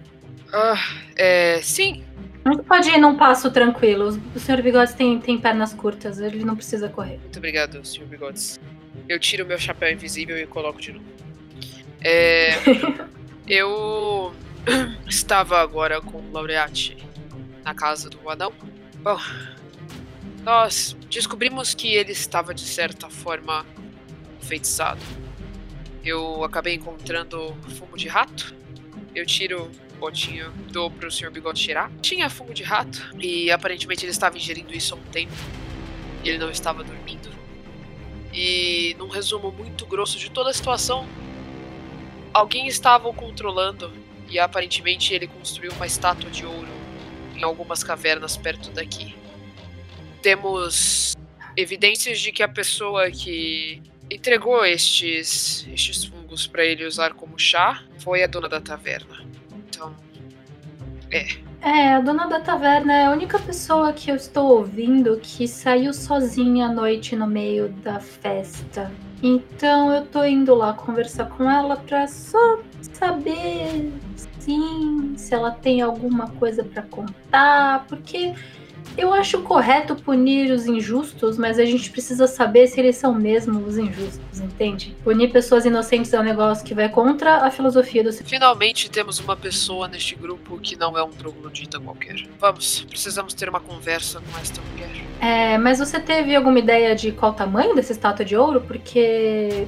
Ah, 0.53 0.75
é. 1.17 1.61
Sim, 1.63 2.05
Gente 2.47 2.63
pode 2.65 2.89
ir 2.89 2.99
num 2.99 3.17
passo 3.17 3.51
tranquilo. 3.51 4.21
O 4.35 4.39
senhor 4.39 4.61
Bigodes 4.63 4.95
tem, 4.95 5.19
tem 5.21 5.39
pernas 5.39 5.73
curtas, 5.73 6.19
ele 6.19 6.45
não 6.45 6.57
precisa 6.57 6.89
correr. 6.89 7.19
Muito 7.19 7.39
obrigado, 7.39 7.85
Sr. 7.85 8.05
Bigodes. 8.05 8.61
Eu 9.09 9.19
tiro 9.21 9.47
meu 9.47 9.59
chapéu 9.59 9.93
invisível 9.93 10.37
e 10.39 10.47
coloco 10.47 10.81
de 10.81 10.93
novo. 10.93 11.05
É, 12.01 12.51
eu 13.47 14.35
estava 15.09 15.61
agora 15.61 16.01
com 16.01 16.19
o 16.19 16.33
Laureate 16.33 16.97
na 17.65 17.75
casa 17.75 18.11
do 18.11 18.29
anão. 18.29 18.53
Bom, 19.03 19.19
nós 20.43 20.97
descobrimos 21.09 21.75
que 21.75 21.95
ele 21.95 22.13
estava 22.13 22.53
de 22.53 22.63
certa 22.63 23.09
forma 23.09 23.65
enfeitiçado. 24.43 25.01
Eu 26.05 26.43
acabei 26.43 26.75
encontrando 26.75 27.57
fumo 27.77 27.97
de 27.97 28.09
rato. 28.09 28.55
Eu 29.15 29.25
tiro 29.25 29.71
o 30.03 30.11
potinho, 30.11 30.53
dou 30.71 30.91
pro 30.91 31.11
Sr. 31.11 31.31
Bigode 31.31 31.63
tirar. 31.63 31.91
Tinha 32.01 32.29
fumo 32.29 32.53
de 32.53 32.65
rato 32.65 33.15
e 33.21 33.51
aparentemente 33.51 34.05
ele 34.05 34.11
estava 34.11 34.37
ingerindo 34.37 34.75
isso 34.75 34.95
há 34.95 34.97
um 34.97 35.03
tempo. 35.05 35.33
Ele 36.25 36.39
não 36.39 36.51
estava 36.51 36.83
dormindo. 36.83 37.31
E 38.33 38.97
num 38.99 39.09
resumo 39.09 39.53
muito 39.53 39.87
grosso 39.87 40.19
de 40.19 40.29
toda 40.29 40.51
a 40.51 40.53
situação, 40.53 41.07
alguém 42.35 42.67
estava 42.67 43.09
o 43.09 43.15
controlando 43.15 43.93
e 44.29 44.39
aparentemente 44.39 45.15
ele 45.15 45.29
construiu 45.29 45.73
uma 45.73 45.87
estátua 45.87 46.31
de 46.31 46.45
ouro 46.45 46.69
em 47.37 47.45
algumas 47.45 47.85
cavernas 47.85 48.37
perto 48.37 48.71
daqui. 48.71 49.15
Temos 50.21 51.15
evidências 51.57 52.21
de 52.21 52.33
que 52.33 52.43
a 52.43 52.49
pessoa 52.49 53.11
que 53.11 53.83
entregou 54.11 54.65
estes 54.65 55.67
estes 55.73 56.05
fungos 56.05 56.47
para 56.47 56.65
ele 56.65 56.85
usar 56.85 57.15
como 57.15 57.39
chá 57.39 57.85
foi 57.99 58.23
a 58.23 58.27
dona 58.27 58.49
da 58.49 58.61
taverna. 58.61 59.32
Então, 61.13 61.43
É, 61.61 61.95
a 61.95 62.01
dona 62.01 62.27
da 62.27 62.41
taverna 62.41 62.93
é 62.93 63.05
a 63.07 63.11
única 63.11 63.39
pessoa 63.39 63.93
que 63.93 64.11
eu 64.11 64.17
estou 64.17 64.59
ouvindo 64.59 65.19
que 65.23 65.47
saiu 65.47 65.93
sozinha 65.95 66.67
à 66.67 66.73
noite 66.73 67.15
no 67.15 67.27
meio 67.27 67.69
da 67.69 68.01
festa. 68.01 68.91
Então 69.23 69.93
eu 69.93 70.05
tô 70.07 70.25
indo 70.25 70.53
lá 70.55 70.73
conversar 70.73 71.27
com 71.27 71.49
ela 71.49 71.77
pra 71.77 72.09
só 72.09 72.59
saber, 72.93 73.93
sim, 74.41 75.15
se 75.17 75.33
ela 75.33 75.53
tem 75.53 75.81
alguma 75.81 76.29
coisa 76.31 76.65
pra 76.65 76.83
contar, 76.83 77.85
porque 77.87 78.35
eu 78.97 79.13
acho 79.13 79.41
correto 79.43 79.97
punir 79.97 80.51
os 80.51 80.67
injustos, 80.67 81.39
mas 81.39 81.59
a 81.59 81.65
gente 81.65 81.91
precisa 81.91 82.27
saber 82.27 82.67
se 82.67 82.79
eles 82.79 82.97
são 82.97 83.15
mesmo 83.15 83.61
os 83.67 83.79
injustos, 83.79 84.41
entende? 84.41 84.95
Punir 85.03 85.33
pessoas 85.33 85.65
inocentes 85.65 86.13
é 86.13 86.21
um 86.21 86.23
negócio 86.23 86.65
que 86.65 86.75
vai 86.75 86.89
contra 86.89 87.39
a 87.39 87.51
filosofia 87.51 88.05
do 88.05 88.13
finalmente 88.13 88.91
temos 88.91 89.19
uma 89.19 89.37
pessoa 89.37 89.89
neste 89.89 90.15
grupo 90.15 90.59
que 90.59 90.77
não 90.77 90.97
é 90.97 91.03
um 91.03 91.11
troglodita 91.11 91.81
qualquer. 91.81 92.17
Vamos, 92.39 92.85
precisamos 92.89 93.35
ter 93.35 93.49
uma 93.49 93.61
conversa 93.61 94.21
com 94.21 94.39
esta 94.39 94.61
mulher. 94.71 94.91
É, 95.21 95.57
mas 95.57 95.79
você 95.79 95.99
teve 95.99 96.37
alguma 96.37 96.59
ideia 96.59 96.95
de 96.95 97.13
qual 97.13 97.33
tamanho 97.33 97.75
dessa 97.75 97.93
estátua 97.93 98.25
de 98.25 98.37
ouro? 98.37 98.61
Porque 98.61 99.67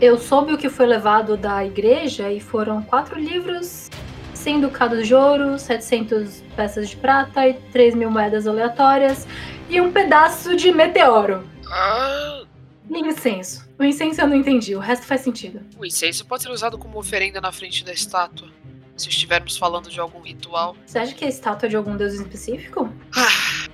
eu 0.00 0.18
soube 0.18 0.52
o 0.52 0.58
que 0.58 0.68
foi 0.68 0.86
levado 0.86 1.36
da 1.36 1.64
igreja 1.64 2.30
e 2.30 2.40
foram 2.40 2.82
quatro 2.82 3.18
livros, 3.18 3.88
100 4.34 4.60
ducados 4.60 5.06
de 5.06 5.14
ouro, 5.14 5.58
700 5.58 6.47
peças 6.58 6.90
de 6.90 6.96
prata 6.96 7.46
e 7.46 7.54
3 7.54 7.94
mil 7.94 8.10
moedas 8.10 8.44
aleatórias 8.48 9.28
e 9.70 9.80
um 9.80 9.92
pedaço 9.92 10.56
de 10.56 10.72
meteoro. 10.72 11.48
Ah, 11.70 12.42
E 12.90 12.98
incenso. 12.98 13.68
O 13.78 13.84
incenso 13.84 14.20
eu 14.20 14.26
não 14.26 14.34
entendi, 14.34 14.74
o 14.74 14.80
resto 14.80 15.06
faz 15.06 15.20
sentido. 15.20 15.60
o 15.78 15.86
incenso 15.86 16.26
pode 16.26 16.42
ser 16.42 16.50
usado 16.50 16.76
como 16.76 16.98
oferenda 16.98 17.40
na 17.40 17.52
frente 17.52 17.84
da 17.84 17.92
estátua. 17.92 18.48
Se 18.96 19.08
estivermos 19.08 19.56
falando 19.56 19.88
de 19.88 20.00
algum 20.00 20.20
ritual. 20.20 20.74
Você 20.84 20.98
acha 20.98 21.14
que 21.14 21.24
a 21.24 21.28
estátua 21.28 21.68
é 21.68 21.70
de 21.70 21.76
algum 21.76 21.96
deus 21.96 22.14
específico? 22.14 22.92
Ah. 23.14 23.68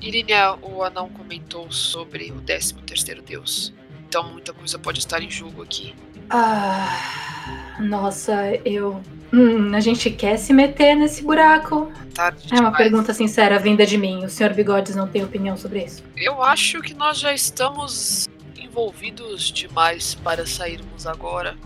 Irinia, 0.00 0.54
o 0.62 0.82
anão 0.82 1.10
comentou 1.10 1.70
sobre 1.70 2.32
o 2.32 2.40
13 2.40 2.74
terceiro 2.86 3.20
deus. 3.20 3.74
Então 4.08 4.32
muita 4.32 4.54
coisa 4.54 4.78
pode 4.78 5.00
estar 5.00 5.22
em 5.22 5.30
jogo 5.30 5.62
aqui. 5.62 5.94
Ah, 6.30 7.76
nossa, 7.78 8.34
eu. 8.64 9.02
Hum, 9.36 9.74
a 9.74 9.80
gente 9.80 10.10
quer 10.10 10.36
se 10.36 10.52
meter 10.52 10.94
nesse 10.94 11.24
buraco? 11.24 11.90
Tarde 12.14 12.44
É 12.52 12.54
uma 12.54 12.70
demais. 12.70 12.76
pergunta 12.76 13.12
sincera 13.12 13.58
vinda 13.58 13.84
de 13.84 13.98
mim. 13.98 14.24
O 14.24 14.28
Sr. 14.28 14.54
Bigodes 14.54 14.94
não 14.94 15.08
tem 15.08 15.24
opinião 15.24 15.56
sobre 15.56 15.82
isso. 15.84 16.04
Eu 16.16 16.40
acho 16.40 16.80
que 16.80 16.94
nós 16.94 17.18
já 17.18 17.34
estamos 17.34 18.28
envolvidos 18.56 19.50
demais 19.50 20.14
para 20.14 20.46
sairmos 20.46 21.04
agora. 21.04 21.56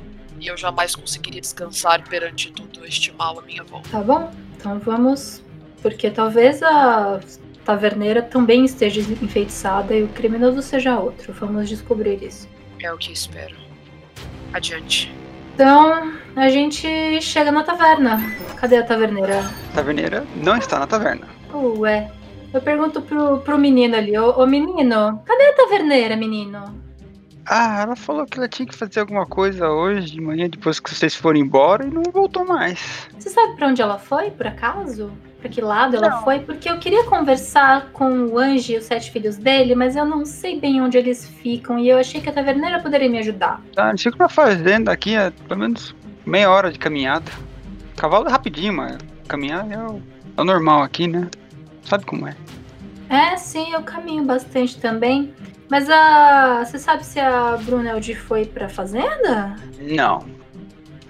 E 0.40 0.46
eu 0.46 0.56
jamais 0.56 0.94
conseguiria 0.94 1.42
descansar 1.42 2.08
perante 2.08 2.50
todo 2.52 2.86
este 2.86 3.12
mal 3.12 3.38
à 3.38 3.42
minha 3.42 3.62
volta. 3.64 3.90
Tá 3.90 4.00
bom? 4.00 4.32
Então 4.56 4.78
vamos. 4.78 5.42
Porque 5.82 6.10
talvez 6.10 6.62
a 6.62 7.20
taverneira 7.66 8.22
também 8.22 8.64
esteja 8.64 9.00
enfeitiçada 9.00 9.94
e 9.94 10.04
o 10.04 10.08
criminoso 10.08 10.62
seja 10.62 10.98
outro. 10.98 11.34
Vamos 11.34 11.68
descobrir 11.68 12.22
isso. 12.22 12.48
É 12.82 12.90
o 12.90 12.96
que 12.96 13.12
espero. 13.12 13.56
Adiante. 14.54 15.12
Então, 15.58 16.12
a 16.36 16.48
gente 16.50 17.20
chega 17.20 17.50
na 17.50 17.64
taverna. 17.64 18.22
Cadê 18.60 18.76
a 18.76 18.84
taverneira? 18.84 19.40
A 19.72 19.74
taverneira 19.74 20.24
não 20.36 20.56
está 20.56 20.78
na 20.78 20.86
taverna. 20.86 21.26
Ué. 21.52 22.12
Eu 22.54 22.60
pergunto 22.60 23.02
pro, 23.02 23.38
pro 23.40 23.58
menino 23.58 23.96
ali, 23.96 24.16
ô, 24.16 24.40
ô 24.40 24.46
menino, 24.46 25.20
cadê 25.26 25.42
a 25.46 25.56
taverneira, 25.56 26.14
menino? 26.14 26.80
Ah, 27.44 27.80
ela 27.82 27.96
falou 27.96 28.24
que 28.24 28.38
ela 28.38 28.46
tinha 28.46 28.68
que 28.68 28.74
fazer 28.76 29.00
alguma 29.00 29.26
coisa 29.26 29.68
hoje 29.68 30.12
de 30.12 30.20
manhã, 30.20 30.48
depois 30.48 30.78
que 30.78 30.94
vocês 30.94 31.16
foram 31.16 31.40
embora, 31.40 31.84
e 31.84 31.90
não 31.90 32.04
voltou 32.04 32.46
mais. 32.46 33.08
Você 33.18 33.28
sabe 33.28 33.56
pra 33.56 33.66
onde 33.66 33.82
ela 33.82 33.98
foi, 33.98 34.30
por 34.30 34.46
acaso? 34.46 35.10
Pra 35.40 35.48
que 35.48 35.60
lado 35.60 35.96
ela 35.96 36.20
foi? 36.22 36.40
Porque 36.40 36.68
eu 36.68 36.78
queria 36.78 37.04
conversar 37.04 37.90
com 37.92 38.26
o 38.26 38.38
Anji 38.38 38.74
e 38.74 38.78
os 38.78 38.84
sete 38.84 39.12
filhos 39.12 39.36
dele, 39.36 39.74
mas 39.74 39.94
eu 39.94 40.04
não 40.04 40.24
sei 40.24 40.58
bem 40.58 40.82
onde 40.82 40.98
eles 40.98 41.28
ficam 41.28 41.78
e 41.78 41.88
eu 41.88 41.98
achei 41.98 42.20
que 42.20 42.28
a 42.28 42.32
taverneira 42.32 42.80
poderia 42.80 43.08
me 43.08 43.18
ajudar. 43.18 43.62
Tá, 43.72 43.90
eles 43.90 44.02
ficam 44.02 44.18
na 44.18 44.28
fazenda 44.28 44.90
aqui, 44.90 45.14
é 45.14 45.30
pelo 45.30 45.60
menos 45.60 45.94
meia 46.26 46.50
hora 46.50 46.72
de 46.72 46.78
caminhada. 46.78 47.30
Cavalo 47.96 48.26
é 48.26 48.30
rapidinho, 48.30 48.72
mas 48.72 48.98
caminhar 49.28 49.70
é 49.70 49.78
o, 49.78 50.02
é 50.36 50.40
o 50.40 50.44
normal 50.44 50.82
aqui, 50.82 51.06
né? 51.06 51.28
Sabe 51.84 52.04
como 52.04 52.26
é? 52.26 52.34
É, 53.08 53.36
sim, 53.36 53.72
eu 53.72 53.82
caminho 53.82 54.24
bastante 54.24 54.78
também. 54.78 55.32
Mas 55.70 55.88
a. 55.88 56.64
Você 56.64 56.78
sabe 56.78 57.04
se 57.04 57.20
a 57.20 57.56
Bruneldi 57.58 58.14
foi 58.14 58.44
pra 58.44 58.68
fazenda? 58.68 59.54
Não. 59.80 60.37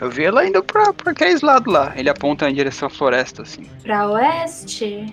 Eu 0.01 0.11
vi 0.11 0.25
ela 0.25 0.47
indo 0.47 0.63
pra, 0.63 0.93
pra 0.93 1.13
aqueles 1.13 1.41
lados 1.41 1.73
lá. 1.73 1.93
Ele 1.97 2.09
aponta 2.09 2.49
em 2.49 2.55
direção 2.55 2.87
à 2.87 2.91
floresta, 2.91 3.43
assim. 3.43 3.65
Pra 3.83 4.09
oeste? 4.11 5.13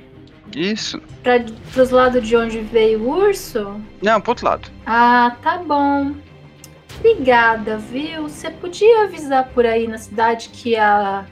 Isso. 0.55 1.01
Pra, 1.23 1.43
pros 1.73 1.89
lados 1.89 2.27
de 2.27 2.35
onde 2.35 2.59
veio 2.59 3.01
o 3.01 3.09
urso? 3.09 3.81
Não, 4.01 4.21
pro 4.21 4.31
outro 4.31 4.45
lado. 4.45 4.69
Ah, 4.85 5.35
tá 5.41 5.57
bom. 5.57 6.13
Obrigada, 6.99 7.77
viu? 7.77 8.23
Você 8.23 8.49
podia 8.49 9.03
avisar 9.03 9.49
por 9.49 9.65
aí 9.65 9.87
na 9.87 9.97
cidade 9.97 10.49
que 10.49 10.75
a 10.75 11.25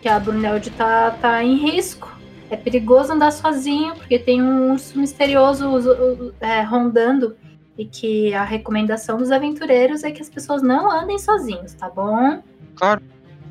que 0.00 0.08
a 0.08 0.18
Brunelde 0.18 0.70
tá, 0.70 1.10
tá 1.10 1.42
em 1.42 1.56
risco. 1.56 2.16
É 2.50 2.56
perigoso 2.56 3.12
andar 3.12 3.32
sozinho, 3.32 3.94
porque 3.96 4.18
tem 4.18 4.42
um 4.42 4.72
urso 4.72 4.98
misterioso 4.98 6.32
é, 6.40 6.62
rondando. 6.62 7.36
E 7.76 7.84
que 7.84 8.34
a 8.34 8.42
recomendação 8.42 9.18
dos 9.18 9.30
aventureiros 9.30 10.02
é 10.02 10.10
que 10.10 10.22
as 10.22 10.28
pessoas 10.28 10.62
não 10.62 10.90
andem 10.90 11.18
sozinhos, 11.18 11.74
tá 11.74 11.88
bom? 11.88 12.42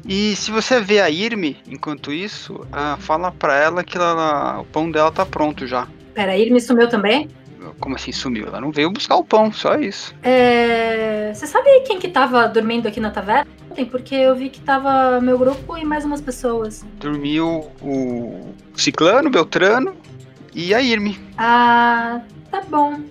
E 0.07 0.35
se 0.35 0.51
você 0.51 0.79
vê 0.79 1.01
a 1.01 1.09
Irme, 1.09 1.57
enquanto 1.67 2.13
isso, 2.13 2.65
ah, 2.71 2.97
fala 2.99 3.31
pra 3.31 3.55
ela 3.57 3.83
que 3.83 3.97
ela, 3.97 4.61
o 4.61 4.65
pão 4.65 4.89
dela 4.89 5.11
tá 5.11 5.25
pronto 5.25 5.67
já. 5.67 5.87
Peraí, 6.13 6.41
ele 6.41 6.51
me 6.51 6.61
sumiu 6.61 6.87
também? 6.87 7.29
Como 7.79 7.95
assim 7.95 8.11
sumiu? 8.11 8.47
Ela 8.47 8.61
não 8.61 8.71
veio 8.71 8.89
buscar 8.89 9.17
o 9.17 9.23
pão, 9.23 9.51
só 9.51 9.75
isso. 9.75 10.15
É, 10.23 11.31
Você 11.33 11.45
sabe 11.45 11.81
quem 11.81 11.99
que 11.99 12.07
tava 12.07 12.47
dormindo 12.47 12.87
aqui 12.87 12.99
na 12.99 13.11
taverna? 13.11 13.45
Ontem, 13.69 13.85
Porque 13.85 14.15
eu 14.15 14.35
vi 14.35 14.49
que 14.49 14.61
tava 14.61 15.19
meu 15.19 15.37
grupo 15.37 15.77
e 15.77 15.83
mais 15.83 16.05
umas 16.05 16.21
pessoas. 16.21 16.85
Dormiu 16.99 17.69
o 17.81 18.53
Ciclano, 18.75 19.29
Beltrano 19.29 19.95
e 20.55 20.73
a 20.73 20.81
Irme. 20.81 21.19
Ah, 21.37 22.21
tá 22.49 22.61
bom. 22.67 23.01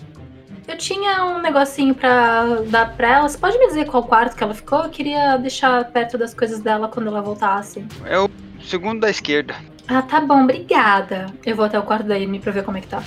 Eu 0.69 0.77
tinha 0.77 1.25
um 1.25 1.41
negocinho 1.41 1.95
pra 1.95 2.45
dar 2.69 2.97
pra 2.97 3.17
ela. 3.19 3.29
Você 3.29 3.39
pode 3.39 3.57
me 3.59 3.67
dizer 3.69 3.87
qual 3.87 4.03
quarto 4.03 4.37
que 4.37 4.43
ela 4.43 4.55
ficou? 4.55 4.83
Eu 4.85 4.91
queria 4.91 5.37
deixar 5.37 5.85
perto 5.87 6.19
das 6.19 6.35
coisas 6.35 6.61
dela 6.61 6.89
quando 6.89 7.07
ela 7.07 7.23
voltasse. 7.23 7.85
É 8.05 8.19
o 8.19 8.29
segundo 8.61 9.01
da 9.01 9.11
esquerda. 9.11 9.55
Ah, 9.87 10.03
tá 10.03 10.21
bom, 10.21 10.43
obrigada. 10.43 11.27
Eu 11.45 11.55
vou 11.55 11.65
até 11.65 11.79
o 11.79 11.83
quarto 11.83 12.07
da 12.07 12.17
Amy 12.17 12.41
pra 12.41 12.51
ver 12.51 12.65
como 12.65 12.77
é 12.77 12.81
que 12.81 12.89
tá. 12.89 13.03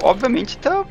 Obviamente 0.00 0.56
tá 0.58 0.84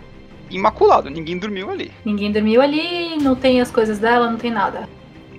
imaculado, 0.49 1.09
ninguém 1.09 1.38
dormiu 1.38 1.70
ali. 1.70 1.91
Ninguém 2.03 2.32
dormiu 2.32 2.61
ali, 2.61 3.16
não 3.22 3.36
tem 3.36 3.61
as 3.61 3.72
coisas 3.72 3.99
dela, 3.99 4.30
não 4.30 4.38
tem 4.38 4.51
nada. 4.51 4.88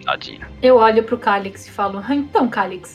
Nadinha. 0.04 0.48
Eu 0.62 0.76
olho 0.76 1.02
pro 1.02 1.18
Calix 1.18 1.66
e 1.66 1.70
falo: 1.70 2.02
"Ah, 2.06 2.14
Então, 2.14 2.48
Calix, 2.48 2.94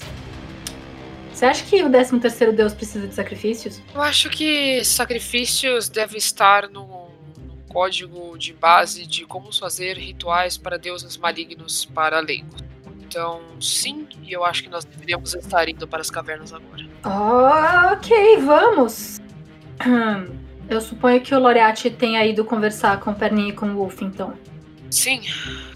você 1.31 1.45
acha 1.45 1.63
que 1.65 1.83
o 1.83 1.89
13 1.89 2.19
terceiro 2.19 2.53
deus 2.53 2.73
precisa 2.73 3.07
de 3.07 3.13
sacrifícios? 3.13 3.81
Eu 3.93 4.01
acho 4.01 4.29
que 4.29 4.83
sacrifícios 4.83 5.87
devem 5.89 6.17
estar 6.17 6.67
no, 6.69 6.81
no 6.81 7.08
código 7.69 8.37
de 8.37 8.51
base 8.51 9.05
de 9.05 9.25
como 9.25 9.53
fazer 9.53 9.97
rituais 9.97 10.57
para 10.57 10.77
deuses 10.77 11.15
malignos 11.15 11.85
para 11.85 12.19
leigos. 12.19 12.61
Então, 13.01 13.41
sim, 13.61 14.07
e 14.21 14.31
eu 14.31 14.43
acho 14.43 14.63
que 14.63 14.69
nós 14.69 14.83
deveríamos 14.83 15.33
estar 15.33 15.67
indo 15.69 15.87
para 15.87 16.01
as 16.01 16.11
cavernas 16.11 16.51
agora. 16.53 16.85
Ok, 17.93 18.37
vamos. 18.37 19.19
Eu 20.69 20.79
suponho 20.79 21.19
que 21.19 21.33
o 21.33 21.39
Loriati 21.39 21.89
tenha 21.89 22.23
ido 22.23 22.45
conversar 22.45 22.99
com 22.99 23.09
o 23.09 23.15
Perninha 23.15 23.49
e 23.49 23.53
com 23.53 23.71
o 23.71 23.75
Wolf, 23.77 24.03
então. 24.03 24.35
Sim, 24.91 25.21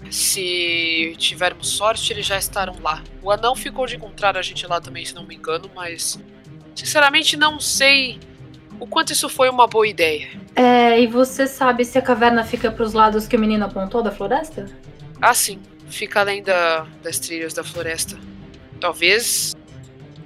se 0.08 1.16
tivermos 1.18 1.68
sorte, 1.68 2.12
eles 2.12 2.24
já 2.24 2.38
estarão 2.38 2.76
lá. 2.80 3.02
O 3.20 3.30
anão 3.30 3.56
ficou 3.56 3.86
de 3.86 3.96
encontrar 3.96 4.36
a 4.36 4.42
gente 4.42 4.64
lá 4.68 4.80
também, 4.80 5.04
se 5.04 5.12
não 5.12 5.24
me 5.24 5.34
engano, 5.34 5.68
mas 5.74 6.20
sinceramente 6.76 7.36
não 7.36 7.58
sei 7.58 8.20
o 8.80 8.86
quanto 8.86 9.12
isso 9.12 9.28
foi 9.28 9.48
uma 9.48 9.66
boa 9.66 9.86
ideia. 9.86 10.28
É, 10.54 11.00
e 11.00 11.06
você 11.06 11.46
sabe 11.46 11.84
se 11.84 11.98
a 11.98 12.02
caverna 12.02 12.44
fica 12.44 12.70
pros 12.70 12.92
lados 12.92 13.26
que 13.26 13.36
o 13.36 13.40
menino 13.40 13.64
apontou 13.64 14.02
da 14.02 14.10
floresta? 14.10 14.66
Ah, 15.20 15.34
sim, 15.34 15.60
fica 15.88 16.20
além 16.20 16.42
da, 16.42 16.86
das 17.02 17.18
trilhas 17.18 17.54
da 17.54 17.64
floresta. 17.64 18.18
Talvez 18.80 19.54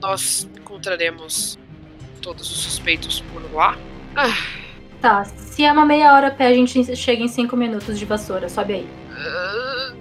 nós 0.01 0.49
encontraremos 0.57 1.59
todos 2.21 2.51
os 2.51 2.59
suspeitos 2.59 3.23
por 3.33 3.53
lá. 3.53 3.77
Ah, 4.17 4.35
Tá, 5.01 5.25
se 5.25 5.63
é 5.65 5.71
uma 5.71 5.87
meia 5.87 6.13
hora 6.13 6.27
a 6.27 6.31
pé, 6.31 6.49
a 6.49 6.53
gente 6.53 6.97
chega 6.97 7.23
em 7.23 7.29
cinco 7.29 7.57
minutos 7.57 7.99
de 7.99 8.05
vassoura. 8.05 8.49
Sobe 8.49 8.75
aí. 8.75 8.89
ah, 9.13 9.93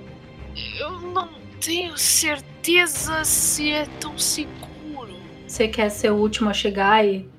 eu 0.80 0.99
não 1.02 1.30
tenho 1.64 1.95
certeza 1.98 3.24
se 3.24 3.69
é 3.69 3.86
tão 3.99 4.18
seguro. 4.18 5.15
Você 5.48 5.68
quer 5.68 5.90
ser 5.90 6.11
o 6.11 6.15
último 6.15 6.49
a 6.49 6.53
chegar 6.53 7.06
e 7.06 7.30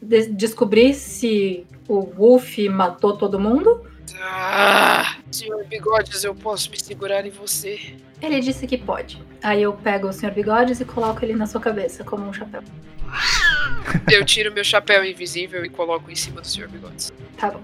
de- 0.00 0.28
descobrir 0.28 0.94
se 0.94 1.66
o 1.88 2.00
Wolf 2.02 2.58
matou 2.70 3.16
todo 3.16 3.38
mundo? 3.38 3.82
Ah, 4.20 5.16
senhor 5.30 5.64
Bigodes, 5.66 6.24
eu 6.24 6.34
posso 6.34 6.70
me 6.70 6.80
segurar 6.80 7.26
em 7.26 7.30
você. 7.30 7.94
Ele 8.22 8.40
disse 8.40 8.66
que 8.66 8.78
pode. 8.78 9.22
Aí 9.42 9.62
eu 9.62 9.72
pego 9.74 10.08
o 10.08 10.12
Sr. 10.12 10.32
Bigodes 10.32 10.80
e 10.80 10.84
coloco 10.84 11.24
ele 11.24 11.34
na 11.34 11.46
sua 11.46 11.60
cabeça, 11.60 12.02
como 12.02 12.26
um 12.26 12.32
chapéu. 12.32 12.62
Eu 14.10 14.24
tiro 14.24 14.52
meu 14.52 14.64
chapéu 14.64 15.04
invisível 15.04 15.64
e 15.64 15.68
coloco 15.68 16.10
em 16.10 16.14
cima 16.14 16.40
do 16.40 16.46
senhor 16.46 16.68
Bigodes. 16.68 17.12
Tá 17.36 17.50
bom. 17.50 17.60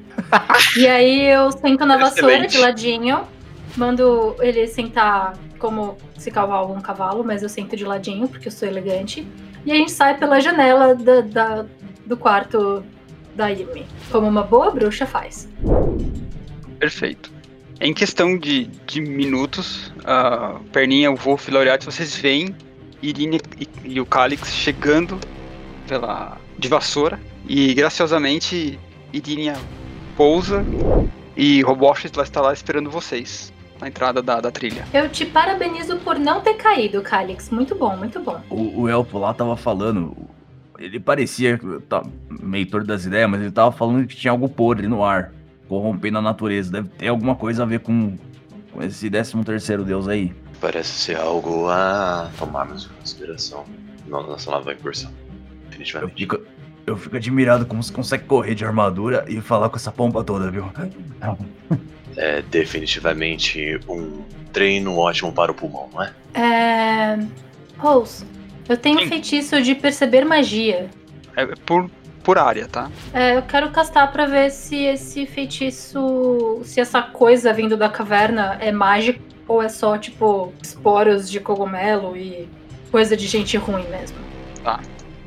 E 0.76 0.86
aí 0.86 1.26
eu 1.26 1.50
sento 1.50 1.84
na 1.84 1.96
vassoura 1.96 2.34
Excelente. 2.34 2.52
de 2.52 2.58
ladinho, 2.58 3.24
mando 3.76 4.36
ele 4.40 4.66
sentar 4.68 5.36
como 5.58 5.96
se 6.16 6.30
cavalo 6.30 6.72
um 6.74 6.80
cavalo, 6.80 7.24
mas 7.24 7.42
eu 7.42 7.48
sento 7.48 7.76
de 7.76 7.84
ladinho 7.84 8.28
porque 8.28 8.48
eu 8.48 8.52
sou 8.52 8.68
elegante. 8.68 9.26
E 9.64 9.72
a 9.72 9.74
gente 9.74 9.90
sai 9.90 10.16
pela 10.16 10.40
janela 10.40 10.94
da, 10.94 11.20
da- 11.22 11.66
do 12.06 12.16
quarto 12.16 12.84
da 13.34 13.46
Amy, 13.46 13.86
como 14.10 14.26
uma 14.26 14.42
boa 14.42 14.70
bruxa 14.70 15.06
faz. 15.06 15.48
Perfeito. 16.78 17.32
Em 17.80 17.92
questão 17.92 18.38
de, 18.38 18.66
de 18.86 19.00
minutos, 19.00 19.92
a 20.04 20.60
Perninha, 20.72 21.10
o 21.10 21.16
Wolf 21.16 21.48
e 21.48 21.50
o 21.50 21.54
Laureate, 21.54 21.84
vocês 21.84 22.16
veem 22.16 22.54
Irine 23.02 23.40
e, 23.58 23.68
e 23.84 24.00
o 24.00 24.06
Calix 24.06 24.52
chegando 24.54 25.18
pela 25.88 26.38
de 26.58 26.68
vassoura. 26.68 27.18
E 27.48 27.74
graciosamente, 27.74 28.78
Irine 29.12 29.52
pousa 30.16 30.64
e 31.36 31.60
Roboches 31.62 32.12
lá 32.12 32.22
está 32.22 32.40
lá 32.40 32.52
esperando 32.52 32.90
vocês. 32.90 33.52
na 33.80 33.88
entrada 33.88 34.22
da, 34.22 34.40
da 34.40 34.50
trilha. 34.52 34.86
Eu 34.94 35.08
te 35.08 35.26
parabenizo 35.26 35.96
por 35.98 36.16
não 36.16 36.40
ter 36.40 36.54
caído, 36.54 37.02
Calix. 37.02 37.50
Muito 37.50 37.74
bom, 37.74 37.96
muito 37.96 38.20
bom. 38.20 38.40
O, 38.48 38.82
o 38.82 38.88
elfo 38.88 39.18
lá 39.18 39.34
tava 39.34 39.56
falando. 39.56 40.16
Ele 40.78 40.98
parecia 40.98 41.58
tá, 41.88 42.02
meio 42.28 42.66
torto 42.66 42.86
das 42.86 43.04
ideias, 43.04 43.28
mas 43.30 43.40
ele 43.40 43.50
tava 43.50 43.72
falando 43.72 44.06
que 44.06 44.16
tinha 44.16 44.30
algo 44.30 44.48
podre 44.48 44.88
no 44.88 45.04
ar, 45.04 45.32
corrompendo 45.68 46.18
a 46.18 46.22
natureza. 46.22 46.72
Deve 46.72 46.88
ter 46.88 47.08
alguma 47.08 47.34
coisa 47.34 47.62
a 47.62 47.66
ver 47.66 47.80
com, 47.80 48.16
com 48.72 48.82
esse 48.82 49.08
13 49.10 49.44
terceiro 49.44 49.84
deus 49.84 50.08
aí. 50.08 50.32
Parece 50.60 50.90
ser 50.90 51.16
algo 51.16 51.68
a 51.68 52.30
tomarmos 52.38 52.86
em 52.86 53.00
consideração 53.00 53.64
na 54.06 54.22
nossa 54.22 54.50
nova 54.50 54.72
incursão. 54.72 55.10
Eu 55.10 55.70
Definitivamente. 55.70 56.14
fico, 56.14 56.40
eu 56.86 56.96
fico 56.96 57.16
admirado 57.16 57.66
como 57.66 57.82
você 57.82 57.92
consegue 57.92 58.24
correr 58.24 58.54
de 58.54 58.64
armadura 58.64 59.24
e 59.28 59.40
falar 59.40 59.68
com 59.68 59.76
essa 59.76 59.90
pompa 59.90 60.22
toda, 60.22 60.50
viu? 60.50 60.70
É 62.16 62.42
definitivamente 62.42 63.80
um 63.88 64.22
treino 64.52 64.96
ótimo 64.98 65.32
para 65.32 65.50
o 65.50 65.54
pulmão, 65.54 65.88
não 65.92 66.02
é? 66.02 66.12
É. 66.34 67.18
Rose, 67.78 68.24
eu 68.68 68.76
tenho 68.76 68.98
um 68.98 69.02
Sim. 69.02 69.08
feitiço 69.08 69.60
de 69.62 69.74
perceber 69.74 70.24
magia. 70.24 70.90
É 71.36 71.46
por, 71.46 71.90
por 72.22 72.38
área, 72.38 72.68
tá? 72.68 72.90
É, 73.12 73.36
eu 73.36 73.42
quero 73.42 73.70
castar 73.70 74.10
pra 74.12 74.26
ver 74.26 74.50
se 74.50 74.76
esse 74.76 75.26
feitiço. 75.26 76.60
se 76.64 76.80
essa 76.80 77.02
coisa 77.02 77.52
vindo 77.52 77.76
da 77.76 77.88
caverna 77.88 78.56
é 78.60 78.70
mágica 78.70 79.20
ou 79.48 79.62
é 79.62 79.68
só, 79.68 79.98
tipo, 79.98 80.52
esporos 80.62 81.28
de 81.30 81.40
cogumelo 81.40 82.16
e 82.16 82.48
coisa 82.90 83.16
de 83.16 83.26
gente 83.26 83.56
ruim 83.56 83.86
mesmo. 83.88 84.18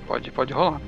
Pode, 0.08 0.32
pode 0.32 0.54
rolar. 0.54 0.80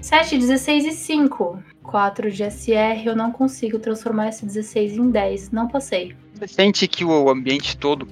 7, 0.00 0.38
16 0.38 0.86
e 0.86 0.92
5. 0.92 1.62
4 1.82 2.30
de 2.30 2.44
SR, 2.50 3.06
eu 3.06 3.16
não 3.16 3.32
consigo 3.32 3.78
transformar 3.78 4.28
esse 4.28 4.44
16 4.44 4.96
em 4.98 5.10
10. 5.10 5.50
Não 5.50 5.68
passei. 5.68 6.14
Você 6.34 6.48
sente 6.48 6.86
que 6.86 7.04
o 7.04 7.30
ambiente 7.30 7.76
todo 7.76 8.06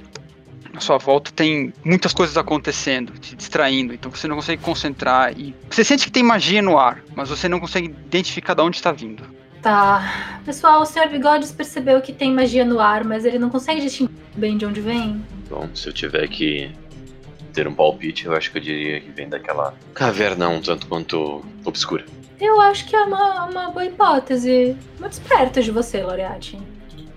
à 0.77 0.81
sua 0.81 0.99
volta 0.99 1.31
tem 1.31 1.73
muitas 1.85 2.13
coisas 2.13 2.37
acontecendo, 2.37 3.13
te 3.19 3.35
distraindo, 3.35 3.93
então 3.95 4.11
você 4.11 4.29
não 4.29 4.37
consegue 4.37 4.63
concentrar 4.63 5.39
e 5.39 5.55
você 5.71 5.83
sente 5.85 6.05
que 6.05 6.11
tem 6.11 6.23
magia 6.23 6.63
no 6.63 6.79
ar, 6.79 7.03
mas 7.15 7.29
você 7.29 7.49
não 7.49 7.61
consegue 7.61 7.87
identificar 7.87 8.55
de 8.55 8.63
onde 8.63 8.77
está 8.77 8.93
vindo. 8.93 9.25
Tá. 9.63 10.41
Pessoal, 10.45 10.83
o 10.83 10.87
Sr. 10.87 11.09
Bigodes 11.11 11.51
percebeu 11.51 12.01
que 12.01 12.13
tem 12.13 12.33
magia 12.33 12.65
no 12.65 12.79
ar, 12.79 13.03
mas 13.03 13.25
ele 13.25 13.39
não 13.39 13.51
consegue 13.51 13.81
distinguir 13.81 14.15
bem 14.37 14.57
de 14.57 14.65
onde 14.65 14.81
vem. 14.81 15.25
Bom, 15.49 15.69
se 15.75 15.89
eu 15.89 15.93
tiver 15.93 16.29
que 16.29 16.71
ter 17.53 17.67
um 17.67 17.75
palpite, 17.75 18.27
eu 18.27 18.35
acho 18.35 18.53
que 18.53 18.59
eu 18.59 18.63
diria 18.63 19.01
que 19.01 19.11
vem 19.11 19.29
daquela 19.29 19.75
caverna 19.95 20.49
um 20.49 20.61
tanto 20.61 20.87
quanto 20.87 21.45
obscura. 21.65 22.05
Eu 22.39 22.61
acho 22.61 22.87
que 22.87 22.95
é 22.95 23.03
uma, 23.03 23.47
uma 23.47 23.71
boa 23.71 23.85
hipótese. 23.85 24.77
Muito 25.01 25.13
esperta 25.13 25.63
de 25.63 25.71
você, 25.71 26.03
Laureate. 26.03 26.59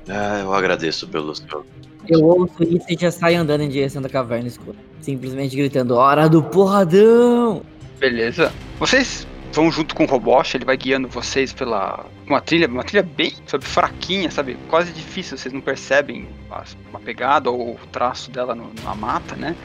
Ah, 0.08 0.40
eu 0.42 0.54
agradeço 0.54 1.08
pelo 1.08 1.36
seu. 1.36 1.66
Eu 2.10 2.26
ouço 2.26 2.64
isso 2.64 2.86
e 2.90 2.98
já 3.00 3.12
saio 3.12 3.40
andando 3.40 3.62
em 3.62 3.70
direção 3.70 4.02
da 4.02 4.10
caverna 4.10 4.48
escura. 4.48 4.76
Simplesmente 5.00 5.56
gritando, 5.56 5.96
hora 5.96 6.28
do 6.28 6.42
porradão! 6.42 7.62
Beleza. 8.00 8.52
Vocês 8.80 9.28
vão 9.54 9.72
junto 9.72 9.94
com 9.94 10.04
o 10.04 10.08
Roboche, 10.08 10.58
ele 10.58 10.66
vai 10.66 10.76
guiando 10.76 11.08
vocês 11.08 11.54
pela 11.54 12.06
uma 12.28 12.42
trilha, 12.42 12.68
uma 12.68 12.84
trilha 12.84 13.04
bem, 13.04 13.34
sabe, 13.46 13.66
fraquinha, 13.66 14.30
sabe, 14.32 14.58
quase 14.70 14.92
difícil, 14.92 15.38
vocês 15.38 15.54
não 15.54 15.62
percebem 15.62 16.28
a, 16.52 16.64
pegada 17.00 17.50
ou 17.50 17.72
o 17.72 17.80
traço 17.92 18.30
dela 18.32 18.54
no- 18.54 18.72
na 18.84 18.94
mata, 18.96 19.36
né? 19.36 19.56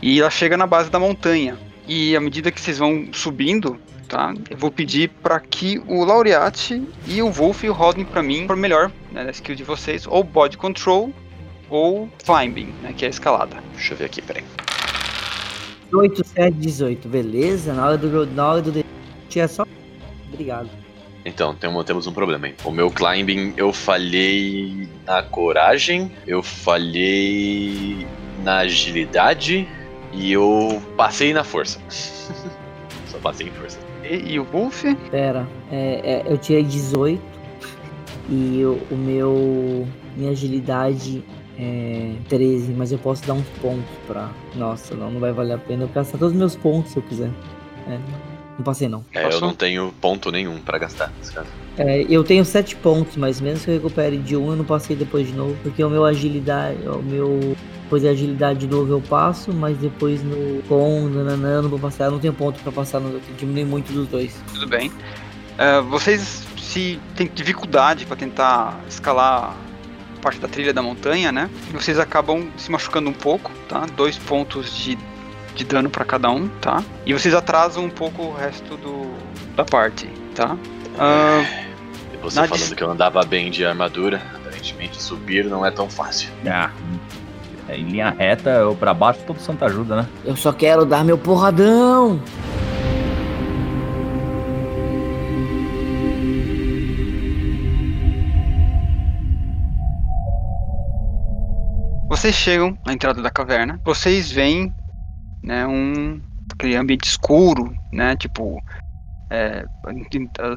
E 0.00 0.20
ela 0.20 0.30
chega 0.30 0.56
na 0.56 0.66
base 0.66 0.90
da 0.90 0.98
montanha. 0.98 1.56
E 1.86 2.16
à 2.16 2.20
medida 2.20 2.50
que 2.50 2.60
vocês 2.60 2.78
vão 2.78 3.08
subindo, 3.12 3.76
tá? 4.08 4.34
Eu 4.50 4.56
vou 4.56 4.70
pedir 4.70 5.08
para 5.22 5.38
que 5.40 5.80
o 5.88 6.04
Laureate 6.04 6.82
e 7.06 7.22
o 7.22 7.30
Wolf 7.30 7.62
rodem 7.64 8.04
para 8.04 8.22
mim 8.22 8.46
por 8.46 8.56
melhor, 8.56 8.90
né, 9.10 9.24
na 9.24 9.30
skill 9.30 9.54
de 9.54 9.64
vocês, 9.64 10.06
ou 10.06 10.22
body 10.22 10.56
control 10.56 11.12
ou 11.72 12.08
climbing, 12.24 12.72
né, 12.82 12.92
que 12.92 13.04
é 13.04 13.08
a 13.08 13.10
escalada. 13.10 13.56
Deixa 13.72 13.94
eu 13.94 13.98
ver 13.98 14.04
aqui, 14.04 14.20
peraí. 14.20 14.44
8, 15.92 16.24
7, 16.26 16.56
18, 16.56 17.08
beleza? 17.08 17.72
Na 17.72 17.86
hora 17.86 17.98
do. 17.98 18.26
Na 18.26 18.48
hora 18.48 18.62
do. 18.62 18.84
Tinha 19.28 19.48
só. 19.48 19.64
Obrigado. 20.32 20.68
Então, 21.24 21.54
tem 21.54 21.70
um- 21.70 21.84
temos 21.84 22.06
um 22.06 22.12
problema, 22.12 22.48
hein? 22.48 22.54
O 22.64 22.70
meu 22.70 22.90
climbing, 22.90 23.54
eu 23.56 23.72
falhei 23.72 24.88
na 25.06 25.22
coragem, 25.22 26.10
eu 26.26 26.42
falhei 26.42 28.06
na 28.42 28.58
agilidade 28.58 29.68
e 30.12 30.32
eu 30.32 30.82
passei 30.96 31.32
na 31.32 31.44
força. 31.44 31.78
Só 33.08 33.18
passei 33.18 33.46
em 33.48 33.50
força. 33.52 33.78
E, 34.02 34.32
e 34.32 34.40
o 34.40 34.44
Wolf? 34.44 34.82
Pera, 35.10 35.46
é, 35.70 36.00
é, 36.02 36.22
eu 36.26 36.36
tirei 36.38 36.64
18 36.64 37.22
e 38.28 38.64
o, 38.64 38.80
o 38.90 38.96
meu. 38.96 39.86
Minha 40.16 40.32
agilidade 40.32 41.22
é 41.58 42.14
13, 42.28 42.72
mas 42.72 42.92
eu 42.92 42.98
posso 42.98 43.26
dar 43.26 43.34
uns 43.34 43.48
pontos 43.60 43.90
pra. 44.06 44.30
Nossa, 44.54 44.94
não, 44.94 45.10
não 45.10 45.20
vai 45.20 45.32
valer 45.32 45.54
a 45.54 45.58
pena 45.58 45.84
eu 45.84 45.88
gastar 45.88 46.18
todos 46.18 46.32
os 46.32 46.38
meus 46.38 46.56
pontos 46.56 46.92
se 46.92 46.98
eu 46.98 47.02
quiser. 47.02 47.30
É, 47.88 47.98
não 48.56 48.64
passei 48.64 48.88
não. 48.88 49.04
É, 49.12 49.32
eu 49.32 49.40
não 49.40 49.54
tenho 49.54 49.92
ponto 50.00 50.30
nenhum 50.30 50.58
pra 50.60 50.78
gastar 50.78 51.12
nesse 51.18 51.32
caso. 51.32 51.48
É, 51.76 52.04
eu 52.08 52.22
tenho 52.22 52.44
7 52.44 52.76
pontos, 52.76 53.16
mas 53.16 53.40
mesmo 53.40 53.64
que 53.64 53.70
eu 53.70 53.74
recupere 53.74 54.18
de 54.18 54.36
um, 54.36 54.50
eu 54.50 54.56
não 54.56 54.64
passei 54.64 54.94
depois 54.94 55.26
de 55.26 55.34
novo, 55.34 55.56
porque 55.62 55.82
o 55.82 55.90
meu 55.90 56.04
agilidade. 56.04 56.78
O 56.86 57.02
meu. 57.02 57.56
Depois 57.84 58.04
da 58.04 58.10
agilidade 58.10 58.60
de 58.60 58.66
novo 58.68 58.90
eu 58.90 59.02
passo, 59.02 59.52
mas 59.52 59.76
depois 59.76 60.22
no 60.24 60.62
com, 60.62 61.10
nananã, 61.10 61.60
não 61.60 61.68
vou 61.68 61.78
passar, 61.78 62.06
eu 62.06 62.12
não 62.12 62.18
tenho 62.18 62.32
ponto 62.32 62.58
pra 62.62 62.72
passar, 62.72 63.00
no, 63.00 63.10
eu 63.10 63.20
diminui 63.36 63.66
muito 63.66 63.92
dos 63.92 64.08
dois. 64.08 64.34
Tudo 64.54 64.66
bem. 64.66 64.90
É, 65.58 65.78
vocês 65.82 66.42
se 66.56 66.98
têm 67.14 67.30
dificuldade 67.34 68.06
para 68.06 68.16
tentar 68.16 68.80
escalar 68.88 69.54
parte 70.22 70.38
da 70.40 70.48
trilha 70.48 70.72
da 70.72 70.80
montanha, 70.80 71.30
né? 71.32 71.50
E 71.68 71.72
vocês 71.72 71.98
acabam 71.98 72.48
se 72.56 72.70
machucando 72.70 73.10
um 73.10 73.12
pouco, 73.12 73.50
tá? 73.68 73.84
Dois 73.96 74.16
pontos 74.16 74.74
de, 74.74 74.96
de 75.54 75.64
dano 75.64 75.90
para 75.90 76.04
cada 76.04 76.30
um, 76.30 76.48
tá? 76.60 76.82
E 77.04 77.12
vocês 77.12 77.34
atrasam 77.34 77.84
um 77.84 77.90
pouco 77.90 78.22
o 78.22 78.34
resto 78.34 78.76
do, 78.76 79.12
da 79.56 79.64
parte, 79.64 80.08
tá? 80.34 80.56
Ah, 80.98 81.42
E 82.14 82.16
você 82.18 82.36
falando 82.46 82.52
dis- 82.52 82.72
que 82.72 82.82
eu 82.82 82.90
andava 82.90 83.22
bem 83.24 83.50
de 83.50 83.64
armadura, 83.66 84.22
aparentemente 84.36 85.02
subir 85.02 85.44
não 85.44 85.66
é 85.66 85.70
tão 85.70 85.90
fácil. 85.90 86.30
Ah, 86.46 86.70
é, 87.68 87.76
em 87.76 87.88
linha 87.88 88.10
reta 88.16 88.64
ou 88.66 88.74
pra 88.76 88.92
baixo, 88.94 89.20
todo 89.26 89.40
santo 89.40 89.64
ajuda, 89.64 89.96
né? 89.96 90.06
Eu 90.24 90.36
só 90.36 90.52
quero 90.52 90.84
dar 90.86 91.04
meu 91.04 91.18
porradão! 91.18 92.20
Vocês 102.22 102.36
chegam 102.36 102.78
na 102.86 102.92
entrada 102.92 103.20
da 103.20 103.30
caverna, 103.30 103.80
vocês 103.84 104.30
veem, 104.30 104.72
né, 105.42 105.66
um 105.66 106.20
aquele 106.52 106.76
ambiente 106.76 107.08
escuro, 107.08 107.74
né, 107.92 108.14
tipo 108.14 108.62
é, 109.28 109.64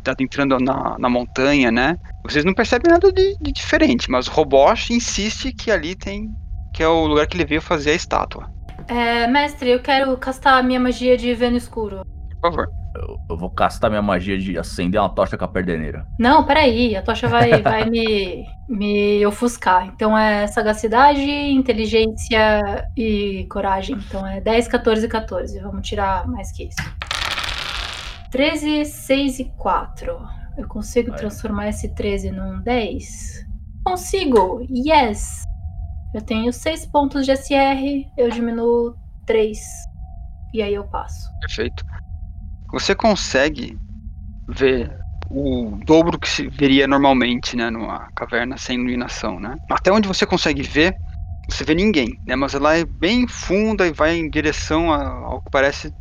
adentrando 0.07 0.59
na, 0.59 0.95
na 0.99 1.09
montanha, 1.09 1.71
né? 1.71 1.97
Vocês 2.23 2.45
não 2.45 2.53
percebem 2.53 2.91
nada 2.91 3.11
de, 3.11 3.35
de 3.41 3.51
diferente, 3.51 4.11
mas 4.11 4.27
o 4.27 4.31
Roboche 4.31 4.93
insiste 4.93 5.51
que 5.53 5.71
ali 5.71 5.95
tem 5.95 6.29
que 6.71 6.83
é 6.83 6.87
o 6.87 7.07
lugar 7.07 7.25
que 7.25 7.35
ele 7.35 7.45
veio 7.45 7.61
fazer 7.61 7.91
a 7.91 7.95
estátua. 7.95 8.47
É, 8.87 9.25
mestre, 9.25 9.71
eu 9.71 9.81
quero 9.81 10.15
castar 10.17 10.59
a 10.59 10.63
minha 10.63 10.79
magia 10.79 11.17
de 11.17 11.33
ver 11.33 11.49
no 11.49 11.57
escuro. 11.57 12.05
Por 12.41 12.51
favor. 12.51 12.84
Eu, 12.95 13.19
eu 13.29 13.37
vou 13.37 13.49
castar 13.49 13.89
minha 13.89 14.01
magia 14.01 14.37
de 14.37 14.57
acender 14.57 14.99
uma 14.99 15.09
tocha 15.09 15.37
com 15.37 15.45
a 15.45 15.47
perdeneira. 15.47 16.07
Não, 16.17 16.43
peraí, 16.45 16.95
a 16.95 17.01
tocha 17.01 17.27
vai, 17.27 17.59
vai 17.61 17.89
me, 17.89 18.45
me 18.67 19.25
ofuscar. 19.25 19.87
Então 19.87 20.17
é 20.17 20.47
sagacidade, 20.47 21.21
inteligência 21.21 22.87
e 22.95 23.45
coragem. 23.49 23.97
Então 23.97 24.25
é 24.25 24.39
10, 24.41 24.67
14 24.67 25.05
e 25.05 25.09
14. 25.09 25.59
Vamos 25.59 25.87
tirar 25.87 26.27
mais 26.27 26.51
que 26.51 26.63
isso. 26.63 27.05
13, 28.31 28.85
6 28.85 29.39
e 29.39 29.45
4. 29.57 30.17
Eu 30.57 30.67
consigo 30.67 31.09
Vai. 31.09 31.19
transformar 31.19 31.69
esse 31.69 31.93
13 31.93 32.31
num 32.31 32.61
10? 32.61 33.45
Consigo! 33.85 34.65
Yes! 34.69 35.43
Eu 36.13 36.21
tenho 36.21 36.51
6 36.51 36.85
pontos 36.87 37.25
de 37.25 37.35
SR, 37.35 38.09
eu 38.17 38.29
diminuo 38.29 38.95
3. 39.25 39.59
E 40.53 40.61
aí 40.61 40.73
eu 40.73 40.85
passo. 40.85 41.29
Perfeito. 41.41 41.85
Você 42.71 42.95
consegue 42.95 43.77
ver 44.47 44.97
o 45.29 45.79
dobro 45.85 46.19
que 46.19 46.29
se 46.29 46.47
veria 46.47 46.87
normalmente, 46.87 47.55
né, 47.55 47.69
numa 47.69 48.09
caverna 48.15 48.57
sem 48.57 48.75
iluminação, 48.77 49.39
né? 49.39 49.55
Até 49.69 49.91
onde 49.91 50.07
você 50.07 50.25
consegue 50.25 50.61
ver, 50.61 50.95
você 51.49 51.63
vê 51.63 51.73
ninguém, 51.73 52.19
né? 52.25 52.35
Mas 52.35 52.53
ela 52.53 52.77
é 52.77 52.85
bem 52.85 53.27
funda 53.27 53.87
e 53.87 53.91
vai 53.93 54.15
em 54.17 54.29
direção 54.29 54.91
a- 54.91 55.07
ao 55.07 55.41
que 55.41 55.49
parece 55.51 55.93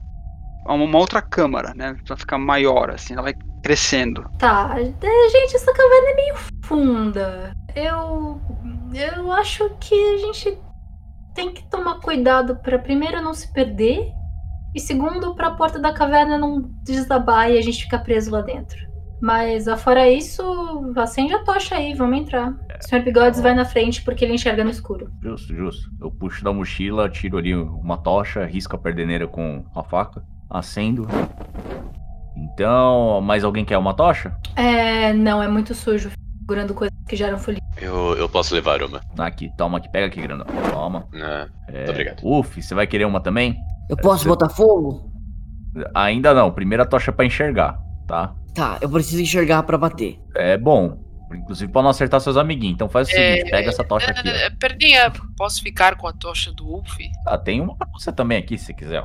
a 0.67 0.75
uma 0.75 0.99
outra 0.99 1.21
câmara, 1.23 1.73
né? 1.75 1.97
Pra 2.07 2.17
ficar 2.17 2.39
maior, 2.39 2.91
assim, 2.91 3.13
ela 3.15 3.23
vai 3.23 3.35
crescendo. 3.63 4.25
Tá, 4.39 4.75
é, 4.79 5.29
gente, 5.31 5.57
essa 5.57 5.73
caverna 5.73 6.11
é 6.11 6.15
meio 6.15 6.35
funda. 6.65 7.53
Eu. 7.75 8.41
Eu 8.95 9.33
acho 9.33 9.69
que 9.81 9.95
a 9.95 10.19
gente 10.19 10.59
tem 11.35 11.53
que 11.53 11.69
tomar 11.69 11.97
cuidado 12.01 12.57
pra 12.57 12.79
primeiro 12.79 13.21
não 13.21 13.35
se 13.35 13.53
perder 13.53 14.13
e 14.75 14.81
segundo 14.81 15.35
pra 15.35 15.51
porta 15.53 15.79
da 15.79 15.93
caverna 15.93 16.37
não 16.37 16.63
desabar 16.85 17.51
e 17.51 17.59
a 17.59 17.63
gente 17.63 17.85
ficar 17.85 18.01
preso 18.01 18.31
lá 18.31 18.41
dentro. 18.41 18.79
Mas 19.23 19.69
afora 19.69 20.07
isso, 20.09 20.43
acende 20.97 21.33
a 21.33 21.43
tocha 21.45 21.77
aí, 21.77 21.95
vamos 21.95 22.19
entrar. 22.19 22.51
O 22.51 22.57
senhor 22.89 23.03
Bigodes 23.03 23.41
vai 23.41 23.55
na 23.55 23.65
frente 23.65 24.03
porque 24.03 24.25
ele 24.25 24.35
enxerga 24.35 24.63
no 24.65 24.71
escuro. 24.71 25.11
Justo, 25.23 25.55
justo. 25.55 25.91
Eu 26.01 26.11
puxo 26.11 26.45
da 26.45 26.53
mochila, 26.53 27.09
tiro 27.09 27.39
ali 27.39 27.55
uma 27.55 27.97
tocha, 27.97 28.45
risco 28.45 28.77
a 28.77 28.79
perdeneira 28.79 29.27
com 29.27 29.65
a 29.75 29.83
faca, 29.83 30.23
acendo. 30.51 31.07
Então, 32.37 33.21
mais 33.21 33.45
alguém 33.45 33.65
quer 33.65 33.79
uma 33.79 33.95
tocha? 33.95 34.37
É, 34.57 35.13
não, 35.13 35.43
é 35.43 35.49
muito 35.49 35.75
sujo, 35.75 36.11
segurando 36.41 36.75
coisas 36.75 36.95
que 37.09 37.17
geram 37.17 37.39
folia. 37.39 37.61
Eu, 37.81 38.17
eu 38.17 38.29
posso 38.29 38.55
levar 38.55 38.83
uma. 38.83 39.01
Aqui, 39.19 39.51
toma 39.57 39.79
aqui, 39.79 39.91
pega 39.91 40.07
aqui, 40.07 40.21
grandão. 40.21 40.47
Toma. 40.71 41.07
Ah, 41.15 41.47
É, 41.69 41.79
Muito 41.79 41.91
obrigado. 41.91 42.21
Uf, 42.23 42.61
você 42.61 42.75
vai 42.75 42.87
querer 42.87 43.05
uma 43.07 43.21
também? 43.21 43.57
Eu 43.89 43.97
posso 43.97 44.23
Você- 44.25 44.29
botar 44.29 44.49
fogo? 44.49 45.11
Ainda 45.95 46.33
não, 46.33 46.51
primeira 46.53 46.87
tocha 46.87 47.13
pra 47.13 47.25
enxergar, 47.25 47.79
tá? 48.07 48.35
Tá, 48.55 48.79
eu 48.81 48.89
preciso 48.89 49.21
enxergar 49.21 49.63
pra 49.65 49.77
bater. 49.77 50.19
É 50.37 50.57
bom. 50.57 51.03
Inclusive 51.33 51.73
pra 51.73 51.83
não 51.83 51.91
acertar 51.91 52.21
seus 52.21 52.37
amiguinhos. 52.37 52.75
Então 52.75 52.89
faz 52.89 53.09
o 53.09 53.11
É, 53.11 53.15
seguinte, 53.15 53.51
pega 53.51 53.69
essa 53.69 53.83
tocha 53.83 54.09
aqui, 54.11 54.29
ó. 54.29 54.31
É, 54.31 54.51
Perninha, 54.51 55.13
posso 55.37 55.61
ficar 55.61 55.97
com 55.97 56.07
a 56.07 56.13
tocha 56.13 56.53
do 56.53 56.65
Wolf? 56.65 56.97
Ah, 57.27 57.37
tem 57.37 57.61
uma 57.61 57.75
pra 57.77 57.89
você 57.93 58.13
também 58.13 58.39
aqui, 58.39 58.57
se 58.57 58.73
quiser. 58.73 59.05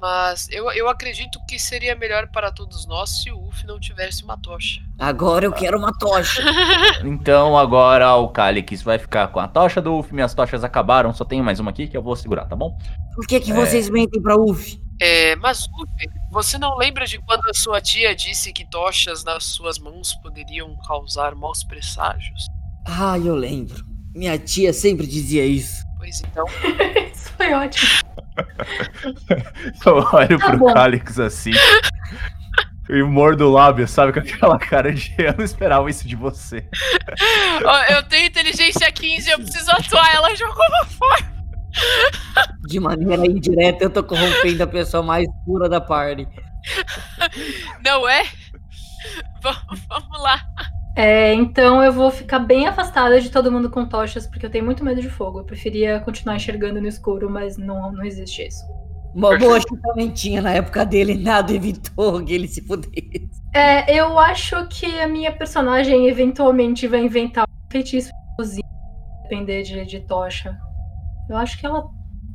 Mas 0.00 0.48
eu, 0.50 0.70
eu 0.72 0.88
acredito 0.88 1.38
que 1.48 1.58
seria 1.58 1.96
melhor 1.96 2.28
para 2.28 2.52
todos 2.52 2.86
nós 2.86 3.22
se 3.22 3.30
o 3.30 3.38
Wolf 3.40 3.62
não 3.64 3.80
tivesse 3.80 4.22
uma 4.24 4.36
tocha. 4.36 4.80
Agora 4.98 5.44
eu 5.46 5.52
quero 5.52 5.78
uma 5.78 5.92
tocha. 5.98 6.42
Então 7.04 7.56
agora 7.56 8.14
o 8.16 8.28
Calix 8.28 8.82
vai 8.82 8.98
ficar 8.98 9.28
com 9.28 9.40
a 9.40 9.48
tocha 9.48 9.80
do 9.80 9.94
Uf. 9.98 10.12
Minhas 10.14 10.34
tochas 10.34 10.62
acabaram, 10.64 11.12
só 11.14 11.24
tenho 11.24 11.42
mais 11.44 11.58
uma 11.60 11.70
aqui 11.70 11.86
que 11.86 11.96
eu 11.96 12.02
vou 12.02 12.14
segurar, 12.16 12.46
tá 12.46 12.54
bom? 12.56 12.76
Por 13.14 13.26
que, 13.26 13.40
que 13.40 13.52
É. 13.52 13.54
vocês 13.54 13.88
mentem 13.88 14.20
pra 14.20 14.36
UF? 14.36 14.78
É, 15.00 15.36
mas 15.36 15.66
Wolf, 15.66 15.88
você 16.30 16.58
não 16.58 16.76
lembra 16.76 17.06
de 17.06 17.18
quando 17.18 17.44
a 17.48 17.54
sua 17.54 17.80
tia 17.80 18.14
disse 18.14 18.52
que 18.52 18.64
tochas 18.68 19.24
nas 19.24 19.44
suas 19.44 19.78
mãos 19.78 20.14
poderiam 20.22 20.74
causar 20.86 21.34
maus 21.34 21.62
presságios? 21.64 22.46
Ah, 22.86 23.18
eu 23.18 23.34
lembro. 23.34 23.84
Minha 24.14 24.38
tia 24.38 24.72
sempre 24.72 25.06
dizia 25.06 25.44
isso. 25.44 25.84
Então, 26.30 26.44
Isso 27.12 27.32
foi 27.36 27.52
ótimo. 27.52 27.90
Eu 29.86 29.96
olho 30.12 30.38
Tá 30.38 30.50
pro 30.50 30.58
bom. 30.58 30.72
Calix 30.72 31.18
assim. 31.18 31.52
E 32.88 33.02
mordo 33.02 33.48
o 33.48 33.52
lábio, 33.52 33.88
sabe? 33.88 34.12
Com 34.12 34.20
aquela 34.20 34.58
cara 34.58 34.92
de 34.92 35.12
eu 35.18 35.34
não 35.36 35.44
esperava 35.44 35.90
isso 35.90 36.06
de 36.06 36.14
você. 36.14 36.68
Eu 37.90 38.02
tenho 38.04 38.26
inteligência 38.26 38.90
15, 38.92 39.28
eu 39.28 39.38
preciso 39.38 39.70
atuar 39.72 40.14
ela 40.14 40.32
de 40.32 40.44
alguma 40.44 40.84
forma. 40.84 41.36
De 42.68 42.78
maneira 42.78 43.26
indireta, 43.26 43.82
eu 43.84 43.90
tô 43.90 44.04
corrompendo 44.04 44.62
a 44.62 44.66
pessoa 44.68 45.02
mais 45.02 45.26
pura 45.44 45.68
da 45.68 45.80
party. 45.80 46.28
Não 47.84 48.08
é? 48.08 48.24
Vamos, 49.42 49.80
vamos 49.88 50.22
lá. 50.22 50.40
É, 50.96 51.34
então 51.34 51.84
eu 51.84 51.92
vou 51.92 52.10
ficar 52.10 52.38
bem 52.38 52.66
afastada 52.66 53.20
de 53.20 53.28
todo 53.30 53.52
mundo 53.52 53.68
com 53.68 53.84
tochas, 53.84 54.26
porque 54.26 54.46
eu 54.46 54.50
tenho 54.50 54.64
muito 54.64 54.82
medo 54.82 54.98
de 55.02 55.10
fogo. 55.10 55.40
Eu 55.40 55.44
preferia 55.44 56.00
continuar 56.00 56.36
enxergando 56.36 56.80
no 56.80 56.88
escuro, 56.88 57.28
mas 57.28 57.58
não, 57.58 57.92
não 57.92 58.02
existe 58.02 58.46
isso. 58.46 58.64
Uma 59.14 59.36
boa 59.38 59.60
chutamentinha 59.60 60.40
na 60.40 60.52
época 60.52 60.84
dele, 60.86 61.14
nada 61.14 61.52
evitou 61.52 62.24
que 62.24 62.32
ele 62.32 62.48
se 62.48 62.62
pudesse. 62.62 63.28
É, 63.54 63.94
eu 63.94 64.18
acho 64.18 64.66
que 64.68 64.86
a 64.98 65.06
minha 65.06 65.32
personagem 65.32 66.08
eventualmente 66.08 66.86
vai 66.86 67.04
inventar 67.04 67.44
um 67.44 67.70
feitiço 67.70 68.08
de 68.08 68.36
cozinha, 68.36 68.68
depender 69.22 69.62
de, 69.62 69.84
de 69.84 70.00
tocha. 70.00 70.56
Eu 71.28 71.36
acho 71.36 71.58
que 71.58 71.66
ela, 71.66 71.84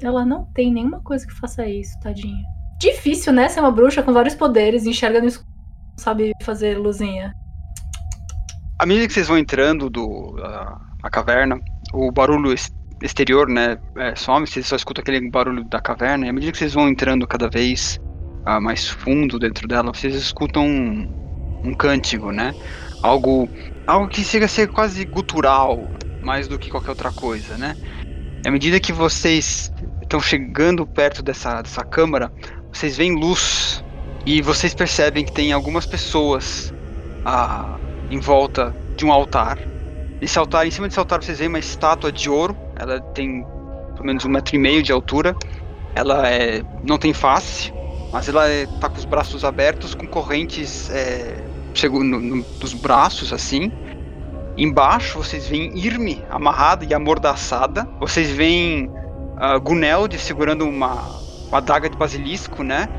ela 0.01 0.23
não 0.23 0.45
tem 0.53 0.71
nenhuma 0.71 1.01
coisa 1.01 1.25
que 1.25 1.33
faça 1.33 1.67
isso, 1.67 1.99
tadinha. 1.99 2.43
Difícil, 2.79 3.33
né? 3.33 3.47
Ser 3.47 3.59
uma 3.59 3.71
bruxa 3.71 4.03
com 4.03 4.13
vários 4.13 4.35
poderes, 4.35 4.85
enxerga 4.85 5.19
no 5.19 5.27
escuro, 5.27 5.49
não 5.91 5.97
sabe 5.97 6.31
fazer 6.41 6.77
luzinha. 6.77 7.33
À 8.81 8.85
medida 8.87 9.05
que 9.05 9.13
vocês 9.13 9.27
vão 9.27 9.37
entrando 9.37 9.91
do, 9.91 10.35
a, 10.43 10.81
a 11.03 11.09
caverna, 11.11 11.61
o 11.93 12.11
barulho 12.11 12.49
ex- 12.49 12.71
exterior, 12.99 13.47
né, 13.47 13.77
é, 13.95 14.15
some, 14.15 14.47
vocês 14.47 14.65
só 14.65 14.75
escutam 14.75 15.03
aquele 15.03 15.29
barulho 15.29 15.63
da 15.65 15.79
caverna, 15.79 16.25
e 16.25 16.29
à 16.29 16.33
medida 16.33 16.51
que 16.51 16.57
vocês 16.57 16.73
vão 16.73 16.89
entrando 16.89 17.27
cada 17.27 17.47
vez 17.47 17.99
ah, 18.43 18.59
mais 18.59 18.89
fundo 18.89 19.37
dentro 19.37 19.67
dela, 19.67 19.93
vocês 19.93 20.15
escutam 20.15 20.65
um, 20.65 21.07
um 21.63 21.75
cântico, 21.75 22.31
né? 22.31 22.55
Algo, 23.03 23.47
algo 23.85 24.07
que 24.07 24.23
chega 24.23 24.45
a 24.45 24.49
ser 24.49 24.67
quase 24.67 25.05
gutural, 25.05 25.93
mais 26.19 26.47
do 26.47 26.57
que 26.57 26.71
qualquer 26.71 26.89
outra 26.89 27.11
coisa, 27.11 27.59
né? 27.59 27.75
À 28.43 28.49
medida 28.49 28.79
que 28.79 28.91
vocês 28.91 29.71
estão 30.01 30.19
chegando 30.19 30.87
perto 30.87 31.21
dessa, 31.21 31.61
dessa 31.61 31.85
câmara, 31.85 32.31
vocês 32.73 32.97
veem 32.97 33.13
luz 33.13 33.83
e 34.25 34.41
vocês 34.41 34.73
percebem 34.73 35.23
que 35.23 35.31
tem 35.31 35.53
algumas 35.53 35.85
pessoas 35.85 36.73
ah, 37.23 37.79
em 38.11 38.19
volta 38.19 38.75
de 38.97 39.05
um 39.05 39.11
altar. 39.11 39.57
Esse 40.21 40.37
altar, 40.37 40.67
em 40.67 40.71
cima 40.71 40.87
desse 40.87 40.99
altar, 40.99 41.23
vocês 41.23 41.39
veem 41.39 41.47
uma 41.47 41.57
estátua 41.57 42.11
de 42.11 42.29
ouro. 42.29 42.55
Ela 42.77 42.99
tem 42.99 43.43
pelo 43.93 44.05
menos 44.05 44.25
um 44.25 44.29
metro 44.29 44.55
e 44.55 44.59
meio 44.59 44.83
de 44.83 44.91
altura. 44.91 45.35
Ela 45.95 46.27
é, 46.29 46.61
não 46.83 46.97
tem 46.97 47.13
face, 47.13 47.73
mas 48.11 48.27
ela 48.27 48.47
é, 48.47 48.67
tá 48.79 48.89
com 48.89 48.97
os 48.97 49.05
braços 49.05 49.45
abertos, 49.45 49.95
com 49.95 50.05
correntes 50.05 50.89
é, 50.91 51.41
no, 51.83 52.19
nos 52.19 52.73
braços, 52.73 53.31
assim. 53.31 53.71
Embaixo 54.57 55.17
vocês 55.17 55.47
veem 55.47 55.77
Irme 55.77 56.23
amarrada 56.29 56.85
e 56.85 56.93
amordaçada. 56.93 57.87
Vocês 57.99 58.29
veem 58.29 58.87
uh, 58.87 59.59
Guneld 59.61 60.19
segurando 60.19 60.67
uma, 60.67 60.95
uma 61.47 61.57
adaga 61.57 61.89
de 61.89 61.97
basilisco, 61.97 62.61
né? 62.61 62.89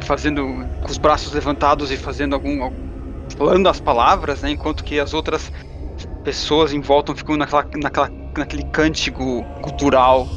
Fazendo 0.00 0.66
com 0.80 0.90
os 0.90 0.96
braços 0.96 1.32
levantados 1.32 1.92
e 1.92 1.96
fazendo 1.96 2.34
algum, 2.34 2.62
algum 2.62 2.91
falando 3.36 3.68
as 3.68 3.80
palavras, 3.80 4.42
né? 4.42 4.50
Enquanto 4.50 4.84
que 4.84 4.98
as 5.00 5.14
outras 5.14 5.52
pessoas 6.24 6.72
em 6.72 6.80
volta 6.80 7.14
ficam 7.14 7.36
naquela, 7.36 7.66
naquela, 7.76 8.10
naquele 8.36 8.64
cântico 8.64 9.44
cultural 9.60 10.28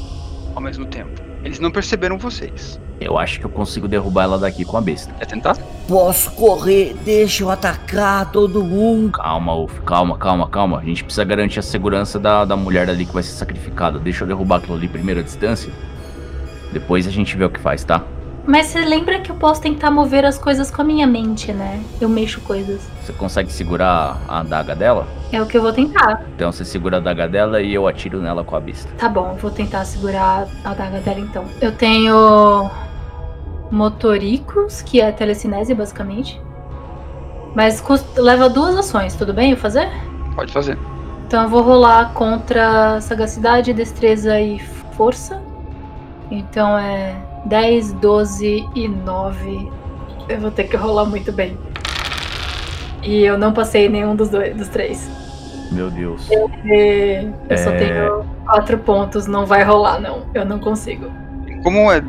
ao 0.55 0.61
mesmo 0.61 0.85
tempo. 0.85 1.21
Eles 1.43 1.59
não 1.59 1.69
perceberam 1.69 2.17
vocês. 2.17 2.79
Eu 2.99 3.19
acho 3.19 3.39
que 3.39 3.45
eu 3.45 3.49
consigo 3.49 3.87
derrubar 3.87 4.23
ela 4.23 4.39
daqui 4.39 4.63
com 4.63 4.77
a 4.77 4.81
besta. 4.81 5.13
Quer 5.13 5.25
tentar? 5.25 5.57
Posso 5.87 6.31
correr, 6.31 6.95
deixa 7.03 7.43
eu 7.43 7.51
atacar 7.51 8.31
todo 8.31 8.63
mundo. 8.63 9.11
Calma, 9.11 9.53
Uf, 9.53 9.81
calma, 9.81 10.17
calma, 10.17 10.49
calma. 10.49 10.79
A 10.79 10.83
gente 10.83 11.03
precisa 11.03 11.23
garantir 11.23 11.59
a 11.59 11.61
segurança 11.61 12.17
da, 12.17 12.45
da 12.45 12.55
mulher 12.55 12.89
ali 12.89 13.05
que 13.05 13.13
vai 13.13 13.21
ser 13.21 13.33
sacrificada. 13.33 13.99
Deixa 13.99 14.23
eu 14.23 14.27
derrubar 14.27 14.57
aquilo 14.57 14.75
ali 14.75 14.87
primeiro 14.87 15.19
à 15.19 15.23
distância. 15.23 15.71
Depois 16.71 17.05
a 17.05 17.11
gente 17.11 17.35
vê 17.37 17.45
o 17.45 17.49
que 17.49 17.59
faz, 17.59 17.83
tá? 17.83 18.03
Mas 18.47 18.67
você 18.67 18.81
lembra 18.85 19.19
que 19.19 19.31
eu 19.31 19.35
posso 19.35 19.59
tentar 19.61 19.89
mover 19.89 20.23
as 20.23 20.37
coisas 20.37 20.69
com 20.69 20.81
a 20.81 20.85
minha 20.85 21.07
mente, 21.07 21.51
né? 21.51 21.81
Eu 21.99 22.07
mexo 22.07 22.39
coisas. 22.41 22.87
Você 23.03 23.11
consegue 23.13 23.51
segurar 23.51 24.21
a 24.27 24.39
adaga 24.41 24.75
dela? 24.75 25.07
É 25.31 25.41
o 25.41 25.45
que 25.47 25.57
eu 25.57 25.61
vou 25.63 25.73
tentar. 25.73 26.21
Então 26.35 26.51
você 26.51 26.63
segura 26.63 26.97
a 26.97 26.99
adaga 26.99 27.27
dela 27.27 27.59
e 27.61 27.73
eu 27.73 27.87
atiro 27.87 28.21
nela 28.21 28.43
com 28.43 28.55
a 28.55 28.59
besta. 28.59 28.91
Tá 28.97 29.09
bom, 29.09 29.33
vou 29.41 29.49
tentar 29.49 29.83
segurar 29.85 30.47
a 30.63 30.69
adaga 30.71 30.99
dela 30.99 31.19
então. 31.19 31.45
Eu 31.59 31.71
tenho 31.71 32.69
motoricos, 33.71 34.81
que 34.81 35.01
é 35.01 35.11
telecinese 35.11 35.73
basicamente. 35.73 36.39
Mas 37.55 37.81
cust- 37.81 38.17
leva 38.17 38.47
duas 38.49 38.75
ações, 38.77 39.15
tudo 39.15 39.33
bem 39.33 39.51
eu 39.51 39.57
fazer? 39.57 39.89
Pode 40.35 40.51
fazer. 40.53 40.77
Então 41.25 41.43
eu 41.43 41.49
vou 41.49 41.61
rolar 41.63 42.11
contra 42.13 43.01
sagacidade, 43.01 43.73
destreza 43.73 44.39
e 44.39 44.59
força. 44.95 45.41
Então 46.29 46.77
é 46.77 47.15
10, 47.45 47.93
12 47.93 48.67
e 48.75 48.87
9. 48.87 49.71
Eu 50.27 50.39
vou 50.39 50.51
ter 50.51 50.65
que 50.65 50.75
rolar 50.75 51.05
muito 51.05 51.31
bem. 51.31 51.57
E 53.03 53.23
eu 53.23 53.37
não 53.37 53.53
passei 53.53 53.87
nenhum 53.87 54.15
dos 54.15 54.29
dois, 54.29 54.55
dos 54.55 54.67
três. 54.69 55.07
Meu 55.71 55.89
Deus. 55.91 56.27
E 56.29 57.27
eu 57.49 57.57
só 57.57 57.69
É. 57.71 57.77
tenho 57.77 58.25
quatro 58.45 58.77
pontos, 58.79 59.27
não 59.27 59.45
vai 59.45 59.63
rolar 59.63 59.99
não. 59.99 60.23
Eu 60.33 60.45
não 60.45 60.57
consigo. 60.59 61.11
Como 61.63 61.91
é, 61.91 62.03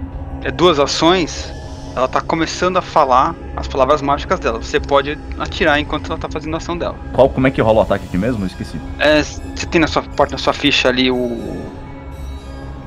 é 0.45 0.51
duas 0.51 0.79
ações, 0.79 1.53
ela 1.95 2.09
tá 2.09 2.21
começando 2.21 2.77
a 2.79 2.83
falar 2.83 3.35
as 3.57 3.67
palavras 3.69 4.01
mágicas 4.01 4.39
dela. 4.41 4.59
Você 4.63 4.79
pode 4.81 5.19
atirar 5.39 5.79
enquanto 5.81 6.07
ela 6.11 6.19
tá 6.19 6.29
fazendo 6.31 6.55
a 6.55 6.57
ação 6.59 6.77
dela. 6.77 6.95
Qual, 7.13 7.29
como 7.29 7.47
é 7.47 7.51
que 7.51 7.61
rola 7.61 7.79
o 7.81 7.83
ataque 7.83 8.05
aqui 8.07 8.19
mesmo? 8.19 8.43
Eu 8.43 8.47
esqueci. 8.47 8.79
É, 8.99 9.23
você 9.23 9.67
tem 9.71 9.81
na 9.81 9.87
sua 9.87 10.03
parte 10.03 10.33
na 10.33 10.39
sua 10.39 10.53
ficha 10.55 10.89
ali 10.89 11.11
o. 11.11 11.67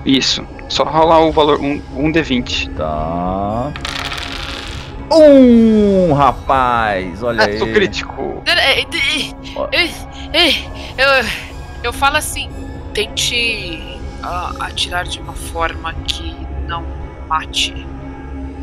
Isso. 0.10 0.44
Só 0.68 0.84
rolar 0.84 1.20
o 1.20 1.32
valor 1.32 1.62
um, 1.62 1.80
um 1.96 2.12
D20. 2.12 2.76
Tá. 2.76 3.72
Um, 5.12 6.14
rapaz! 6.14 7.22
Olha 7.22 7.46
aí. 7.46 7.56
É, 7.56 7.60
sou 7.60 7.68
crítico. 7.68 8.44
Eu, 10.98 11.26
eu 11.84 11.94
falo 11.94 12.18
assim: 12.18 12.50
tente 12.92 14.00
ah, 14.24 14.56
atirar 14.62 15.06
de 15.06 15.20
uma 15.20 15.34
forma 15.34 15.94
que 15.94 16.36
não 16.68 16.84
mate. 17.28 17.86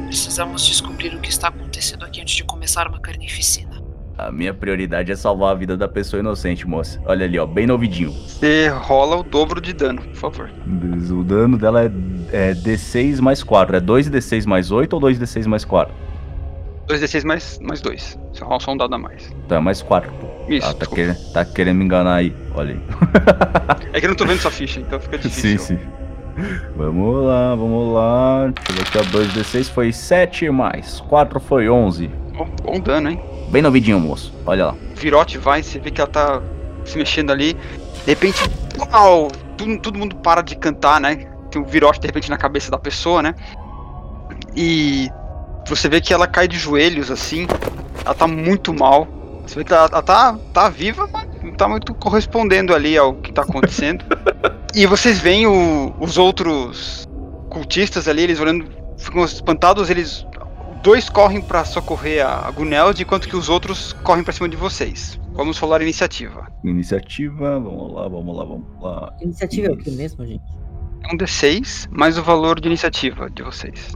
Precisamos 0.06 0.66
descobrir 0.66 1.14
o 1.14 1.20
que 1.20 1.30
está 1.30 1.48
acontecendo 1.48 2.04
aqui 2.04 2.20
antes 2.20 2.34
de 2.34 2.42
começar 2.42 2.88
uma 2.88 2.98
carnificina. 2.98 3.75
A 4.18 4.32
minha 4.32 4.54
prioridade 4.54 5.12
é 5.12 5.16
salvar 5.16 5.52
a 5.52 5.54
vida 5.54 5.76
da 5.76 5.86
pessoa 5.86 6.20
inocente, 6.20 6.66
moça. 6.66 6.98
Olha 7.04 7.26
ali, 7.26 7.38
ó, 7.38 7.44
bem 7.44 7.66
novidinho. 7.66 8.10
Você 8.12 8.68
rola 8.68 9.16
o 9.16 9.22
dobro 9.22 9.60
de 9.60 9.74
dano, 9.74 10.00
por 10.00 10.14
favor. 10.14 10.50
O 11.10 11.22
dano 11.22 11.58
dela 11.58 11.82
é, 11.84 11.90
é 12.32 12.54
D6 12.54 13.20
mais 13.20 13.42
4. 13.42 13.76
É 13.76 13.80
2D6 13.80 14.46
mais 14.46 14.70
8 14.70 14.92
ou 14.94 15.00
2D6 15.02 15.46
mais 15.46 15.64
4? 15.66 15.94
2d6 16.88 17.24
mais, 17.26 17.58
mais 17.60 17.80
2. 17.82 18.18
Só, 18.32 18.58
só 18.58 18.72
um 18.72 18.76
dado 18.76 18.94
a 18.94 18.98
mais. 18.98 19.30
Tá, 19.48 19.60
mais 19.60 19.82
quatro, 19.82 20.10
pô. 20.12 20.26
Isso, 20.48 20.66
Ah, 20.68 20.72
tá, 20.72 20.86
querendo, 20.86 21.32
tá 21.32 21.44
querendo 21.44 21.76
me 21.76 21.84
enganar 21.84 22.14
aí. 22.14 22.34
Olha 22.54 22.74
aí. 22.74 22.80
É 23.92 24.00
que 24.00 24.06
eu 24.06 24.10
não 24.10 24.16
tô 24.16 24.24
vendo 24.26 24.38
sua 24.40 24.50
ficha, 24.50 24.78
então 24.80 25.00
fica 25.00 25.16
Sim, 25.22 25.28
difícil. 25.28 25.58
sim. 25.78 25.78
Vamos 26.76 27.24
lá, 27.24 27.54
vamos 27.54 27.94
lá. 27.94 28.52
Deixa 28.54 28.70
eu 28.70 28.76
ver 28.76 28.82
aqui, 28.82 28.98
ó. 28.98 29.40
2d6 29.42 29.70
foi 29.72 29.92
7 29.92 30.48
mais 30.50 31.00
4 31.00 31.40
foi 31.40 31.68
11. 31.68 32.08
Bom, 32.36 32.48
bom 32.62 32.78
dano, 32.80 33.10
hein? 33.10 33.20
Bem 33.48 33.62
novidinho, 33.62 33.98
moço. 34.00 34.32
Olha 34.44 34.66
lá. 34.66 34.74
Virote 34.94 35.38
vai, 35.38 35.62
você 35.62 35.78
vê 35.78 35.90
que 35.90 36.00
ela 36.00 36.10
tá 36.10 36.42
se 36.84 36.96
mexendo 36.98 37.30
ali. 37.30 37.54
De 37.54 38.06
repente, 38.10 38.38
uau! 38.78 39.28
Todo, 39.56 39.78
todo 39.78 39.98
mundo 39.98 40.16
para 40.16 40.42
de 40.42 40.56
cantar, 40.56 41.00
né? 41.00 41.26
Tem 41.50 41.60
um 41.60 41.64
virote 41.64 42.00
de 42.00 42.06
repente 42.06 42.28
na 42.28 42.36
cabeça 42.36 42.70
da 42.70 42.78
pessoa, 42.78 43.22
né? 43.22 43.34
E 44.54 45.08
você 45.68 45.88
vê 45.88 46.00
que 46.00 46.12
ela 46.12 46.26
cai 46.26 46.46
de 46.48 46.58
joelhos 46.58 47.10
assim. 47.10 47.46
Ela 48.04 48.14
tá 48.14 48.26
muito 48.26 48.72
mal. 48.74 49.06
Você 49.46 49.56
vê 49.56 49.64
que 49.64 49.72
ela, 49.72 49.88
ela 49.90 50.02
tá, 50.02 50.38
tá 50.52 50.68
viva, 50.68 51.08
mas 51.12 51.26
não 51.42 51.52
tá 51.52 51.68
muito 51.68 51.94
correspondendo 51.94 52.74
ali 52.74 52.96
ao 52.98 53.14
que 53.14 53.32
tá 53.32 53.42
acontecendo. 53.42 54.04
e 54.74 54.86
vocês 54.86 55.18
veem 55.18 55.46
o- 55.46 55.94
os 56.00 56.18
outros 56.18 57.06
cultistas 57.48 58.08
ali, 58.08 58.22
eles 58.22 58.40
olhando, 58.40 58.66
ficam 58.98 59.24
espantados, 59.24 59.88
eles 59.88 60.26
dois 60.82 61.08
correm 61.10 61.40
pra 61.40 61.64
socorrer 61.64 62.26
a 62.26 62.50
Guneld, 62.50 63.02
enquanto 63.02 63.28
que 63.28 63.36
os 63.36 63.48
outros 63.48 63.92
correm 64.02 64.22
pra 64.24 64.32
cima 64.32 64.48
de 64.48 64.56
vocês. 64.56 65.18
Vamos 65.32 65.58
rolar 65.58 65.80
a 65.80 65.82
iniciativa. 65.82 66.46
Iniciativa, 66.64 67.58
vamos 67.60 67.92
lá, 67.92 68.08
vamos 68.08 68.36
lá, 68.36 68.44
vamos 68.44 68.66
lá. 68.80 69.12
Iniciativa 69.20 69.68
é 69.68 69.70
o 69.72 69.76
que 69.76 69.90
mesmo, 69.90 70.24
gente? 70.26 70.42
É 71.08 71.14
um 71.14 71.18
D6 71.18 71.88
mais 71.90 72.16
o 72.18 72.22
valor 72.22 72.58
de 72.60 72.68
iniciativa 72.68 73.28
de 73.30 73.42
vocês. 73.42 73.92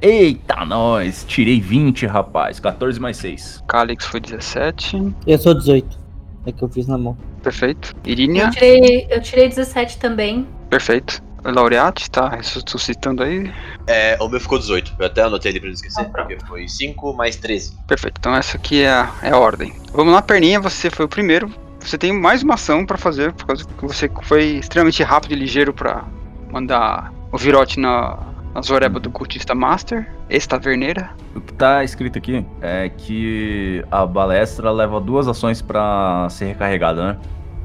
Eita, 0.00 0.64
nós! 0.64 1.24
Tirei 1.26 1.60
20, 1.60 2.06
rapaz. 2.06 2.60
14 2.60 3.00
mais 3.00 3.16
6. 3.16 3.64
Calix 3.66 4.04
foi 4.04 4.20
17. 4.20 5.14
Eu 5.26 5.38
sou 5.38 5.54
18. 5.54 5.98
É 6.46 6.52
que 6.52 6.62
eu 6.62 6.68
fiz 6.68 6.86
na 6.86 6.96
mão. 6.98 7.16
Perfeito. 7.42 7.94
Irínia, 8.04 8.44
Eu 8.44 8.50
tirei, 8.50 9.06
eu 9.10 9.20
tirei 9.22 9.48
17 9.48 9.98
também. 9.98 10.46
perfeito. 10.70 11.22
Laureate, 11.52 12.10
tá 12.10 12.28
ressuscitando 12.28 13.22
aí. 13.22 13.50
É, 13.86 14.16
o 14.20 14.28
meu 14.28 14.40
ficou 14.40 14.58
18. 14.58 14.94
Eu 14.98 15.06
até 15.06 15.22
anotei 15.22 15.50
ali 15.50 15.60
pra 15.60 15.68
não 15.68 15.74
esquecer, 15.74 16.00
Ah, 16.00 16.04
pronto. 16.04 16.28
porque 16.28 16.46
foi 16.46 16.68
5 16.68 17.12
mais 17.14 17.36
13. 17.36 17.76
Perfeito. 17.86 18.16
Então 18.18 18.34
essa 18.34 18.56
aqui 18.56 18.82
é 18.82 18.90
a, 18.90 19.10
é 19.22 19.30
a 19.30 19.38
ordem. 19.38 19.72
Vamos 19.92 20.12
lá, 20.12 20.20
perninha, 20.22 20.60
você 20.60 20.90
foi 20.90 21.04
o 21.04 21.08
primeiro. 21.08 21.50
Você 21.80 21.96
tem 21.96 22.12
mais 22.12 22.42
uma 22.42 22.54
ação 22.54 22.84
pra 22.84 22.98
fazer, 22.98 23.32
por 23.32 23.46
causa 23.46 23.64
que 23.64 23.86
você 23.86 24.10
foi 24.22 24.44
extremamente 24.58 25.02
rápido 25.02 25.32
e 25.32 25.36
ligeiro 25.36 25.72
pra 25.72 26.04
mandar 26.50 27.12
o 27.30 27.38
virote 27.38 27.78
na, 27.78 28.18
na 28.54 28.60
zoreba 28.62 28.98
do 28.98 29.10
cultista 29.10 29.54
Master, 29.54 30.10
ex-taverneira. 30.28 31.10
O 31.34 31.40
que 31.40 31.52
tá 31.52 31.84
escrito 31.84 32.18
aqui 32.18 32.44
é 32.60 32.88
que 32.88 33.84
a 33.90 34.04
balestra 34.04 34.70
leva 34.72 35.00
duas 35.00 35.28
ações 35.28 35.62
pra 35.62 36.26
ser 36.30 36.46
recarregada, 36.46 37.12
né? 37.12 37.18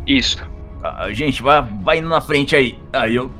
Isso. 0.06 0.38
Ah, 0.84 1.08
gente, 1.12 1.42
vai, 1.42 1.62
vai 1.82 1.98
indo 2.00 2.10
na 2.10 2.22
frente 2.22 2.56
aí. 2.56 2.78
Aí 2.94 3.16
eu 3.16 3.32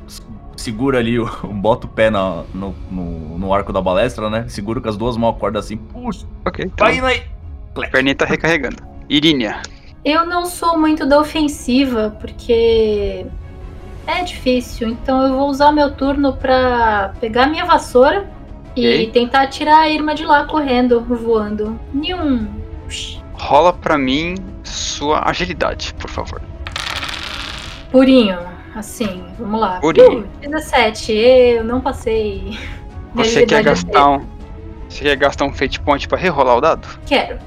s- 0.56 0.62
seguro 0.64 0.96
ali, 0.96 1.18
o- 1.20 1.26
boto 1.52 1.86
o 1.86 1.90
pé 1.90 2.10
na- 2.10 2.42
no, 2.54 2.74
no, 2.90 3.38
no 3.38 3.54
arco 3.54 3.72
da 3.72 3.80
balestra, 3.80 4.28
né? 4.30 4.44
Seguro 4.48 4.80
com 4.80 4.88
as 4.88 4.96
duas 4.96 5.16
mãos, 5.16 5.36
acorda 5.36 5.58
assim. 5.58 5.76
Puxa, 5.76 6.26
Ok, 6.44 6.64
então 6.66 6.86
vai 6.86 6.96
indo 6.96 7.06
aí. 7.06 7.22
a 7.84 7.88
perninha 7.90 8.14
tá 8.14 8.24
recarregando. 8.24 8.76
Irínia, 9.08 9.60
Eu 10.04 10.26
não 10.26 10.46
sou 10.46 10.78
muito 10.78 11.06
da 11.06 11.18
ofensiva, 11.20 12.16
porque 12.20 13.24
é 14.06 14.24
difícil. 14.24 14.88
Então 14.88 15.22
eu 15.22 15.36
vou 15.36 15.48
usar 15.48 15.68
o 15.68 15.72
meu 15.72 15.90
turno 15.92 16.32
pra 16.32 17.12
pegar 17.20 17.46
minha 17.46 17.64
vassoura 17.64 18.28
e 18.74 18.86
Ok. 18.86 19.10
tentar 19.12 19.46
tirar 19.48 19.78
a 19.80 19.88
Irma 19.88 20.14
de 20.14 20.24
lá 20.24 20.44
correndo, 20.44 21.00
voando. 21.02 21.78
Nenhum. 21.92 22.48
rola 23.34 23.72
pra 23.72 23.96
mim 23.98 24.34
sua 24.64 25.28
agilidade, 25.28 25.92
por 25.94 26.08
favor. 26.10 26.40
Purinho. 27.90 28.38
Assim, 28.74 29.24
vamos 29.38 29.60
lá. 29.60 29.80
Purinho. 29.80 30.20
Uh, 30.20 30.48
17. 30.48 31.12
Eu 31.12 31.64
não 31.64 31.80
passei. 31.80 32.58
Você 33.14 33.44
quer 33.44 33.60
é 33.60 33.62
gastar 33.62 34.08
um. 34.08 34.26
Você 34.88 35.04
quer 35.04 35.16
gastar 35.16 35.44
um 35.44 35.52
fate 35.52 35.80
point 35.80 36.08
pra 36.08 36.18
rerolar 36.18 36.56
o 36.56 36.60
dado? 36.60 36.88
Quero. 37.06 37.38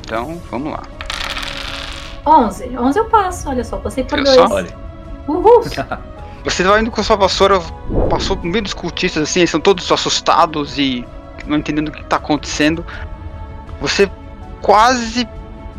Então, 0.00 0.40
vamos 0.50 0.72
lá. 0.72 0.82
11. 2.26 2.76
11 2.76 2.98
eu 2.98 3.04
passo. 3.06 3.48
Olha 3.48 3.64
só, 3.64 3.76
passei 3.76 4.04
por 4.04 4.16
Viu 4.16 4.24
dois. 4.24 4.36
só? 4.36 4.54
Olha. 4.54 4.76
Uhul. 5.28 5.62
Você 6.44 6.62
vai 6.62 6.80
indo 6.80 6.90
com 6.90 7.00
a 7.00 7.04
sua 7.04 7.16
vassoura, 7.16 7.58
passou 8.10 8.36
no 8.36 8.50
meio 8.50 8.62
dos 8.62 8.74
cultistas, 8.74 9.22
assim, 9.22 9.40
eles 9.40 9.48
estão 9.48 9.60
todos 9.60 9.90
assustados 9.90 10.78
e 10.78 11.02
não 11.46 11.56
entendendo 11.56 11.88
o 11.88 11.92
que 11.92 12.04
tá 12.04 12.16
acontecendo. 12.16 12.84
Você 13.80 14.10
quase 14.60 15.26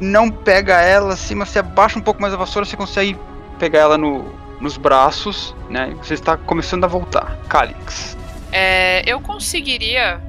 não 0.01 0.31
pega 0.31 0.81
ela, 0.81 1.13
assim, 1.13 1.35
mas 1.35 1.49
você 1.49 1.59
abaixa 1.59 1.99
um 1.99 2.01
pouco 2.01 2.19
mais 2.19 2.34
a 2.34 2.38
vassoura, 2.38 2.65
você 2.65 2.76
consegue 2.76 3.15
pegar 3.59 3.81
ela 3.81 3.97
no, 3.97 4.26
nos 4.60 4.77
braços, 4.77 5.56
né? 5.69 5.90
E 5.91 5.95
você 5.95 6.14
está 6.14 6.38
começando 6.38 6.84
a 6.84 6.88
voltar. 6.88 7.38
Calix. 7.48 8.18
É, 8.52 9.03
eu 9.10 9.19
conseguiria, 9.19 10.22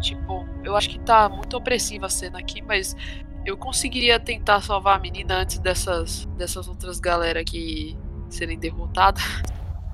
tipo, 0.00 0.46
eu 0.64 0.76
acho 0.76 0.88
que 0.88 0.98
tá 0.98 1.28
muito 1.28 1.56
opressiva 1.56 2.06
a 2.06 2.10
cena 2.10 2.38
aqui, 2.38 2.62
mas 2.62 2.96
eu 3.44 3.56
conseguiria 3.56 4.18
tentar 4.18 4.60
salvar 4.60 4.96
a 4.96 4.98
menina 4.98 5.38
antes 5.38 5.58
dessas, 5.58 6.26
dessas 6.36 6.68
outras 6.68 7.00
galera 7.00 7.40
aqui 7.40 7.96
serem 8.28 8.58
derrotadas. 8.58 9.22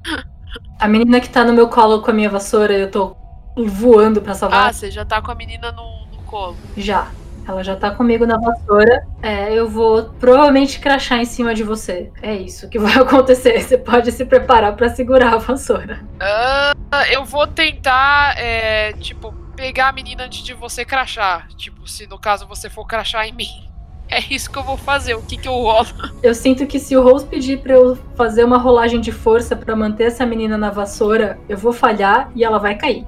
A 0.79 0.87
menina 0.87 1.21
que 1.21 1.29
tá 1.29 1.45
no 1.45 1.53
meu 1.53 1.69
colo 1.69 2.01
com 2.01 2.11
a 2.11 2.15
minha 2.15 2.29
vassoura, 2.29 2.73
eu 2.75 2.91
tô 2.91 3.17
voando 3.57 4.21
pra 4.21 4.35
salvar. 4.35 4.69
Ah, 4.69 4.73
você 4.73 4.91
já 4.91 5.05
tá 5.05 5.21
com 5.21 5.31
a 5.31 5.35
menina 5.35 5.73
no, 5.73 6.07
no 6.07 6.23
colo. 6.25 6.57
Já. 6.77 7.11
Ela 7.47 7.63
já 7.63 7.77
tá 7.77 7.91
comigo 7.91 8.27
na 8.27 8.39
vassoura. 8.39 9.07
É, 9.23 9.53
eu 9.53 9.69
vou 9.69 10.05
provavelmente 10.19 10.81
crachar 10.81 11.19
em 11.19 11.25
cima 11.25 11.55
de 11.55 11.63
você. 11.63 12.11
É 12.23 12.35
isso 12.35 12.69
que 12.69 12.79
vai 12.81 12.95
acontecer. 12.95 13.61
Você 13.61 13.77
pode 13.77 14.11
se 14.13 14.25
preparar 14.25 14.75
pra 14.75 14.89
segurar 14.89 15.35
a 15.35 15.39
vassoura. 15.39 16.01
Ah, 16.21 16.73
eu 17.11 17.25
vou 17.25 17.47
tentar, 17.47 18.35
é, 18.39 18.93
tipo, 18.95 19.33
pegar 19.55 19.89
a 19.89 19.93
menina 19.93 20.25
antes 20.25 20.43
de 20.43 20.55
você 20.55 20.85
crachar. 20.85 21.49
Tipo, 21.57 21.87
se 21.87 22.07
no 22.07 22.19
caso 22.19 22.47
você 22.47 22.69
for 22.71 22.87
crachar 22.87 23.27
em 23.27 23.33
mim. 23.33 23.49
É 24.07 24.21
isso 24.31 24.51
que 24.51 24.59
eu 24.59 24.63
vou 24.63 24.77
fazer. 24.77 25.15
O 25.15 25.23
que 25.23 25.37
que 25.37 25.49
eu 25.49 25.55
rolo? 25.55 25.89
Eu 26.23 26.35
sinto 26.35 26.67
que 26.67 26.79
se 26.79 26.95
o 26.95 27.03
Rose 27.03 27.25
pedir 27.27 27.61
pra 27.61 27.73
eu 27.73 27.97
fazer 28.15 28.45
uma 28.45 28.59
rolagem 28.59 29.01
de 29.01 29.11
força 29.11 29.57
pra 29.57 29.75
manter 29.75 30.05
essa 30.05 30.27
menina 30.27 30.59
na 30.59 30.71
vassoura, 30.71 31.39
eu 31.49 31.57
vou 31.57 31.73
falhar 31.73 32.31
e 32.35 32.45
ela 32.45 32.59
vai 32.59 32.75
cair. 32.75 33.07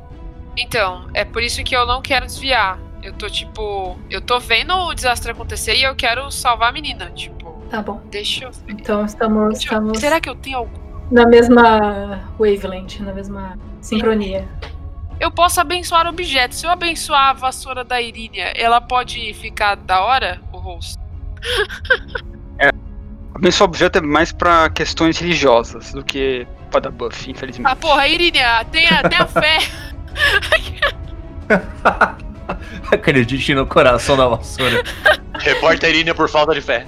Então, 0.57 1.07
é 1.13 1.23
por 1.25 1.43
isso 1.43 1.63
que 1.63 1.77
eu 1.77 1.87
não 1.87 2.01
quero 2.01 2.25
desviar. 2.25 2.79
Eu 3.07 3.13
tô, 3.13 3.31
tipo, 3.31 3.97
eu 4.11 4.21
tô 4.21 4.41
vendo 4.41 4.75
o 4.75 4.93
desastre 4.93 5.31
acontecer 5.31 5.77
e 5.77 5.85
eu 5.85 5.95
quero 5.95 6.29
salvar 6.33 6.71
a 6.71 6.73
menina. 6.73 7.09
Tipo, 7.15 7.53
Tá 7.71 7.81
bom. 7.81 8.01
deixa 8.11 8.47
eu 8.47 8.51
ver. 8.51 8.73
Então 8.73 9.05
estamos, 9.05 9.51
Deixa 9.61 9.69
eu- 9.75 9.79
estamos 9.79 9.99
Será 10.01 10.21
que 10.21 10.29
eu 10.29 10.35
tenho 10.35 10.59
algum. 10.59 10.77
na 11.09 11.25
mesma 11.25 12.29
wavelength, 12.37 12.99
na 13.01 13.13
mesma 13.13 13.57
sincronia. 13.81 14.45
Eu 15.21 15.31
posso 15.31 15.61
abençoar 15.61 16.09
objetos. 16.09 16.59
Se 16.59 16.67
eu 16.67 16.71
abençoar 16.71 17.29
a 17.29 17.33
vassoura 17.33 17.85
da 17.85 18.03
Irínia, 18.03 18.53
ela 18.57 18.81
pode 18.81 19.33
ficar 19.35 19.77
da 19.77 20.03
hora, 20.05 20.41
o 20.53 20.57
rosto? 20.59 21.01
Abençoar 23.37 23.69
objeto 23.69 23.99
é 23.99 24.01
mais 24.01 24.33
pra 24.33 24.69
questões 24.71 25.19
religiosas 25.19 25.93
do 25.93 26.03
que 26.03 26.45
pra 26.71 26.81
dar 26.81 26.91
buff, 26.91 27.31
infelizmente. 27.31 27.71
Ah, 27.71 27.77
porra, 27.77 28.09
Irínia, 28.09 28.65
tenha, 28.73 29.03
tenha 29.09 29.27
fé. 29.29 29.59
Acredite 32.93 33.55
no 33.55 33.67
coração 33.67 34.17
da 34.17 34.27
vassoura. 34.29 34.83
Reporta 35.39 35.87
a 35.87 35.91
Irínia 35.91 36.15
por 36.15 36.29
falta 36.29 36.55
de 36.55 36.61
fé. 36.61 36.87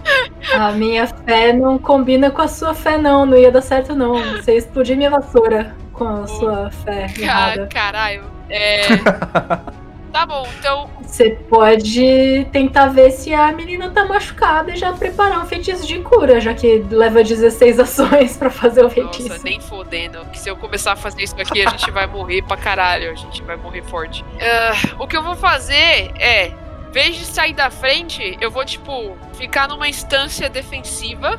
A 0.55 0.73
minha 0.73 1.07
fé 1.07 1.53
não 1.53 1.79
combina 1.79 2.31
com 2.31 2.43
a 2.43 2.49
sua 2.49 2.75
fé, 2.75 2.97
não. 2.99 3.27
Não 3.27 3.37
ia 3.37 3.51
dar 3.51 3.61
certo, 3.63 3.95
não. 3.95 4.15
Você 4.37 4.53
ia 4.53 4.59
explodir 4.59 4.97
minha 4.97 5.11
vassoura 5.11 5.75
com 5.93 6.07
a 6.23 6.27
sua 6.27 6.71
fé 6.71 7.07
Ca- 7.15 7.21
errada. 7.23 7.67
caralho. 7.67 8.23
É. 8.49 8.83
Tá 10.13 10.25
bom, 10.27 10.47
então. 10.59 10.91
Você 11.03 11.31
pode 11.31 12.47
tentar 12.53 12.87
ver 12.89 13.11
se 13.11 13.33
a 13.33 13.53
menina 13.53 13.91
tá 13.91 14.05
machucada 14.05 14.73
e 14.73 14.77
já 14.77 14.93
preparar 14.93 15.41
um 15.43 15.47
feitiço 15.47 15.87
de 15.87 15.99
cura, 16.01 16.41
já 16.41 16.55
que 16.55 16.79
leva 16.91 17.23
16 17.23 17.79
ações 17.81 18.37
pra 18.37 18.51
fazer 18.51 18.85
o 18.85 18.91
feitiço. 18.91 19.29
Nossa, 19.29 19.43
nem 19.43 19.61
fodendo. 19.61 20.25
Que 20.27 20.39
se 20.39 20.49
eu 20.49 20.57
começar 20.57 20.93
a 20.93 20.97
fazer 20.97 21.23
isso 21.23 21.35
aqui, 21.41 21.65
a 21.67 21.71
gente 21.71 21.91
vai 21.91 22.07
morrer 22.07 22.43
pra 22.43 22.57
caralho. 22.57 23.11
A 23.11 23.15
gente 23.15 23.43
vai 23.43 23.57
morrer 23.57 23.83
forte. 23.83 24.25
Ah, 24.41 24.97
o 25.03 25.07
que 25.07 25.17
eu 25.17 25.23
vou 25.23 25.37
fazer 25.37 26.13
é. 26.19 26.53
Em 26.89 26.91
vez 26.91 27.17
de 27.17 27.27
sair 27.27 27.53
da 27.53 27.71
frente, 27.71 28.37
eu 28.41 28.51
vou, 28.51 28.65
tipo, 28.65 29.15
ficar 29.35 29.69
numa 29.69 29.87
instância 29.87 30.49
defensiva 30.49 31.39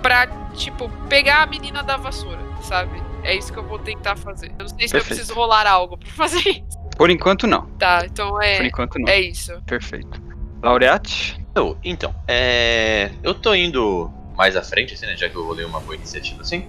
pra, 0.00 0.28
tipo, 0.54 0.88
pegar 1.08 1.42
a 1.42 1.46
menina 1.46 1.82
da 1.82 1.96
vassoura, 1.96 2.38
sabe? 2.62 3.02
É 3.24 3.34
isso 3.34 3.52
que 3.52 3.58
eu 3.58 3.64
vou 3.64 3.80
tentar 3.80 4.16
fazer. 4.16 4.52
Eu 4.58 4.64
não 4.64 4.68
sei 4.68 4.86
se 4.86 4.94
eu 4.94 5.00
Perfeito. 5.00 5.06
preciso 5.06 5.34
rolar 5.34 5.66
algo 5.66 5.96
pra 5.98 6.08
fazer 6.08 6.38
isso. 6.38 6.81
Por 7.02 7.10
enquanto 7.10 7.48
não. 7.48 7.66
Tá, 7.80 8.06
então 8.06 8.30
Por 8.30 8.44
é. 8.44 8.64
enquanto 8.64 8.96
não. 8.96 9.08
É 9.08 9.20
isso. 9.20 9.60
Perfeito. 9.66 10.22
Laureate? 10.62 11.44
Eu, 11.52 11.76
então, 11.82 12.14
é. 12.28 13.10
Eu 13.24 13.34
tô 13.34 13.52
indo 13.56 14.08
mais 14.36 14.54
à 14.54 14.62
frente, 14.62 14.94
assim, 14.94 15.06
né? 15.06 15.16
Já 15.16 15.28
que 15.28 15.34
eu 15.34 15.44
rolei 15.44 15.64
uma 15.64 15.80
boa 15.80 15.96
iniciativa 15.96 16.42
assim. 16.42 16.64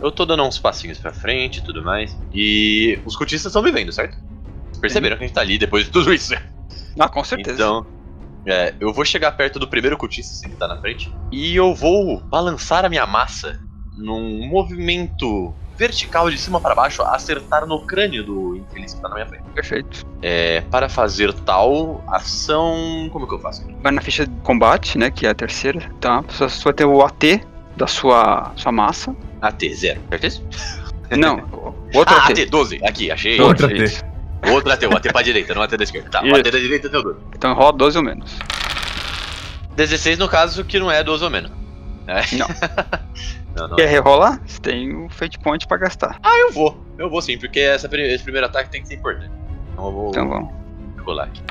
Eu 0.00 0.10
tô 0.10 0.24
dando 0.24 0.42
uns 0.42 0.58
passinhos 0.58 0.96
pra 0.96 1.12
frente 1.12 1.58
e 1.58 1.62
tudo 1.62 1.84
mais. 1.84 2.16
E 2.32 2.98
os 3.04 3.14
cultistas 3.14 3.50
estão 3.50 3.62
vivendo, 3.62 3.92
certo? 3.92 4.16
Perceberam 4.80 5.18
que 5.18 5.24
a 5.24 5.26
gente 5.26 5.34
tá 5.34 5.42
ali 5.42 5.58
depois 5.58 5.84
de 5.84 5.90
tudo 5.90 6.14
isso. 6.14 6.32
Ah, 6.98 7.10
com 7.10 7.22
certeza. 7.22 7.54
Então, 7.54 7.86
é, 8.46 8.72
eu 8.80 8.90
vou 8.90 9.04
chegar 9.04 9.32
perto 9.32 9.58
do 9.58 9.68
primeiro 9.68 9.98
cultista, 9.98 10.32
assim, 10.32 10.48
que 10.48 10.56
tá 10.56 10.66
na 10.66 10.80
frente, 10.80 11.12
e 11.30 11.54
eu 11.54 11.74
vou 11.74 12.20
balançar 12.20 12.86
a 12.86 12.88
minha 12.88 13.06
massa 13.06 13.60
num 13.98 14.48
movimento 14.48 15.54
vertical 15.78 16.28
de 16.28 16.36
cima 16.36 16.60
para 16.60 16.74
baixo, 16.74 17.02
acertar 17.02 17.64
no 17.64 17.80
crânio 17.86 18.24
do 18.24 18.56
infeliz 18.56 18.94
que 18.94 19.00
tá 19.00 19.08
na 19.08 19.14
minha 19.14 19.26
frente. 19.26 19.44
Perfeito. 19.54 20.04
É, 20.20 20.60
para 20.62 20.88
fazer 20.88 21.32
tal 21.32 22.02
ação. 22.08 23.08
Como 23.12 23.28
que 23.28 23.34
eu 23.34 23.38
faço? 23.38 23.64
Vai 23.80 23.92
na 23.92 24.02
ficha 24.02 24.26
de 24.26 24.34
combate, 24.42 24.98
né? 24.98 25.10
Que 25.10 25.26
é 25.26 25.30
a 25.30 25.34
terceira. 25.34 25.88
Tá. 26.00 26.20
Você 26.22 26.64
vai 26.64 26.72
ter 26.72 26.84
o 26.84 27.00
AT 27.00 27.40
da 27.76 27.86
sua, 27.86 28.52
sua 28.56 28.72
massa. 28.72 29.14
AT, 29.40 29.72
zero. 29.72 30.00
Certeza? 30.08 30.42
Não, 31.16 31.48
outro 31.94 32.14
ah, 32.16 32.26
AT. 32.26 32.32
AT, 32.32 32.50
12. 32.50 32.80
Aqui, 32.84 33.10
achei. 33.12 33.40
Outra 33.40 33.72
Isso. 33.72 34.04
Outro 34.50 34.72
AT, 34.72 34.84
o 34.84 34.96
AT 34.96 35.12
pra 35.12 35.22
direita, 35.22 35.54
não 35.54 35.62
o 35.62 35.64
AT 35.64 35.76
da 35.76 35.84
esquerda. 35.84 36.10
Tá, 36.10 36.22
o 36.22 36.26
Isso. 36.26 36.36
AT 36.40 36.50
da 36.50 36.58
direita 36.58 36.90
tem 36.90 36.98
o 36.98 37.02
12. 37.04 37.18
Então 37.36 37.54
rola 37.54 37.72
12 37.72 37.98
ou 37.98 38.04
menos. 38.04 38.36
16 39.76 40.18
no 40.18 40.28
caso, 40.28 40.64
que 40.64 40.80
não 40.80 40.90
é 40.90 41.04
12 41.04 41.22
ou 41.22 41.30
menos. 41.30 41.52
É. 42.08 42.36
Não. 42.36 42.48
não, 43.58 43.68
não. 43.68 43.76
Quer 43.76 43.88
rerolar? 43.88 44.40
Você 44.46 44.60
tem 44.60 44.94
o 45.04 45.08
Fate 45.08 45.38
Point 45.38 45.66
pra 45.66 45.76
gastar. 45.76 46.18
Ah, 46.22 46.38
eu 46.40 46.52
vou. 46.52 46.82
Eu 46.96 47.08
vou 47.10 47.20
sim, 47.22 47.36
porque 47.38 47.60
essa, 47.60 47.88
esse 47.92 48.22
primeiro 48.24 48.46
ataque 48.46 48.70
tem 48.70 48.80
que 48.82 48.88
ser 48.88 48.94
importante. 48.94 49.30
Então 49.72 49.86
eu 49.86 49.92
vou 49.92 50.08
Então 50.10 50.28
vamos. 50.28 50.52
rolar 51.04 51.24
aqui. 51.24 51.42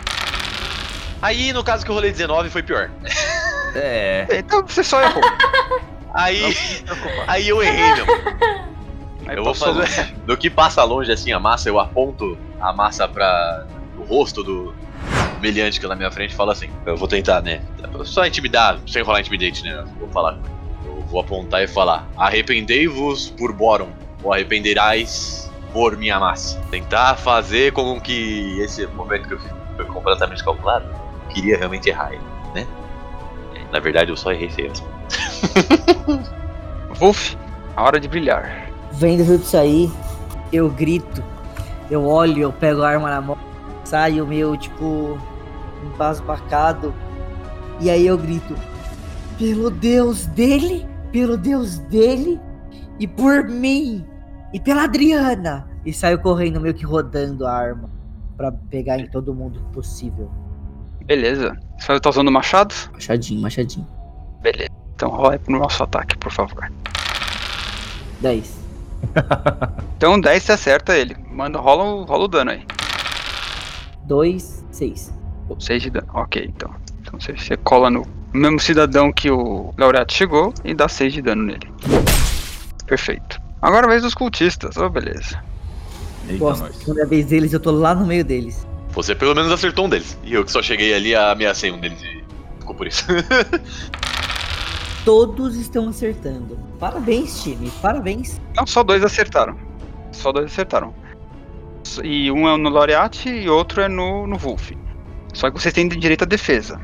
Aí, 1.22 1.52
no 1.52 1.64
caso 1.64 1.84
que 1.84 1.90
eu 1.92 1.96
rolei 1.96 2.12
19, 2.12 2.50
foi 2.50 2.64
pior. 2.64 2.90
É. 3.76 4.26
Então 4.32 4.66
você 4.66 4.84
só 4.84 5.00
errou. 5.04 5.22
Aí, 6.14 6.42
aí 7.28 7.48
eu 7.48 7.62
errei, 7.62 7.94
meu. 7.94 8.06
Aí 9.28 9.38
Eu 9.38 9.44
vou 9.44 9.54
fazer. 9.54 9.78
longe. 9.80 10.16
Do 10.26 10.36
que 10.36 10.50
passa 10.50 10.84
longe 10.84 11.12
assim 11.12 11.32
a 11.32 11.40
massa, 11.40 11.70
eu 11.70 11.80
aponto 11.80 12.36
a 12.60 12.74
massa 12.74 13.08
pra. 13.08 13.68
o 14.00 14.04
rosto 14.04 14.42
do 14.42 14.74
meliante 15.42 15.80
que 15.80 15.86
é 15.86 15.90
na 15.90 15.96
minha 15.96 16.10
frente 16.10 16.32
e 16.32 16.36
falo 16.36 16.50
assim. 16.50 16.70
Eu 16.88 16.98
vou 16.98 17.08
tentar, 17.08 17.42
né? 17.44 17.62
Só 18.04 18.26
intimidar, 18.26 18.80
sem 18.88 19.04
rolar 19.04 19.20
intimidate, 19.20 19.64
né? 19.64 19.84
Vou 20.00 20.10
falar. 20.10 20.40
Vou 21.10 21.22
apontar 21.22 21.64
e 21.64 21.68
falar: 21.68 22.08
Arrependei-vos 22.16 23.30
por 23.32 23.54
Boron, 23.54 23.90
ou 24.24 24.34
arrependerás 24.34 25.50
por 25.74 25.98
minha 25.98 26.20
massa. 26.20 26.60
Tentar 26.72 27.16
fazer 27.16 27.72
com 27.74 28.00
que 28.00 28.60
esse 28.60 28.86
momento 28.88 29.28
que 29.28 29.34
eu 29.36 29.40
fiz 29.40 29.52
foi 29.76 29.86
completamente 29.86 30.44
calculado. 30.44 30.86
Eu 30.90 31.34
queria 31.34 31.58
realmente 31.58 31.90
errar 31.90 32.14
ele, 32.14 32.24
né? 32.54 32.68
Na 33.72 33.80
verdade, 33.80 34.12
eu 34.12 34.18
só 34.18 34.32
errei 34.32 34.50
feio. 34.50 34.72
Wolf, 37.00 37.36
a 37.76 37.84
hora 37.84 38.00
de 38.00 38.08
brilhar. 38.08 38.70
Vendo 38.94 39.26
tudo 39.26 39.44
isso 39.44 39.58
aí, 39.58 39.92
eu 40.52 40.70
grito, 40.70 41.24
eu 41.92 42.06
olho, 42.08 42.42
eu 42.42 42.52
pego 42.52 42.82
a 42.82 42.90
arma 42.90 43.10
na 43.10 43.22
mão, 43.22 43.38
saio 43.84 44.26
meio 44.26 44.58
tipo 44.58 45.20
embasbacado. 45.84 46.94
E 47.80 47.90
aí 47.90 48.08
eu 48.08 48.18
grito, 48.18 48.56
pelo 49.38 49.70
Deus 49.70 50.26
dele, 50.26 50.88
pelo 51.18 51.36
Deus 51.36 51.80
dele, 51.80 52.40
e 53.00 53.08
por 53.08 53.44
mim, 53.46 54.06
e 54.54 54.60
pela 54.60 54.84
Adriana. 54.84 55.68
E 55.84 55.92
saio 55.92 56.20
correndo 56.20 56.62
meio 56.62 56.76
que 56.76 56.86
rodando 56.86 57.48
a 57.48 57.52
arma 57.52 57.90
pra 58.38 58.52
pegar 58.52 59.00
em 59.00 59.08
todo 59.10 59.34
mundo 59.34 59.60
possível. 59.74 60.30
Beleza. 61.06 61.58
Você 61.80 61.88
vai 61.88 61.98
estar 61.98 62.12
usando 62.12 62.32
machado? 62.32 62.76
Machadinho, 62.94 63.42
machadinho. 63.42 63.88
Beleza. 64.44 64.70
Então 64.94 65.10
rola 65.10 65.34
aí 65.34 65.40
pro 65.40 65.58
nosso 65.58 65.82
ataque, 65.82 66.16
por 66.20 66.32
favor. 66.32 66.72
10. 68.22 68.68
Então 69.98 70.20
10 70.22 70.44
você 70.44 70.52
acerta 70.52 70.96
ele. 70.96 71.16
Manda, 71.32 71.58
rola, 71.60 71.84
o- 71.84 72.04
rola 72.04 72.26
o 72.26 72.28
dano 72.28 72.52
aí. 72.52 72.64
2, 74.06 74.64
6. 74.70 75.12
6 75.58 75.82
de 75.82 75.90
dano. 75.90 76.08
Ok, 76.14 76.46
então. 76.48 76.70
Então 77.02 77.20
você, 77.20 77.34
você 77.36 77.58
cola 77.58 77.90
no 77.90 78.06
mesmo 78.38 78.60
cidadão 78.60 79.12
que 79.12 79.30
o 79.30 79.74
laureato 79.78 80.14
chegou 80.14 80.54
e 80.64 80.74
dá 80.74 80.88
6 80.88 81.14
de 81.14 81.22
dano 81.22 81.44
nele. 81.44 81.70
Perfeito. 82.86 83.40
Agora 83.62 83.86
é 83.86 83.88
a 83.88 83.90
vez 83.90 84.04
dos 84.04 84.14
cultistas. 84.14 84.78
Oh, 84.78 84.90
beleza. 84.90 85.42
Eita, 86.28 86.38
Gosto, 86.40 86.64
nós. 86.64 86.84
quando 86.84 87.00
é 87.00 87.04
a 87.04 87.08
vez 87.08 87.26
deles, 87.26 87.54
eu 87.54 87.60
tô 87.60 87.72
lá 87.72 87.96
no 87.96 88.06
meio 88.06 88.24
deles. 88.24 88.68
Você 88.92 89.14
pelo 89.16 89.36
menos 89.36 89.52
acertou 89.52 89.86
um 89.86 89.90
deles. 89.90 90.18
E 90.24 90.34
eu 90.34 90.44
que 90.46 90.52
só 90.52 90.62
cheguei 90.62 90.94
ali 90.94 91.16
ameacei 91.16 91.72
um 91.72 91.80
deles 91.80 92.02
e 92.02 92.24
ficou 92.60 92.76
por 92.76 92.88
isso. 92.88 93.06
Todos 95.04 95.56
estão 95.56 95.90
acertando. 95.90 96.60
Parabéns, 96.80 97.42
time. 97.42 97.72
Parabéns. 97.82 98.42
Não, 98.56 98.68
só 98.68 98.84
dois 98.84 99.04
acertaram. 99.04 99.58
Só 100.12 100.32
dois 100.32 100.48
acertaram. 100.48 100.94
E 102.04 102.30
um 102.30 102.48
é 102.48 102.58
no 102.58 102.70
Laureate 102.70 103.30
e 103.30 103.50
outro 103.50 103.82
é 103.82 103.88
no, 103.88 104.28
no 104.28 104.38
Wolf. 104.38 104.72
Só 105.34 105.50
que 105.50 105.60
vocês 105.60 105.74
têm 105.74 105.88
direito 105.88 106.24
à 106.24 106.26
defesa. 106.26 106.80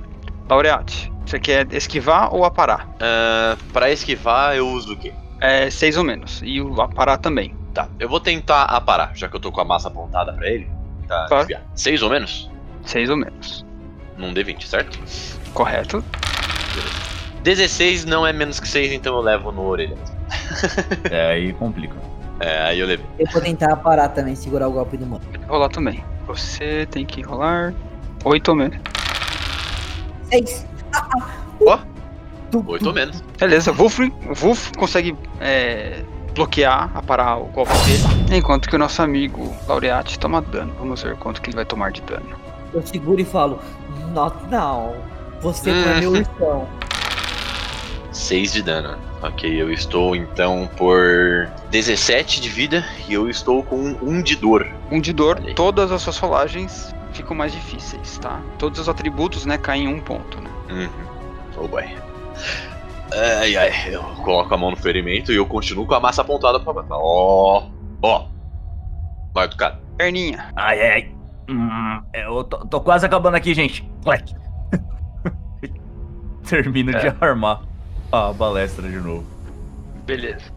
Laureate, 0.49 1.11
você 1.25 1.39
quer 1.39 1.71
esquivar 1.73 2.33
ou 2.33 2.43
aparar? 2.45 2.87
Ah, 2.99 3.57
pra 3.71 3.89
esquivar, 3.91 4.55
eu 4.55 4.67
uso 4.67 4.93
o 4.93 4.97
quê? 4.97 5.13
É 5.41 5.69
seis 5.69 5.97
ou 5.97 6.03
menos. 6.03 6.41
E 6.43 6.61
o 6.61 6.81
aparar 6.81 7.17
também. 7.17 7.55
Tá, 7.73 7.87
eu 7.99 8.07
vou 8.07 8.19
tentar 8.19 8.63
aparar, 8.65 9.11
já 9.15 9.27
que 9.27 9.35
eu 9.35 9.39
tô 9.39 9.51
com 9.51 9.59
a 9.61 9.65
massa 9.65 9.87
apontada 9.87 10.31
pra 10.33 10.47
ele. 10.47 10.69
Tá, 11.07 11.25
Tá. 11.25 11.37
desviar. 11.39 11.61
Seis 11.75 12.01
ou 12.03 12.09
menos? 12.09 12.49
Seis 12.85 13.09
ou 13.09 13.17
menos. 13.17 13.65
Num 14.17 14.33
D20, 14.33 14.67
certo? 14.67 14.99
Correto? 15.53 16.03
16 17.43 18.05
não 18.05 18.25
é 18.25 18.31
menos 18.31 18.59
que 18.59 18.67
6, 18.67 18.91
então 18.93 19.15
eu 19.15 19.21
levo 19.21 19.51
no 19.51 19.63
orelha. 19.65 19.97
É, 21.11 21.31
aí 21.31 21.51
complica. 21.53 21.95
É, 22.39 22.61
aí 22.63 22.79
eu 22.79 22.87
levei. 22.87 23.05
Eu 23.19 23.25
vou 23.31 23.41
tentar 23.41 23.75
parar 23.77 24.09
também, 24.09 24.35
segurar 24.35 24.67
o 24.67 24.71
golpe 24.71 24.97
do 24.97 25.05
mano. 25.05 25.21
Rolar 25.47 25.69
também. 25.69 26.03
Você 26.27 26.87
tem 26.89 27.05
que 27.05 27.21
rolar 27.21 27.73
oito 28.23 28.49
ou 28.49 28.55
menos. 28.55 28.77
6. 30.33 30.67
Ó. 31.67 31.79
8 32.67 32.87
ou 32.87 32.93
menos. 32.93 33.23
Beleza, 33.39 33.71
Wolf, 33.71 33.99
o 33.99 34.33
Wolf 34.33 34.71
consegue 34.77 35.15
é, 35.39 36.03
bloquear, 36.35 36.91
aparar 36.95 37.37
o 37.37 37.45
golpe 37.45 37.73
dele. 37.85 38.37
Enquanto 38.37 38.69
que 38.69 38.75
o 38.75 38.79
nosso 38.79 39.01
amigo 39.01 39.55
Laureate 39.67 40.19
toma 40.19 40.41
dano. 40.41 40.73
Vamos 40.77 41.01
ver 41.01 41.15
quanto 41.17 41.41
que 41.41 41.49
ele 41.49 41.55
vai 41.55 41.65
tomar 41.65 41.91
de 41.91 42.01
dano. 42.01 42.29
Eu 42.73 42.85
seguro 42.85 43.19
e 43.19 43.25
falo, 43.25 43.59
not 44.11 44.35
now. 44.49 44.95
Você 45.41 45.71
não 45.71 45.91
é 45.91 45.99
meu 45.99 46.15
irmão. 46.15 46.67
6 48.11 48.53
de 48.53 48.61
dano. 48.61 48.97
Ok, 49.21 49.49
eu 49.49 49.71
estou 49.71 50.15
então 50.15 50.69
por 50.77 51.49
17 51.71 52.41
de 52.41 52.49
vida 52.49 52.85
e 53.07 53.13
eu 53.13 53.29
estou 53.29 53.63
com 53.63 53.95
1 54.01 54.21
de 54.21 54.35
dor. 54.35 54.67
Um 54.91 54.99
de 54.99 55.13
dor, 55.13 55.39
todas 55.55 55.91
as 55.91 56.01
suas 56.01 56.17
rolagens 56.17 56.93
ficam 57.13 57.35
mais 57.35 57.51
difíceis, 57.51 58.17
tá? 58.17 58.41
Todos 58.57 58.79
os 58.79 58.89
atributos, 58.89 59.45
né, 59.45 59.57
caem 59.57 59.85
em 59.85 59.87
um 59.93 59.99
ponto, 60.01 60.41
né? 60.41 60.49
Uhum. 60.69 60.89
Oh 61.57 61.67
boy. 61.67 61.83
Ai 63.15 63.55
ai, 63.55 63.71
eu 63.93 64.01
coloco 64.23 64.53
a 64.53 64.57
mão 64.57 64.71
no 64.71 64.77
ferimento 64.77 65.31
e 65.31 65.35
eu 65.35 65.45
continuo 65.45 65.85
com 65.85 65.93
a 65.93 65.99
massa 65.99 66.21
apontada 66.21 66.59
pra 66.59 66.73
baixo. 66.73 66.89
Ó, 66.91 67.67
ó. 68.01 68.25
Vai 69.33 69.47
do 69.47 69.55
cara. 69.55 69.79
Perninha. 69.97 70.51
Ai, 70.55 70.81
ai, 70.81 70.91
ai. 70.91 71.11
Hum, 71.49 72.01
eu 72.13 72.43
tô, 72.43 72.57
tô 72.65 72.81
quase 72.81 73.05
acabando 73.05 73.35
aqui, 73.35 73.53
gente. 73.53 73.87
Clack. 74.03 74.33
Termino 76.47 76.91
de 76.91 77.07
É. 77.07 77.15
armar 77.21 77.61
a 78.11 78.31
balestra 78.33 78.87
de 78.89 78.97
novo. 78.97 79.25
Beleza. 80.05 80.51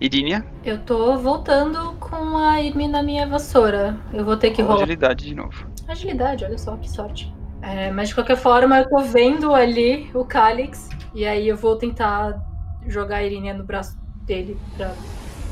Irínia, 0.00 0.44
Eu 0.64 0.78
tô 0.78 1.16
voltando 1.16 1.94
com 1.98 2.36
a 2.36 2.60
Irmi 2.60 2.86
na 2.86 3.02
minha 3.02 3.26
vassoura. 3.26 3.96
Eu 4.12 4.24
vou 4.24 4.36
ter 4.36 4.50
que 4.50 4.60
rola 4.60 4.74
rolar. 4.74 4.82
agilidade 4.84 5.24
de 5.24 5.34
novo. 5.34 5.66
Agilidade, 5.88 6.44
olha 6.44 6.58
só 6.58 6.76
que 6.76 6.90
sorte. 6.90 7.32
É, 7.62 7.90
mas 7.90 8.10
de 8.10 8.14
qualquer 8.14 8.36
forma, 8.36 8.78
eu 8.78 8.88
tô 8.88 8.98
vendo 8.98 9.54
ali 9.54 10.10
o 10.12 10.24
Calix. 10.24 10.90
E 11.14 11.26
aí 11.26 11.48
eu 11.48 11.56
vou 11.56 11.76
tentar 11.76 12.38
jogar 12.86 13.16
a 13.16 13.24
Irínia 13.24 13.54
no 13.54 13.64
braço 13.64 13.96
dele 14.26 14.58
pra 14.76 14.90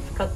ficar. 0.08 0.28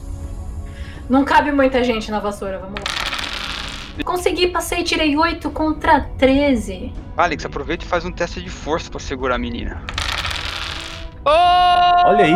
Não 1.09 1.24
cabe 1.24 1.52
muita 1.52 1.85
gente 1.85 2.10
na 2.10 2.18
vassoura, 2.18 2.59
vamos 2.59 2.80
lá. 2.80 4.05
Consegui, 4.05 4.47
passei, 4.48 4.85
tirei 4.85 5.16
8 5.16 5.51
contra 5.51 6.01
13. 6.18 6.93
Alex, 7.16 7.44
aproveita 7.44 7.85
e 7.85 7.89
faz 7.89 8.05
um 8.05 8.12
teste 8.12 8.40
de 8.40 8.48
força 8.48 8.90
pra 8.90 9.01
segurar 9.01 9.35
a 9.35 9.39
menina. 9.39 9.82
Ô! 11.24 11.31
Olha 11.31 12.24
aí. 12.24 12.35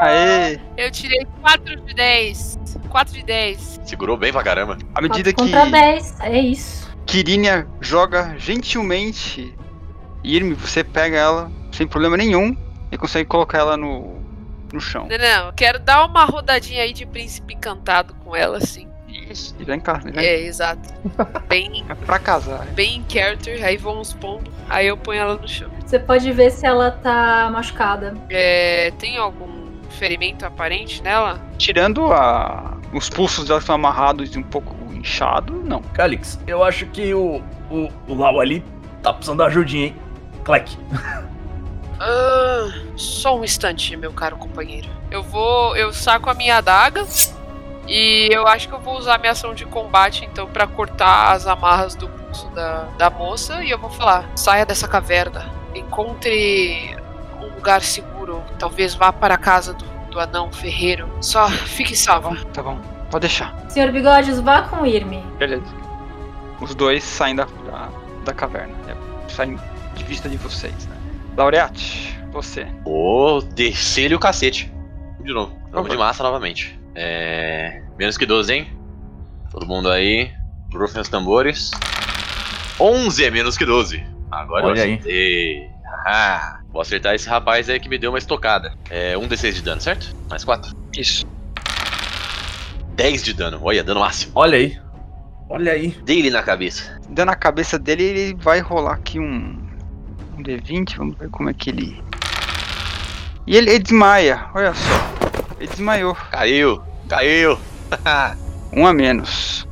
Aê! 0.00 0.60
Eu 0.76 0.90
tirei 0.90 1.26
4 1.40 1.80
de 1.80 1.94
10. 1.94 2.58
4 2.88 3.14
de 3.14 3.22
10. 3.22 3.80
Segurou 3.84 4.16
bem 4.16 4.32
pra 4.32 4.42
caramba. 4.42 4.78
À 4.94 5.00
medida 5.00 5.32
4 5.32 5.44
que, 5.44 5.52
contra 5.52 5.70
10, 5.70 6.20
é 6.20 6.38
isso. 6.38 6.90
que 7.04 7.18
Irínia 7.18 7.66
joga 7.80 8.34
gentilmente, 8.38 9.54
Irme, 10.24 10.54
você 10.54 10.82
pega 10.82 11.16
ela 11.16 11.50
sem 11.72 11.86
problema 11.86 12.16
nenhum 12.16 12.56
e 12.90 12.96
consegue 12.96 13.28
colocar 13.28 13.58
ela 13.58 13.76
no, 13.76 14.20
no 14.72 14.80
chão. 14.80 15.06
Não, 15.08 15.18
não, 15.18 15.46
eu 15.48 15.52
quero 15.52 15.78
dar 15.78 16.04
uma 16.04 16.24
rodadinha 16.24 16.82
aí 16.82 16.92
de 16.92 17.04
príncipe 17.06 17.54
encantado 17.54 18.14
com 18.14 18.34
ela, 18.34 18.58
assim. 18.58 18.88
Isso. 19.30 19.54
E 19.58 19.64
vem 19.64 19.80
cá, 19.80 19.94
vem 19.94 20.12
É, 20.16 20.40
exato. 20.42 20.88
Bem, 21.48 21.84
É 21.88 21.94
pra 21.94 22.18
casar. 22.18 22.64
bem 22.66 22.98
em 22.98 23.04
character, 23.12 23.64
aí 23.64 23.76
vão 23.76 24.00
uns 24.00 24.12
pombos, 24.12 24.52
aí 24.68 24.86
eu 24.86 24.96
ponho 24.96 25.20
ela 25.20 25.34
no 25.34 25.48
chão. 25.48 25.68
Você 25.84 25.98
pode 25.98 26.30
ver 26.32 26.50
se 26.50 26.64
ela 26.66 26.90
tá 26.90 27.48
machucada. 27.52 28.14
É, 28.30 28.92
tem 28.98 29.16
algum 29.18 29.66
ferimento 29.90 30.44
aparente 30.46 31.02
nela? 31.02 31.40
Tirando 31.58 32.12
a, 32.12 32.76
os 32.92 33.08
pulsos 33.10 33.46
dela 33.46 33.58
que 33.58 33.64
estão 33.64 33.74
amarrados 33.76 34.34
e 34.34 34.38
um 34.38 34.42
pouco 34.42 34.74
inchado, 34.94 35.52
não. 35.64 35.80
Calix, 35.82 36.38
eu 36.46 36.62
acho 36.64 36.86
que 36.86 37.12
o, 37.14 37.42
o, 37.70 37.88
o 38.08 38.14
Lau 38.14 38.40
ali 38.40 38.64
tá 39.02 39.12
precisando 39.12 39.38
de 39.38 39.44
ajudinha, 39.46 39.86
hein? 39.86 39.96
Clec. 40.44 40.76
Ah, 41.98 42.68
só 42.96 43.38
um 43.38 43.44
instante, 43.44 43.96
meu 43.96 44.12
caro 44.12 44.36
companheiro. 44.36 44.88
Eu 45.10 45.22
vou. 45.22 45.74
Eu 45.76 45.92
saco 45.92 46.28
a 46.28 46.34
minha 46.34 46.56
adaga. 46.58 47.06
E 47.88 48.28
eu 48.32 48.46
acho 48.46 48.68
que 48.68 48.74
eu 48.74 48.80
vou 48.80 48.96
usar 48.98 49.18
minha 49.18 49.32
ação 49.32 49.54
de 49.54 49.64
combate, 49.64 50.24
então, 50.24 50.46
pra 50.46 50.66
cortar 50.66 51.32
as 51.32 51.46
amarras 51.46 51.94
do 51.94 52.08
pulso 52.08 52.48
da, 52.50 52.84
da 52.98 53.10
moça. 53.10 53.62
E 53.64 53.70
eu 53.70 53.78
vou 53.78 53.90
falar: 53.90 54.28
saia 54.34 54.66
dessa 54.66 54.88
caverna. 54.88 55.48
Encontre 55.74 56.96
um 57.40 57.54
lugar 57.54 57.82
seguro. 57.82 58.42
Talvez 58.58 58.94
vá 58.94 59.12
para 59.12 59.34
a 59.34 59.38
casa 59.38 59.72
do, 59.74 59.84
do 60.10 60.20
anão 60.20 60.50
ferreiro. 60.52 61.08
Só 61.20 61.48
fique 61.48 61.96
salvo. 61.96 62.34
Tá 62.46 62.62
bom, 62.62 62.78
pode 63.10 63.22
deixar. 63.22 63.54
Senhor 63.68 63.90
Bigodes, 63.92 64.40
vá 64.40 64.62
com 64.62 64.82
o 64.82 64.86
Irme. 64.86 65.24
Beleza. 65.38 65.64
Os 66.60 66.74
dois 66.74 67.04
saem 67.04 67.36
da, 67.36 67.44
da, 67.44 67.88
da 68.24 68.32
caverna. 68.32 68.74
né? 68.86 68.96
Saem 69.28 69.58
de 69.94 70.04
vista 70.04 70.28
de 70.28 70.36
vocês, 70.38 70.86
né? 70.86 70.96
Laureate, 71.36 72.18
você. 72.32 72.66
Ô, 72.84 73.40
descer-lhe 73.42 74.14
o 74.14 74.18
cacete. 74.18 74.72
De 75.20 75.32
novo. 75.34 75.56
Vamos 75.70 75.90
de 75.90 75.96
massa 75.96 76.22
novamente. 76.22 76.78
É. 76.96 77.82
Menos 77.98 78.16
que 78.16 78.24
12, 78.24 78.52
hein? 78.52 78.72
Todo 79.50 79.66
mundo 79.66 79.90
aí. 79.90 80.32
Rufem 80.72 81.00
os 81.00 81.08
tambores. 81.08 81.70
11 82.80 83.24
é 83.24 83.30
menos 83.30 83.56
que 83.56 83.64
12. 83.64 84.02
Agora 84.30 84.66
Olha 84.66 84.80
eu 84.80 84.84
aí. 84.84 84.92
acertei. 84.94 85.70
Haha. 86.04 86.60
Vou 86.72 86.80
acertar 86.80 87.14
esse 87.14 87.28
rapaz 87.28 87.70
aí 87.70 87.78
que 87.78 87.88
me 87.88 87.98
deu 87.98 88.10
uma 88.10 88.18
estocada. 88.18 88.74
É 88.90 89.16
um 89.16 89.28
D6 89.28 89.52
de 89.52 89.62
dano, 89.62 89.80
certo? 89.80 90.14
Mais 90.28 90.44
4. 90.44 90.74
Isso. 90.96 91.26
10 92.94 93.22
de 93.22 93.34
dano. 93.34 93.60
Olha, 93.62 93.84
dano 93.84 94.00
máximo. 94.00 94.32
Olha 94.34 94.58
aí. 94.58 94.78
Olha 95.48 95.72
aí. 95.72 95.88
Dei-lhe 96.04 96.30
na 96.30 96.42
cabeça. 96.42 96.98
Dando 97.08 97.28
na 97.28 97.36
cabeça 97.36 97.78
dele, 97.78 98.02
ele 98.02 98.34
vai 98.34 98.60
rolar 98.60 98.94
aqui 98.94 99.20
um, 99.20 99.56
um 100.36 100.42
D20. 100.42 100.96
Vamos 100.96 101.16
ver 101.18 101.30
como 101.30 101.48
é 101.48 101.54
que 101.54 101.70
ele. 101.70 102.02
E 103.46 103.56
ele, 103.56 103.70
ele 103.70 103.78
desmaia, 103.78 104.46
olha 104.54 104.74
só. 104.74 105.15
Ele 105.58 105.68
desmaiou. 105.68 106.14
Caiu. 106.30 106.80
Caiu. 107.08 107.58
Um 108.72 108.84
a 108.86 108.92
menos. 108.92 109.66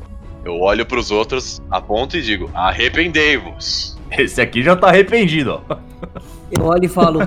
eu 0.44 0.58
olho 0.60 0.86
pros 0.86 1.10
outros, 1.10 1.60
aponto 1.70 2.16
e 2.16 2.22
digo: 2.22 2.48
arrependei-vos. 2.54 3.98
Esse 4.10 4.40
aqui 4.40 4.62
já 4.62 4.76
tá 4.76 4.88
arrependido, 4.88 5.60
ó. 5.68 5.76
Eu 6.50 6.64
olho 6.64 6.84
e 6.84 6.88
falo, 6.88 7.26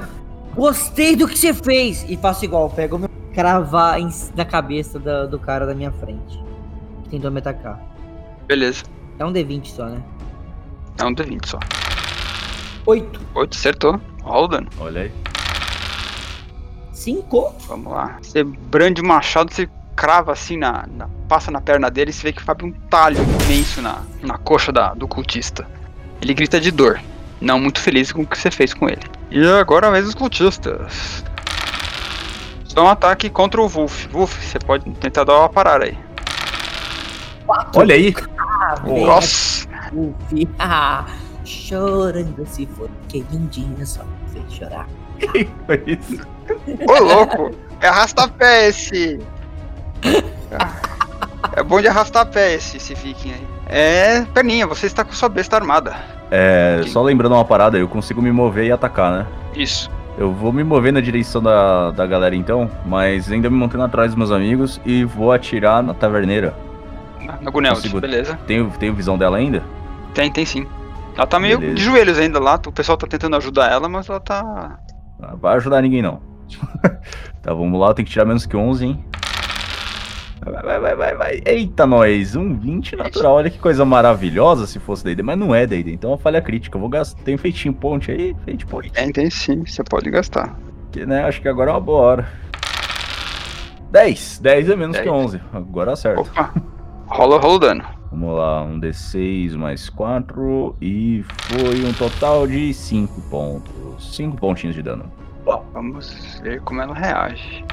gostei 0.55 1.15
do 1.15 1.27
que 1.27 1.37
você 1.37 1.53
fez. 1.53 2.05
E 2.09 2.15
faço 2.17 2.45
igual, 2.45 2.69
pego 2.69 2.95
o 2.95 2.99
meu 2.99 3.09
cravar 3.33 3.99
em- 3.99 4.09
na 4.35 4.45
cabeça 4.45 4.97
da- 4.97 5.25
do 5.25 5.37
cara 5.37 5.65
da 5.65 5.75
minha 5.75 5.91
frente. 5.91 6.41
Que 7.03 7.09
tentou 7.11 7.29
me 7.29 7.39
atacar. 7.39 7.79
Beleza. 8.47 8.83
É 9.19 9.25
um 9.25 9.31
D20 9.33 9.67
só, 9.67 9.85
né? 9.85 10.01
É 10.97 11.03
um 11.03 11.13
D20 11.13 11.45
só. 11.47 11.59
Oito. 12.85 13.19
8 13.35 13.53
acertou. 13.55 13.99
Rola 14.23 14.45
o 14.45 14.47
dano. 14.47 14.67
Olha 14.79 15.01
aí. 15.01 15.11
Cinco. 17.11 17.55
Vamos 17.69 17.93
lá. 17.93 18.17
Você 18.21 18.43
brande 18.43 19.01
o 19.01 19.05
machado, 19.05 19.53
você 19.53 19.69
crava 19.95 20.33
assim 20.33 20.57
na, 20.57 20.85
na- 20.93 21.07
passa 21.29 21.49
na 21.49 21.61
perna 21.61 21.89
dele 21.89 22.09
e 22.09 22.13
você 22.13 22.23
vê 22.23 22.33
que 22.33 22.43
cabe 22.43 22.65
um 22.65 22.71
talho 22.89 23.17
imenso 23.45 23.81
na, 23.81 24.01
na 24.21 24.37
coxa 24.37 24.73
da- 24.73 24.93
do 24.93 25.07
cultista. 25.07 25.65
Ele 26.21 26.33
grita 26.33 26.59
de 26.59 26.69
dor, 26.69 26.99
não 27.39 27.59
muito 27.61 27.79
feliz 27.79 28.11
com 28.11 28.23
o 28.23 28.27
que 28.27 28.37
você 28.37 28.51
fez 28.51 28.73
com 28.73 28.89
ele. 28.89 29.01
E 29.31 29.41
agora 29.47 29.89
vez 29.89 30.03
dos 30.03 30.15
cultistas. 30.15 31.23
Só 32.65 32.83
um 32.83 32.89
ataque 32.89 33.29
contra 33.29 33.61
o 33.61 33.69
Wolf. 33.69 34.07
Wolf, 34.11 34.35
você 34.43 34.59
pode 34.59 34.83
tentar 34.95 35.23
dar 35.23 35.39
uma 35.39 35.49
parada 35.49 35.85
aí. 35.85 35.97
Olha 37.73 37.95
aí. 37.95 38.13
Ah. 38.37 38.75
Nossa! 38.85 39.65
Ufi. 39.93 40.45
Ah, 40.59 41.05
chorando 41.45 42.45
se 42.45 42.65
for 42.65 42.89
que 43.07 43.23
um 43.31 43.45
dia 43.47 43.85
só 43.85 44.01
fez 44.33 44.51
chorar. 44.53 44.85
Foi 45.65 45.83
isso. 45.85 46.25
Ô 46.87 47.03
louco! 47.03 47.51
É 47.81 47.87
arrasta-pé 47.87 48.69
esse! 48.69 49.19
É 51.55 51.63
bom 51.63 51.81
de 51.81 51.87
arrastar-pé 51.87 52.55
esse, 52.55 52.77
esse 52.77 52.93
viking 52.93 53.33
aí. 53.33 53.47
É, 53.67 54.21
perninha, 54.33 54.65
você 54.65 54.85
está 54.85 55.03
com 55.03 55.11
sua 55.11 55.29
besta 55.29 55.55
armada. 55.55 55.95
É, 56.31 56.81
só 56.87 57.01
lembrando 57.01 57.33
uma 57.33 57.45
parada, 57.45 57.77
eu 57.77 57.87
consigo 57.87 58.21
me 58.21 58.31
mover 58.31 58.65
e 58.65 58.71
atacar, 58.71 59.11
né? 59.11 59.27
Isso. 59.55 59.89
Eu 60.17 60.31
vou 60.33 60.51
me 60.51 60.63
mover 60.63 60.91
na 60.91 60.99
direção 60.99 61.41
da, 61.41 61.91
da 61.91 62.05
galera 62.07 62.35
então, 62.35 62.69
mas 62.85 63.31
ainda 63.31 63.49
me 63.49 63.57
mantendo 63.57 63.83
atrás 63.83 64.09
dos 64.11 64.17
meus 64.17 64.31
amigos 64.31 64.81
e 64.85 65.03
vou 65.03 65.31
atirar 65.31 65.83
na 65.83 65.93
taverneira. 65.93 66.55
Na, 67.23 67.37
na 67.41 67.51
Guneld, 67.51 67.75
Consigo. 67.75 68.01
beleza. 68.01 68.37
Tenho, 68.47 68.71
tenho 68.79 68.93
visão 68.93 69.17
dela 69.17 69.37
ainda? 69.37 69.63
Tem, 70.13 70.31
tem 70.31 70.45
sim. 70.45 70.65
Ela 71.15 71.27
tá 71.27 71.39
meio 71.39 71.59
Beleza. 71.59 71.75
de 71.77 71.83
joelhos 71.83 72.19
ainda 72.19 72.39
lá, 72.39 72.59
o 72.65 72.71
pessoal 72.71 72.97
tá 72.97 73.07
tentando 73.07 73.35
ajudar 73.35 73.71
ela, 73.71 73.89
mas 73.89 74.07
ela 74.07 74.19
tá. 74.19 74.77
Ah, 75.21 75.35
Vai 75.35 75.55
ajudar 75.57 75.81
ninguém 75.81 76.01
não. 76.01 76.21
tá, 77.41 77.53
vamos 77.53 77.79
lá, 77.79 77.87
eu 77.87 77.93
tenho 77.93 78.05
que 78.05 78.11
tirar 78.11 78.25
menos 78.25 78.45
que 78.45 78.55
11, 78.55 78.85
hein? 78.85 79.05
Vai, 80.43 80.63
vai, 80.63 80.79
vai, 80.79 80.95
vai, 80.95 81.15
vai. 81.15 81.41
Eita, 81.45 81.85
nós. 81.85 82.35
Um 82.35 82.57
20 82.57 82.95
natural. 82.95 83.35
Olha 83.35 83.49
que 83.49 83.59
coisa 83.59 83.83
maravilhosa 83.83 84.65
se 84.65 84.79
fosse 84.79 85.03
D&D, 85.03 85.21
mas 85.21 85.37
não 85.37 85.53
é 85.53 85.65
D&D. 85.65 85.91
Então 85.93 86.11
é 86.11 86.13
uma 86.13 86.17
falha 86.17 86.41
crítica. 86.41 86.77
Eu 86.77 86.81
vou 86.81 86.89
gastar. 86.89 87.21
Tem 87.23 87.37
feitinho 87.37 87.73
ponte 87.73 88.11
aí? 88.11 88.35
Feito 88.45 88.65
ponte. 88.67 88.91
Tem, 88.91 89.11
tem 89.11 89.29
sim, 89.29 89.65
você 89.65 89.83
pode 89.83 90.09
gastar. 90.09 90.57
Que, 90.91 91.05
né, 91.05 91.23
acho 91.25 91.41
que 91.41 91.49
agora 91.49 91.71
é 91.71 91.73
uma 91.73 91.81
boa 91.81 91.99
hora. 91.99 92.29
10. 93.91 94.39
10 94.39 94.69
é 94.69 94.75
menos 94.75 94.97
que 94.97 95.03
10. 95.03 95.15
11. 95.15 95.41
Agora 95.53 95.93
acerto. 95.93 96.21
Opa! 96.21 96.53
Rola, 97.07 97.39
rola 97.39 97.53
o 97.53 97.59
dano. 97.59 97.96
Vamos 98.11 98.37
lá, 98.37 98.63
um 98.63 98.79
D6 98.79 99.55
mais 99.55 99.89
4 99.89 100.75
e 100.81 101.23
foi 101.27 101.85
um 101.85 101.93
total 101.93 102.47
de 102.47 102.73
5 102.73 103.21
pontos. 103.29 104.15
5 104.15 104.37
pontinhos 104.37 104.75
de 104.75 104.81
dano. 104.81 105.11
Vamos 105.73 106.39
ver 106.41 106.61
como 106.61 106.81
ela 106.81 106.93
reage. 106.93 107.63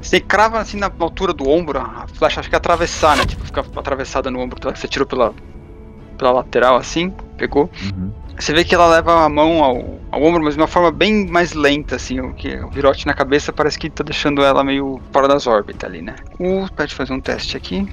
Você 0.00 0.20
crava 0.20 0.58
assim 0.58 0.78
na 0.78 0.90
altura 0.98 1.32
do 1.32 1.48
ombro, 1.48 1.78
a 1.78 2.06
flecha 2.08 2.42
fica 2.42 2.56
atravessar, 2.56 3.16
né? 3.16 3.24
Tipo, 3.24 3.44
fica 3.44 3.60
atravessada 3.60 4.30
no 4.30 4.40
ombro, 4.40 4.58
você 4.74 4.88
tirou 4.88 5.06
pela, 5.06 5.32
pela 6.18 6.32
lateral 6.32 6.76
assim, 6.76 7.10
pegou. 7.36 7.70
Uhum. 7.94 8.10
Você 8.38 8.52
vê 8.52 8.64
que 8.64 8.74
ela 8.74 8.88
leva 8.88 9.24
a 9.24 9.28
mão 9.28 9.62
ao, 9.62 10.00
ao 10.10 10.22
ombro, 10.22 10.42
mas 10.42 10.54
de 10.54 10.60
uma 10.60 10.66
forma 10.66 10.90
bem 10.90 11.26
mais 11.28 11.52
lenta, 11.52 11.94
assim. 11.96 12.18
O, 12.18 12.32
que, 12.32 12.56
o 12.56 12.68
virote 12.70 13.06
na 13.06 13.14
cabeça 13.14 13.52
parece 13.52 13.78
que 13.78 13.88
tá 13.88 14.02
deixando 14.02 14.42
ela 14.42 14.64
meio 14.64 15.00
fora 15.12 15.28
das 15.28 15.46
órbitas 15.46 15.88
ali, 15.88 16.02
né? 16.02 16.16
Uh, 16.40 16.66
pode 16.74 16.94
fazer 16.94 17.12
um 17.12 17.20
teste 17.20 17.56
aqui. 17.56 17.86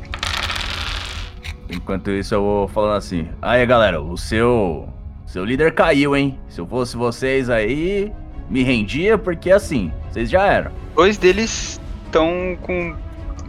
Enquanto 1.70 2.10
isso, 2.10 2.34
eu 2.34 2.42
vou 2.42 2.68
falando 2.68 2.96
assim: 2.96 3.28
Aí 3.42 3.66
galera, 3.66 4.02
o 4.02 4.18
seu. 4.18 4.90
Seu 5.26 5.46
líder 5.46 5.76
caiu, 5.76 6.16
hein? 6.16 6.40
Se 6.50 6.60
eu 6.60 6.66
fosse 6.66 6.98
vocês 6.98 7.52
aí, 7.52 8.12
me 8.50 8.64
rendia, 8.64 9.16
porque 9.16 9.52
assim, 9.52 9.92
vocês 10.10 10.28
já 10.28 10.44
eram. 10.44 10.72
Dois 10.96 11.20
deles 11.20 11.80
estão 12.06 12.58
com 12.64 12.96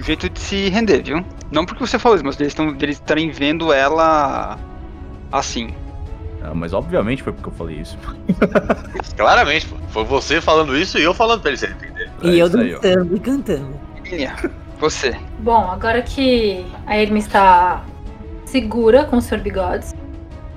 jeito 0.01 0.29
de 0.29 0.39
se 0.39 0.69
render, 0.69 1.03
viu? 1.03 1.25
Não 1.51 1.65
porque 1.65 1.87
você 1.87 1.99
falou 1.99 2.17
isso, 2.17 2.25
mas 2.25 2.39
eles 2.39 2.53
estão 2.53 2.77
eles 2.79 2.97
estarem 2.97 3.31
vendo 3.31 3.73
ela 3.73 4.59
assim. 5.33 5.71
Ah, 6.43 6.55
mas 6.55 6.73
obviamente 6.73 7.23
foi 7.23 7.33
porque 7.33 7.49
eu 7.49 7.53
falei 7.55 7.77
isso. 7.77 7.99
Claramente, 9.17 9.67
pô. 9.67 9.77
Foi 9.89 10.05
você 10.05 10.41
falando 10.41 10.77
isso 10.77 10.99
e 10.99 11.03
eu 11.03 11.15
falando 11.15 11.41
pra 11.41 11.51
ele 11.51 11.59
se 11.59 11.67
arrepender. 11.67 12.11
É 12.23 12.27
e 12.27 12.39
eu 12.39 12.47
aí, 12.47 12.75
ó. 12.75 12.79
dançando 12.79 13.17
e 13.17 13.21
cantando. 13.21 13.81
Você. 14.79 15.17
Bom, 15.41 15.71
agora 15.71 16.03
que 16.03 16.65
a 16.87 16.99
Irma 16.99 17.19
está 17.19 17.85
segura 18.51 19.05
com 19.05 19.17
o 19.17 19.23
Sr. 19.23 19.39
Bigodes, 19.39 19.95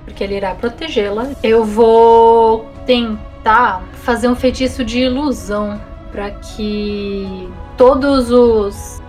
porque 0.04 0.24
ele 0.24 0.36
irá 0.36 0.54
protegê-la, 0.54 1.28
eu 1.42 1.64
vou 1.64 2.66
tentar 2.84 3.82
fazer 4.02 4.28
um 4.28 4.34
feitiço 4.34 4.84
de 4.84 5.00
ilusão 5.00 5.80
para 6.10 6.30
que 6.32 7.48
todos 7.76 8.30
os, 8.30 9.00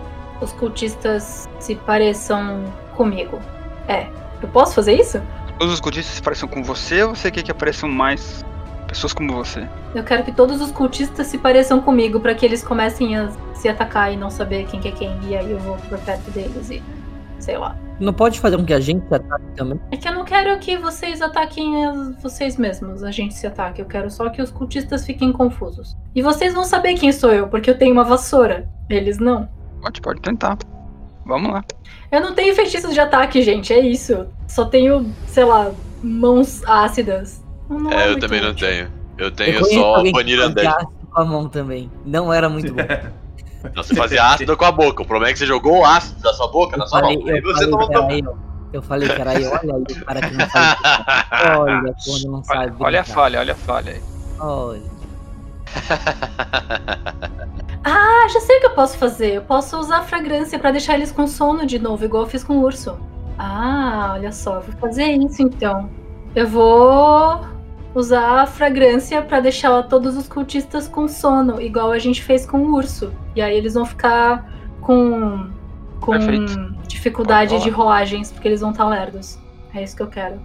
os 0.42 0.52
cultistas 0.54 1.50
se 1.60 1.76
pareçam 1.76 2.64
comigo. 2.96 3.40
É, 3.88 4.08
eu 4.42 4.48
posso 4.50 4.76
fazer 4.76 4.94
isso? 4.94 5.22
Todos 5.58 5.74
os 5.74 5.80
cultistas 5.80 6.16
se 6.16 6.22
pareçam 6.22 6.48
com 6.48 6.64
você 6.64 7.04
ou 7.04 7.16
você 7.16 7.32
quer 7.32 7.44
que 7.44 7.52
apareçam 7.52 7.90
mais 7.90 8.44
pessoas 8.88 9.14
como 9.14 9.34
você? 9.34 9.68
Eu 9.94 10.04
quero 10.04 10.24
que 10.24 10.32
todos 10.32 10.62
os 10.62 10.72
cultistas 10.72 11.28
se 11.28 11.38
pareçam 11.38 11.82
comigo 11.82 12.20
para 12.20 12.36
que 12.36 12.46
eles 12.46 12.64
comecem 12.64 13.18
a 13.18 13.30
se 13.54 13.68
atacar 13.68 14.14
e 14.14 14.18
não 14.18 14.30
saber 14.30 14.66
quem 14.66 14.80
que 14.80 14.90
é 14.90 14.92
quem. 14.92 15.18
E 15.24 15.36
aí 15.36 15.52
eu 15.52 15.60
vou 15.60 15.76
por 15.90 15.98
perto 16.00 16.30
deles 16.32 16.70
e 16.70 16.84
sei 17.40 17.58
lá. 17.58 17.76
Não 18.00 18.12
pode 18.14 18.40
fazer 18.40 18.58
com 18.58 18.66
que 18.66 18.74
a 18.74 18.80
gente 18.80 19.06
ataque 19.14 19.46
também? 19.56 19.80
É 19.92 19.96
que 19.98 20.08
eu 20.08 20.14
não 20.14 20.26
quero 20.26 20.58
que 20.60 20.78
vocês 20.78 21.22
ataquem 21.22 21.86
as- 21.86 22.22
vocês 22.22 22.58
mesmos, 22.58 23.04
a 23.04 23.12
gente 23.12 23.34
se 23.34 23.48
ataque. 23.48 23.82
Eu 23.82 23.86
quero 23.86 24.10
só 24.12 24.30
que 24.30 24.42
os 24.42 24.52
cultistas 24.52 25.06
fiquem 25.06 25.32
confusos. 25.32 25.96
E 26.14 26.22
vocês 26.22 26.54
vão 26.54 26.66
saber 26.66 26.96
quem 26.96 27.12
sou 27.12 27.32
eu, 27.32 27.48
porque 27.48 27.70
eu 27.70 27.78
tenho 27.78 27.94
uma 27.94 28.04
vassoura. 28.04 28.68
Eles 28.90 29.18
não. 29.18 29.48
Pode, 29.82 30.02
pode 30.02 30.20
tentar. 30.22 30.58
Vamos 31.26 31.52
lá. 31.52 31.64
Eu 32.12 32.22
não 32.22 32.34
tenho 32.36 32.54
feitiços 32.54 32.94
de 32.94 33.00
ataque, 33.00 33.42
gente, 33.42 33.72
é 33.74 33.80
isso. 33.80 34.28
Só 34.48 34.66
tenho, 34.66 35.12
sei 35.28 35.44
lá, 35.46 35.72
mãos 36.04 36.64
ácidas. 36.68 37.44
Não 37.70 37.90
É, 37.92 38.04
eu 38.04 38.08
muito 38.12 38.22
também 38.22 38.42
não 38.42 38.52
útil. 38.52 38.68
tenho. 38.68 38.88
Eu 39.18 39.32
tenho 39.32 39.60
conheço 39.62 39.80
só 39.80 40.04
Banir 40.12 40.40
ácido 40.42 40.62
com 41.12 41.20
a 41.22 41.26
mão 41.26 41.48
também. 41.50 41.90
Não 42.06 42.32
era 42.32 42.48
muito 42.50 42.72
bom. 42.76 42.84
Não, 43.74 43.84
você 43.84 43.96
fazia 43.96 44.24
ácido 44.24 44.56
com 44.58 44.66
a 44.66 44.72
boca. 44.72 45.04
O 45.04 45.06
problema 45.06 45.30
é 45.30 45.34
que 45.34 45.40
você 45.40 45.46
jogou 45.46 45.80
o 45.80 45.86
ácido 45.86 46.22
da 46.22 46.34
sua 46.34 46.48
boca 46.48 46.78
na 46.78 46.84
Eu 46.84 46.88
sua 46.88 47.00
falei, 47.00 47.18
mão. 47.18 47.28
Eu 47.30 47.42
você 47.42 47.70
falei 47.70 47.90
era 47.92 48.22
eu. 48.22 48.32
Eu 48.74 48.82
falei. 48.82 49.10
Olha 49.10 49.32
aí 49.32 49.84
o 50.02 50.06
cara 50.06 50.22
que 50.22 50.34
não 50.34 50.50
sabe. 50.50 50.82
Olha 51.60 51.96
quando 52.06 52.32
não 52.32 52.44
sabe. 52.44 52.60
Olha, 52.60 52.76
olha 52.80 53.02
a 53.02 53.04
falha, 53.04 53.40
olha 53.40 53.54
a 53.54 53.56
falha 53.56 53.92
aí. 53.94 54.02
Olha. 54.40 54.96
Ah, 57.88 58.28
já 58.30 58.40
sei 58.40 58.58
o 58.58 58.62
que 58.62 58.66
eu 58.66 58.72
posso 58.72 58.98
fazer. 58.98 59.36
Eu 59.36 59.44
posso 59.44 59.78
usar 59.78 60.00
a 60.00 60.02
fragrância 60.02 60.58
pra 60.58 60.72
deixar 60.72 60.96
eles 60.96 61.12
com 61.12 61.28
sono 61.28 61.68
de 61.68 61.78
novo, 61.78 62.04
igual 62.04 62.24
eu 62.24 62.28
fiz 62.28 62.44
com 62.44 62.54
o 62.54 62.64
urso. 62.64 62.98
Ah, 63.38 64.14
olha 64.16 64.32
só, 64.32 64.56
eu 64.56 64.62
vou 64.62 64.76
fazer 64.78 65.12
isso 65.12 65.44
então. 65.44 65.88
Eu 66.34 66.48
vou 66.48 67.42
usar 67.96 68.42
a 68.42 68.46
fragrância 68.46 69.22
pra 69.22 69.40
deixar 69.40 69.82
todos 69.84 70.18
os 70.18 70.28
cultistas 70.28 70.88
com 70.88 71.08
sono, 71.08 71.62
igual 71.62 71.92
a 71.92 71.98
gente 71.98 72.22
fez 72.22 72.46
com 72.46 72.58
o 72.60 72.76
urso. 72.76 73.14
E 73.36 73.42
aí 73.42 73.58
eles 73.58 73.74
vão 73.74 73.86
ficar 73.86 74.52
com 74.82 75.50
com 76.02 76.12
Perfeito. 76.12 76.76
dificuldade 76.88 77.58
de 77.64 77.70
rolagens, 77.70 78.32
porque 78.32 78.48
eles 78.48 78.62
vão 78.62 78.72
estar 78.72 78.86
lerdos. 78.86 79.40
É 79.74 79.82
isso 79.82 79.96
que 79.96 80.04
eu 80.04 80.08
quero. 80.08 80.40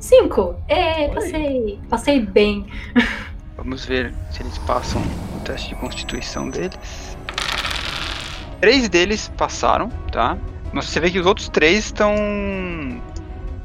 Cinco! 0.00 0.56
Ê, 0.68 1.08
passei! 1.08 1.78
Passei 1.88 2.20
bem. 2.20 2.66
Vamos 3.56 3.84
ver 3.84 4.12
se 4.30 4.42
eles 4.42 4.56
passam 4.58 5.00
o 5.36 5.40
teste 5.40 5.68
de 5.68 5.74
constituição 5.76 6.48
deles. 6.48 7.16
Três 8.60 8.88
deles 8.88 9.30
passaram, 9.36 9.88
tá? 10.10 10.36
Mas 10.72 10.86
você 10.86 10.98
vê 11.00 11.10
que 11.10 11.18
os 11.18 11.26
outros 11.26 11.48
três 11.48 11.84
estão 11.86 12.14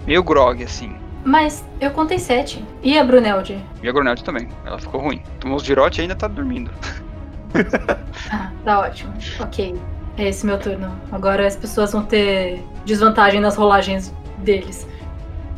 meio 0.05 0.23
grog, 0.23 0.63
assim. 0.63 0.95
Mas 1.25 1.63
eu 1.79 1.91
contei 1.91 2.19
sete. 2.19 2.63
E 2.81 2.97
a 2.97 3.03
Brunelde? 3.03 3.63
E 3.81 3.87
a 3.87 3.91
Gronelde 3.91 4.23
também. 4.23 4.49
Ela 4.65 4.77
ficou 4.77 4.99
ruim. 4.99 5.21
O 5.45 5.59
Girote 5.59 6.01
ainda 6.01 6.15
tá 6.15 6.27
dormindo. 6.27 6.71
Ah, 8.31 8.51
tá 8.65 8.79
ótimo. 8.79 9.13
Ok. 9.39 9.79
É 10.17 10.29
esse 10.29 10.43
meu 10.43 10.57
turno. 10.57 10.91
Agora 11.11 11.45
as 11.45 11.55
pessoas 11.55 11.91
vão 11.91 12.03
ter 12.03 12.63
desvantagem 12.83 13.39
nas 13.39 13.55
rolagens 13.55 14.11
deles. 14.39 14.87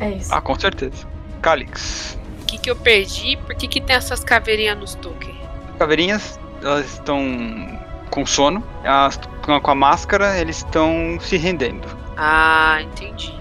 É 0.02 0.10
isso. 0.10 0.34
Ah, 0.34 0.42
com 0.42 0.60
certeza. 0.60 1.08
Calix. 1.42 2.18
O 2.42 2.46
que, 2.48 2.58
que 2.58 2.70
eu 2.70 2.76
perdi? 2.76 3.38
Por 3.38 3.56
que, 3.56 3.66
que 3.68 3.80
tem 3.80 3.96
essas 3.96 4.26
caveirinhas 4.26 4.78
nos 4.78 4.96
tokens? 4.96 5.38
Caveirinhas, 5.80 6.38
elas 6.62 6.86
estão 6.94 7.80
com 8.10 8.26
sono. 8.26 8.62
As, 8.84 9.18
com 9.46 9.60
com 9.60 9.72
a 9.72 9.76
máscara, 9.76 10.38
eles 10.38 10.58
estão 10.58 11.18
se 11.22 11.38
rendendo. 11.38 11.88
Ah, 12.18 12.80
entendi. 12.82 13.34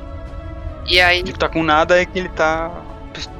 E 0.87 1.01
aí, 1.01 1.21
Ele 1.21 1.33
tá 1.33 1.49
com 1.49 1.63
nada 1.63 2.01
é 2.01 2.05
que 2.05 2.19
ele 2.19 2.29
tá 2.29 2.71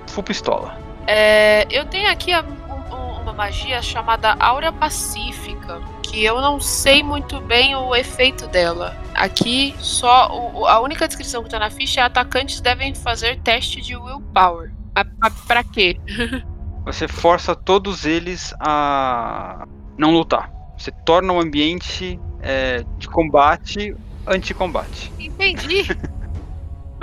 full 0.09 0.23
pistola. 0.25 0.77
é, 1.07 1.67
eu 1.71 1.85
tenho 1.87 2.11
aqui 2.11 2.33
a- 2.33 2.43
um- 2.43 2.95
um- 2.95 3.21
uma 3.23 3.33
magia 3.33 3.83
chamada 3.83 4.35
Áurea 4.39 4.73
Pacífica, 4.73 5.81
que 6.03 6.25
eu 6.25 6.41
não 6.41 6.61
sei 6.61 7.03
muito 7.03 7.41
bem 7.41 7.75
o 7.75 7.95
efeito 7.95 8.47
dela. 8.47 8.97
Aqui, 9.15 9.75
só 9.79 10.29
o- 10.33 10.67
a 10.67 10.81
única 10.81 11.07
descrição 11.07 11.43
que 11.43 11.51
tá 11.51 11.59
na 11.59 11.71
ficha 11.71 12.01
é 12.01 12.05
atacantes 12.05 12.61
devem 12.61 12.95
fazer 12.95 13.41
teste 13.41 13.81
de 13.81 13.97
willpower. 13.97 14.71
Pra, 14.95 15.31
pra 15.47 15.65
quê? 15.65 15.99
Você 16.85 17.09
força 17.09 17.55
todos 17.57 18.05
eles 18.05 18.55
a 18.61 19.67
não 19.99 20.11
lutar. 20.13 20.51
Você 20.79 20.91
torna 20.91 21.33
o 21.33 21.41
ambiente 21.41 22.21
é, 22.43 22.85
de 22.99 23.09
combate 23.09 23.97
anti-combate. 24.27 25.11
Entendi. 25.19 25.85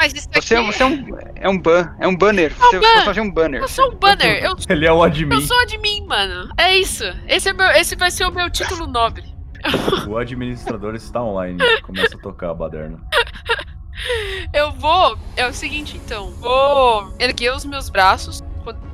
Mas 0.01 0.15
isso 0.15 0.27
aqui... 0.29 0.41
Você, 0.41 0.55
é- 0.55 0.63
você 0.63 0.81
é 0.81 0.85
um 0.87 1.05
é 1.35 1.47
um 1.47 1.59
ban, 1.59 1.95
é 1.99 2.07
um 2.07 2.17
banner. 2.17 2.51
Você, 2.55 2.79
ban. 2.79 2.87
você 2.87 3.05
fazer 3.05 3.21
um 3.21 3.31
banner. 3.31 3.61
Eu 3.61 3.67
sou 3.67 3.91
um 3.91 3.95
banner. 3.95 4.43
Eu, 4.43 4.55
Ele 4.67 4.87
é 4.87 4.91
o 4.91 5.03
admin. 5.03 5.35
eu 5.35 5.41
sou 5.41 5.59
admin, 5.59 6.07
mano. 6.07 6.51
É 6.57 6.75
isso. 6.75 7.03
Esse, 7.27 7.49
é 7.49 7.53
meu, 7.53 7.67
esse 7.67 7.95
vai 7.95 8.09
ser 8.09 8.25
o 8.25 8.31
meu 8.31 8.49
título 8.49 8.87
nobre. 8.87 9.23
O 10.09 10.17
administrador 10.17 10.95
está 10.95 11.21
online. 11.21 11.59
Começa 11.83 12.15
a 12.15 12.19
tocar 12.19 12.49
a 12.49 12.53
baderna. 12.55 12.97
Eu 14.51 14.71
vou. 14.71 15.15
É 15.35 15.45
o 15.45 15.53
seguinte, 15.53 16.01
então. 16.03 16.31
Vou 16.31 17.13
erguer 17.19 17.53
os 17.53 17.63
meus 17.63 17.87
braços. 17.87 18.41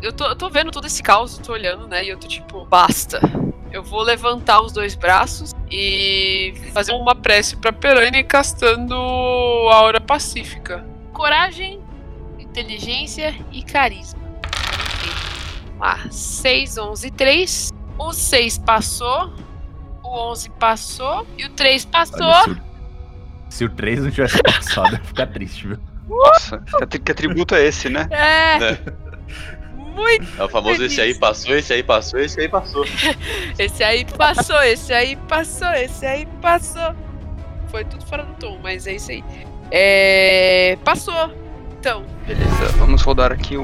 Eu 0.01 0.11
tô, 0.11 0.25
eu 0.25 0.35
tô 0.35 0.49
vendo 0.49 0.71
todo 0.71 0.88
esse 0.88 1.01
caos, 1.01 1.38
eu 1.38 1.43
tô 1.45 1.53
olhando, 1.53 1.88
né? 1.88 2.03
E 2.03 2.09
eu 2.09 2.17
tô 2.17 2.27
tipo, 2.27 2.65
basta. 2.65 3.21
Eu 3.71 3.81
vou 3.81 4.01
levantar 4.01 4.61
os 4.61 4.73
dois 4.73 4.93
braços 4.93 5.53
e 5.71 6.53
fazer 6.73 6.91
uma 6.91 7.15
prece 7.15 7.55
pra 7.55 7.71
Perane 7.71 8.25
castando 8.25 8.93
a 9.71 9.75
aura 9.75 10.01
pacífica. 10.01 10.85
Coragem, 11.18 11.81
inteligência 12.38 13.34
e 13.52 13.64
carisma. 13.64 14.19
Vamos 15.65 15.80
lá. 15.80 15.99
6, 16.11 16.77
11 16.77 17.07
e 17.07 17.11
3. 17.11 17.73
O 17.98 18.14
6 18.14 18.60
passou. 18.60 19.34
O 20.03 20.10
11 20.31 20.49
passou. 20.52 21.26
E 21.35 21.45
o 21.45 21.49
3 21.49 21.85
passou. 21.85 22.22
Olha, 22.27 22.44
se, 22.44 22.52
o, 22.52 22.61
se 23.49 23.65
o 23.65 23.69
3 23.69 24.03
não 24.03 24.11
tivesse 24.11 24.44
passado, 24.44 24.94
ia 24.94 24.99
ficar 25.03 25.26
triste, 25.26 25.68
viu? 25.68 25.80
Nossa, 26.07 26.60
que 26.60 26.84
atri- 26.84 26.99
que 26.99 27.11
atributo 27.11 27.56
é 27.56 27.65
esse, 27.65 27.89
né? 27.89 28.07
É. 28.11 28.60
Né? 28.60 28.77
Muito. 29.76 30.39
É 30.39 30.44
o 30.44 30.49
famoso 30.49 30.84
esse 30.84 31.02
aí 31.02 31.15
passou, 31.15 31.56
esse 31.56 31.73
aí 31.73 31.81
passou, 31.81 32.19
esse 32.19 32.39
aí 32.39 32.48
passou. 32.48 32.85
Esse 33.57 33.84
aí 33.84 34.06
passou, 34.06 34.61
esse 34.61 34.94
aí 34.94 35.15
passou, 35.15 35.72
esse 35.73 36.06
aí 36.06 36.27
passou. 36.39 36.95
Foi 37.69 37.84
tudo 37.84 38.06
fora 38.06 38.23
do 38.23 38.35
tom, 38.35 38.60
mas 38.61 38.85
é 38.85 38.94
isso 38.94 39.10
aí. 39.10 39.23
É. 39.72 40.77
Passou. 40.84 41.31
Então, 41.80 42.03
Beleza, 42.26 42.68
vamos 42.77 43.02
rodar 43.03 43.31
aqui 43.31 43.56
o, 43.56 43.64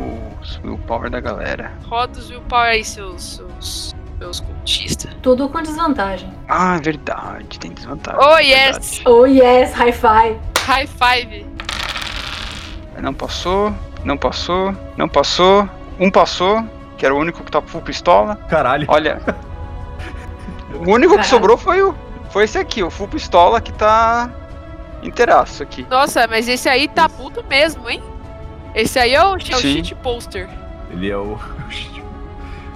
o 0.64 0.78
power 0.88 1.10
da 1.10 1.20
galera. 1.20 1.72
roda 1.88 2.20
os 2.20 2.30
willpower 2.30 2.70
aí, 2.70 2.84
seus, 2.86 3.36
seus, 3.36 3.96
seus 4.20 4.40
cultistas. 4.40 5.12
Tudo 5.22 5.50
com 5.50 5.62
desvantagem. 5.62 6.32
Ah, 6.48 6.80
verdade, 6.82 7.60
tem 7.60 7.72
desvantagem. 7.72 8.20
Oh, 8.22 8.38
yes! 8.38 9.00
verdade. 9.00 9.04
Oh 9.06 9.26
yes, 9.26 9.74
high 9.74 9.92
five! 9.92 10.40
High 10.66 10.88
five. 10.88 11.46
Não 13.02 13.14
passou, 13.14 13.74
não 14.06 14.16
passou, 14.18 14.76
não 14.96 15.10
passou. 15.10 15.68
Um 16.00 16.10
passou, 16.10 16.64
que 16.98 17.06
era 17.06 17.14
o 17.14 17.18
único 17.18 17.44
que 17.44 17.52
tá 17.52 17.62
full 17.62 17.82
pistola. 17.82 18.36
Caralho. 18.48 18.86
Olha. 18.88 19.20
o 20.74 20.90
único 20.92 21.12
que 21.12 21.18
Caralho. 21.18 21.24
sobrou 21.26 21.58
foi 21.58 21.82
o. 21.82 21.94
Foi 22.30 22.46
esse 22.46 22.58
aqui, 22.58 22.82
o 22.82 22.90
full 22.90 23.08
pistola 23.08 23.60
que 23.62 23.72
tá 23.74 24.30
inteiraço 25.08 25.64
aqui. 25.64 25.86
Nossa, 25.90 26.28
mas 26.28 26.48
esse 26.48 26.68
aí 26.70 26.88
tá 26.88 27.08
puto 27.10 27.44
mesmo, 27.48 27.90
hein? 27.90 28.02
Esse 28.76 28.98
aí 29.00 29.14
é 29.14 29.24
o, 29.24 29.34
é 29.34 29.36
o 29.36 29.40
shit 29.40 29.94
poster. 29.96 30.50
Ele 30.90 31.10
é 31.10 31.18
o. 31.18 31.38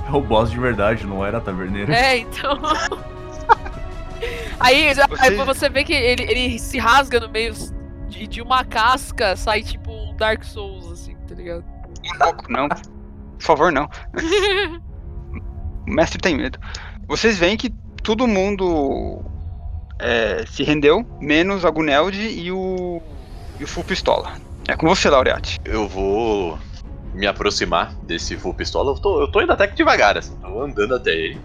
É 0.08 0.16
o 0.16 0.22
boss 0.22 0.50
de 0.50 0.58
verdade, 0.58 1.06
não 1.06 1.26
era 1.26 1.42
taverneiro. 1.42 1.92
É, 1.92 2.20
então. 2.20 2.58
aí, 4.58 4.94
Você- 4.96 5.02
aí 5.20 5.36
você 5.36 5.70
vê 5.70 5.84
que 5.84 5.92
ele, 5.94 6.24
ele 6.24 6.60
se 6.60 6.78
rasga 6.78 7.20
no 7.20 7.28
meio 7.30 7.54
de, 8.08 8.26
de 8.26 8.42
uma 8.42 8.64
casca, 8.64 9.36
sai 9.36 9.62
tipo 9.62 9.92
um 9.92 10.16
Dark 10.16 10.46
Souls, 10.46 10.90
assim, 10.94 11.14
tá 11.28 11.36
ligado? 11.36 11.66
Um 12.06 12.18
pouco, 12.20 12.50
não. 12.50 12.70
Por 12.70 13.42
favor, 13.42 13.72
não. 13.72 13.90
O 15.86 15.92
mestre 15.92 16.20
tem 16.20 16.36
medo. 16.36 16.60
Vocês 17.08 17.38
veem 17.38 17.56
que 17.56 17.70
todo 18.04 18.28
mundo 18.28 19.22
é, 20.00 20.46
se 20.46 20.64
rendeu, 20.64 21.06
menos 21.20 21.66
a 21.66 21.70
Guneld 21.70 22.18
e 22.18 22.52
o. 22.52 23.02
e 23.60 23.64
o 23.64 23.68
full 23.68 23.84
pistola. 23.84 24.34
É 24.68 24.76
com 24.76 24.88
você, 24.88 25.10
Laureate. 25.10 25.56
Eu 25.66 25.88
vou 25.88 26.60
me 27.14 27.26
aproximar 27.26 27.96
desse 28.04 28.36
full 28.38 28.54
pistola. 28.54 28.92
Eu 28.92 28.96
tô, 28.96 29.22
eu 29.22 29.28
tô 29.28 29.42
indo 29.42 29.52
até 29.52 29.68
que 29.68 29.76
devagar, 29.76 30.18
assim. 30.18 30.36
Tô 30.42 30.62
andando 30.62 30.96
até 30.96 31.12
ele. 31.12 31.40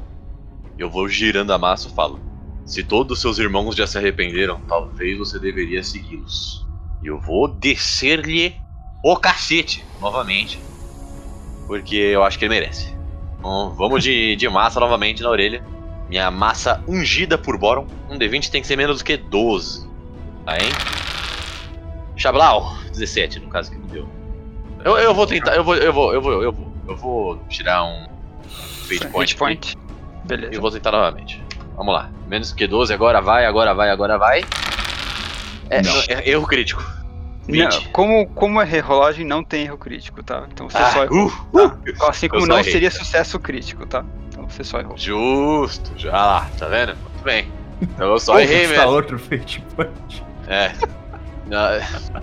Eu 0.79 0.91
vou 0.91 1.09
girando 1.09 1.53
a 1.53 1.59
massa 1.59 1.89
e 1.89 1.95
falo: 1.95 2.21
Se 2.67 2.83
todos 2.83 3.21
seus 3.21 3.39
irmãos 3.39 3.77
já 3.77 3.87
se 3.87 3.99
arrependeram, 3.99 4.61
talvez 4.69 5.17
você 5.19 5.39
deveria 5.39 5.83
segui-los. 5.83 6.67
E 7.03 7.07
eu 7.07 7.19
vou 7.19 7.49
descer-lhe 7.49 8.57
o 9.03 9.17
cacete 9.17 9.85
novamente. 10.01 10.59
Porque 11.67 11.97
eu 11.97 12.23
acho 12.23 12.39
que 12.39 12.45
ele 12.45 12.55
merece. 12.55 12.93
Vamos 13.43 14.03
de, 14.03 14.37
de 14.37 14.49
massa 14.49 14.79
novamente 14.79 15.23
na 15.23 15.31
orelha. 15.31 15.65
Minha 16.13 16.31
massa 16.31 16.85
ungida 16.87 17.39
por 17.39 17.57
Boron. 17.57 17.87
Um 18.11 18.19
D20 18.19 18.51
tem 18.51 18.61
que 18.61 18.67
ser 18.69 18.77
menos 18.77 18.99
do 18.99 19.05
que 19.05 19.17
12. 19.17 19.89
Tá, 20.45 20.59
hein? 20.59 20.69
Chablau, 22.19 22.77
17 22.91 23.41
no 23.41 23.49
caso 23.49 23.71
que 23.71 23.79
não 23.79 23.87
deu. 23.87 24.07
Eu, 24.85 24.99
eu 24.99 25.15
vou 25.15 25.27
tentar, 25.27 25.57
eu 25.57 25.65
vou, 25.65 25.75
eu 25.75 25.91
vou, 25.91 26.13
eu 26.13 26.21
vou, 26.21 26.43
eu 26.43 26.53
vou, 26.53 26.73
eu 26.87 26.97
vou 26.99 27.39
tirar 27.49 27.85
um 27.85 28.05
fate 28.87 29.07
point. 29.07 29.31
Hit 29.33 29.37
point. 29.39 29.79
Beleza. 30.27 30.55
E 30.55 30.59
vou 30.59 30.71
tentar 30.71 30.93
novamente. 30.93 31.43
Vamos 31.79 31.95
lá. 31.95 32.11
Menos 32.29 32.53
que 32.53 32.67
12, 32.67 32.93
agora 32.93 33.23
vai, 33.23 33.47
agora 33.47 33.73
vai, 33.73 33.89
agora 33.89 34.19
vai. 34.19 34.45
É, 35.71 35.81
Não. 35.81 35.95
é 36.09 36.29
erro 36.29 36.47
crítico. 36.47 36.83
Não, 37.49 37.71
20. 37.71 37.89
como, 37.89 38.27
como 38.35 38.61
é 38.61 38.65
rerolagem, 38.67 39.25
não 39.25 39.43
tem 39.43 39.65
erro 39.65 39.79
crítico, 39.79 40.23
tá? 40.23 40.47
Então 40.53 40.69
você 40.69 40.77
Ah, 40.77 40.91
só 40.91 41.05
errou. 41.05 41.29
uh, 41.55 41.71
tá? 41.99 42.11
Assim 42.11 42.29
como 42.29 42.47
não 42.47 42.59
errei. 42.59 42.71
seria 42.71 42.91
sucesso 42.91 43.39
crítico, 43.41 43.87
tá? 43.87 44.05
Então 44.43 44.49
você 44.51 44.65
só 44.65 44.81
errou. 44.81 44.97
Justo, 44.97 45.93
já 45.97 46.11
lá, 46.13 46.49
tá 46.59 46.67
vendo? 46.67 46.97
Muito 46.97 47.23
bem. 47.23 47.49
Então 47.81 48.11
eu 48.11 48.19
só 48.19 48.39
errei 48.41 48.67
custa 48.67 48.77
mesmo. 48.83 48.91
outro 48.93 49.19
fate 49.19 49.63
point. 49.77 50.25
É. 50.49 50.73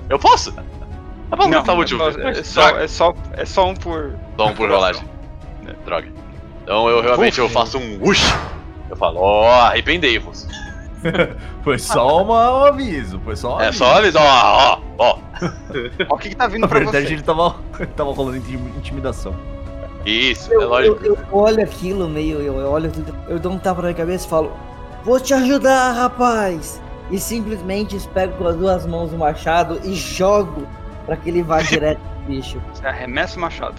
Eu 0.09 0.19
posso? 0.19 0.51
Tá 0.51 1.35
bom, 1.35 1.47
Não, 1.47 1.63
tá 1.63 1.73
útil. 1.73 1.97
é 2.01 2.11
só, 2.11 2.19
é, 2.29 2.43
só, 2.43 2.69
é, 2.79 2.87
só, 2.87 3.13
é 3.33 3.45
só 3.45 3.67
um 3.69 3.75
por. 3.75 4.15
Só 4.37 4.47
um 4.47 4.53
por 4.53 4.69
rolagem. 4.69 5.03
Droga. 5.85 6.07
Então 6.63 6.89
eu 6.89 7.01
realmente 7.01 7.39
eu 7.39 7.47
faço 7.49 7.77
um 7.77 7.99
whoosh 8.03 8.33
Eu 8.89 8.95
falo, 8.95 9.19
ó, 9.21 9.49
arrependei-vos. 9.61 10.47
Foi 11.63 11.79
só 11.79 12.23
um 12.25 12.33
aviso, 12.33 13.21
foi 13.23 13.35
só 13.35 13.55
um 13.57 13.61
É 13.61 13.67
aviso. 13.67 13.83
só 13.85 13.97
avisar, 13.97 14.21
ó, 14.23 14.79
ó, 14.97 15.03
ó. 15.13 15.19
Ó, 16.09 16.15
o 16.15 16.17
que, 16.17 16.29
que 16.29 16.35
tá 16.35 16.47
vindo 16.47 16.61
Na 16.61 16.67
pra 16.67 16.79
verdade, 16.79 17.07
você? 17.07 17.13
ele 17.13 17.21
tava, 17.21 17.55
ele 17.79 17.87
tava 17.95 18.11
rolando 18.11 18.35
intim- 18.37 18.71
intimidação. 18.77 19.33
Isso, 20.10 20.52
eu, 20.52 20.61
é 20.61 20.65
lógico. 20.65 21.06
Eu, 21.06 21.15
eu, 21.15 21.26
olho 21.31 21.64
aquilo 21.64 22.10
meio, 22.10 22.41
eu, 22.41 22.56
olho, 22.56 22.91
eu 23.27 23.40
dou 23.40 23.52
um 23.52 23.60
tapa 23.60 23.81
na 23.81 23.94
cabeça 23.94 24.26
e 24.26 24.30
falo: 24.30 24.52
Vou 25.03 25.19
te 25.19 25.34
ajudar, 25.34 25.91
rapaz! 25.94 26.81
E 27.11 27.19
simplesmente 27.19 27.98
pego 28.14 28.34
com 28.38 28.48
as 28.48 28.56
duas 28.56 28.86
mãos 28.86 29.14
o 29.14 29.18
machado 29.18 29.80
e 29.84 29.94
jogo 29.94 30.68
para 31.06 31.15
que 31.15 31.30
ele 31.30 31.44
vá 31.44 31.61
direto 31.64 31.99
no 31.99 32.27
bicho. 32.27 32.61
Você 32.73 32.86
arremessa 32.86 33.38
o 33.38 33.41
machado. 33.41 33.76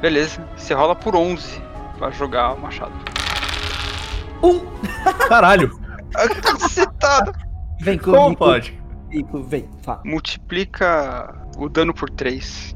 Beleza, 0.00 0.46
você 0.56 0.74
rola 0.74 0.94
por 0.94 1.14
11 1.14 1.60
para 1.98 2.10
jogar 2.10 2.54
o 2.54 2.60
machado. 2.60 2.92
Um! 4.42 4.60
Caralho! 5.28 5.78
Cacetado! 6.42 7.32
Vem 7.80 7.98
comigo. 7.98 8.22
Como 8.22 8.36
pode? 8.36 8.78
Vem, 9.46 9.68
fala. 9.82 10.02
Multiplica 10.04 11.34
o 11.56 11.68
dano 11.68 11.94
por 11.94 12.10
3. 12.10 12.74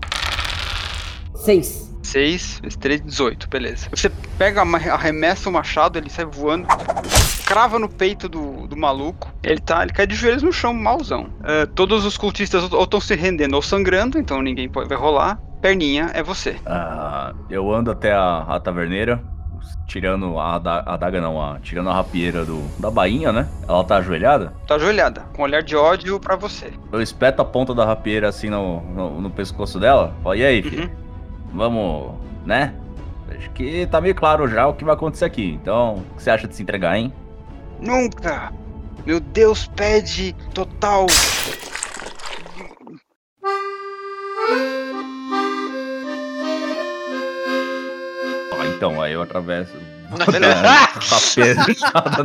6. 1.34 1.91
16, 2.12 2.60
vezes 2.62 2.76
3, 2.76 3.00
18, 3.00 3.48
beleza. 3.48 3.88
Você 3.90 4.10
pega, 4.36 4.60
arremessa 4.60 5.48
o 5.48 5.52
machado, 5.52 5.98
ele 5.98 6.10
sai 6.10 6.26
voando, 6.26 6.66
crava 7.46 7.78
no 7.78 7.88
peito 7.88 8.28
do, 8.28 8.66
do 8.66 8.76
maluco, 8.76 9.32
ele 9.42 9.60
tá, 9.60 9.82
ele 9.82 9.92
cai 9.92 10.06
de 10.06 10.14
joelhos 10.14 10.42
no 10.42 10.52
chão, 10.52 10.74
malzão. 10.74 11.24
Uh, 11.40 11.62
é, 11.62 11.66
todos 11.66 12.04
os 12.04 12.16
cultistas 12.18 12.70
ou 12.72 12.84
estão 12.84 13.00
se 13.00 13.14
rendendo 13.14 13.54
ou 13.54 13.62
sangrando, 13.62 14.18
então 14.18 14.42
ninguém 14.42 14.68
pode, 14.68 14.88
vai 14.88 14.98
rolar. 14.98 15.40
Perninha, 15.60 16.10
é 16.12 16.22
você. 16.22 16.56
Uh, 16.66 17.36
eu 17.48 17.72
ando 17.72 17.90
até 17.90 18.12
a, 18.12 18.38
a 18.48 18.58
taverneira, 18.58 19.22
tirando 19.86 20.36
a, 20.38 20.56
a 20.56 20.96
daga 20.96 21.20
não, 21.20 21.40
a, 21.40 21.60
tirando 21.60 21.88
a 21.88 21.94
rapieira 21.94 22.44
do, 22.44 22.62
da 22.80 22.90
bainha, 22.90 23.32
né? 23.32 23.48
Ela 23.68 23.84
tá 23.84 23.98
ajoelhada? 23.98 24.52
Tá 24.66 24.74
ajoelhada, 24.74 25.20
com 25.32 25.42
olhar 25.42 25.62
de 25.62 25.76
ódio 25.76 26.18
para 26.18 26.34
você. 26.34 26.72
Eu 26.90 27.00
espeto 27.00 27.40
a 27.42 27.44
ponta 27.44 27.72
da 27.72 27.84
rapieira 27.84 28.28
assim 28.28 28.50
no, 28.50 28.80
no, 28.80 29.20
no 29.20 29.30
pescoço 29.30 29.78
dela. 29.78 30.12
Fala, 30.20 30.36
e 30.36 30.44
aí, 30.44 30.62
uhum. 30.62 30.68
filho? 30.68 30.82
Uhum. 30.82 31.01
Vamos, 31.52 32.14
né? 32.46 32.74
Acho 33.36 33.50
que 33.50 33.86
tá 33.86 34.00
meio 34.00 34.14
claro 34.14 34.48
já 34.48 34.66
o 34.66 34.74
que 34.74 34.84
vai 34.84 34.94
acontecer 34.94 35.24
aqui. 35.24 35.58
Então, 35.60 35.94
o 36.12 36.16
que 36.16 36.22
você 36.22 36.30
acha 36.30 36.46
de 36.48 36.54
se 36.54 36.62
entregar, 36.62 36.96
hein? 36.96 37.12
Nunca! 37.80 38.52
Meu 39.06 39.18
Deus 39.18 39.66
pede 39.66 40.32
total. 40.54 41.06
Ah, 48.52 48.66
então, 48.76 49.00
aí 49.00 49.12
eu 49.12 49.22
atravesso. 49.22 49.72
Beleza. 50.30 50.62
Rapieira 50.62 51.64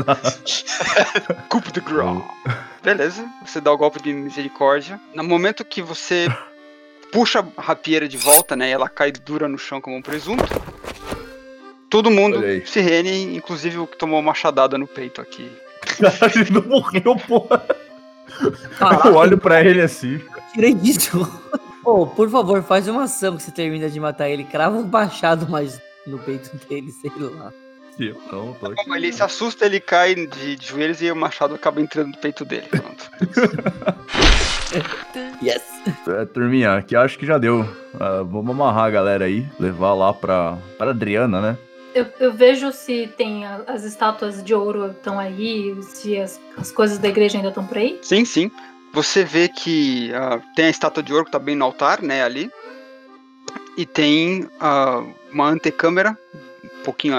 na- 0.05 0.15
Coup 1.49 1.61
de 1.71 1.79
Grace. 1.79 2.21
Beleza, 2.83 3.25
você 3.45 3.61
dá 3.61 3.71
o 3.71 3.77
golpe 3.77 4.01
de 4.01 4.13
misericórdia. 4.13 4.99
No 5.13 5.23
momento 5.23 5.63
que 5.63 5.81
você 5.81 6.27
puxa 7.11 7.45
a 7.57 7.61
rapieira 7.61 8.07
de 8.07 8.17
volta, 8.17 8.55
né? 8.55 8.69
E 8.69 8.71
ela 8.71 8.89
cai 8.89 9.11
dura 9.11 9.47
no 9.47 9.57
chão 9.57 9.79
como 9.81 9.95
um 9.95 10.01
presunto. 10.01 10.43
Todo 11.89 12.11
mundo 12.11 12.39
se 12.65 12.81
rene, 12.81 13.35
inclusive 13.35 13.77
o 13.77 13.87
que 13.87 13.97
tomou 13.97 14.17
uma 14.19 14.25
machadada 14.31 14.77
no 14.77 14.85
peito 14.87 15.21
aqui. 15.21 15.49
Caralho, 15.99 16.41
ele 16.41 16.51
não 16.51 16.63
morreu, 16.63 17.15
porra. 17.27 17.65
Caraca, 18.77 19.07
Eu 19.07 19.15
olho 19.15 19.37
pra 19.37 19.63
ele 19.63 19.81
assim. 19.81 20.21
tirei 20.53 20.73
disso. 20.73 21.25
Ô, 21.85 22.05
por 22.05 22.29
favor, 22.29 22.61
faz 22.63 22.87
uma 22.89 23.03
ação 23.03 23.37
que 23.37 23.43
você 23.43 23.51
termina 23.51 23.89
de 23.89 23.99
matar 23.99 24.29
ele. 24.29 24.43
Crava 24.43 24.75
um 24.77 24.85
machado 24.85 25.49
mais 25.49 25.79
no 26.05 26.19
peito 26.19 26.51
dele, 26.67 26.91
sei 26.91 27.11
lá. 27.17 27.53
Eu 27.99 28.21
não, 28.31 28.53
tô 28.53 28.67
aqui. 28.67 28.91
Ele 28.91 29.11
se 29.11 29.23
assusta, 29.23 29.65
ele 29.65 29.79
cai 29.79 30.13
de, 30.13 30.57
joelhos 30.61 31.01
e 31.01 31.11
o 31.11 31.15
machado 31.15 31.55
acaba 31.55 31.81
entrando 31.81 32.09
no 32.09 32.17
peito 32.17 32.45
dele. 32.45 32.67
Pronto. 32.69 33.11
Yes! 35.41 35.63
É, 36.07 36.25
turminha, 36.25 36.75
aqui 36.75 36.95
acho 36.95 37.17
que 37.17 37.25
já 37.25 37.37
deu. 37.37 37.61
Ah, 37.99 38.21
vamos 38.23 38.51
amarrar 38.51 38.85
a 38.85 38.89
galera 38.89 39.25
aí, 39.25 39.45
levar 39.59 39.93
lá 39.93 40.13
pra, 40.13 40.57
pra 40.77 40.89
Adriana, 40.89 41.39
né? 41.39 41.57
Eu, 41.95 42.05
eu 42.19 42.33
vejo 42.33 42.71
se 42.73 43.07
tem 43.17 43.45
a- 43.45 43.63
as 43.65 43.83
estátuas 43.83 44.43
de 44.43 44.53
ouro 44.53 44.91
estão 44.91 45.17
aí, 45.17 45.75
se 45.81 46.17
as, 46.19 46.39
as 46.57 46.71
coisas 46.71 46.97
da 46.97 47.07
igreja 47.07 47.37
ainda 47.37 47.49
estão 47.49 47.65
por 47.65 47.77
aí. 47.77 47.97
Sim, 48.01 48.25
sim. 48.25 48.51
Você 48.93 49.23
vê 49.23 49.47
que 49.47 50.11
ah, 50.13 50.41
tem 50.55 50.65
a 50.65 50.69
estátua 50.69 51.01
de 51.01 51.13
ouro 51.13 51.25
que 51.25 51.31
tá 51.31 51.39
bem 51.39 51.55
no 51.55 51.63
altar, 51.65 52.01
né, 52.01 52.23
ali. 52.23 52.51
E 53.77 53.85
tem 53.85 54.49
ah, 54.59 55.03
uma 55.31 55.47
antecâmara, 55.49 56.17
um 56.63 56.83
pouquinho 56.83 57.15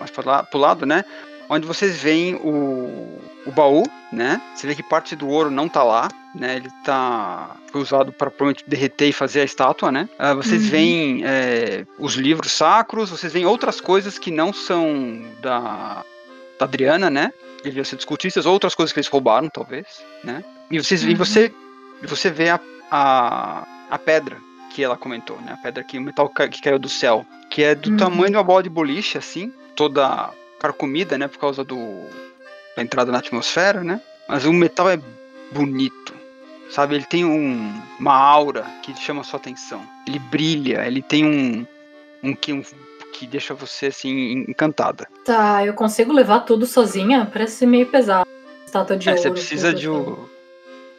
mais 0.00 0.10
para 0.10 0.42
pro 0.44 0.58
lado, 0.58 0.86
né? 0.86 1.04
Onde 1.48 1.66
vocês 1.66 2.00
veem 2.00 2.36
o, 2.36 3.20
o 3.44 3.50
baú, 3.50 3.82
né? 4.12 4.40
Você 4.54 4.66
vê 4.66 4.74
que 4.74 4.82
parte 4.84 5.14
do 5.16 5.28
ouro 5.28 5.50
não 5.50 5.68
tá 5.68 5.82
lá, 5.82 6.08
né? 6.34 6.56
Ele 6.56 6.68
tá 6.84 7.56
foi 7.72 7.80
usado 7.80 8.12
para 8.12 8.30
provavelmente 8.30 8.64
derreter 8.68 9.08
e 9.08 9.12
fazer 9.12 9.40
a 9.40 9.44
estátua, 9.44 9.90
né? 9.92 10.08
Ah, 10.18 10.32
vocês 10.32 10.64
Uhum. 10.64 10.70
veem 10.70 11.22
é, 11.24 11.84
os 11.98 12.14
livros 12.14 12.52
sacros, 12.52 13.10
vocês 13.10 13.32
veem 13.32 13.44
outras 13.46 13.80
coisas 13.80 14.16
que 14.18 14.30
não 14.30 14.52
são 14.52 15.22
da, 15.42 16.04
da 16.58 16.64
Adriana, 16.64 17.10
né? 17.10 17.32
Deviam 17.64 17.84
ser 17.84 17.96
dos 17.96 18.04
cultistas, 18.04 18.46
outras 18.46 18.74
coisas 18.74 18.92
que 18.92 19.00
eles 19.00 19.08
roubaram, 19.08 19.48
talvez, 19.48 19.86
né? 20.24 20.42
E, 20.70 20.78
vocês, 20.78 21.02
e 21.02 21.08
Uhum. 21.08 21.16
você, 21.16 21.52
e 22.02 22.06
você 22.06 22.30
vê 22.30 22.48
a, 22.48 22.60
a, 22.90 23.66
a 23.90 23.98
pedra 23.98 24.36
que 24.72 24.84
ela 24.84 24.96
comentou, 24.96 25.40
né? 25.40 25.52
A 25.54 25.56
pedra 25.56 25.82
que 25.82 25.98
o 25.98 26.00
metal 26.00 26.28
que 26.28 26.62
caiu 26.62 26.78
do 26.78 26.88
céu, 26.88 27.26
que 27.50 27.62
é 27.64 27.74
do 27.74 27.90
Uhum. 27.90 27.96
tamanho 27.96 28.30
de 28.30 28.36
uma 28.36 28.44
bola 28.44 28.62
de 28.62 28.70
boliche, 28.70 29.18
assim, 29.18 29.52
toda 29.80 30.28
carcomida, 30.58 31.16
né? 31.16 31.26
Por 31.26 31.38
causa 31.38 31.64
do 31.64 31.78
da 32.76 32.82
entrada 32.82 33.10
na 33.10 33.16
atmosfera, 33.18 33.82
né? 33.82 33.98
Mas 34.28 34.44
o 34.44 34.52
metal 34.52 34.90
é 34.90 35.00
bonito, 35.50 36.12
sabe? 36.70 36.94
Ele 36.96 37.04
tem 37.04 37.24
um, 37.24 37.72
uma 37.98 38.14
aura 38.14 38.66
que 38.82 38.94
chama 39.00 39.22
a 39.22 39.24
sua 39.24 39.38
atenção. 39.40 39.82
Ele 40.06 40.18
brilha, 40.18 40.86
ele 40.86 41.00
tem 41.00 41.24
um 41.24 41.66
um 42.22 42.34
que 42.34 42.52
um, 42.52 42.62
que 43.14 43.26
deixa 43.26 43.54
você 43.54 43.86
assim 43.86 44.44
encantada. 44.46 45.08
Tá, 45.24 45.64
eu 45.64 45.72
consigo 45.72 46.12
levar 46.12 46.40
tudo 46.40 46.66
sozinha? 46.66 47.26
Parece 47.32 47.64
meio 47.66 47.86
pesado. 47.86 48.28
Estátua 48.66 48.98
de 48.98 49.08
É, 49.08 49.12
ouro. 49.12 49.22
você 49.22 49.30
precisa 49.30 49.72
de 49.72 49.88
um, 49.88 50.28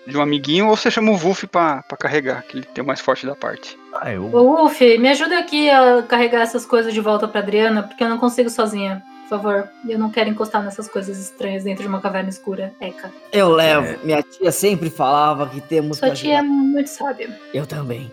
de 0.05 0.17
um 0.17 0.21
amiguinho 0.21 0.67
ou 0.67 0.75
você 0.75 0.89
chama 0.89 1.11
o 1.11 1.17
Wolf 1.17 1.43
pra, 1.45 1.83
pra 1.83 1.97
carregar, 1.97 2.43
que 2.43 2.57
ele 2.57 2.65
tem 2.65 2.83
o 2.83 2.87
mais 2.87 2.99
forte 2.99 3.25
da 3.25 3.35
parte. 3.35 3.77
Ah, 3.93 4.11
eu. 4.11 4.25
Ô, 4.25 4.57
Wolf, 4.57 4.79
me 4.81 5.09
ajuda 5.09 5.37
aqui 5.37 5.69
a 5.69 6.03
carregar 6.03 6.41
essas 6.41 6.65
coisas 6.65 6.93
de 6.93 6.99
volta 6.99 7.27
pra 7.27 7.41
Adriana, 7.41 7.83
porque 7.83 8.03
eu 8.03 8.09
não 8.09 8.17
consigo 8.17 8.49
sozinha. 8.49 9.03
Por 9.23 9.37
favor, 9.37 9.69
eu 9.87 9.97
não 9.97 10.09
quero 10.09 10.29
encostar 10.29 10.61
nessas 10.61 10.89
coisas 10.89 11.17
estranhas 11.17 11.63
dentro 11.63 11.83
de 11.83 11.87
uma 11.87 12.01
caverna 12.01 12.29
escura. 12.29 12.73
Eca. 12.81 13.11
Eu 13.31 13.49
levo. 13.49 13.97
Minha 14.03 14.21
tia 14.21 14.51
sempre 14.51 14.89
falava 14.89 15.47
que 15.47 15.61
temos 15.61 15.99
Sua 15.99 16.09
que 16.09 16.15
tia 16.15 16.39
é 16.39 16.41
muito 16.41 16.89
sábia. 16.89 17.39
Eu 17.53 17.65
também. 17.65 18.11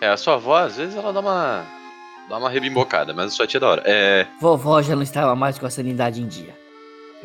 É, 0.00 0.08
a 0.08 0.16
sua 0.16 0.34
avó, 0.34 0.56
às 0.56 0.76
vezes, 0.76 0.96
ela 0.96 1.12
dá 1.12 1.20
uma. 1.20 1.64
dá 2.28 2.38
uma 2.38 2.48
rebimbocada, 2.48 3.12
mas 3.12 3.26
a 3.26 3.30
sua 3.30 3.46
tia 3.46 3.58
é 3.58 3.60
da 3.60 3.68
hora. 3.68 3.82
É. 3.84 4.26
Vovó 4.40 4.80
já 4.80 4.96
não 4.96 5.02
estava 5.02 5.36
mais 5.36 5.58
com 5.58 5.66
a 5.66 5.70
sanidade 5.70 6.22
em 6.22 6.26
dia. 6.26 6.54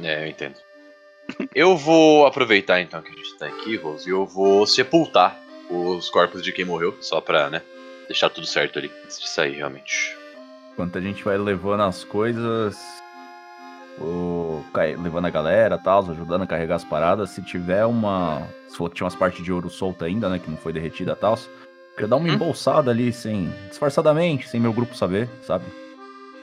É, 0.04 0.26
eu 0.26 0.28
entendo. 0.28 0.66
Eu 1.54 1.76
vou 1.76 2.26
aproveitar 2.26 2.82
então 2.82 3.02
que 3.02 3.12
a 3.12 3.16
gente 3.16 3.36
tá 3.38 3.48
aqui, 3.48 3.76
Rose, 3.76 4.08
e 4.08 4.12
eu 4.12 4.26
vou 4.26 4.66
sepultar 4.66 5.40
os 5.70 6.10
corpos 6.10 6.41
de 6.44 6.52
quem 6.52 6.64
morreu, 6.66 6.95
só 7.02 7.20
pra, 7.20 7.49
né, 7.49 7.62
deixar 8.08 8.30
tudo 8.30 8.48
certo 8.48 8.80
ali, 8.80 8.91
antes 9.04 9.20
de 9.20 9.28
sair, 9.28 9.56
realmente. 9.58 10.16
Enquanto 10.74 10.98
a 10.98 11.02
gente 11.02 11.24
vai 11.24 11.38
levando 11.38 11.82
as 11.84 12.04
coisas, 12.04 12.78
o, 13.99 14.64
levando 15.02 15.26
a 15.26 15.30
galera 15.30 15.78
tal, 15.78 16.10
ajudando 16.10 16.44
a 16.44 16.48
carregar 16.48 16.76
as 16.76 16.84
paradas, 16.86 17.32
se 17.32 17.41
tiver 17.41 17.86
uma. 17.86 18.48
Se 18.68 18.78
for 18.78 18.90
que 18.90 18.95
tinha 18.95 19.06
umas 19.06 19.16
partes 19.16 19.44
de 19.44 19.52
ouro 19.52 19.70
solta 19.70 20.06
ainda, 20.06 20.30
né? 20.30 20.38
Que 20.40 20.49
não 20.49 20.58
foi 20.58 20.72
derretida 20.72 21.14
e 21.14 21.16
tal. 21.16 21.38
Queria 21.95 22.08
dar 22.08 22.18
uma 22.18 22.30
Hum. 22.30 22.34
embolsada 22.34 22.91
ali, 22.91 23.12
sem. 23.12 23.52
disfarçadamente, 23.70 24.48
sem 24.48 24.60
meu 24.60 24.72
grupo 24.72 24.95
saber, 24.95 25.28
sabe? 25.41 25.66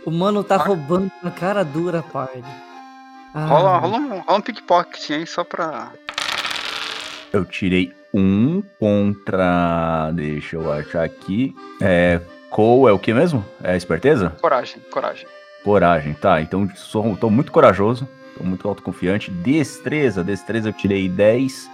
O 0.04 0.10
mano 0.10 0.42
tá 0.42 0.56
roubando 0.56 1.10
na 1.22 1.30
cara 1.30 1.62
dura, 1.64 2.02
parde. 2.02 2.42
Ah, 3.34 3.46
Rola, 3.46 3.78
rola 3.78 3.96
um, 3.98 4.18
rola 4.20 4.38
um 4.38 4.40
pickpocket, 4.40 5.10
hein, 5.10 5.26
só 5.26 5.42
pra. 5.44 5.90
Eu 7.32 7.44
tirei 7.44 7.92
um 8.12 8.62
contra. 8.78 10.10
Deixa 10.12 10.56
eu 10.56 10.72
achar 10.72 11.02
aqui. 11.04 11.54
É. 11.80 12.20
Cole 12.50 12.88
é 12.88 12.92
o 12.94 12.98
que 12.98 13.12
mesmo? 13.12 13.44
É 13.62 13.76
esperteza? 13.76 14.30
Coragem, 14.40 14.80
coragem. 14.90 15.26
Coragem, 15.64 16.14
tá. 16.14 16.40
Então 16.40 16.68
sou, 16.76 17.16
tô 17.16 17.28
muito 17.28 17.50
corajoso, 17.50 18.08
tô 18.38 18.44
muito 18.44 18.68
autoconfiante. 18.68 19.30
Destreza, 19.32 20.22
destreza 20.22 20.68
eu 20.68 20.72
tirei 20.72 21.08
10 21.08 21.68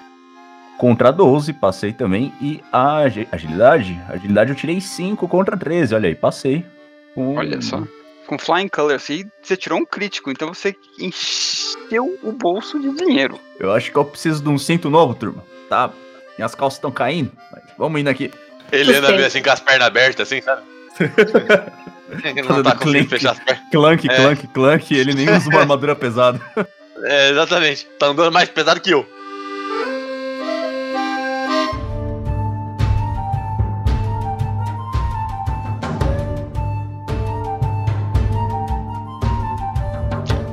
contra 0.79 1.13
12, 1.13 1.53
passei 1.53 1.93
também. 1.93 2.33
E 2.41 2.63
a 2.73 2.99
agi- 3.01 3.29
agilidade, 3.31 4.01
agilidade 4.09 4.51
eu 4.51 4.57
tirei 4.57 4.81
5 4.81 5.29
contra 5.29 5.55
13, 5.55 5.95
olha 5.95 6.09
aí, 6.09 6.15
passei. 6.15 6.65
Com- 7.15 7.37
Olha 7.37 7.61
só. 7.61 7.83
Com 8.31 8.39
Flying 8.39 8.69
Colors, 8.69 9.11
e 9.11 9.27
você 9.43 9.57
tirou 9.57 9.81
um 9.81 9.85
crítico, 9.85 10.31
então 10.31 10.55
você 10.55 10.77
encheu 11.01 12.17
o 12.23 12.31
bolso 12.31 12.79
de 12.79 12.95
dinheiro. 12.95 13.41
Eu 13.59 13.73
acho 13.73 13.91
que 13.91 13.97
eu 13.99 14.05
preciso 14.05 14.41
de 14.41 14.49
um 14.49 14.57
cinto 14.57 14.89
novo, 14.89 15.17
turma. 15.17 15.45
Tá, 15.69 15.91
minhas 16.39 16.55
calças 16.55 16.77
estão 16.77 16.93
caindo, 16.93 17.33
mas 17.51 17.65
vamos 17.77 18.01
indo 18.01 18.09
aqui. 18.09 18.31
Ele 18.71 18.95
anda 18.95 19.11
meio 19.11 19.27
assim 19.27 19.43
com 19.43 19.51
as 19.51 19.59
pernas 19.59 19.89
abertas, 19.89 20.29
assim, 20.29 20.41
sabe? 20.41 20.63
Não 22.49 22.63
tá 22.63 22.77
conseguindo 22.77 23.09
fechar 23.09 23.33
as 23.33 23.41
pernas. 23.41 23.65
Clank, 23.73 24.09
É. 24.09 24.15
clank, 24.15 24.47
clank, 24.47 24.95
ele 24.97 25.13
nem 25.13 25.29
usa 25.29 25.49
uma 25.51 25.63
armadura 25.63 25.97
pesada. 25.97 26.41
É, 27.03 27.31
exatamente. 27.31 27.87
Tá 27.99 28.09
andando 28.09 28.31
mais 28.31 28.51
pesado 28.51 28.79
que 28.79 28.91
eu. 28.91 29.09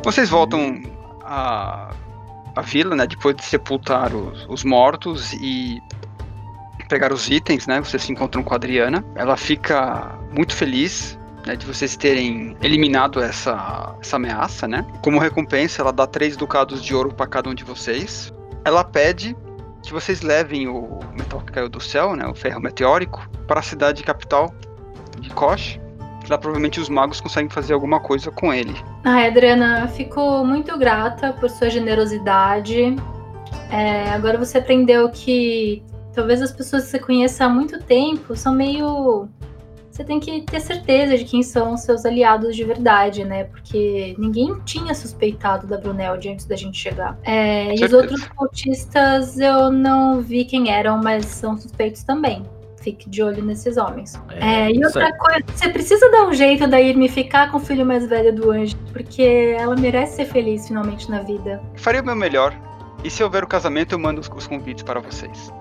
Vocês 0.08 0.30
voltam 0.30 0.82
à, 1.26 1.90
à 2.56 2.62
vila, 2.62 2.96
né? 2.96 3.06
Depois 3.06 3.36
de 3.36 3.44
sepultar 3.44 4.16
os, 4.16 4.46
os 4.48 4.64
mortos 4.64 5.34
e 5.34 5.82
pegar 6.88 7.12
os 7.12 7.30
itens, 7.30 7.68
né? 7.68 7.82
Vocês 7.82 8.04
se 8.04 8.14
encontram 8.14 8.42
com 8.42 8.54
a 8.54 8.56
Adriana. 8.56 9.04
Ela 9.16 9.36
fica 9.36 10.18
muito 10.32 10.56
feliz. 10.56 11.20
Né, 11.46 11.56
de 11.58 11.66
vocês 11.66 11.96
terem 11.98 12.58
eliminado 12.62 13.22
essa, 13.22 13.96
essa 14.02 14.16
ameaça, 14.16 14.66
né? 14.66 14.86
Como 15.02 15.20
recompensa, 15.20 15.82
ela 15.82 15.92
dá 15.92 16.08
três 16.08 16.38
ducados 16.38 16.82
de 16.84 16.96
ouro 16.96 17.14
para 17.14 17.28
cada 17.28 17.50
um 17.50 17.54
de 17.54 17.66
vocês. 17.66 18.34
Ela 18.64 18.86
pede 18.86 19.36
que 19.84 19.92
vocês 19.92 20.22
levem 20.22 20.70
o 20.70 21.00
metal 21.14 21.42
que 21.42 21.52
caiu 21.52 21.68
do 21.68 21.82
céu, 21.82 22.16
né? 22.16 22.26
O 22.28 22.34
ferro 22.34 22.62
meteórico, 22.62 23.30
para 23.46 23.60
a 23.60 23.64
cidade 23.64 24.04
capital 24.04 24.54
de 25.20 25.30
Kosh. 25.32 25.80
Lá 26.30 26.38
provavelmente 26.38 26.80
os 26.80 26.90
magos 26.90 27.22
conseguem 27.22 27.50
fazer 27.50 27.74
alguma 27.74 28.00
coisa 28.00 28.30
com 28.32 28.54
ele. 28.54 28.76
Ah, 29.04 29.26
Adriana, 29.26 29.88
fico 29.88 30.44
muito 30.44 30.78
grata 30.78 31.32
por 31.34 31.50
sua 31.50 31.70
generosidade. 31.70 32.96
É, 33.72 34.10
agora 34.10 34.38
você 34.38 34.58
aprendeu 34.58 35.10
que 35.10 35.84
talvez 36.14 36.42
as 36.42 36.52
pessoas 36.52 36.86
que 36.86 36.90
você 36.90 37.00
conheça 37.00 37.46
há 37.46 37.50
muito 37.50 37.80
tempo 37.80 38.36
são 38.36 38.54
meio. 38.54 39.28
Você 39.90 40.04
tem 40.04 40.20
que 40.20 40.42
ter 40.42 40.60
certeza 40.60 41.18
de 41.18 41.26
quem 41.26 41.42
são 41.42 41.74
os 41.74 41.82
seus 41.82 42.06
aliados 42.06 42.56
de 42.56 42.64
verdade, 42.64 43.24
né? 43.24 43.46
Porque 43.46 44.16
ninguém 44.20 44.56
tinha 44.64 44.94
suspeitado 44.94 45.66
da 45.66 45.78
Brunelde 45.78 46.30
antes 46.30 46.46
da 46.46 46.56
gente 46.56 46.78
chegar. 46.78 47.18
É, 47.24 47.74
e 47.76 47.84
os 47.84 47.94
outros 47.94 48.24
cultistas 48.28 49.40
eu 49.40 49.72
não 49.72 50.22
vi 50.22 50.46
quem 50.46 50.72
eram, 50.72 51.02
mas 51.02 51.26
são 51.26 51.58
suspeitos 51.58 52.04
também. 52.04 52.44
Fique 52.88 53.10
de 53.10 53.22
olho 53.22 53.44
nesses 53.44 53.76
homens. 53.76 54.14
É, 54.40 54.72
e 54.72 54.82
outra 54.86 55.12
coisa, 55.18 55.44
você 55.54 55.68
precisa 55.68 56.10
dar 56.10 56.26
um 56.26 56.34
jeito 56.34 56.66
da 56.68 56.80
Irme 56.80 57.10
ficar 57.10 57.52
com 57.52 57.58
o 57.58 57.60
filho 57.60 57.86
mais 57.86 58.08
velho 58.08 58.34
do 58.34 58.50
anjo, 58.50 58.78
porque 58.94 59.54
ela 59.60 59.76
merece 59.76 60.16
ser 60.16 60.26
feliz 60.26 60.70
finalmente 60.70 61.12
na 61.12 61.20
vida. 61.20 61.62
Faria 61.76 62.02
o 62.02 62.06
meu 62.06 62.16
melhor. 62.16 62.54
E 63.04 63.10
se 63.10 63.22
houver 63.22 63.44
o 63.44 63.48
casamento, 63.48 63.92
eu 63.92 64.00
mando 64.00 64.22
os, 64.22 64.30
os 64.34 64.48
convites 64.48 64.84
para 64.84 65.02
vocês. 65.02 65.52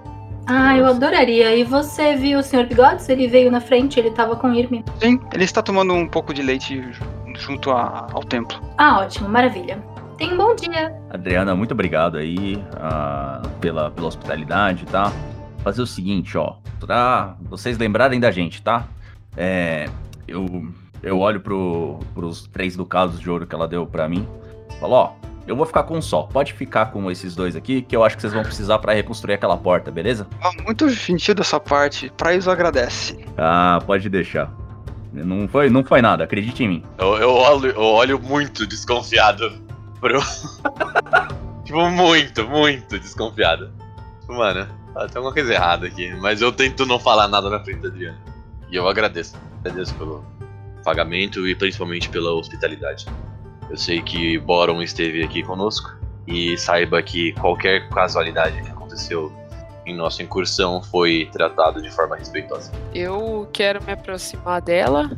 Ah, 0.46 0.76
eu 0.76 0.86
adoraria. 0.86 1.52
E 1.56 1.64
você 1.64 2.14
viu 2.14 2.38
o 2.38 2.42
Sr. 2.44 2.64
Bigodes? 2.68 3.08
Ele 3.08 3.26
veio 3.26 3.50
na 3.50 3.60
frente, 3.60 3.98
ele 3.98 4.12
tava 4.12 4.36
com 4.36 4.54
Irme. 4.54 4.84
Sim, 5.00 5.18
ele 5.34 5.42
está 5.42 5.60
tomando 5.60 5.92
um 5.94 6.06
pouco 6.06 6.32
de 6.32 6.42
leite 6.42 6.80
ju- 6.92 7.04
junto 7.34 7.72
a- 7.72 8.06
ao 8.12 8.22
templo. 8.22 8.56
Ah, 8.78 9.00
ótimo, 9.00 9.28
maravilha. 9.28 9.82
Tenha 10.16 10.32
um 10.32 10.36
bom 10.36 10.54
dia. 10.54 10.94
Adriana, 11.10 11.56
muito 11.56 11.72
obrigado 11.72 12.18
aí 12.18 12.64
ah, 12.76 13.42
pela, 13.60 13.90
pela 13.90 14.06
hospitalidade, 14.06 14.86
tá? 14.86 15.10
Fazer 15.66 15.82
o 15.82 15.86
seguinte, 15.86 16.38
ó, 16.38 16.58
pra 16.78 17.34
vocês 17.40 17.76
lembrarem 17.76 18.20
da 18.20 18.30
gente, 18.30 18.62
tá? 18.62 18.86
É, 19.36 19.90
eu, 20.28 20.72
eu 21.02 21.18
olho 21.18 21.40
pro, 21.40 21.98
pros 22.14 22.46
três 22.46 22.76
ducados 22.76 23.18
de 23.18 23.28
ouro 23.28 23.48
que 23.48 23.52
ela 23.52 23.66
deu 23.66 23.84
pra 23.84 24.08
mim, 24.08 24.28
falo, 24.78 24.94
ó, 24.94 25.12
eu 25.44 25.56
vou 25.56 25.66
ficar 25.66 25.82
com 25.82 25.98
um 25.98 26.00
só, 26.00 26.22
pode 26.22 26.52
ficar 26.52 26.92
com 26.92 27.10
esses 27.10 27.34
dois 27.34 27.56
aqui, 27.56 27.82
que 27.82 27.96
eu 27.96 28.04
acho 28.04 28.14
que 28.14 28.22
vocês 28.22 28.32
vão 28.32 28.44
precisar 28.44 28.78
pra 28.78 28.92
reconstruir 28.92 29.34
aquela 29.34 29.56
porta, 29.56 29.90
beleza? 29.90 30.28
Ah, 30.40 30.52
muito 30.64 30.88
gentil 30.88 31.34
dessa 31.34 31.58
parte. 31.58 32.12
Praís 32.16 32.46
agradece. 32.46 33.18
Ah, 33.36 33.80
pode 33.84 34.08
deixar. 34.08 34.54
Não 35.12 35.48
foi, 35.48 35.68
não 35.68 35.82
foi 35.82 36.00
nada, 36.00 36.22
acredite 36.22 36.62
em 36.62 36.68
mim. 36.68 36.84
Eu, 36.96 37.16
eu 37.16 37.32
olho, 37.32 37.70
eu 37.70 37.82
olho 37.82 38.20
muito 38.20 38.68
desconfiado 38.68 39.52
pro. 39.98 40.20
tipo, 41.66 41.90
muito, 41.90 42.46
muito 42.46 43.00
desconfiado. 43.00 43.72
Tipo, 44.20 44.34
mano, 44.34 44.85
tem 45.00 45.16
alguma 45.16 45.32
coisa 45.32 45.52
errada 45.52 45.86
aqui. 45.86 46.12
Mas 46.14 46.40
eu 46.40 46.52
tento 46.52 46.86
não 46.86 46.98
falar 46.98 47.28
nada 47.28 47.50
na 47.50 47.60
frente 47.60 47.80
da 47.80 47.88
Adriana. 47.88 48.18
E 48.70 48.76
eu 48.76 48.88
agradeço. 48.88 49.36
Agradeço 49.60 49.94
pelo 49.94 50.24
pagamento 50.82 51.46
e 51.46 51.54
principalmente 51.54 52.08
pela 52.08 52.32
hospitalidade. 52.32 53.06
Eu 53.68 53.76
sei 53.76 54.00
que 54.00 54.38
Boron 54.38 54.80
esteve 54.82 55.22
aqui 55.22 55.42
conosco. 55.42 55.94
E 56.26 56.56
saiba 56.58 57.00
que 57.02 57.32
qualquer 57.34 57.88
casualidade 57.90 58.60
que 58.60 58.68
aconteceu 58.68 59.32
em 59.84 59.94
nossa 59.94 60.22
incursão 60.22 60.82
foi 60.82 61.28
tratado 61.32 61.80
de 61.80 61.90
forma 61.90 62.16
respeitosa. 62.16 62.72
Eu 62.92 63.48
quero 63.52 63.82
me 63.84 63.92
aproximar 63.92 64.60
dela. 64.60 65.10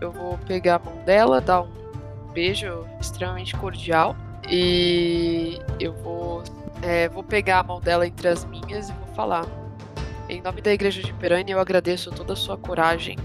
Eu 0.00 0.10
vou 0.10 0.38
pegar 0.38 0.76
a 0.76 0.78
mão 0.78 0.96
dela, 1.04 1.40
dar 1.40 1.62
um 1.62 1.68
beijo 2.32 2.86
extremamente 2.98 3.54
cordial. 3.56 4.16
E 4.48 5.58
eu 5.78 5.92
vou, 5.92 6.42
é, 6.82 7.08
vou 7.08 7.22
pegar 7.22 7.60
a 7.60 7.62
mão 7.62 7.80
dela 7.80 8.06
entre 8.06 8.28
as 8.28 8.44
minhas 8.46 8.88
e 8.88 8.92
vou 8.92 9.03
falar. 9.14 9.46
Em 10.28 10.40
nome 10.42 10.60
da 10.60 10.72
Igreja 10.72 11.02
de 11.02 11.12
Perânia, 11.14 11.52
eu 11.52 11.60
agradeço 11.60 12.10
toda 12.10 12.32
a 12.32 12.36
sua 12.36 12.56
coragem 12.56 13.18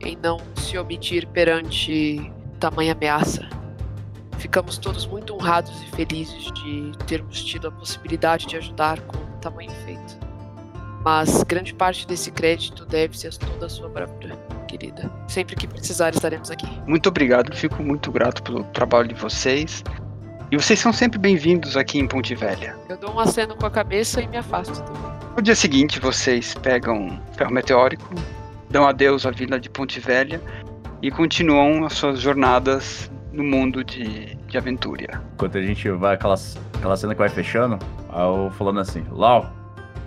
em 0.00 0.16
não 0.16 0.38
se 0.56 0.76
omitir 0.78 1.26
perante 1.28 2.32
tamanha 2.58 2.92
ameaça. 2.92 3.48
Ficamos 4.38 4.78
todos 4.78 5.06
muito 5.06 5.34
honrados 5.34 5.82
e 5.82 5.96
felizes 5.96 6.52
de 6.52 6.92
termos 7.06 7.42
tido 7.44 7.68
a 7.68 7.72
possibilidade 7.72 8.46
de 8.46 8.56
ajudar 8.56 9.00
com 9.00 9.18
tamanho 9.40 9.70
feito. 9.84 10.18
Mas 11.04 11.42
grande 11.44 11.72
parte 11.72 12.06
desse 12.06 12.30
crédito 12.30 12.84
deve-se 12.84 13.28
a 13.28 13.30
toda 13.30 13.66
a 13.66 13.68
sua 13.68 13.88
bravura, 13.88 14.36
querida. 14.66 15.10
Sempre 15.28 15.54
que 15.54 15.66
precisar, 15.66 16.10
estaremos 16.14 16.50
aqui. 16.50 16.68
Muito 16.86 17.08
obrigado, 17.08 17.54
fico 17.54 17.82
muito 17.82 18.10
grato 18.10 18.42
pelo 18.42 18.64
trabalho 18.64 19.08
de 19.08 19.14
vocês. 19.14 19.84
E 20.48 20.56
vocês 20.56 20.78
são 20.78 20.92
sempre 20.92 21.18
bem-vindos 21.18 21.76
aqui 21.76 21.98
em 21.98 22.06
Ponte 22.06 22.32
Velha. 22.32 22.76
Eu 22.88 22.96
dou 22.96 23.12
um 23.12 23.18
aceno 23.18 23.56
com 23.56 23.66
a 23.66 23.70
cabeça 23.70 24.22
e 24.22 24.28
me 24.28 24.36
afasto 24.36 24.80
também. 24.80 25.10
No 25.34 25.42
dia 25.42 25.56
seguinte, 25.56 25.98
vocês 25.98 26.54
pegam 26.54 27.20
ferro 27.36 27.52
meteórico, 27.52 28.14
dão 28.70 28.86
adeus 28.86 29.26
à 29.26 29.32
vila 29.32 29.58
de 29.58 29.68
Ponte 29.68 29.98
Velha 29.98 30.40
e 31.02 31.10
continuam 31.10 31.84
as 31.84 31.94
suas 31.94 32.20
jornadas 32.20 33.10
no 33.32 33.42
mundo 33.42 33.82
de, 33.82 34.36
de 34.36 34.56
aventura. 34.56 35.20
Enquanto 35.34 35.58
a 35.58 35.62
gente 35.62 35.90
vai, 35.90 36.14
aquela, 36.14 36.36
aquela 36.74 36.96
cena 36.96 37.12
que 37.12 37.18
vai 37.18 37.28
fechando, 37.28 37.76
aí 38.08 38.22
eu 38.22 38.48
falando 38.52 38.78
assim, 38.78 39.04
Lau, 39.10 39.52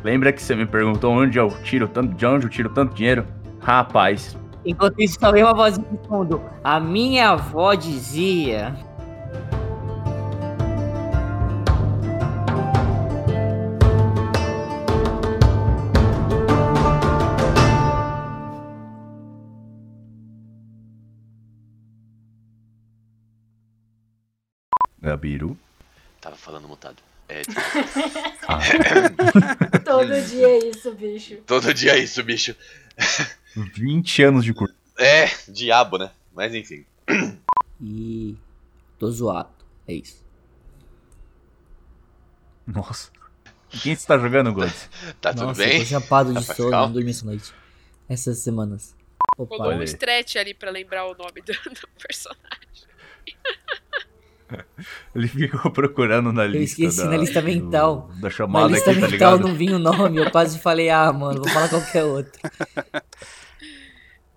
lembra 0.06 0.32
que 0.32 0.42
você 0.42 0.56
me 0.56 0.66
perguntou 0.66 1.12
onde 1.12 1.38
eu 1.38 1.50
tiro 1.64 1.86
tanto, 1.86 2.16
de 2.16 2.26
onde 2.26 2.46
eu 2.46 2.50
tiro 2.50 2.70
tanto 2.70 2.96
dinheiro? 2.96 3.28
Rapaz, 3.60 4.38
Enquanto 4.66 5.02
isso, 5.02 5.18
só 5.20 5.32
vem 5.32 5.44
uma 5.44 5.54
vozinha 5.54 5.88
de 5.90 6.08
fundo. 6.08 6.42
A 6.64 6.80
minha 6.80 7.30
avó 7.32 7.74
dizia. 7.74 8.76
Falando 26.40 26.68
mutado. 26.68 26.98
É, 27.28 27.42
Todo 29.86 30.22
dia 30.22 30.48
é 30.48 30.58
isso, 30.70 30.92
bicho. 30.94 31.36
todo 31.46 31.72
dia 31.74 31.92
é 31.94 32.00
isso, 32.00 32.24
bicho. 32.24 32.56
20 33.56 34.24
anos 34.24 34.44
de 34.44 34.52
curso. 34.54 34.74
É, 34.98 35.28
diabo, 35.48 35.98
né? 36.00 36.10
Mas 36.34 36.54
enfim. 36.56 36.84
E. 37.82 38.36
tô 38.98 39.12
zoado. 39.12 39.50
É 39.88 39.94
isso. 39.94 40.26
Nossa. 42.66 43.12
Quem 43.70 43.96
você 43.96 44.08
tá 44.08 44.18
jogando, 44.18 44.52
Gods? 44.54 44.90
Tá 45.22 45.32
tudo 45.34 45.46
Nossa, 45.48 45.64
eu 45.64 45.68
bem? 45.70 45.80
tô 45.80 45.86
chapado 45.86 46.34
Tá 46.34 46.40
de 46.40 46.46
pra 46.46 46.56
sono, 46.56 46.72
não 46.72 46.92
dormi 46.92 47.12
essa 47.12 47.26
noite. 47.26 47.54
Essas 48.08 48.40
semanas. 48.40 48.96
Opa. 49.38 49.56
Rolou 49.58 49.74
um 49.74 49.84
stretch 49.84 50.36
ali 50.38 50.54
pra 50.56 50.72
lembrar 50.72 51.06
o 51.06 51.14
nome 51.16 51.42
do, 51.42 51.54
do 51.54 51.88
personagem. 52.02 52.88
Ele 55.16 55.28
ficou 55.28 55.72
procurando 55.72 56.32
na 56.34 56.46
lista. 56.46 56.82
esqueci 56.82 56.98
da, 57.04 57.10
na 57.10 57.18
lista 57.18 57.42
mental. 57.42 58.02
do- 58.02 58.14
da 58.16 58.22
Na 58.22 58.30
chamada 58.30 58.68
lista 58.68 58.92
aqui, 58.92 59.00
tá 59.02 59.08
mental 59.08 59.32
ligado? 59.36 59.48
não 59.48 59.56
vinha 59.56 59.76
o 59.76 59.80
nome, 59.80 60.18
eu 60.18 60.32
quase 60.32 60.58
falei, 60.60 60.90
ah, 60.90 61.12
mano, 61.14 61.40
vou 61.44 61.50
falar 61.50 61.70
qualquer 61.70 62.04
outro. 62.04 62.32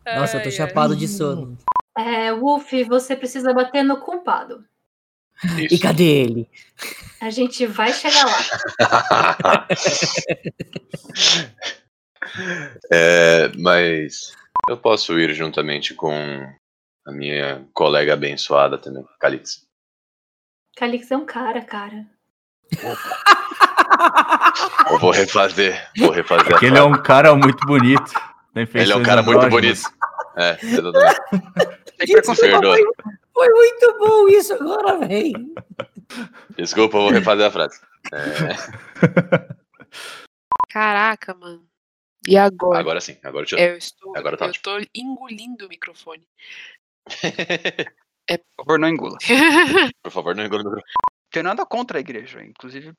Nossa, 0.05 0.37
eu 0.37 0.41
tô 0.43 0.49
Ai, 0.49 0.53
ai. 0.53 0.53
chapado 0.53 0.97
de 0.97 1.07
sono. 1.09 1.57
É, 1.97 2.33
Wolf, 2.35 2.73
você 2.89 3.15
precisa 3.15 3.53
bater 3.55 3.83
no 3.85 3.99
culpado. 4.01 4.65
E 5.59 5.67
Isso. 5.67 5.81
cadê 5.83 6.05
ele? 6.23 6.49
A 7.21 7.31
gente 7.31 7.67
vai 7.67 7.93
chegar 7.93 8.27
lá. 8.27 9.67
É, 12.91 13.49
mas 13.59 14.33
eu 14.69 14.77
posso 14.77 15.19
ir 15.19 15.35
juntamente 15.35 15.93
com 15.95 16.13
a 17.07 17.13
minha 17.13 17.67
colega 17.75 18.13
abençoada 18.15 18.79
também, 18.79 19.05
Calix. 19.21 19.67
Calix 20.77 21.11
é 21.11 21.17
um 21.17 21.25
cara, 21.27 21.63
cara. 21.63 22.07
Eu 24.91 24.99
vou 24.99 25.11
refazer, 25.11 25.91
vou 25.99 26.11
refazer 26.11 26.47
a 26.47 26.51
Porque 26.51 26.67
ele 26.67 26.79
é 26.79 26.83
um 26.83 27.01
cara 27.03 27.35
muito 27.35 27.67
bonito. 27.67 28.13
tem 28.55 28.67
Ele 28.75 28.93
é 28.93 28.97
um 28.97 29.03
cara 29.03 29.23
muito 29.23 29.49
bonito. 29.49 29.83
É, 30.37 30.59
exatamente. 30.63 31.21
Gente, 32.07 32.25
foi, 32.25 32.83
foi 33.35 33.49
muito 33.51 33.99
bom 33.99 34.29
isso 34.29 34.55
agora, 34.55 34.99
velho. 35.07 35.55
Desculpa, 36.57 36.97
eu 36.97 37.03
vou 37.03 37.11
refazer 37.11 37.47
a 37.47 37.51
frase. 37.51 37.81
É, 38.13 38.57
Caraca, 40.71 41.35
mano. 41.35 41.67
E 42.27 42.37
agora? 42.37 42.79
agora 42.79 43.01
sim, 43.01 43.19
agora 43.23 43.45
deixa 43.45 43.61
Eu 43.63 43.77
estou, 43.77 44.17
Agora 44.17 44.37
tá 44.37 44.45
eu 44.47 44.51
ótimo. 44.51 44.63
tô 44.63 44.79
engolindo 44.95 45.67
o 45.67 45.69
microfone. 45.69 46.27
Por 48.27 48.65
favor, 48.65 48.79
não 48.79 48.89
engula. 48.89 49.19
Por 50.03 50.13
favor, 50.13 50.35
não 50.35 50.45
microfone. 50.45 50.83
Tenho 51.31 51.45
nada 51.45 51.67
contra 51.67 51.99
a 51.99 52.01
igreja, 52.01 52.43
inclusive 52.43 52.95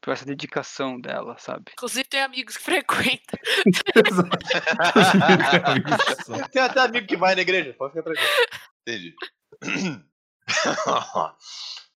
por 0.00 0.12
essa 0.12 0.24
dedicação 0.24 0.98
dela, 0.98 1.36
sabe? 1.38 1.72
Inclusive 1.72 2.08
tem 2.08 2.22
amigos 2.22 2.56
que 2.56 2.62
frequentam. 2.62 3.38
Tem 6.52 6.62
até 6.62 6.80
amigo 6.80 7.06
que 7.06 7.16
vai 7.16 7.34
na 7.34 7.42
igreja, 7.42 7.74
pode 7.74 7.92
ficar 7.92 8.04
tranquilo. 8.04 8.28
Entendi. 8.86 9.14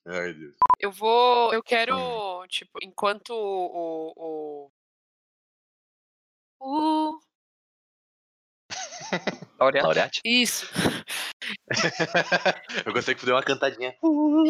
Ai, 0.06 0.34
Deus. 0.34 0.54
Eu 0.78 0.92
vou. 0.92 1.54
Eu 1.54 1.62
quero, 1.62 2.46
tipo, 2.48 2.78
enquanto 2.82 3.30
o. 3.30 4.12
o, 4.16 4.70
o... 6.60 7.18
Laureate. 9.60 9.82
Laureate? 9.84 10.20
Isso. 10.24 10.68
eu 12.84 12.92
gostei 12.92 13.14
que 13.14 13.24
deu 13.26 13.34
uma 13.34 13.42
cantadinha. 13.42 13.94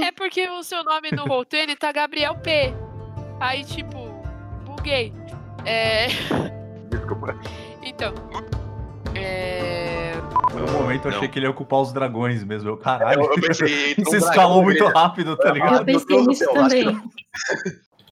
É 0.03 0.13
porque 0.13 0.49
o 0.49 0.63
seu 0.63 0.83
nome 0.85 1.11
no 1.13 1.25
Voltane 1.27 1.77
tá 1.77 1.93
Gabriel 1.93 2.37
P. 2.37 2.73
Aí, 3.41 3.65
tipo, 3.65 4.09
buguei. 4.65 5.13
É. 5.65 6.07
Desculpa. 6.91 7.39
Então. 7.83 8.15
É. 9.15 10.13
Por 10.51 10.63
um 10.63 10.73
momento 10.73 11.07
eu 11.07 11.11
achei 11.11 11.23
Não. 11.23 11.29
que 11.29 11.39
ele 11.39 11.47
ia 11.47 11.51
ocupar 11.51 11.81
os 11.81 11.93
dragões 11.93 12.43
mesmo. 12.45 12.71
Eu, 12.71 12.77
caralho. 12.77 13.23
Eu, 13.23 13.31
eu 13.33 13.41
pensei, 13.41 13.95
um 13.99 14.17
escalou 14.17 14.63
muito 14.63 14.85
rápido, 14.87 15.37
tá 15.37 15.53
ligado? 15.53 15.79
Eu 15.81 15.85
pensei 15.85 16.27
nisso 16.27 16.45
também. 16.53 17.01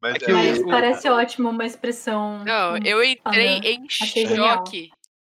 Mas 0.01 0.15
É 0.17 0.19
que 0.19 0.31
é, 0.31 0.35
Mas 0.35 0.59
o- 0.59 0.67
parece 0.67 1.09
ótimo 1.09 1.51
uma 1.51 1.65
expressão. 1.65 2.43
Não, 2.45 2.77
eu 2.79 3.03
entrei 3.05 3.59
Aham, 3.59 3.65
em 3.65 3.89
choque. 3.89 4.91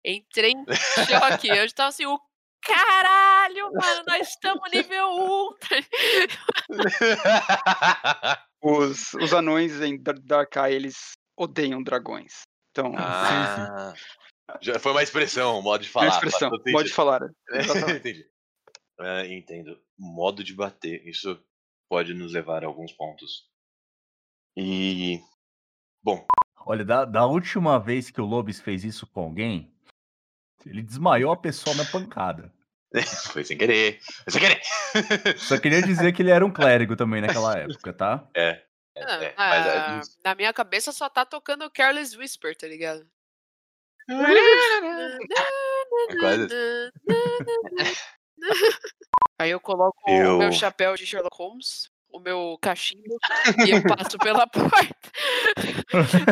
Entrei 0.04 0.52
em 0.52 0.64
choque. 1.06 1.48
Eu 1.48 1.64
estava 1.64 1.88
assim, 1.88 2.04
o 2.06 2.18
caralho, 2.62 3.72
mano, 3.72 4.04
nós 4.06 4.28
estamos 4.28 4.70
nível 4.72 5.06
1. 5.08 5.54
Os, 8.62 9.12
os 9.14 9.32
anões 9.34 9.80
em 9.82 10.02
Dar- 10.02 10.18
Darkai, 10.18 10.72
eles 10.72 11.12
odeiam 11.36 11.82
dragões. 11.82 12.42
Então, 12.70 12.94
Ah, 12.96 13.92
já 14.62 14.78
foi 14.78 14.92
uma 14.92 15.02
expressão, 15.02 15.58
um 15.58 15.62
modo 15.62 15.82
de 15.82 15.88
é 15.88 15.92
falar. 15.92 16.06
uma 16.06 16.14
expressão. 16.14 16.50
Pode 16.72 16.92
falar. 16.92 17.20
Entendi. 18.00 18.24
Ah, 18.98 19.26
entendo. 19.26 19.78
Modo 19.98 20.42
de 20.42 20.54
bater. 20.54 21.06
Isso 21.06 21.38
pode 21.90 22.14
nos 22.14 22.32
levar 22.32 22.64
a 22.64 22.66
alguns 22.66 22.92
pontos. 22.92 23.48
E. 24.56 25.20
Bom, 26.02 26.24
Olha, 26.66 26.84
da, 26.84 27.04
da 27.04 27.26
última 27.26 27.78
vez 27.78 28.10
que 28.10 28.20
o 28.20 28.24
Lobis 28.24 28.60
fez 28.60 28.84
isso 28.84 29.06
com 29.06 29.20
alguém, 29.24 29.73
ele 30.66 30.82
desmaiou 30.82 31.32
a 31.32 31.36
pessoa 31.36 31.74
na 31.76 31.84
pancada. 31.84 32.52
foi 33.32 33.44
sem 33.44 33.56
querer. 33.58 33.98
Foi 34.24 34.32
sem 34.32 34.40
querer. 34.40 34.60
Só 35.38 35.58
queria 35.58 35.82
dizer 35.82 36.12
que 36.12 36.22
ele 36.22 36.30
era 36.30 36.44
um 36.46 36.52
clérigo 36.52 36.94
também 36.96 37.20
naquela 37.20 37.56
época, 37.58 37.92
tá? 37.92 38.26
é. 38.34 38.62
é, 38.96 39.04
Não, 39.04 39.12
é, 39.22 39.34
mas 39.36 39.66
é 39.66 39.76
ah, 39.78 40.00
na 40.24 40.34
minha 40.36 40.52
cabeça 40.52 40.92
só 40.92 41.08
tá 41.08 41.24
tocando 41.24 41.68
Careless 41.70 42.16
Whisper, 42.16 42.56
tá 42.56 42.66
ligado? 42.68 43.04
É 44.08 44.08
quase 46.20 46.48
Aí 49.38 49.50
eu 49.50 49.60
coloco 49.60 49.98
o 50.06 50.10
Eu- 50.10 50.38
meu 50.38 50.52
chapéu 50.52 50.94
de 50.94 51.06
Sherlock 51.06 51.36
Holmes, 51.36 51.90
o 52.12 52.20
meu 52.20 52.58
cachimbo, 52.60 53.16
e 53.66 53.70
eu 53.70 53.82
passo 53.82 54.18
pela 54.18 54.46
porta. 54.52 55.10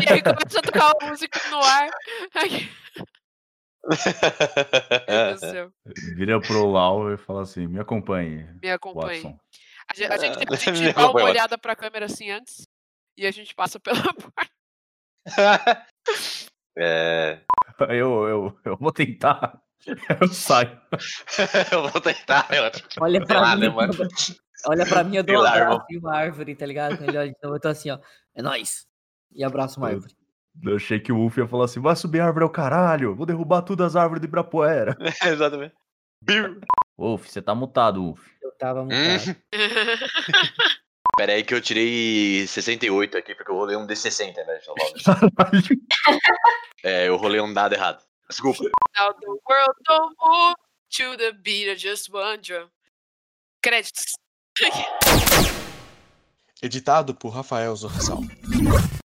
e 0.06 0.12
aí 0.12 0.22
começa 0.22 0.58
a 0.58 0.62
tocar 0.62 0.92
uma 1.00 1.10
música 1.10 1.40
no 1.50 1.58
ar. 1.58 1.90
Ai, 2.34 2.70
meu 3.88 3.96
Deus 5.28 5.40
do 5.40 5.46
céu. 5.50 5.72
Vira 6.16 6.40
pro 6.40 6.66
Lau 6.70 7.12
e 7.12 7.16
fala 7.18 7.42
assim: 7.42 7.66
me 7.66 7.80
acompanhe, 7.80 8.46
Me 8.62 8.70
acompanhe. 8.70 9.22
Watson. 9.22 9.38
A 9.90 9.94
gente, 9.94 10.12
a 10.12 10.16
gente, 10.18 10.52
a 10.52 10.56
gente 10.74 10.92
dá 10.94 11.00
uma 11.00 11.12
Watson. 11.12 11.26
olhada 11.28 11.58
pra 11.58 11.76
câmera 11.76 12.06
assim 12.06 12.30
antes. 12.30 12.66
E 13.16 13.26
a 13.26 13.30
gente 13.30 13.54
passa 13.54 13.78
pela 13.78 14.02
porta. 14.14 15.86
é, 16.78 17.40
Eu, 17.90 18.28
eu, 18.28 18.58
eu 18.64 18.76
vou 18.76 18.92
tentar. 18.92 19.60
Eu 20.20 20.28
saio. 20.28 20.80
eu 21.72 21.88
vou 21.90 22.00
tentar. 22.00 22.46
Eu... 22.52 22.70
Olha 23.00 23.24
pra 23.24 23.40
lá, 23.40 23.56
mim. 23.56 23.68
mano? 23.68 23.92
Olha 24.66 24.86
pra 24.86 25.02
mim, 25.04 25.16
eu 25.16 25.24
dou 25.24 25.42
um 25.42 25.44
abraço 25.44 25.84
em 25.90 25.98
uma 25.98 26.16
árvore, 26.16 26.54
tá 26.54 26.64
ligado? 26.64 27.02
Ele 27.02 27.18
olha 27.18 27.28
de 27.30 27.36
novo, 27.42 27.56
eu 27.56 27.60
tô 27.60 27.68
assim, 27.68 27.90
ó. 27.90 27.98
É 28.34 28.40
nóis. 28.40 28.86
E 29.32 29.42
abraço 29.44 29.78
uma 29.80 29.88
árvore. 29.88 30.14
Eu 30.60 30.76
achei 30.76 31.00
que 31.00 31.12
o 31.12 31.16
Wolf 31.16 31.38
ia 31.38 31.46
falar 31.46 31.64
assim: 31.64 31.80
vai 31.80 31.96
subir 31.96 32.20
a 32.20 32.26
árvore 32.26 32.44
ao 32.44 32.50
caralho, 32.50 33.14
vou 33.14 33.24
derrubar 33.24 33.62
todas 33.62 33.88
as 33.88 33.96
árvores 33.96 34.20
de 34.20 34.26
Ibirapuera. 34.26 34.96
Exatamente. 35.24 35.74
Bill. 36.22 36.60
Wolf, 36.96 37.28
você 37.28 37.40
tá 37.40 37.54
mutado, 37.54 38.02
Wolf. 38.02 38.20
Eu 38.42 38.52
tava. 38.52 38.82
Hum. 38.82 38.88
Pera 41.16 41.32
aí 41.32 41.44
que 41.44 41.54
eu 41.54 41.60
tirei 41.60 42.46
68 42.46 43.18
aqui, 43.18 43.34
porque 43.34 43.50
eu 43.50 43.56
rolei 43.56 43.76
um 43.76 43.86
D60, 43.86 44.34
né? 44.34 44.60
Caralho. 45.04 45.62
É, 46.82 47.08
eu 47.08 47.16
rolei 47.16 47.40
um 47.40 47.52
dado 47.52 47.74
errado. 47.74 48.02
Desculpa. 48.28 48.64
Now 48.96 49.12
the 49.12 49.26
world 49.26 49.74
don't 49.86 50.16
move 50.18 50.54
to 50.96 51.16
the 51.18 51.32
beat 51.32 51.68
of 51.70 51.78
just 51.78 52.08
one 52.10 52.38
drum. 52.38 52.68
Créditos. 53.62 54.14
Editado 56.62 57.14
por 57.14 57.30
Rafael 57.30 57.74
Zorzal. 57.76 58.20